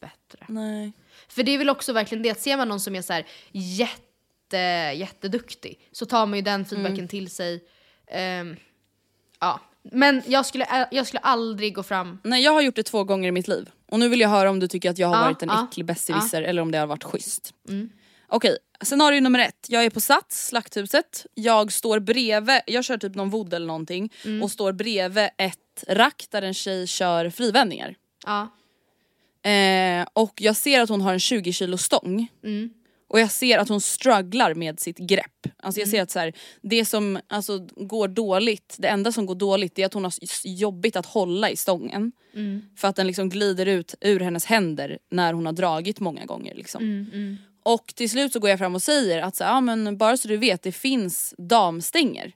bättre. 0.00 0.46
Nej. 0.48 0.92
För 1.28 1.42
det 1.42 1.54
är 1.54 1.58
väl 1.58 1.70
också 1.70 1.92
verkligen 1.92 2.22
det, 2.22 2.30
att 2.30 2.40
ser 2.40 2.56
man 2.56 2.68
någon 2.68 2.80
som 2.80 2.94
är 2.96 3.02
så 3.02 3.12
här 3.12 3.26
jätte, 3.52 4.56
jätteduktig 4.96 5.80
så 5.92 6.06
tar 6.06 6.26
man 6.26 6.38
ju 6.38 6.42
den 6.42 6.64
feedbacken 6.64 6.94
Mm. 6.98 7.08
till 7.08 7.30
sig. 7.30 7.64
Ehm, 8.06 8.56
ja. 9.40 9.60
Men 9.92 10.22
jag 10.26 10.46
skulle, 10.46 10.88
jag 10.90 11.06
skulle 11.06 11.20
aldrig 11.20 11.74
gå 11.74 11.82
fram 11.82 12.18
Nej 12.22 12.42
jag 12.42 12.52
har 12.52 12.60
gjort 12.62 12.76
det 12.76 12.82
två 12.82 13.04
gånger 13.04 13.28
i 13.28 13.32
mitt 13.32 13.48
liv. 13.48 13.70
Och 13.90 13.98
nu 13.98 14.08
vill 14.08 14.20
jag 14.20 14.28
höra 14.28 14.50
om 14.50 14.60
du 14.60 14.68
tycker 14.68 14.90
att 14.90 14.98
jag 14.98 15.08
har 15.08 15.14
Ja, 15.16 15.22
varit 15.24 15.42
en 15.42 15.48
ja, 15.48 15.66
äcklig 15.70 15.86
besserwisser 15.86 16.42
eller 16.42 16.62
om 16.62 16.70
det 16.72 16.78
har 16.78 16.86
varit 16.86 17.04
schysst. 17.04 17.54
Mm. 17.68 17.90
Okej, 18.28 18.58
scenario 18.80 19.20
nummer 19.20 19.38
ett. 19.38 19.66
Jag 19.68 19.84
är 19.84 19.90
på 19.90 20.00
Sats, 20.00 20.46
Slakthuset. 20.46 21.26
Jag 21.34 21.72
står 21.72 22.00
bredvid, 22.00 22.60
jag 22.66 22.84
kör 22.84 22.98
typ 22.98 23.14
någon 23.14 23.30
vood 23.30 23.54
eller 23.54 23.66
någonting 23.66 24.12
Mm. 24.24 24.42
och 24.42 24.50
står 24.50 24.72
bredvid 24.72 25.28
ett 25.36 25.84
rack 25.88 26.26
där 26.30 26.42
en 26.42 26.54
tjej 26.54 26.86
kör 26.86 27.30
frivändningar. 27.30 27.94
Ja. 28.26 28.48
Eh, 29.50 30.06
och 30.12 30.32
jag 30.40 30.56
ser 30.56 30.80
att 30.80 30.88
hon 30.88 31.00
har 31.00 31.12
en 31.12 31.20
20 31.20 31.52
kilo 31.52 31.78
stång. 31.78 32.28
Mm. 32.44 32.70
Och 33.08 33.20
jag 33.20 33.30
ser 33.30 33.58
att 33.58 33.68
hon 33.68 33.80
strugglar 33.80 34.54
med 34.54 34.80
sitt 34.80 34.98
grepp. 34.98 35.46
Alltså 35.56 35.80
jag 35.80 35.86
Mm. 35.86 35.90
ser 35.90 36.02
att 36.02 36.10
så 36.10 36.18
här, 36.18 36.32
det 36.62 36.84
som 36.84 37.18
alltså, 37.28 37.66
går 37.76 38.08
dåligt, 38.08 38.76
det 38.78 38.88
enda 38.88 39.12
som 39.12 39.26
går 39.26 39.34
dåligt 39.34 39.74
det 39.74 39.82
är 39.82 39.86
att 39.86 39.94
hon 39.94 40.04
har 40.04 40.12
jobbigt 40.44 40.96
att 40.96 41.06
hålla 41.06 41.50
i 41.50 41.56
stången. 41.56 42.12
Mm. 42.34 42.62
För 42.76 42.88
att 42.88 42.96
den 42.96 43.06
liksom 43.06 43.28
glider 43.28 43.66
ut 43.66 43.94
ur 44.00 44.20
hennes 44.20 44.44
händer 44.44 44.98
när 45.10 45.32
hon 45.32 45.46
har 45.46 45.52
dragit 45.52 46.00
många 46.00 46.24
gånger. 46.24 46.54
Liksom. 46.54 46.82
Mm, 46.82 47.06
mm. 47.12 47.36
Och 47.62 47.86
till 47.94 48.10
slut 48.10 48.32
så 48.32 48.38
går 48.40 48.50
jag 48.50 48.58
fram 48.58 48.74
och 48.74 48.82
säger 48.82 49.22
att 49.22 49.36
så, 49.36 49.44
här, 49.44 49.50
ja, 49.50 49.60
men 49.60 49.96
bara 49.96 50.16
så 50.16 50.28
du 50.28 50.36
vet, 50.36 50.62
det 50.62 50.72
finns 50.72 51.34
damstänger. 51.38 52.32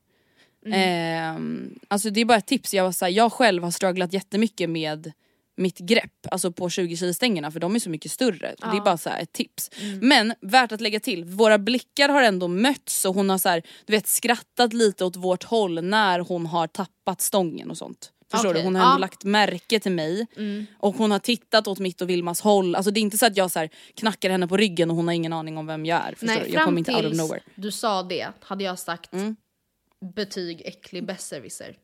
Ehm, 0.67 1.79
alltså 1.89 2.11
det 2.11 2.21
är 2.21 2.25
bara 2.25 2.39
ett 2.39 2.47
tips, 2.47 2.75
jag, 2.75 2.85
var 2.85 2.93
så 2.93 3.05
här, 3.05 3.13
jag 3.13 3.33
själv 3.33 3.63
har 3.63 3.71
strugglat 3.71 4.13
jättemycket 4.13 4.71
med 4.71 5.13
mitt 5.61 5.79
grepp, 5.79 6.27
alltså 6.31 6.53
på 6.53 6.71
20 6.71 6.97
kilo 6.97 7.13
stängerna 7.15 7.51
för 7.51 7.61
de 7.61 7.75
är 7.75 7.79
så 7.79 7.91
mycket 7.91 8.11
större. 8.13 8.39
Det 8.59 8.67
är 8.67 8.75
Ja. 8.75 8.83
bara 8.85 8.99
så 8.99 9.11
här 9.11 9.23
ett 9.23 9.33
tips. 9.33 9.71
Men 10.01 10.35
värt 10.41 10.73
att 10.73 10.81
lägga 10.81 11.01
till, 11.01 11.25
våra 11.25 11.59
blickar 11.59 12.09
har 12.09 12.23
ändå 12.23 12.49
mötts 12.49 13.05
och 13.05 13.15
hon 13.15 13.31
har 13.31 13.39
så 13.39 13.49
här, 13.49 13.63
du 13.87 13.93
vet, 13.93 14.07
skrattat 14.07 14.73
lite 14.73 15.05
åt 15.05 15.17
vårt 15.17 15.45
håll 15.45 15.85
när 15.85 16.19
hon 16.21 16.47
har 16.47 16.67
tappat 16.67 17.21
stången 17.21 17.71
och 17.71 17.79
sånt. 17.79 18.13
Förstår 18.31 18.49
Okej, 18.51 18.61
du? 18.63 18.67
Hon 18.67 18.75
har 18.75 18.83
ändå 18.83 18.95
ja. 18.95 18.99
lagt 18.99 19.25
märke 19.25 19.81
till 19.81 19.93
mig 19.93 20.27
Mm. 20.37 20.67
och 20.79 20.95
hon 20.97 21.11
har 21.11 21.19
tittat 21.19 21.67
åt 21.67 21.79
mitt 21.79 22.01
och 22.01 22.11
Vilmas 22.11 22.41
håll. 22.41 22.75
Alltså 22.75 22.91
det 22.91 23.01
är 23.01 23.03
inte 23.03 23.19
så 23.19 23.27
att 23.27 23.37
jag 23.37 23.51
så 23.51 23.59
här 23.59 23.69
knackar 23.95 24.31
henne 24.31 24.49
på 24.49 24.57
ryggen 24.57 24.91
och 24.91 24.97
hon 24.97 25.07
har 25.09 25.15
ingen 25.15 25.33
aning 25.33 25.59
om 25.59 25.67
vem 25.67 25.87
jag 25.87 25.99
är. 26.07 26.11
Förstår 26.11 26.27
Nej, 26.27 26.43
du? 26.47 26.53
Jag 26.55 26.65
kommer 26.65 26.79
inte 26.79 26.95
out 26.97 27.05
of 27.05 27.17
nowhere. 27.17 27.41
du 27.55 27.71
sa 27.71 28.03
det 28.03 28.29
hade 28.41 28.65
jag 28.65 28.79
sagt 28.79 29.13
Mm. 29.13 29.37
betyg 30.15 30.63
äcklig 30.65 31.07
besserwisser. 31.07 31.77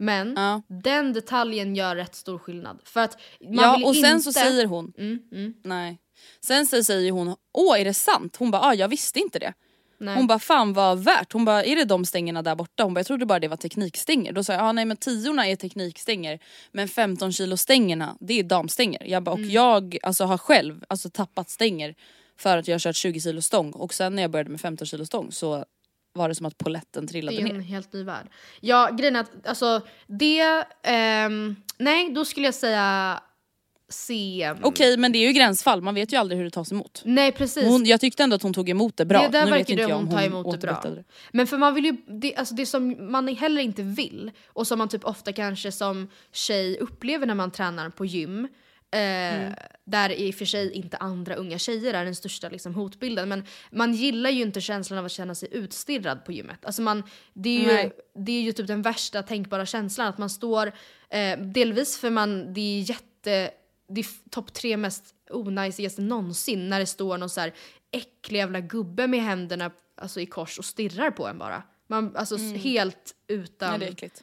Men 0.00 0.34
Ja. 0.36 0.62
den 0.68 1.12
detaljen 1.12 1.76
gör 1.76 1.96
rätt 1.96 2.14
stor 2.14 2.38
skillnad. 2.38 2.78
För 2.84 3.00
att 3.00 3.18
man 3.40 3.54
Ja 3.64 3.76
vill 3.76 3.86
och 3.86 3.96
sen 3.96 4.10
inte... 4.16 4.22
så 4.22 4.32
säger 4.32 4.66
hon, 4.66 4.92
Mm, 4.98 5.18
mm, 5.32 5.54
nej. 5.64 5.98
Sen 6.44 6.66
så 6.66 6.84
säger 6.84 7.12
hon, 7.12 7.36
åh 7.52 7.80
är 7.80 7.84
det 7.84 7.94
sant? 7.94 8.36
Hon 8.36 8.50
bara, 8.50 8.62
ah, 8.62 8.74
jag 8.74 8.88
visste 8.88 9.20
inte 9.20 9.38
det. 9.38 9.52
nej. 9.98 10.16
Hon 10.16 10.26
bara, 10.26 10.38
fan 10.38 10.72
vad 10.72 10.98
värt. 11.04 11.32
Hon 11.32 11.44
bara, 11.44 11.64
är 11.64 11.76
det 11.76 11.84
de 11.84 12.04
stängerna 12.04 12.42
där 12.42 12.54
borta? 12.54 12.84
Hon 12.84 12.94
bara, 12.94 12.98
jag 13.00 13.06
trodde 13.06 13.26
bara 13.26 13.38
det 13.38 13.48
var 13.48 13.56
teknikstänger. 13.56 14.32
Då 14.32 14.44
sa 14.44 14.52
jag, 14.52 14.62
ah, 14.62 14.72
nej 14.72 14.84
men 14.84 14.96
tiorna 14.96 15.46
är 15.46 15.56
teknikstänger 15.56 16.38
men 16.72 16.88
15 16.88 17.32
kilo 17.32 17.56
stängerna 17.56 18.16
det 18.20 18.34
är 18.38 18.42
damstänger. 18.42 19.02
Jag 19.06 19.22
bara, 19.22 19.32
och 19.32 19.38
Mm. 19.38 19.50
jag 19.50 19.98
alltså, 20.02 20.24
har 20.24 20.38
själv 20.38 20.84
alltså, 20.88 21.10
tappat 21.10 21.50
stänger 21.50 21.94
för 22.38 22.56
att 22.56 22.68
jag 22.68 22.74
har 22.74 22.78
kört 22.80 22.96
20 22.96 23.20
kilo 23.20 23.42
stång 23.42 23.70
och 23.72 23.94
sen 23.94 24.14
när 24.16 24.22
jag 24.22 24.30
började 24.30 24.50
med 24.50 24.60
15 24.60 24.86
kilo 24.86 25.06
stång 25.06 25.32
så 25.32 25.64
var 26.12 26.28
det 26.28 26.34
som 26.34 26.46
att 26.46 26.58
poletten 26.58 27.06
det 27.06 27.12
trillade 27.12 27.36
är 27.36 27.44
ner. 27.44 27.54
en 27.54 27.60
helt 27.60 27.92
ny 27.92 28.02
värld. 28.02 28.26
Ja, 28.60 28.90
grejen 28.98 29.16
är 29.16 29.20
att 29.20 29.46
alltså 29.46 29.80
det... 30.06 30.64
ehm, 30.82 31.56
nej, 31.78 32.12
då 32.12 32.24
skulle 32.24 32.46
jag 32.46 32.54
säga 32.54 33.20
C. 33.88 34.54
Okej 34.62 34.96
men 34.96 35.12
det 35.12 35.18
är 35.18 35.26
ju 35.26 35.32
gränsfall, 35.32 35.82
man 35.82 35.94
vet 35.94 36.12
ju 36.12 36.16
aldrig 36.16 36.38
hur 36.38 36.44
det 36.44 36.50
tas 36.50 36.72
emot. 36.72 37.02
Nej 37.04 37.32
precis. 37.32 37.64
Hon, 37.64 37.84
jag 37.84 38.00
tyckte 38.00 38.22
ändå 38.22 38.36
att 38.36 38.42
hon 38.42 38.54
tog 38.54 38.68
emot 38.68 38.96
det 38.96 39.04
bra. 39.04 39.22
Det 39.22 39.28
där 39.28 39.44
nu 39.44 39.50
verkar 39.50 39.70
inte 39.70 39.86
det 39.86 39.92
hon 39.92 40.04
om 40.04 40.10
ta 40.10 40.22
emot 40.22 40.60
det 40.60 40.66
bra. 40.66 40.80
det. 40.82 41.04
Men 41.32 41.46
för 41.46 41.58
man 41.58 41.74
vill 41.74 41.84
ju, 41.84 41.96
det, 42.20 42.34
alltså 42.36 42.54
det 42.54 42.66
som 42.66 43.12
man 43.12 43.28
heller 43.28 43.62
inte 43.62 43.82
vill 43.82 44.30
och 44.46 44.66
som 44.66 44.78
man 44.78 44.88
typ 44.88 45.04
ofta 45.04 45.32
kanske 45.32 45.72
som 45.72 46.08
tjej 46.32 46.78
upplever 46.78 47.26
när 47.26 47.34
man 47.34 47.50
tränar 47.50 47.88
på 47.90 48.04
gym 48.04 48.48
Eh, 48.92 49.52
Där 49.84 50.10
i 50.12 50.30
och 50.30 50.34
för 50.34 50.44
sig 50.44 50.72
inte 50.72 50.96
andra 50.96 51.34
unga 51.34 51.58
tjejer 51.58 51.94
är 51.94 52.04
den 52.04 52.14
största 52.14 52.48
liksom, 52.48 52.74
hotbilden. 52.74 53.28
Men 53.28 53.44
man 53.70 53.94
gillar 53.94 54.30
ju 54.30 54.42
inte 54.42 54.60
känslan 54.60 54.98
av 54.98 55.04
att 55.04 55.12
känna 55.12 55.34
sig 55.34 55.48
utstirrad 55.52 56.24
på 56.24 56.32
gymmet. 56.32 56.64
Alltså 56.66 56.82
man, 56.82 57.02
det, 57.34 57.48
är 57.56 57.60
ju, 57.60 57.66
Nej. 57.66 57.92
det 58.14 58.32
är 58.32 58.42
ju 58.42 58.52
typ 58.52 58.66
den 58.66 58.82
värsta 58.82 59.22
tänkbara 59.22 59.66
känslan. 59.66 60.06
Att 60.06 60.18
man 60.18 60.30
står, 60.30 60.72
eh, 61.10 61.38
delvis 61.38 61.98
för 61.98 62.10
man, 62.10 62.52
det 62.54 62.60
är 62.60 62.80
jätte, 62.90 63.50
det 63.88 64.00
är 64.00 64.06
topp 64.30 64.52
tre 64.52 64.76
mest 64.76 65.04
onajsigaste 65.30 66.02
någonsin 66.02 66.68
när 66.68 66.80
det 66.80 66.86
står 66.86 67.18
någon 67.18 67.28
så 67.30 67.40
här 67.40 67.52
äcklig 67.90 68.38
jävla 68.38 68.60
gubbe 68.60 69.06
med 69.06 69.22
händerna 69.22 69.70
alltså, 69.94 70.20
i 70.20 70.26
kors 70.26 70.58
och 70.58 70.64
stirrar 70.64 71.10
på 71.10 71.26
en 71.26 71.38
bara. 71.38 71.62
Man, 71.86 72.16
alltså 72.16 72.34
s- 72.36 72.54
helt 72.62 73.14
utan... 73.28 73.70
Nej, 73.70 73.78
det 73.78 73.86
är 73.86 73.92
äckligt. 73.92 74.22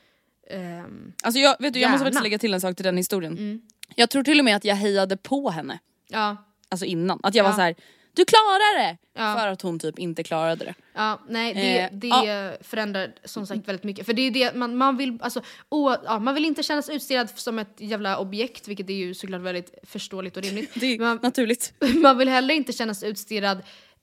ehm, 0.49 1.13
Alltså 1.23 1.39
jag, 1.39 1.55
vet 1.59 1.73
du, 1.73 1.79
jag 1.79 1.91
måste 1.91 2.03
faktiskt 2.05 2.23
lägga 2.23 2.39
till 2.39 2.53
en 2.53 2.61
sak 2.61 2.75
till 2.75 2.85
den 2.85 2.97
historien. 2.97 3.33
Mm. 3.33 3.61
Jag 3.95 4.09
tror 4.09 4.23
till 4.23 4.39
och 4.39 4.45
med 4.45 4.55
att 4.55 4.65
jag 4.65 4.75
hejade 4.75 5.17
på 5.17 5.49
henne. 5.49 5.79
ja, 6.07 6.37
Alltså 6.69 6.85
innan. 6.85 7.19
Att 7.23 7.35
jag 7.35 7.43
var 7.43 7.51
Ja. 7.51 7.55
så 7.55 7.61
här: 7.61 7.75
du 8.13 8.25
klarar 8.25 8.79
det! 8.79 8.97
Ja. 9.13 9.35
För 9.39 9.47
att 9.47 9.61
hon 9.61 9.79
typ 9.79 9.99
inte 9.99 10.23
klarade 10.23 10.65
det. 10.65 10.73
Ja, 10.93 11.19
nej 11.29 11.53
det, 11.53 11.79
Eh, 11.79 11.89
det 11.91 12.07
ja. 12.07 12.51
förändrar 12.61 13.11
som 13.23 13.47
sagt 13.47 13.67
väldigt 13.67 13.83
mycket. 13.83 14.05
För 14.05 14.13
det 14.13 14.21
är 14.21 14.31
det 14.31 14.55
man, 14.55 14.75
man 14.75 14.97
vill, 14.97 15.17
alltså, 15.21 15.41
åh, 15.69 15.95
ja, 16.05 16.19
man 16.19 16.33
vill 16.35 16.45
inte 16.45 16.63
kännas 16.63 16.89
utstirrad 16.89 17.29
som 17.35 17.59
ett 17.59 17.73
jävla 17.77 18.17
objekt, 18.19 18.67
vilket 18.67 18.89
är 18.89 18.93
ju 18.93 19.13
såklart 19.13 19.41
väldigt 19.41 19.73
förståeligt 19.83 20.37
och 20.37 20.43
rimligt. 20.43 20.71
Det 20.79 20.85
är 20.95 20.99
man, 20.99 21.19
naturligt. 21.23 21.73
man 22.01 22.17
vill 22.17 22.29
heller 22.29 22.53
inte 22.55 22.73
kännas 22.73 23.03
utstirrad, 23.03 23.61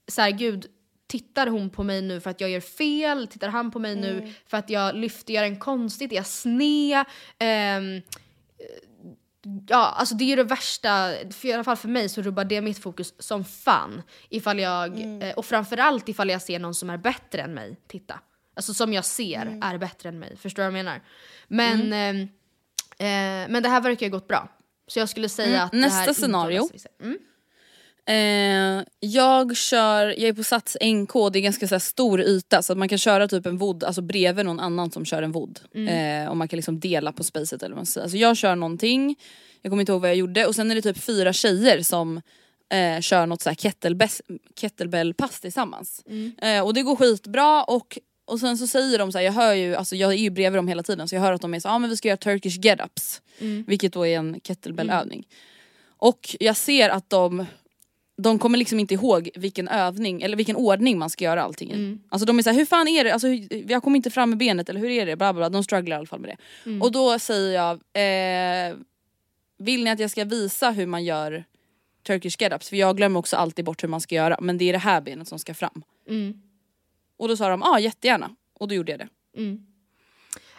så 0.09 0.20
här, 0.22 0.30
gud, 0.30 0.66
tittar 1.07 1.47
hon 1.47 1.70
på 1.70 1.82
mig 1.82 2.03
nu 2.03 2.20
för 2.20 2.30
att 2.30 2.41
jag 2.41 2.51
gör 2.51 2.61
fel? 2.61 3.26
Tittar 3.26 3.49
han 3.49 3.70
på 3.70 3.78
mig 3.78 3.93
Mm. 3.93 4.03
nu 4.16 4.32
för 4.47 4.57
att 4.57 4.70
jag 4.70 4.97
lyfter, 4.97 5.35
gör 5.35 5.43
en 5.45 5.59
konstigt, 5.59 6.12
är 6.12 6.16
jag 6.16 6.26
sned? 6.26 7.05
Ehm, 7.39 8.03
Ja, 9.68 9.95
alltså 9.97 10.14
det 10.14 10.24
är 10.24 10.26
ju 10.26 10.36
det 10.36 10.45
värsta, 10.45 11.12
för 11.30 11.49
i 11.49 11.53
alla 11.53 11.64
fall 11.64 11.76
för 11.76 11.88
mig 11.88 12.09
så 12.09 12.22
rubbar 12.22 12.45
det 12.45 12.61
mitt 12.61 12.78
fokus 12.78 13.14
som 13.18 13.45
fan. 13.45 14.03
Ifall 14.28 14.59
jag, 14.59 15.01
eh, 15.22 15.34
och 15.34 15.45
framförallt 15.47 16.09
ifall 16.09 16.30
jag 16.30 16.42
ser 16.42 16.59
någon 16.59 16.74
som 16.74 16.90
är 16.90 16.97
bättre 16.97 17.42
än 17.42 17.55
mig 17.55 17.76
titta. 17.88 18.20
Alltså 18.57 18.74
som 18.74 18.92
jag 18.92 19.05
ser 19.05 19.61
är 19.62 19.78
bättre 19.78 20.09
än 20.09 20.18
mig, 20.18 20.36
förstår 20.36 20.62
du 20.62 20.70
vad 20.70 20.78
jag 20.78 20.84
menar? 20.84 21.03
Men, 21.49 21.92
eh, 21.92 22.22
eh, 23.09 23.49
men 23.49 23.62
det 23.62 23.68
här 23.68 23.80
verkar 23.80 24.07
ju 24.07 24.12
gått 24.12 24.28
bra. 24.28 24.49
Så 24.86 24.99
jag 24.99 25.09
skulle 25.09 25.28
säga 25.28 25.49
Mm, 25.49 25.64
att 25.64 25.70
det 25.72 25.78
nästa 25.78 25.97
här 26.01 26.09
inte 26.09 26.20
var 26.20 26.26
scenario. 26.26 26.62
besserwisser. 26.62 26.90
Mm. 28.07 28.78
Eh, 28.78 28.84
jag 29.00 29.57
kör, 29.57 30.07
jag 30.07 30.28
är 30.28 30.32
på 30.32 30.44
Sats 30.44 30.76
NK, 30.80 31.12
det 31.32 31.38
är 31.38 31.40
ganska 31.40 31.68
så 31.68 31.80
stor 31.80 32.20
yta 32.20 32.62
så 32.62 32.72
att 32.72 32.78
man 32.78 32.88
kan 32.88 32.98
köra 32.98 33.28
typ 33.28 33.46
en 33.46 33.59
vood 33.59 33.84
alltså 33.84 34.02
bredvid 34.02 34.44
någon 34.44 34.61
annan 34.61 34.90
som 34.90 35.05
kör 35.05 35.22
en 35.22 35.32
vood. 35.32 35.61
Eh, 35.88 36.28
och 36.30 36.36
man 36.36 36.48
kan 36.48 36.57
liksom 36.57 36.80
dela 36.80 37.12
på 37.12 37.24
spacet 37.24 37.62
eller 37.62 37.74
vad 37.74 37.78
man 37.78 37.86
säger. 37.86 38.02
Alltså 38.02 38.16
jag 38.18 38.36
kör 38.36 38.57
någonting, 38.57 39.16
jag 39.62 39.70
kommer 39.70 39.82
inte 39.82 39.92
ihåg 39.92 40.00
vad 40.00 40.11
jag 40.11 40.16
gjorde 40.16 40.46
och 40.46 40.55
sen 40.55 40.70
är 40.70 40.74
det 40.74 40.82
typ 40.82 40.98
fyra 40.98 41.32
tjejer 41.32 41.82
som 41.82 42.20
eh, 42.72 43.00
kör 43.00 43.26
något 43.26 43.42
så 43.42 43.50
här 43.50 43.57
kettlebell- 43.57 44.38
kettlebellpass 44.61 45.40
tillsammans. 45.40 46.02
Eh, 46.38 46.64
och 46.64 46.74
det 46.74 46.82
går 46.82 46.96
skitbra 46.96 47.64
och 47.64 47.98
och 48.26 48.40
sen 48.40 48.59
så 48.59 48.66
säger 48.66 48.98
de 48.98 49.12
så 49.12 49.18
här, 49.18 49.24
jag 49.24 49.32
hör 49.32 49.55
ju, 49.55 49.74
alltså 49.74 49.96
jag 49.96 50.12
är 50.12 50.16
ju 50.16 50.30
bredvid 50.30 50.59
dem 50.59 50.68
hela 50.68 50.82
tiden 50.82 51.09
så 51.09 51.14
jag 51.14 51.20
hör 51.22 51.32
att 51.32 51.40
de 51.40 51.55
är 51.55 51.61
så 51.61 51.68
ah, 51.68 51.78
men 51.78 51.90
vi 51.90 51.96
ska 51.96 52.09
göra 52.09 52.16
turkish 52.16 52.59
get-ups. 52.59 53.20
Vilket 53.66 53.92
då 53.92 54.07
är 54.07 54.18
en 54.18 54.40
kettlebellövning. 54.40 55.26
Och 55.86 56.36
jag 56.40 56.57
ser 56.57 56.88
att 56.90 57.11
de 57.11 57.46
de 58.17 58.39
kommer 58.39 58.59
liksom 58.59 58.81
inte 58.81 58.95
ihåg 58.95 59.31
vilken 59.35 59.69
övning 59.69 60.23
eller 60.23 60.37
vilken 60.37 60.57
ordning 60.57 60.99
man 60.99 61.11
ska 61.11 61.25
göra 61.25 61.43
allting 61.43 61.71
i. 61.71 61.75
Mm. 61.75 62.01
Alltså 62.09 62.27
de 62.27 62.39
är 62.39 62.43
såhär, 62.43 62.57
hur 62.57 62.67
fan 62.67 62.89
är 62.89 63.05
det? 63.05 63.12
Alltså, 63.12 63.29
jag 63.69 63.83
kommer 63.83 63.97
inte 63.97 64.11
fram 64.11 64.31
med 64.31 64.39
benet 64.39 64.69
eller 64.69 64.81
hur 64.81 64.91
är 64.91 65.07
det? 65.07 65.17
Bla, 65.17 65.33
bla, 65.33 65.41
bla. 65.41 65.49
De 65.49 65.65
strugglar 65.65 65.97
i 65.97 65.99
alla 65.99 66.07
fall 66.07 66.21
med 66.21 66.31
det. 66.31 66.71
Mm. 66.71 66.83
Och 66.83 66.93
då 66.93 67.19
säger 67.19 67.55
jag, 67.55 67.75
eh, 67.75 68.77
vill 69.59 69.85
ni 69.85 69.91
att 69.91 69.99
jag 69.99 70.11
ska 70.11 70.25
visa 70.25 70.71
hur 70.71 70.87
man 70.87 71.05
gör 71.05 71.45
Turkish 72.07 72.37
get-ups? 72.39 72.69
För 72.69 72.77
jag 72.77 72.97
glömmer 72.97 73.19
också 73.19 73.37
alltid 73.37 73.65
bort 73.65 73.83
hur 73.83 73.89
man 73.89 74.01
ska 74.01 74.15
göra 74.15 74.39
men 74.41 74.59
det 74.59 74.65
är 74.65 74.73
det 74.73 74.79
här 74.79 75.01
benet 75.01 75.29
som 75.29 75.39
ska 75.39 75.55
fram. 75.55 75.83
Mm. 76.09 76.43
Och 77.17 77.29
då 77.29 77.37
sa 77.37 77.49
de, 77.49 77.61
ja 77.61 77.71
ah, 77.71 77.79
jättegärna. 77.79 78.31
Och 78.59 78.69
då 78.69 78.75
gjorde 78.75 78.93
jag 78.93 78.99
det. 78.99 79.09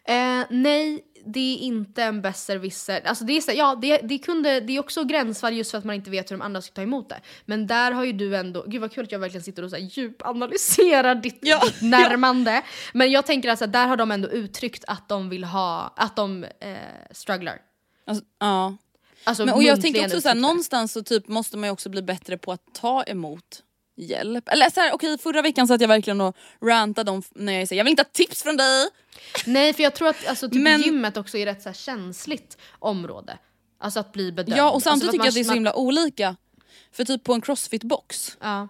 Eh, 0.08 0.46
nej, 0.50 1.04
det 1.26 1.54
är 1.54 1.58
inte 1.58 2.04
en 2.04 2.22
besserwisser. 2.22 3.02
Alltså 3.06 3.24
det 3.24 3.38
är, 3.38 3.42
så, 3.42 3.52
ja, 3.56 3.78
det, 3.82 3.98
det, 3.98 4.18
kunde, 4.18 4.60
det 4.60 4.76
är 4.76 4.80
också 4.80 5.04
gränsfall 5.04 5.54
just 5.54 5.72
för 5.72 5.78
att 5.78 5.84
man 5.84 5.96
inte 5.96 6.10
vet 6.10 6.32
hur 6.32 6.38
de 6.38 6.44
andra 6.44 6.62
ska 6.62 6.74
ta 6.74 6.82
emot 6.82 7.10
det. 7.10 7.22
Men 7.46 7.68
där 7.68 7.92
har 7.92 8.04
ju 8.04 8.14
du 8.14 8.36
ändå, 8.36 8.64
gud 8.68 8.82
vad 8.82 8.92
kul 8.92 9.04
att 9.04 9.12
jag 9.12 9.20
verkligen 9.20 9.44
sitter 9.44 9.64
och 9.64 9.70
så 9.70 9.76
här 9.76 9.84
djupanalyserar 9.84 11.16
ditt, 11.16 11.42
ditt 11.42 11.82
närmande. 11.82 12.62
Men 12.94 13.12
jag 13.12 13.26
tänker 13.26 13.50
alltså 13.50 13.68
där 13.68 13.88
har 13.88 13.98
de 13.98 14.12
ändå 14.12 14.30
uttryckt 14.30 14.84
att 14.88 15.10
de 15.10 15.30
vill 15.30 15.44
ha, 15.44 15.94
att 15.96 16.16
de 16.16 16.44
eh, 16.44 16.78
strugglar. 17.12 17.58
Alltså, 18.08 18.26
ja. 18.40 18.78
Alltså, 19.24 19.46
Men, 19.46 19.54
och 19.54 19.64
jag 19.64 19.82
tänker 19.82 20.00
också 20.00 20.18
uttryckt 20.18 20.36
det. 20.36 20.42
någonstans 20.42 20.94
så 20.94 21.04
typ 21.04 21.28
måste 21.28 21.58
man 21.58 21.68
ju 21.68 21.74
också 21.74 21.90
bli 21.90 22.02
bättre 22.02 22.38
på 22.38 22.52
att 22.52 22.62
ta 22.74 23.04
emot 23.04 23.64
hjälp. 23.96 24.50
Eller 24.50 24.70
såhär, 24.70 24.94
okej 24.94 25.18
förra 25.18 25.42
veckan 25.42 25.68
satt 25.68 25.82
jag 25.82 25.88
verkligen 25.88 26.22
och 26.22 26.36
rantade 26.62 27.12
om 27.12 27.24
när 27.36 27.54
jag 27.54 27.68
säger 27.68 27.80
jag 27.80 27.84
vill 27.84 27.92
inte 27.92 28.04
ha 28.04 28.10
tips 28.12 28.44
från 28.44 28.58
dig. 28.58 28.90
Nej 29.46 29.74
för 29.74 29.84
jag 29.84 29.96
tror 29.96 30.08
att 30.08 30.28
alltså, 30.28 30.50
typ 30.50 30.62
Men- 30.62 30.82
gymmet 30.82 31.18
också 31.18 31.38
är 31.38 31.48
ett 31.48 31.62
så 31.62 31.74
känsligt 31.74 32.58
område. 32.80 33.38
Alltså 33.80 34.00
att 34.00 34.12
bli 34.12 34.32
bedömd. 34.32 34.58
Ja 34.58 34.72
och 34.72 34.84
samtidigt 34.84 35.04
alltså, 35.04 35.12
tycker 35.12 35.26
jag 35.26 35.30
att 35.30 35.36
det 35.36 35.40
är 35.40 35.44
så 35.44 35.54
himla 35.54 35.76
olika. 35.76 36.36
För 36.92 37.06
typ 37.06 37.24
på 37.24 37.34
en 37.34 37.42
crossfit-box, 37.42 38.38
Ja, 38.42 38.68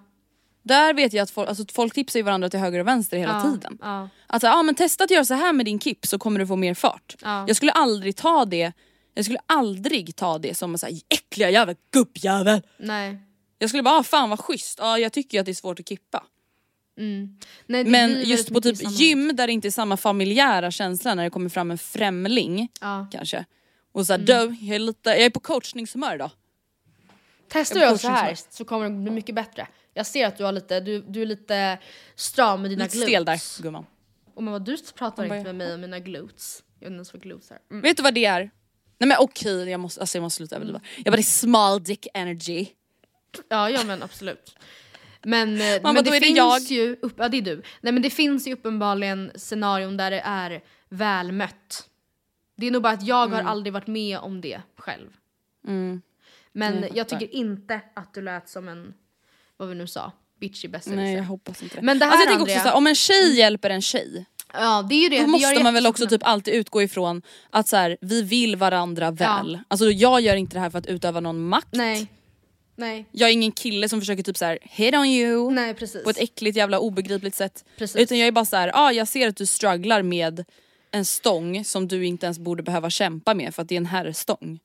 där 0.63 0.93
vet 0.93 1.13
jag 1.13 1.23
att 1.23 1.32
folk, 1.32 1.49
alltså, 1.49 1.65
folk 1.73 1.93
tipsar 1.93 2.19
ju 2.19 2.23
varandra 2.23 2.49
till 2.49 2.59
höger 2.59 2.80
och 2.80 2.88
vänster 2.88 3.17
hela 3.17 3.34
ja, 3.34 3.51
tiden. 3.51 3.78
Ja. 3.82 4.09
Alltså, 4.28 4.47
ah, 4.47 4.63
men 4.63 4.76
testa 4.76 5.03
att 5.03 5.11
göra 5.11 5.26
så 5.26 5.34
här 5.34 5.53
med 5.53 5.65
din 5.65 5.80
kip 5.80 6.05
så 6.05 6.19
kommer 6.19 6.39
du 6.39 6.47
få 6.47 6.55
mer 6.55 6.73
fart. 6.73 7.15
Ja. 7.21 7.45
Jag 7.47 7.55
skulle 7.55 7.71
aldrig 7.71 8.15
ta 8.15 8.45
det 8.45 8.73
jag 9.15 9.26
skulle 9.26 9.39
aldrig 9.45 10.15
ta 10.15 10.38
det 10.38 10.57
som 10.57 10.71
en 10.73 10.78
sån 10.78 10.89
här 10.89 10.99
äckliga 11.09 11.49
jävla 11.49 11.73
gubbjävel. 11.91 12.61
Nej. 12.78 13.17
Jag 13.58 13.70
skulle 13.70 13.84
bara, 13.84 13.99
ah, 13.99 14.03
fan 14.03 14.30
vad 14.30 14.39
schysst, 14.39 14.80
ah, 14.82 14.97
jag 14.97 15.14
tycker 15.14 15.38
ju 15.38 15.39
att 15.39 15.45
det 15.45 15.51
är 15.51 15.53
svårt 15.53 15.80
att 15.80 15.89
kippa. 15.89 16.24
Mm. 16.97 17.38
Nej, 17.66 17.86
Men 17.86 18.22
just 18.24 18.53
på 18.53 18.62
typ 18.62 18.78
gym 18.91 19.36
där 19.36 19.47
det 19.47 19.53
inte 19.53 19.68
är 19.68 19.72
samma 19.72 19.97
familjära 19.97 20.72
känsla 20.72 21.16
när 21.16 21.24
det 21.24 21.30
kommer 21.30 21.49
fram 21.49 21.72
en 21.72 21.78
främling 21.78 22.70
Ja. 22.82 23.08
kanske. 23.12 23.45
Och 23.91 24.06
såhär, 24.08 24.20
Mm. 24.20 24.26
du, 24.60 24.66
jag 24.66 24.76
är, 24.76 24.80
lite, 24.80 25.10
jag 25.10 25.20
är 25.22 25.30
på 25.30 25.39
coachningshumör 25.39 26.16
idag. 26.16 26.32
Testar 27.49 27.80
Jag 27.80 27.93
du 27.93 27.97
så 27.97 28.08
här 28.08 28.38
så 28.49 28.66
kommer 28.66 28.89
det 28.89 28.95
bli 28.95 29.12
mycket 29.12 29.36
bättre. 29.36 29.68
Jag 29.93 30.06
ser 30.06 30.28
att 30.28 30.38
du, 30.38 30.43
har 30.43 30.51
lite, 30.51 30.80
du, 30.80 31.01
du 31.01 31.22
är 31.22 31.26
lite 31.26 31.80
stram 32.16 32.62
med 32.62 32.72
dina 32.72 32.84
Lite 32.84 32.95
glutes. 32.97 33.10
stel 33.10 33.26
där 33.26 33.64
gumman. 33.64 33.86
Och 34.34 34.43
men 34.43 34.51
vad 34.51 34.66
du 34.66 34.78
pratar 34.95 35.24
Man 35.24 35.30
bara, 35.30 35.38
inte 35.39 35.53
med 35.53 35.56
mig 35.68 35.74
om 35.74 35.82
mina 35.82 35.99
glutes. 35.99 36.64
Jag 36.80 36.86
vet 36.86 36.88
inte 36.88 36.95
ens 36.95 37.14
vad 37.14 37.22
glutes 37.22 37.51
är. 37.51 37.58
Mm. 37.72 37.82
Vet 37.82 37.97
du 37.97 38.03
vad 38.03 38.14
det 38.14 38.26
är? 38.26 38.39
Nej 38.97 39.08
men 39.08 39.18
okej, 39.20 39.70
jag, 39.70 39.80
måste, 39.80 40.01
alltså 40.01 40.18
jag 40.18 40.22
måste 40.24 40.38
sluta 40.38 40.56
överdriva. 40.56 40.82
Jag 40.97 41.06
bara 41.06 41.16
det 41.16 41.22
är 41.22 41.24
small 41.24 41.84
dick 41.84 42.08
energy. 42.14 42.68
Ja, 43.50 43.70
ja 43.70 43.84
men 43.84 44.04
absolut. 44.04 44.56
Men, 45.24 45.62
eh, 45.62 45.82
men 45.84 45.96
då 45.96 46.02
det 46.02 46.20
finns 46.22 46.38
jag. 46.38 46.62
ju, 46.62 46.98
upp, 47.02 47.14
ja 47.18 47.30
det 47.30 47.38
är 47.38 47.42
du. 47.42 47.62
Nej 47.82 47.94
men 47.94 48.02
det 48.02 48.10
finns 48.10 48.48
ju 48.48 48.54
uppenbarligen 48.54 49.32
scenarion 49.36 49.98
där 49.98 50.12
det 50.12 50.20
är 50.20 50.64
välmött. 50.90 51.90
Det 52.58 52.68
är 52.68 52.72
nog 52.72 52.82
bara 52.82 52.94
att 52.94 53.08
jag 53.08 53.28
har 53.28 53.42
aldrig 53.42 53.74
varit 53.74 53.88
med 53.88 54.20
om 54.20 54.42
det 54.42 54.62
själv. 54.78 55.10
Mm. 55.68 56.02
Men 56.52 56.82
Jag 56.82 56.98
jag, 56.98 57.10
tycker 57.10 57.36
inte 57.36 57.82
att 57.96 58.14
du 58.14 58.22
lät 58.22 58.50
som 58.50 58.68
en, 58.68 58.94
vad 59.58 59.70
vi 59.70 59.76
nu 59.76 59.88
sa, 59.88 60.12
bitchy 60.40 60.68
besserwisser. 60.68 61.04
Nej 61.04 61.16
jag 61.16 61.24
hoppas 61.24 61.64
inte 61.64 61.76
det. 61.76 61.82
Men 61.82 62.00
det 62.00 62.06
här 62.06 62.12
alltså, 62.12 62.30
jag 62.30 62.40
Andrea- 62.40 62.42
också 62.44 62.64
såhär, 62.64 62.76
om 62.76 62.88
en 62.88 62.96
tjej 62.96 63.38
hjälper 63.38 63.70
en 63.70 63.82
tjej. 63.82 64.26
Ja 64.54 64.86
det 64.90 64.96
är 64.96 65.02
ju 65.04 65.10
det. 65.10 65.22
Då 65.22 65.28
måste 65.28 65.64
man 65.64 65.74
väl 65.74 65.88
också 65.88 66.08
typ 66.08 66.22
alltid 66.24 66.54
utgå 66.54 66.82
ifrån 66.82 67.22
att 67.50 67.68
så 67.68 67.76
här, 67.76 67.98
vi 68.02 68.22
vill 68.22 68.56
varandra 68.56 69.12
väl. 69.12 69.54
Ja. 69.54 69.60
Alltså 69.68 69.86
jag 69.92 70.22
gör 70.22 70.36
inte 70.36 70.56
det 70.56 70.60
här 70.60 70.70
för 70.70 70.80
att 70.80 70.88
utöva 70.88 71.20
någon 71.20 71.48
makt. 71.48 71.68
Nej. 71.72 72.08
Nej. 72.76 73.05
Jag 73.11 73.30
är 73.30 73.34
ingen 73.34 73.51
kille 73.51 73.89
som 73.89 73.99
försöker 73.99 74.23
typ 74.23 74.38
så 74.38 74.45
här 74.45 74.59
hit 74.61 74.95
on 74.95 75.05
you 75.05 75.51
Nej 75.51 75.73
precis. 75.73 76.03
på 76.03 76.09
ett 76.09 76.19
äckligt 76.19 76.57
jävla 76.57 76.80
obegripligt 76.80 77.36
sätt. 77.36 77.65
Precis. 77.78 77.95
Utan 78.01 78.17
jag 78.17 78.28
är 78.28 78.32
bara 78.32 78.45
så 78.45 78.55
här, 78.55 78.71
ah, 78.73 78.91
jag 78.91 79.07
ser 79.07 79.28
att 79.28 79.36
du 79.38 79.45
strugglar 79.45 80.01
med 80.01 80.45
en 80.91 81.05
stång 81.05 81.65
som 81.65 81.88
du 81.88 82.05
inte 82.05 82.26
ens 82.26 82.39
borde 82.39 82.63
behöva 82.63 82.89
kämpa 82.89 83.34
med 83.34 83.55
för 83.55 83.61
att 83.61 83.69
det 83.69 83.76
är 83.76 83.78
en 83.78 83.86
herrstång. 83.86 84.59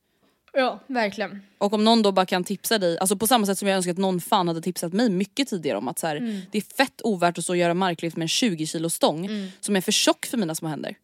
Ja 0.53 0.79
verkligen. 0.87 1.41
Och 1.57 1.73
om 1.73 1.83
någon 1.83 2.01
då 2.01 2.11
bara 2.11 2.25
kan 2.25 2.43
tipsa 2.43 2.77
dig, 2.77 2.97
alltså 2.99 3.15
på 3.15 3.27
samma 3.27 3.45
sätt 3.45 3.57
som 3.57 3.67
jag 3.67 3.75
önskar 3.75 3.91
att 3.91 3.97
någon 3.97 4.21
fan 4.21 4.47
hade 4.47 4.61
tipsat 4.61 4.93
mig 4.93 5.09
mycket 5.09 5.47
tidigare 5.47 5.77
om 5.77 5.87
att 5.87 5.99
så 5.99 6.07
här, 6.07 6.15
Mm. 6.15 6.41
det 6.51 6.57
är 6.57 6.61
fett 6.77 7.01
ovärt 7.03 7.37
att 7.37 7.45
så 7.45 7.55
göra 7.55 7.73
marklyft 7.73 8.17
med 8.17 8.23
en 8.23 8.27
20 8.27 8.65
kilo 8.67 8.89
stång 8.89 9.25
Mm. 9.25 9.47
som 9.59 9.75
är 9.75 9.81
för 9.81 9.91
tjock 9.91 10.25
för 10.25 10.37
mina 10.37 10.55
små 10.55 10.69
händer. 10.69 10.95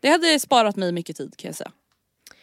Det 0.00 0.08
hade 0.08 0.40
sparat 0.40 0.76
mig 0.76 0.92
mycket 0.92 1.16
tid 1.16 1.36
kan 1.36 1.48
jag 1.48 1.56
säga. 1.56 1.72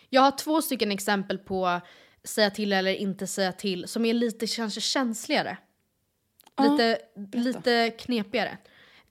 Jag 0.10 0.22
har 0.22 0.32
två 0.32 0.62
stycken 0.62 0.92
exempel 0.92 1.38
på 1.38 1.82
säga 2.28 2.50
till 2.50 2.74
eller 2.74 2.94
inte 2.94 3.28
säga 3.28 3.52
till 3.52 3.88
som 3.88 4.06
är 4.06 4.14
lite 4.14 4.48
kanske 4.48 4.82
känsligare. 4.82 5.58
Ja, 6.56 6.64
lite, 6.64 7.00
lite 7.34 7.90
knepigare. 7.90 8.58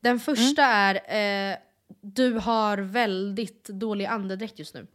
Den 0.00 0.20
första 0.20 0.62
Mm. 0.64 1.02
är 1.06 1.52
eh, 1.52 1.56
du 2.00 2.32
har 2.32 2.78
väldigt 2.78 3.64
dålig 3.64 4.04
andedräkt 4.04 4.58
just 4.58 4.74
nu. 4.74 4.86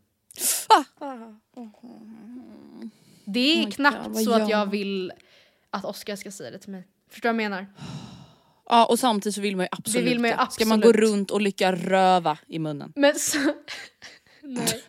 Det 3.26 3.40
är 3.40 3.66
Oh 3.66 3.72
knappt 3.72 4.08
God, 4.08 4.24
så 4.24 4.34
att 4.34 4.50
jag 4.50 4.66
vill 4.66 5.12
att 5.70 5.86
Oskar 5.86 6.16
ska 6.16 6.32
säga 6.32 6.52
det 6.52 6.60
till 6.60 6.72
mig. 6.72 6.88
Förstår 7.10 7.30
du 7.30 7.36
vad 7.36 7.44
jag 7.44 7.50
menar? 7.50 7.68
Ja 8.70 8.86
och 8.86 9.00
samtidigt 9.00 9.36
så 9.36 9.42
vill 9.42 9.56
man 9.56 9.64
ju 9.64 9.70
absolut, 9.72 10.08
vill 10.08 10.20
man 10.20 10.30
ju 10.30 10.36
det. 10.38 10.48
Ska 10.52 10.66
man 10.66 10.82
gå 10.82 10.90
absolut. 10.90 11.10
runt 11.10 11.32
och 11.32 11.42
lycka 11.42 11.76
röva 11.76 12.38
i 12.48 12.60
munnen? 12.60 12.94
Men 12.96 13.16
så... 13.16 13.40
Nej. 14.42 14.84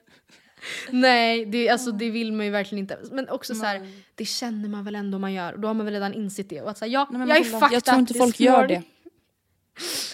Nej, 0.91 1.47
det, 1.47 1.69
alltså, 1.69 1.93
det 1.93 2.11
vill 2.11 2.33
man 2.33 2.47
ju 2.47 2.53
verkligen 2.53 2.83
inte. 2.83 2.99
Men 3.11 3.29
också 3.29 3.55
så 3.55 3.65
här, 3.65 3.89
det 4.15 4.25
känner 4.25 4.69
man 4.69 4.85
väl 4.85 4.95
ändå 4.95 5.19
man 5.19 5.33
gör. 5.33 5.57
Då 5.57 5.69
har 5.69 5.75
man 5.75 5.87
väl 5.87 5.95
redan 5.95 6.15
insett 6.15 6.49
det. 6.49 6.61
Och 6.61 6.71
att 6.71 6.79
säga 6.79 6.93
ja, 6.93 7.09
Nej, 7.11 7.19
men 7.19 7.29
jag 7.29 7.39
är 7.39 7.45
fucked 7.45 7.73
jag 7.73 7.85
tror 7.85 7.99
inte 7.99 8.15
folk 8.15 8.41
gör 8.41 8.67
det. 8.67 8.83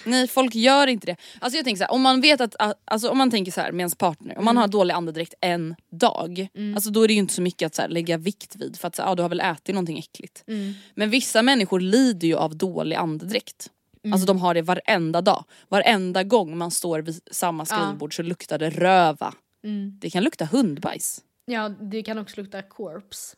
Nej 0.05 0.29
folk 0.29 0.55
gör 0.55 0.87
inte 0.87 1.07
det. 1.07 1.17
Alltså 1.41 1.57
jag 1.57 1.65
tänker 1.65 1.79
så 1.79 1.85
här, 1.85 1.93
om 1.93 2.03
man 2.03 2.21
vet 2.21 2.41
att, 2.41 2.57
alltså 2.85 3.09
om 3.09 3.19
man 3.19 3.31
tänker 3.31 3.53
så 3.53 3.61
här 3.61 3.73
med 3.73 3.81
ens 3.81 3.95
partner, 3.95 4.39
om 4.39 4.45
man 4.45 4.53
Mm. 4.53 4.61
har 4.61 4.69
dålig 4.69 4.95
andedräkt 4.95 5.35
en 5.41 5.75
dag, 5.91 6.49
alltså 6.75 6.91
då 6.91 7.03
är 7.03 7.09
det 7.09 7.15
ju 7.15 7.21
inte 7.21 7.35
så 7.35 7.43
mycket 7.43 7.67
att 7.67 7.75
så 7.75 7.83
här, 7.83 7.89
lägga 7.89 8.17
vikt 8.17 8.57
vid 8.57 8.77
för 8.77 8.89
att 8.89 8.97
så 8.97 9.03
här, 9.03 9.13
ah, 9.13 9.15
du 9.15 9.23
har 9.23 9.29
väl 9.29 9.41
ätit 9.41 9.75
någonting 9.75 9.99
äckligt. 9.99 10.45
Mm. 10.47 10.75
Men 10.95 11.11
vissa 11.11 11.43
människor 11.43 11.81
lider 11.81 12.29
ju 12.29 12.35
av 12.37 12.57
dålig 12.57 12.97
andedräkt. 12.97 13.71
Mm. 14.05 14.13
Alltså 14.13 14.27
de 14.27 14.39
har 14.39 14.55
det 14.55 14.63
varenda 14.63 15.21
dag. 15.21 15.45
Varenda 15.69 16.23
gång 16.23 16.59
man 16.59 16.71
står 16.71 17.01
vid 17.01 17.21
samma 17.31 17.67
skrivbord 17.67 18.17
så 18.17 18.23
luktar 18.23 18.59
det 18.59 18.71
röva. 18.71 19.35
Mm. 19.65 19.93
Det 20.01 20.11
kan 20.11 20.25
lukta 20.25 20.45
hundbajs. 20.45 21.25
Ja, 21.47 21.69
det 21.69 22.03
kan 22.03 22.19
också 22.19 22.41
lukta 22.41 22.63
corpse. 22.63 23.37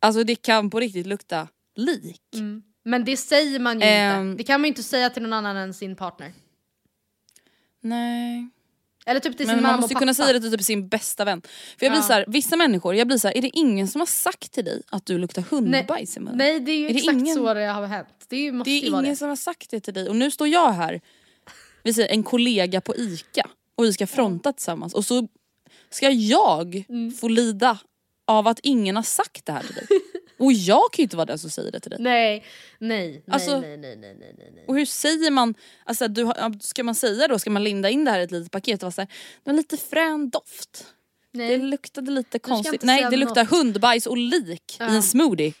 Alltså 0.00 0.24
det 0.24 0.34
kan 0.34 0.70
på 0.70 0.80
riktigt 0.80 1.06
lukta 1.06 1.48
lik. 1.76 2.22
Mm. 2.34 2.62
Men 2.84 3.04
det 3.04 3.16
säger 3.16 3.58
man 3.60 3.80
ju 3.80 3.86
Ehm. 3.86 4.30
inte. 4.30 4.38
Det 4.42 4.44
kan 4.46 4.60
man 4.60 4.64
ju 4.66 4.68
inte 4.68 4.82
säga 4.82 5.10
till 5.10 5.22
någon 5.22 5.32
annan 5.32 5.56
än 5.56 5.74
sin 5.74 5.96
partner. 5.96 6.32
Nej. 7.80 8.48
Eller 9.06 9.20
typ 9.20 9.36
till 9.36 9.46
sin 9.46 9.54
Men 9.54 9.62
mamma 9.62 9.72
man 9.72 9.80
måste 9.80 9.94
och 9.94 9.98
kunna 9.98 10.14
säga 10.14 10.32
det 10.32 10.40
till 10.40 10.50
typ 10.50 10.62
sin 10.62 10.88
bästa 10.88 11.24
vän. 11.24 11.42
För 11.78 11.86
jag 11.86 11.92
blir 11.92 12.00
Ja. 12.00 12.06
så 12.06 12.12
här, 12.12 12.24
vissa 12.28 12.56
människor, 12.56 12.94
jag 12.94 13.06
blir 13.06 13.18
så 13.18 13.28
här, 13.28 13.36
är 13.36 13.42
det 13.42 13.50
ingen 13.58 13.88
som 13.88 14.00
har 14.00 14.06
sagt 14.06 14.52
till 14.52 14.64
dig 14.64 14.82
att 14.90 15.06
du 15.06 15.18
luktar 15.18 15.42
hundbajs 15.42 16.16
i 16.16 16.20
munnen? 16.20 16.38
Nej, 16.38 16.60
det 16.60 16.72
är 16.72 16.76
ju 16.78 16.84
Är 16.84 16.88
det 16.92 16.98
exakt 16.98 17.18
ingen- 17.18 17.34
så 17.36 17.54
det 17.54 17.66
har 17.66 17.86
hänt. 17.86 18.08
Det 18.28 18.52
måste 18.52 18.70
Det 18.70 18.76
är 18.76 18.84
ju 18.84 18.90
vara 18.90 19.00
ingen 19.02 19.12
det. 19.12 19.16
som 19.16 19.28
har 19.28 19.36
sagt 19.36 19.70
det 19.70 19.80
till 19.80 19.94
dig 19.94 20.08
och 20.08 20.16
nu 20.16 20.30
står 20.30 20.48
jag 20.48 20.72
här, 20.72 21.00
vi 21.82 21.94
säger 21.94 22.08
en 22.08 22.22
kollega 22.22 22.80
på 22.80 22.96
ICA 22.96 23.48
och 23.74 23.84
vi 23.84 23.92
ska 23.92 24.06
fronta 24.06 24.52
tillsammans 24.52 24.94
och 24.94 25.04
så 25.04 25.28
ska 25.94 26.10
jag 26.10 26.84
Mm. 26.88 27.12
få 27.12 27.28
lida 27.28 27.78
av 28.26 28.48
att 28.48 28.60
ingen 28.62 28.96
har 28.96 29.02
sagt 29.02 29.46
det 29.46 29.52
här 29.52 29.62
till 29.62 29.74
dig. 29.74 29.86
och 30.38 30.52
jag 30.52 30.92
kan 30.92 30.96
ju 30.96 31.02
inte 31.02 31.16
vara 31.16 31.26
den 31.26 31.38
som 31.38 31.50
säger 31.50 31.72
det 31.72 31.80
till 31.80 31.90
dig. 31.90 32.00
Nej, 32.02 32.44
nej, 32.78 33.10
nej, 33.10 33.22
Alltså- 33.30 33.60
nej, 33.60 33.76
nej, 33.76 33.96
nej, 33.96 34.16
nej, 34.20 34.34
nej, 34.38 34.52
nej. 34.54 34.64
Och 34.68 34.76
hur 34.76 34.86
säger 34.86 35.30
man, 35.30 35.54
alltså 35.84 36.08
du 36.08 36.32
ska 36.60 36.84
man 36.84 36.94
säga 36.94 37.28
då, 37.28 37.38
ska 37.38 37.50
man 37.50 37.64
linda 37.64 37.90
in 37.90 38.04
det 38.04 38.10
här 38.10 38.20
i 38.20 38.22
ett 38.22 38.30
litet 38.30 38.50
paket 38.52 38.82
och 38.82 38.82
vara 38.86 38.92
såhär, 38.92 39.08
det 39.44 39.50
var 39.50 39.56
lite 39.56 39.76
frän 39.76 40.30
doft. 40.30 40.86
Nej. 41.32 41.58
Det 41.58 41.64
luktade 41.64 42.10
lite 42.10 42.38
konstigt. 42.38 42.82
Nej 42.82 43.06
det 43.10 43.16
luktar 43.16 43.42
något. 43.44 43.50
hundbajs 43.50 44.06
och 44.06 44.16
lik 44.16 44.72
i 44.72 44.76
Ja. 44.78 44.86
en 44.86 45.02
smoothie. 45.02 45.52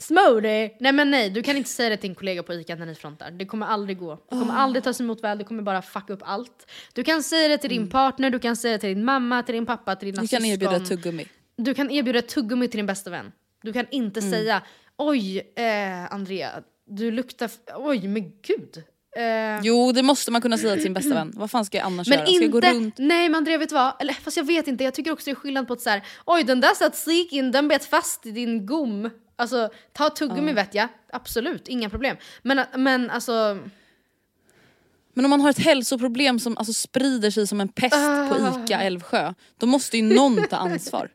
Smoothie! 0.00 0.70
Nej 0.80 0.92
men 0.92 1.10
nej, 1.10 1.30
du 1.30 1.42
kan 1.42 1.56
inte 1.56 1.70
säga 1.70 1.88
det 1.90 1.96
till 1.96 2.10
en 2.10 2.14
kollega 2.16 2.42
på 2.42 2.54
ICA 2.54 2.74
när 2.74 2.86
ni 2.86 2.94
frontar. 2.94 3.30
Det 3.30 3.46
kommer 3.46 3.66
aldrig 3.66 3.98
gå. 3.98 4.14
Det 4.30 4.36
kommer 4.38 4.54
aldrig 4.54 4.84
tas 4.84 5.00
emot 5.00 5.24
väl, 5.24 5.38
det 5.38 5.44
kommer 5.44 5.62
bara 5.62 5.82
fucka 5.82 6.12
upp 6.12 6.22
allt. 6.24 6.70
Du 6.92 7.02
kan 7.04 7.22
säga 7.22 7.48
det 7.48 7.58
till 7.58 7.70
din 7.70 7.90
partner, 7.90 8.30
du 8.30 8.38
kan 8.38 8.56
säga 8.56 8.72
det 8.72 8.78
till 8.78 8.94
din 8.94 9.04
mamma, 9.04 9.42
till 9.42 9.54
din 9.54 9.66
pappa, 9.66 9.96
till 9.96 10.06
dina 10.06 10.22
Du 10.22 10.28
kan 10.28 10.40
syskon. 10.40 10.52
erbjuda 10.68 10.80
tuggummi. 10.86 11.26
Du 11.56 11.74
kan 11.74 11.90
erbjuda 11.90 12.22
tuggummi 12.22 12.68
till 12.68 12.78
din 12.78 12.86
bästa 12.86 13.10
vän. 13.10 13.32
Du 13.62 13.72
kan 13.72 13.86
inte 13.90 14.20
Mm. 14.20 14.32
säga 14.32 14.62
oj, 14.98 15.38
eh, 15.56 16.12
Andrea, 16.14 16.50
du 16.88 17.10
luktar... 17.10 17.50
Oj, 17.76 18.08
men 18.08 18.22
gud. 18.46 18.76
Eh, 19.16 19.60
Jo 19.62 19.92
det 19.92 20.02
måste 20.02 20.30
man 20.30 20.40
kunna 20.40 20.58
säga 20.58 20.72
till 20.74 20.82
sin 20.82 20.94
bästa 20.94 21.14
vän. 21.14 21.32
Vad 21.36 21.50
fan 21.50 21.64
ska 21.64 21.76
jag 21.78 21.86
annars 21.86 22.08
men 22.08 22.18
göra? 22.18 22.26
Ska 22.26 22.34
jag 22.42 22.50
gå 22.52 22.60
runt? 22.60 22.94
nej 22.98 23.28
men 23.28 23.34
Andrea 23.34 23.58
vet 23.58 23.68
du 23.68 23.74
vad? 23.74 23.92
Eller 24.00 24.12
fast 24.12 24.36
jag 24.36 24.44
vet 24.44 24.68
inte, 24.68 24.84
jag 24.84 24.94
tycker 24.94 25.12
också 25.12 25.24
det 25.24 25.30
är 25.30 25.34
skillnad 25.34 25.66
på 25.66 25.72
att 25.72 25.80
så 25.80 25.90
här, 25.90 26.02
oj 26.26 26.44
den 26.44 26.60
där 26.60 26.74
satt 26.74 26.96
sik 26.96 27.32
in, 27.32 27.50
den 27.52 27.68
bet 27.68 27.84
fast 27.84 28.26
i 28.26 28.30
din 28.30 28.66
gom. 28.66 29.10
Alltså 29.38 29.70
ta 29.92 30.10
tuggummi 30.10 30.52
vet 30.52 30.74
jag, 30.74 30.88
absolut, 31.12 31.68
inga 31.68 31.90
problem. 31.90 32.16
Men, 32.42 32.64
men 32.76 33.10
alltså... 33.10 33.58
Men 35.14 35.24
om 35.24 35.30
man 35.30 35.40
har 35.40 35.50
ett 35.50 35.58
hälsoproblem 35.58 36.38
som 36.40 36.58
alltså 36.58 36.72
sprider 36.72 37.30
sig 37.30 37.46
som 37.46 37.60
en 37.60 37.68
pest 37.68 37.94
på 37.94 38.34
Ah. 38.34 38.64
ICA 38.64 38.80
Älvsjö, 38.80 39.34
då 39.58 39.66
måste 39.66 39.96
ju 39.96 40.02
någon 40.02 40.46
ta 40.48 40.56
ansvar. 40.56 41.10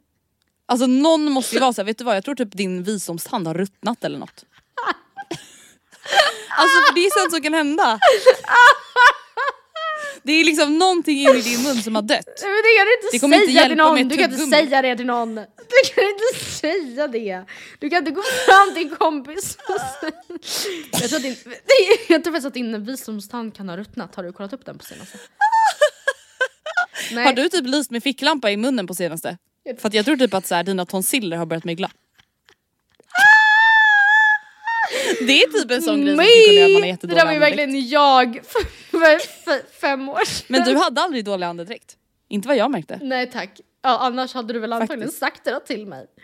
Alltså 0.65 0.87
någon 0.87 1.31
måste 1.31 1.55
ju 1.55 1.61
vara 1.61 1.73
såhär, 1.73 1.85
vet 1.85 1.97
du 1.97 2.03
vad 2.03 2.15
jag 2.15 2.23
tror 2.23 2.35
typ 2.35 2.51
din 2.51 2.83
visdomstand 2.83 3.47
har 3.47 3.53
ruttnat 3.53 4.03
eller 4.03 4.19
något. 4.19 4.45
Alltså 6.57 6.77
för 6.87 6.95
det 6.95 7.01
är 7.05 7.19
sånt 7.21 7.31
som 7.33 7.41
kan 7.41 7.53
hända. 7.53 7.99
Det 10.23 10.31
är 10.31 10.43
liksom 10.43 10.77
någonting 10.77 11.17
in 11.19 11.35
i 11.35 11.41
din 11.41 11.63
mun 11.63 11.75
som 11.83 11.95
har 11.95 12.01
dött. 12.01 12.25
Men 12.41 12.61
det 12.65 12.77
kan 12.77 12.85
du 12.85 12.93
inte 12.95 13.07
Det 13.11 13.19
kommer 13.19 13.35
inte 13.35 13.51
säga 13.51 13.67
till 13.67 13.77
någon, 13.77 14.07
du 14.07 14.17
kan 14.17 14.31
inte 14.31 14.45
säga 14.45 14.81
det 14.81 14.95
till 14.95 15.05
någon. 15.05 15.35
Du 15.35 15.93
kan 15.93 16.03
inte 16.03 16.45
säga 16.45 17.07
det. 17.07 17.45
Du 17.79 17.89
kan 17.89 17.97
inte 17.97 18.11
gå 18.11 18.21
fram 18.45 18.73
till 18.73 18.83
en 18.83 18.95
kompis 18.95 19.57
och 19.67 19.81
säga... 19.99 20.11
Jag 20.91 21.09
tror, 21.09 21.17
att 21.17 21.23
din, 21.23 21.35
jag 22.07 22.23
tror 22.23 22.33
faktiskt 22.33 22.47
att 22.47 22.53
din 22.53 22.85
visdomstand 22.85 23.55
kan 23.55 23.69
ha 23.69 23.77
ruttnat, 23.77 24.15
har 24.15 24.23
du 24.23 24.33
kollat 24.33 24.53
upp 24.53 24.65
den 24.65 24.77
på 24.77 24.85
senaste? 24.85 25.17
Nej. 27.11 27.25
Har 27.25 27.33
du 27.33 27.49
typ 27.49 27.67
lyst 27.67 27.91
med 27.91 28.03
ficklampa 28.03 28.51
i 28.51 28.57
munnen 28.57 28.87
på 28.87 28.93
senaste? 28.93 29.37
För 29.77 29.95
jag 29.95 30.05
tror 30.05 30.17
typ 30.17 30.33
att 30.33 30.47
så 30.47 30.55
här, 30.55 30.63
dina 30.63 30.85
tonsiller 30.85 31.37
har 31.37 31.45
börjat 31.45 31.63
mygla. 31.63 31.91
Det 35.27 35.41
är 35.43 35.61
typ 35.61 35.71
en 35.71 35.81
sån 35.81 36.01
grej 36.05 36.15
som 36.15 36.25
skulle 36.25 36.45
kunna 36.45 36.59
göra 36.59 36.65
att 36.65 36.71
man 36.73 36.81
det 36.81 36.87
jättedålig 36.87 37.17
där 37.17 37.25
var 37.25 37.33
ju 37.33 37.39
verkligen 37.39 37.87
jag 37.87 38.41
för, 38.45 39.71
fem 39.81 40.09
år 40.09 40.25
sedan. 40.25 40.45
Men 40.49 40.63
du 40.63 40.75
hade 40.75 41.01
aldrig 41.01 41.25
dålig 41.25 41.45
andedräkt? 41.45 41.97
Inte 42.27 42.47
vad 42.47 42.57
jag 42.57 42.71
märkte. 42.71 42.99
Nej 43.01 43.31
tack. 43.31 43.59
Ja, 43.81 43.97
annars 43.99 44.33
hade 44.33 44.53
du 44.53 44.59
väl 44.59 44.73
antagligen 44.73 44.99
Faktiskt. 45.01 45.19
sagt 45.19 45.43
det 45.43 45.59
till 45.59 45.85
mig. 45.85 46.07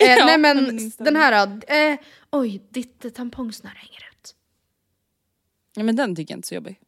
Eh, 0.00 0.10
Ja, 0.16 0.26
nej 0.26 0.38
men 0.38 0.76
det. 0.76 1.04
den 1.04 1.16
här. 1.16 1.60
Eh, 1.66 1.98
oj, 2.30 2.62
ditt 2.70 3.14
tampongsnöre 3.14 3.74
hänger 3.76 4.08
ut. 4.12 4.34
Ja 5.76 5.82
men 5.82 5.96
den 5.96 6.16
tycker 6.16 6.32
jag 6.34 6.38
inte 6.38 6.46
är 6.46 6.48
så 6.48 6.54
jobbig. 6.54 6.78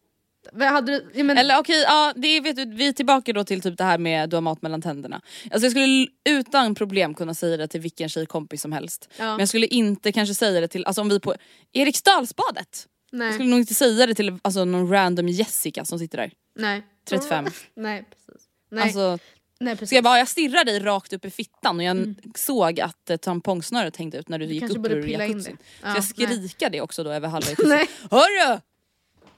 Hade 0.58 0.92
du, 0.92 1.10
ja, 1.14 1.24
men, 1.24 1.38
Eller 1.38 1.58
okej, 1.58 1.82
ja, 1.82 2.12
det 2.16 2.40
vet 2.40 2.56
du, 2.56 2.64
vi 2.64 2.88
är 2.88 2.92
tillbaka 2.92 3.32
då 3.32 3.44
till 3.44 3.60
typ 3.60 3.78
det 3.78 3.84
här 3.84 3.98
med 3.98 4.30
du 4.30 4.36
har 4.36 4.40
mat 4.40 4.62
mellan 4.62 4.82
tänderna. 4.82 5.20
Alltså 5.50 5.64
jag 5.66 5.70
skulle 5.72 6.06
utan 6.28 6.74
problem 6.74 7.14
kunna 7.14 7.34
säga 7.34 7.56
det 7.56 7.68
till 7.68 7.80
vilken 7.80 8.08
tjejkompis 8.08 8.62
som 8.62 8.72
helst. 8.72 9.08
Ja. 9.16 9.24
Men 9.24 9.38
jag 9.38 9.48
skulle 9.48 9.66
inte 9.66 10.12
kanske 10.12 10.34
säga 10.34 10.60
det 10.60 10.68
till, 10.68 10.86
alltså 10.86 11.00
om 11.02 11.08
vi 11.08 11.20
på 11.20 11.34
Eriksdalsbadet. 11.72 12.86
Jag 13.10 13.18
nej, 13.18 13.32
skulle 13.32 13.48
nog 13.50 13.58
inte 13.58 13.74
säga 13.74 14.06
det 14.06 14.14
till 14.14 14.38
alltså, 14.42 14.64
någon 14.64 14.90
random 14.90 15.28
Jessica 15.28 15.84
som 15.84 15.98
sitter 15.98 16.18
där. 16.18 16.30
nej. 16.56 16.82
35. 17.08 17.46
Nej 17.76 18.04
precis. 18.10 18.46
Nej, 18.70 18.82
Alltså, 18.82 19.18
nej 19.60 19.74
precis. 19.74 19.88
ska 19.88 19.96
jag 19.96 20.04
bara, 20.04 20.18
jag 20.18 20.28
stirrar 20.28 20.64
dig 20.64 20.80
rakt 20.80 21.12
upp 21.12 21.24
i 21.24 21.30
fittan 21.30 21.76
och 21.76 21.82
jag 21.84 22.14
såg 22.34 22.80
att 22.80 23.10
eh, 23.10 23.16
tampongsnöret 23.16 23.96
hängde 23.96 24.18
ut 24.18 24.28
när 24.28 24.38
du 24.38 24.44
gick 24.46 24.62
Mm. 24.62 24.74
kanske 24.74 24.94
upp 24.96 25.04
ur 25.04 25.08
jacuzzin. 25.08 25.56
Ja, 25.82 25.94
jag 25.94 26.04
skrika 26.04 26.68
det 26.68 26.80
också 26.80 27.04
då 27.04 27.10
över 27.12 27.28
halvvägs? 27.28 27.58
Nej. 27.64 27.86
Hörru! 28.10 28.60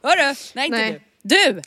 Hörru! 0.03 0.35
Nej 0.55 0.67
inte 0.67 0.79
Nej. 0.79 1.07
du! 1.23 1.37
Du! 1.53 1.63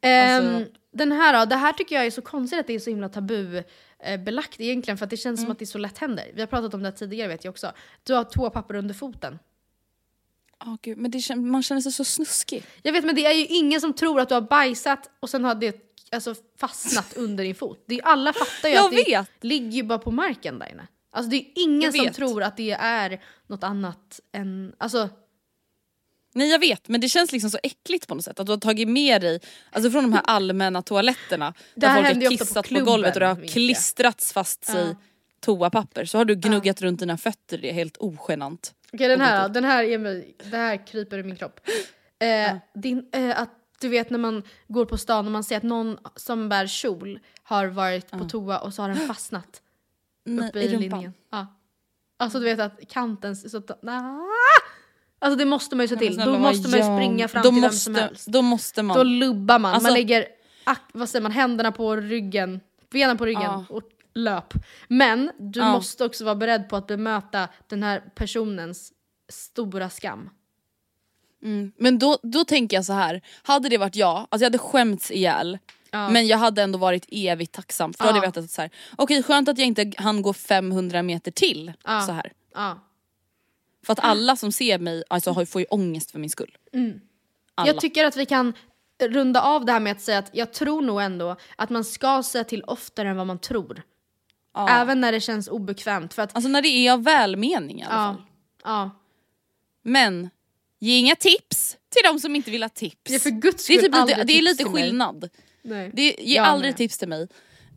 Ehm, 0.00 0.56
Alltså- 0.56 0.72
Den 0.92 1.12
här 1.12 1.38
då, 1.38 1.44
det 1.44 1.56
här 1.56 1.72
tycker 1.72 1.94
jag 1.96 2.06
är 2.06 2.10
så 2.10 2.22
konstigt 2.22 2.60
att 2.60 2.66
det 2.66 2.72
är 2.74 2.78
så 2.78 2.90
himla 2.90 3.08
tabu 3.08 3.62
eh, 4.04 4.20
belagt 4.20 4.60
egentligen 4.60 4.98
för 4.98 5.04
att 5.04 5.10
det 5.10 5.16
känns 5.16 5.38
Mm. 5.40 5.46
som 5.46 5.52
att 5.52 5.58
det 5.58 5.64
är 5.64 5.66
så 5.66 5.78
lätt 5.78 5.98
händer. 5.98 6.30
Vi 6.34 6.40
har 6.40 6.46
pratat 6.46 6.74
om 6.74 6.82
det 6.82 6.92
tidigare 6.92 7.28
vet 7.28 7.44
jag 7.44 7.52
också. 7.52 7.72
Du 8.02 8.14
har 8.14 8.24
toapapper 8.24 8.74
under 8.74 8.94
foten. 8.94 9.38
Åh 10.66 10.74
gud, 10.82 10.98
men 10.98 11.10
det, 11.10 11.36
man 11.36 11.62
känner 11.62 11.80
sig 11.80 11.92
så 11.92 12.04
snuskig. 12.04 12.64
Jag 12.82 12.92
vet 12.92 13.04
men 13.04 13.14
det 13.14 13.26
är 13.26 13.32
ju 13.32 13.46
ingen 13.46 13.80
som 13.80 13.92
tror 13.92 14.20
att 14.20 14.28
du 14.28 14.34
har 14.34 14.40
bajsat 14.40 15.10
och 15.20 15.30
sen 15.30 15.44
har 15.44 15.54
det 15.54 15.76
alltså, 16.12 16.34
fastnat 16.58 17.16
under 17.16 17.44
din 17.44 17.54
fot. 17.54 17.84
Det 17.86 17.94
är, 17.98 18.02
alla 18.04 18.32
fattar 18.32 18.68
ju 18.68 18.74
Jag 18.74 18.84
att 18.84 18.90
det 18.90 19.04
vet. 19.10 19.30
ligger 19.44 19.70
ju 19.70 19.82
bara 19.82 19.98
på 19.98 20.10
marken 20.10 20.58
där 20.58 20.66
inne. 20.72 20.86
Alltså 21.12 21.30
det 21.30 21.36
är 21.36 21.46
ingen 21.56 21.92
som 21.92 22.10
tror 22.12 22.42
att 22.42 22.56
det 22.56 22.70
är 22.70 23.20
något 23.46 23.64
annat 23.64 24.20
än... 24.32 24.72
Alltså, 24.78 25.08
Nej 26.32 26.48
jag 26.50 26.58
vet 26.58 26.88
men 26.88 27.00
det 27.00 27.08
känns 27.08 27.32
liksom 27.32 27.50
så 27.50 27.58
äckligt 27.62 28.06
på 28.08 28.14
något 28.14 28.24
sätt 28.24 28.40
att 28.40 28.46
du 28.46 28.52
har 28.52 28.58
tagit 28.58 28.88
med 28.88 29.22
dig, 29.22 29.40
alltså 29.72 29.90
från 29.90 30.02
de 30.02 30.12
här 30.12 30.22
allmänna 30.24 30.82
toaletterna 30.82 31.54
där 31.74 31.88
här 31.88 31.96
folk 32.04 32.22
har 32.22 32.30
på 32.30 32.30
kissat 32.30 32.54
på, 32.54 32.62
klubben, 32.62 32.86
golvet 32.86 33.14
och 33.16 33.20
det 33.20 33.26
har 33.26 33.48
klistrats 33.48 34.32
fast 34.32 34.64
sig 34.64 34.88
Ja. 34.88 34.94
toapapper 35.40 36.04
så 36.04 36.18
har 36.18 36.24
du 36.24 36.34
gnuggat 36.34 36.82
runt 36.82 37.00
dina 37.00 37.16
fötter, 37.18 37.58
det 37.58 37.70
är 37.70 37.74
helt 37.74 37.96
ogenant. 37.96 38.74
Okej 38.92 39.08
den 39.08 39.20
Och 39.20 39.26
här 39.26 39.48
den 39.48 39.64
här 39.64 39.82
ger 39.82 39.98
mig, 39.98 40.34
det 40.50 40.56
här 40.56 40.86
kryper 40.86 41.18
i 41.18 41.22
min 41.22 41.36
kropp. 41.36 41.60
Eh, 42.18 42.56
din, 42.74 43.08
eh, 43.12 43.40
att 43.40 43.50
du 43.80 43.88
vet 43.88 44.10
när 44.10 44.18
man 44.18 44.42
går 44.68 44.84
på 44.84 44.98
stan 44.98 45.26
och 45.26 45.32
man 45.32 45.44
ser 45.44 45.56
att 45.56 45.62
någon 45.62 45.98
som 46.16 46.48
bär 46.48 46.66
kjol 46.66 47.20
har 47.42 47.66
varit 47.66 48.10
på 48.10 48.28
toa 48.28 48.58
och 48.58 48.74
så 48.74 48.82
har 48.82 48.88
den 48.88 48.98
fastnat 49.08 49.62
Nej, 50.24 50.48
uppe 50.48 50.60
i 50.60 50.62
i, 50.62 50.66
rumpan. 50.68 50.80
linningen. 50.80 51.12
Ja. 51.30 51.46
Alltså 52.18 52.38
du 52.38 52.44
vet 52.44 52.60
att 52.60 52.88
kanten, 52.88 53.36
så 53.36 53.56
att, 53.56 53.82
nah. 53.82 54.20
Alltså 55.22 55.38
det 55.38 55.44
måste 55.44 55.76
man 55.76 55.84
ju 55.84 55.88
se 55.88 55.96
till, 55.96 56.16
då 56.16 56.38
måste 56.38 56.68
man 56.68 56.78
ju 56.78 56.96
springa 56.96 57.28
fram 57.28 57.42
till 57.42 57.50
vem 57.52 57.60
måste, 57.60 57.76
som 57.78 57.94
helst. 57.94 58.26
Då 58.26 58.42
måste 58.42 58.82
man. 58.82 58.96
Då 58.96 59.02
lubbar 59.02 59.58
man, 59.58 59.72
Alltså- 59.74 59.86
man 59.86 59.92
lägger 59.94 60.26
vad 60.92 61.08
säger 61.08 61.22
man, 61.22 61.32
händerna 61.32 61.72
på 61.72 61.96
ryggen, 61.96 62.60
benen 62.90 63.18
på 63.18 63.26
ryggen 63.26 63.42
Ja. 63.42 63.64
och 63.68 63.82
löp. 64.14 64.54
Men 64.88 65.30
du 65.38 65.60
Ja. 65.60 65.72
måste 65.72 66.04
också 66.04 66.24
vara 66.24 66.34
beredd 66.34 66.68
på 66.68 66.76
att 66.76 66.86
bemöta 66.86 67.48
den 67.68 67.82
här 67.82 68.02
personens 68.14 68.92
stora 69.28 69.90
skam. 69.90 70.30
Mm. 71.42 71.72
Men 71.78 71.98
då, 71.98 72.18
då 72.22 72.44
tänker 72.44 72.76
jag 72.76 72.84
så 72.84 72.92
här. 72.92 73.22
hade 73.42 73.68
det 73.68 73.78
varit 73.78 73.96
jag, 73.96 74.16
alltså 74.18 74.44
jag 74.44 74.46
hade 74.46 74.58
skämts 74.58 75.10
ihjäl. 75.10 75.58
Ja. 75.90 76.08
Men 76.10 76.26
jag 76.26 76.38
hade 76.38 76.62
ändå 76.62 76.78
varit 76.78 77.04
evigt 77.08 77.52
tacksam 77.54 77.92
för 77.92 78.04
då 78.04 78.06
hade 78.08 78.16
jag 78.18 78.24
Ja. 78.24 78.28
vetat 78.28 78.44
att 78.44 78.50
så 78.50 78.60
här, 78.62 78.70
okej 78.96 79.22
skönt 79.22 79.48
att 79.48 79.58
jag 79.58 79.66
inte 79.66 79.92
hann 79.96 80.22
gå 80.22 80.32
500 80.32 81.02
meter 81.02 81.30
till 81.30 81.72
så 82.06 82.12
här. 82.12 82.32
Ja. 83.80 83.86
För 83.86 83.92
att 83.92 84.00
alla 84.00 84.36
som 84.36 84.52
ser 84.52 84.78
mig 84.78 85.04
alltså, 85.10 85.30
har- 85.30 85.44
får 85.44 85.60
ju 85.60 85.66
ångest 85.70 86.10
för 86.10 86.18
min 86.18 86.30
skull. 86.30 86.56
Mm. 86.72 87.00
Jag 87.66 87.80
tycker 87.80 88.04
att 88.04 88.16
vi 88.16 88.26
kan 88.26 88.52
runda 89.02 89.42
av 89.42 89.64
det 89.64 89.72
här 89.72 89.80
med 89.80 89.92
att 89.92 90.00
säga 90.00 90.18
att 90.18 90.30
jag 90.32 90.52
tror 90.52 90.82
nog 90.82 91.02
ändå 91.02 91.36
att 91.56 91.70
man 91.70 91.84
ska 91.84 92.22
säga 92.22 92.44
till 92.44 92.62
oftare 92.64 93.08
än 93.08 93.16
vad 93.16 93.26
man 93.26 93.38
tror. 93.38 93.82
Ja. 94.54 94.68
Även 94.68 95.00
när 95.00 95.12
det 95.12 95.20
känns 95.20 95.48
obekvämt. 95.48 96.14
För 96.14 96.22
att, 96.22 96.36
Alltså 96.36 96.48
när 96.48 96.62
det 96.62 96.68
är 96.68 96.92
av 96.92 97.04
välmening 97.04 97.80
i 97.80 97.82
alla 97.84 97.90
fall. 97.94 98.16
ja, 98.64 98.70
ja. 98.70 98.90
Men 99.82 100.30
ge 100.78 100.96
inga 100.98 101.16
tips 101.16 101.76
till 101.88 102.02
de 102.04 102.20
som 102.20 102.36
inte 102.36 102.50
vill 102.50 102.62
ha 102.62 102.68
tips. 102.68 103.10
Ja, 103.10 103.18
för 103.18 103.30
guds 103.30 103.66
det 103.66 103.74
är, 103.74 103.78
skull 103.78 103.92
typ 103.92 104.08
lite, 104.08 104.24
det 104.24 104.38
är 104.38 104.42
lite 104.42 104.64
skillnad. 104.64 105.28
Nej. 105.62 105.90
Det, 105.94 106.02
ge 106.18 106.36
Jag 106.36 106.46
aldrig 106.46 106.68
med. 106.68 106.76
tips 106.76 106.98
till 106.98 107.08
mig. 107.08 107.28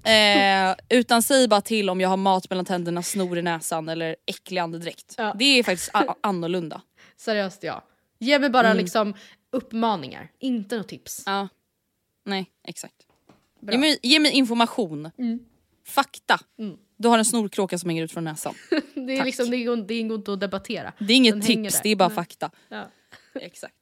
Eh, 0.03 0.75
utan 0.89 1.21
säg 1.23 1.47
bara 1.47 1.61
till 1.61 1.89
om 1.89 2.01
jag 2.01 2.09
har 2.09 2.17
mat 2.17 2.49
mellan 2.49 2.65
tänderna, 2.65 3.03
snor 3.03 3.37
i 3.37 3.41
näsan 3.41 3.89
eller 3.89 4.15
äcklig 4.25 4.59
andedräkt. 4.61 5.15
Ja. 5.17 5.35
Det 5.39 5.45
är 5.59 5.63
faktiskt 5.63 5.91
annorlunda. 6.21 6.81
Seriöst 7.17 7.63
ja. 7.63 7.83
Ge 8.19 8.39
mig 8.39 8.49
bara 8.49 8.67
Mm. 8.67 8.77
liksom 8.77 9.13
uppmaningar, 9.51 10.31
inte 10.39 10.77
något 10.77 10.87
tips. 10.87 11.23
Ja. 11.25 11.47
Nej, 12.25 12.45
exakt. 12.67 12.95
Bra. 13.59 13.71
Ge 13.73 13.77
mig, 13.79 13.99
ge 14.01 14.19
mig 14.19 14.31
information. 14.31 15.11
Mm. 15.17 15.39
Fakta. 15.87 16.39
Du 16.97 17.07
har 17.07 17.17
en 17.17 17.25
snorkråka 17.25 17.77
som 17.77 17.89
hänger 17.89 18.03
ut 18.03 18.11
från 18.11 18.23
näsan. 18.23 18.53
Det, 18.95 19.13
är 19.13 19.17
Tack. 19.17 19.25
liksom, 19.25 19.49
det, 19.49 19.57
ingår, 19.57 19.77
det 19.77 19.97
inte 19.97 20.33
att 20.33 20.39
debattera. 20.39 20.93
Det 20.99 21.13
är 21.13 21.17
inget 21.17 21.33
Den 21.33 21.41
tips, 21.41 21.81
det 21.81 21.89
är 21.89 21.95
bara 21.95 22.09
Nej. 22.09 22.15
fakta. 22.15 22.51
Ja. 22.69 22.83
Exakt. 23.35 23.75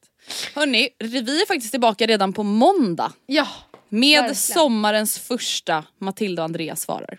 Hörni, 0.54 0.88
vi 0.98 1.18
är 1.42 1.46
faktiskt 1.46 1.70
tillbaka 1.70 2.06
redan 2.06 2.32
på 2.32 2.42
måndag. 2.42 3.12
ja. 3.26 3.48
Med 3.88 4.20
Verkligen. 4.22 4.34
sommarens 4.36 5.18
första 5.18 5.84
Matilda 5.98 6.42
och 6.42 6.44
Andreas 6.44 6.80
svarar. 6.80 7.18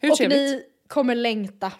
Hur 0.00 0.10
Och 0.10 0.16
trevligt? 0.16 0.38
ni 0.38 0.62
kommer 0.88 1.14
längta 1.14 1.72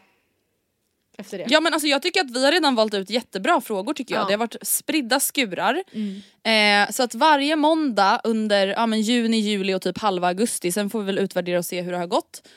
efter 1.19 1.39
det. 1.39 1.45
Ja 1.49 1.61
men 1.61 1.73
alltså 1.75 1.89
jag 1.89 2.03
tycker 2.03 2.21
att 2.21 2.31
vi 2.31 2.45
har 2.45 2.53
redan 2.53 2.75
valt 2.75 2.95
ut 2.95 3.11
jättebra 3.11 3.61
frågor 3.61 3.95
tycker 3.95 4.15
jag. 4.15 4.23
Ja. 4.23 4.27
Det 4.27 4.33
har 4.33 4.39
varit 4.39 4.57
spridda 4.63 5.21
skurar. 5.21 5.83
Eh, 6.43 6.91
så 6.91 7.03
att 7.03 7.15
varje 7.15 7.57
måndag 7.57 8.21
under 8.25 8.67
ja, 8.67 8.87
men 8.87 9.01
juni, 9.03 9.37
juli 9.37 9.75
och 9.75 9.83
typ 9.83 9.99
halva 9.99 10.29
augusti, 10.29 10.73
sen 10.73 10.91
får 10.91 11.01
vi 11.01 11.07
väl 11.07 11.19
utvärdera 11.19 11.59
och 11.59 11.65
se 11.67 11.81
hur 11.83 11.93
det 11.93 11.99
har 11.99 12.07
gått. 12.07 12.49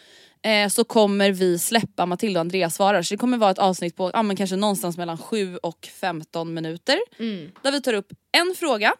Eh, 0.48 0.69
så 0.69 0.84
kommer 0.84 1.32
vi 1.32 1.60
släppa 1.60 2.06
Matilda 2.06 2.40
och 2.40 2.41
Andreas 2.41 2.76
svarar. 2.76 3.02
Så 3.02 3.14
det 3.14 3.18
kommer 3.18 3.38
vara 3.38 3.52
ett 3.52 3.60
avsnitt 3.60 3.95
på 3.95 4.11
ja, 4.14 4.24
men 4.24 4.36
kanske 4.36 4.56
någonstans 4.56 4.98
mellan 4.98 5.18
7 5.18 5.57
och 5.57 5.90
15 5.94 6.53
minuter. 6.53 6.99
Mm. 7.19 7.52
Där 7.61 7.72
vi 7.72 7.82
tar 7.82 7.94
upp 7.94 8.14
en 8.32 8.56
fråga. 8.57 8.94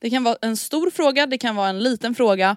Det 0.00 0.10
kan 0.10 0.24
vara 0.24 0.36
en 0.42 0.56
stor 0.56 0.90
fråga, 0.90 1.26
det 1.26 1.38
kan 1.38 1.56
vara 1.56 1.68
en 1.68 1.78
liten 1.78 2.14
fråga 2.14 2.56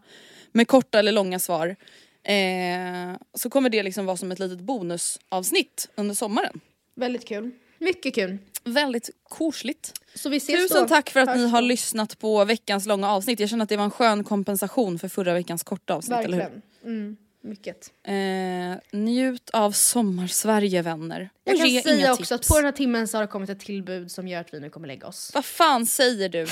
med 0.52 0.68
korta 0.68 1.00
eller 1.00 1.12
långa 1.12 1.40
svar. 1.40 1.76
Eh, 2.24 3.18
så 3.34 3.50
kommer 3.50 3.70
det 3.70 3.84
liksom 3.84 4.06
vara 4.06 4.18
som 4.18 4.32
ett 4.32 4.40
litet 4.40 4.60
bonusavsnitt 4.60 5.90
under 5.96 6.16
sommaren. 6.16 6.60
Väldigt 6.96 7.28
kul. 7.28 7.52
Mycket 7.80 8.16
kul. 8.16 8.38
Väldigt 8.64 9.10
korsligt. 9.30 9.94
Så 10.16 10.30
vi 10.30 10.38
ses 10.38 10.62
Tusen 10.62 10.82
då. 10.82 10.88
tack 10.88 11.10
för 11.10 11.20
att 11.20 11.30
Hörs 11.30 11.38
ni 11.38 11.48
har 11.48 11.62
då. 11.62 11.68
lyssnat 11.68 12.20
på 12.20 12.46
veckans 12.46 12.86
långa 12.86 13.12
avsnitt. 13.12 13.40
Jag 13.40 13.50
känner 13.50 13.64
att 13.64 13.70
det 13.70 13.78
var 13.78 13.84
en 13.84 13.92
skön 13.92 14.24
kompensation 14.24 15.00
för 15.00 15.08
förra 15.08 15.34
veckans 15.34 15.64
korta 15.64 15.94
avsnitt, 15.94 16.18
eller 16.18 16.38
hur? 16.38 16.44
Verkligen. 16.44 16.62
Mm, 16.86 17.18
mycket. 17.46 17.92
Eh, 18.08 19.00
njut 19.00 19.50
av 19.50 19.72
sommarsverige 19.72 20.82
vänner. 20.82 21.30
Jag 21.44 21.58
kan 21.58 21.82
säga 21.82 22.12
också 22.14 22.18
tips. 22.24 22.32
att 22.32 22.48
på 22.48 22.56
den 22.56 22.66
här 22.66 22.72
timmen 22.72 23.08
så 23.08 23.18
har 23.18 23.22
det 23.22 23.28
kommit 23.28 23.50
ett 23.50 23.60
tillbud 23.60 24.12
som 24.12 24.28
gör 24.28 24.42
att 24.42 24.54
vi 24.54 24.60
nu 24.60 24.70
kommer 24.70 24.88
lägga 24.88 25.08
oss. 25.08 25.32
Vad 25.34 25.46
fan 25.46 25.86
säger 25.86 26.30
du? 26.30 26.48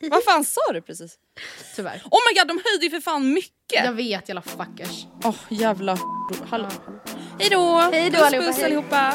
Vad 0.10 0.24
fan 0.24 0.44
sa 0.44 0.60
du 0.72 0.80
precis? 0.82 1.18
Tyvärr. 1.76 2.02
Oh 2.10 2.18
my 2.30 2.40
god, 2.40 2.48
de 2.48 2.60
höjde 2.64 2.84
ju 2.84 2.90
för 2.90 3.00
fan 3.00 3.32
mycket! 3.32 3.84
Jag 3.84 3.92
vet 3.92 4.28
jävla 4.28 4.42
fuckers. 4.42 5.06
Åh 5.24 5.34
jävla 5.50 5.94
Då, 5.94 6.34
hallå. 6.48 6.68
Hej 7.38 7.48
då! 7.50 7.78
Hej 7.92 8.10
då 8.10 8.18
Puss, 8.18 8.26
allihopa, 8.26 8.46
puss 8.46 8.56
hej. 8.56 8.64
allihopa! 8.64 9.14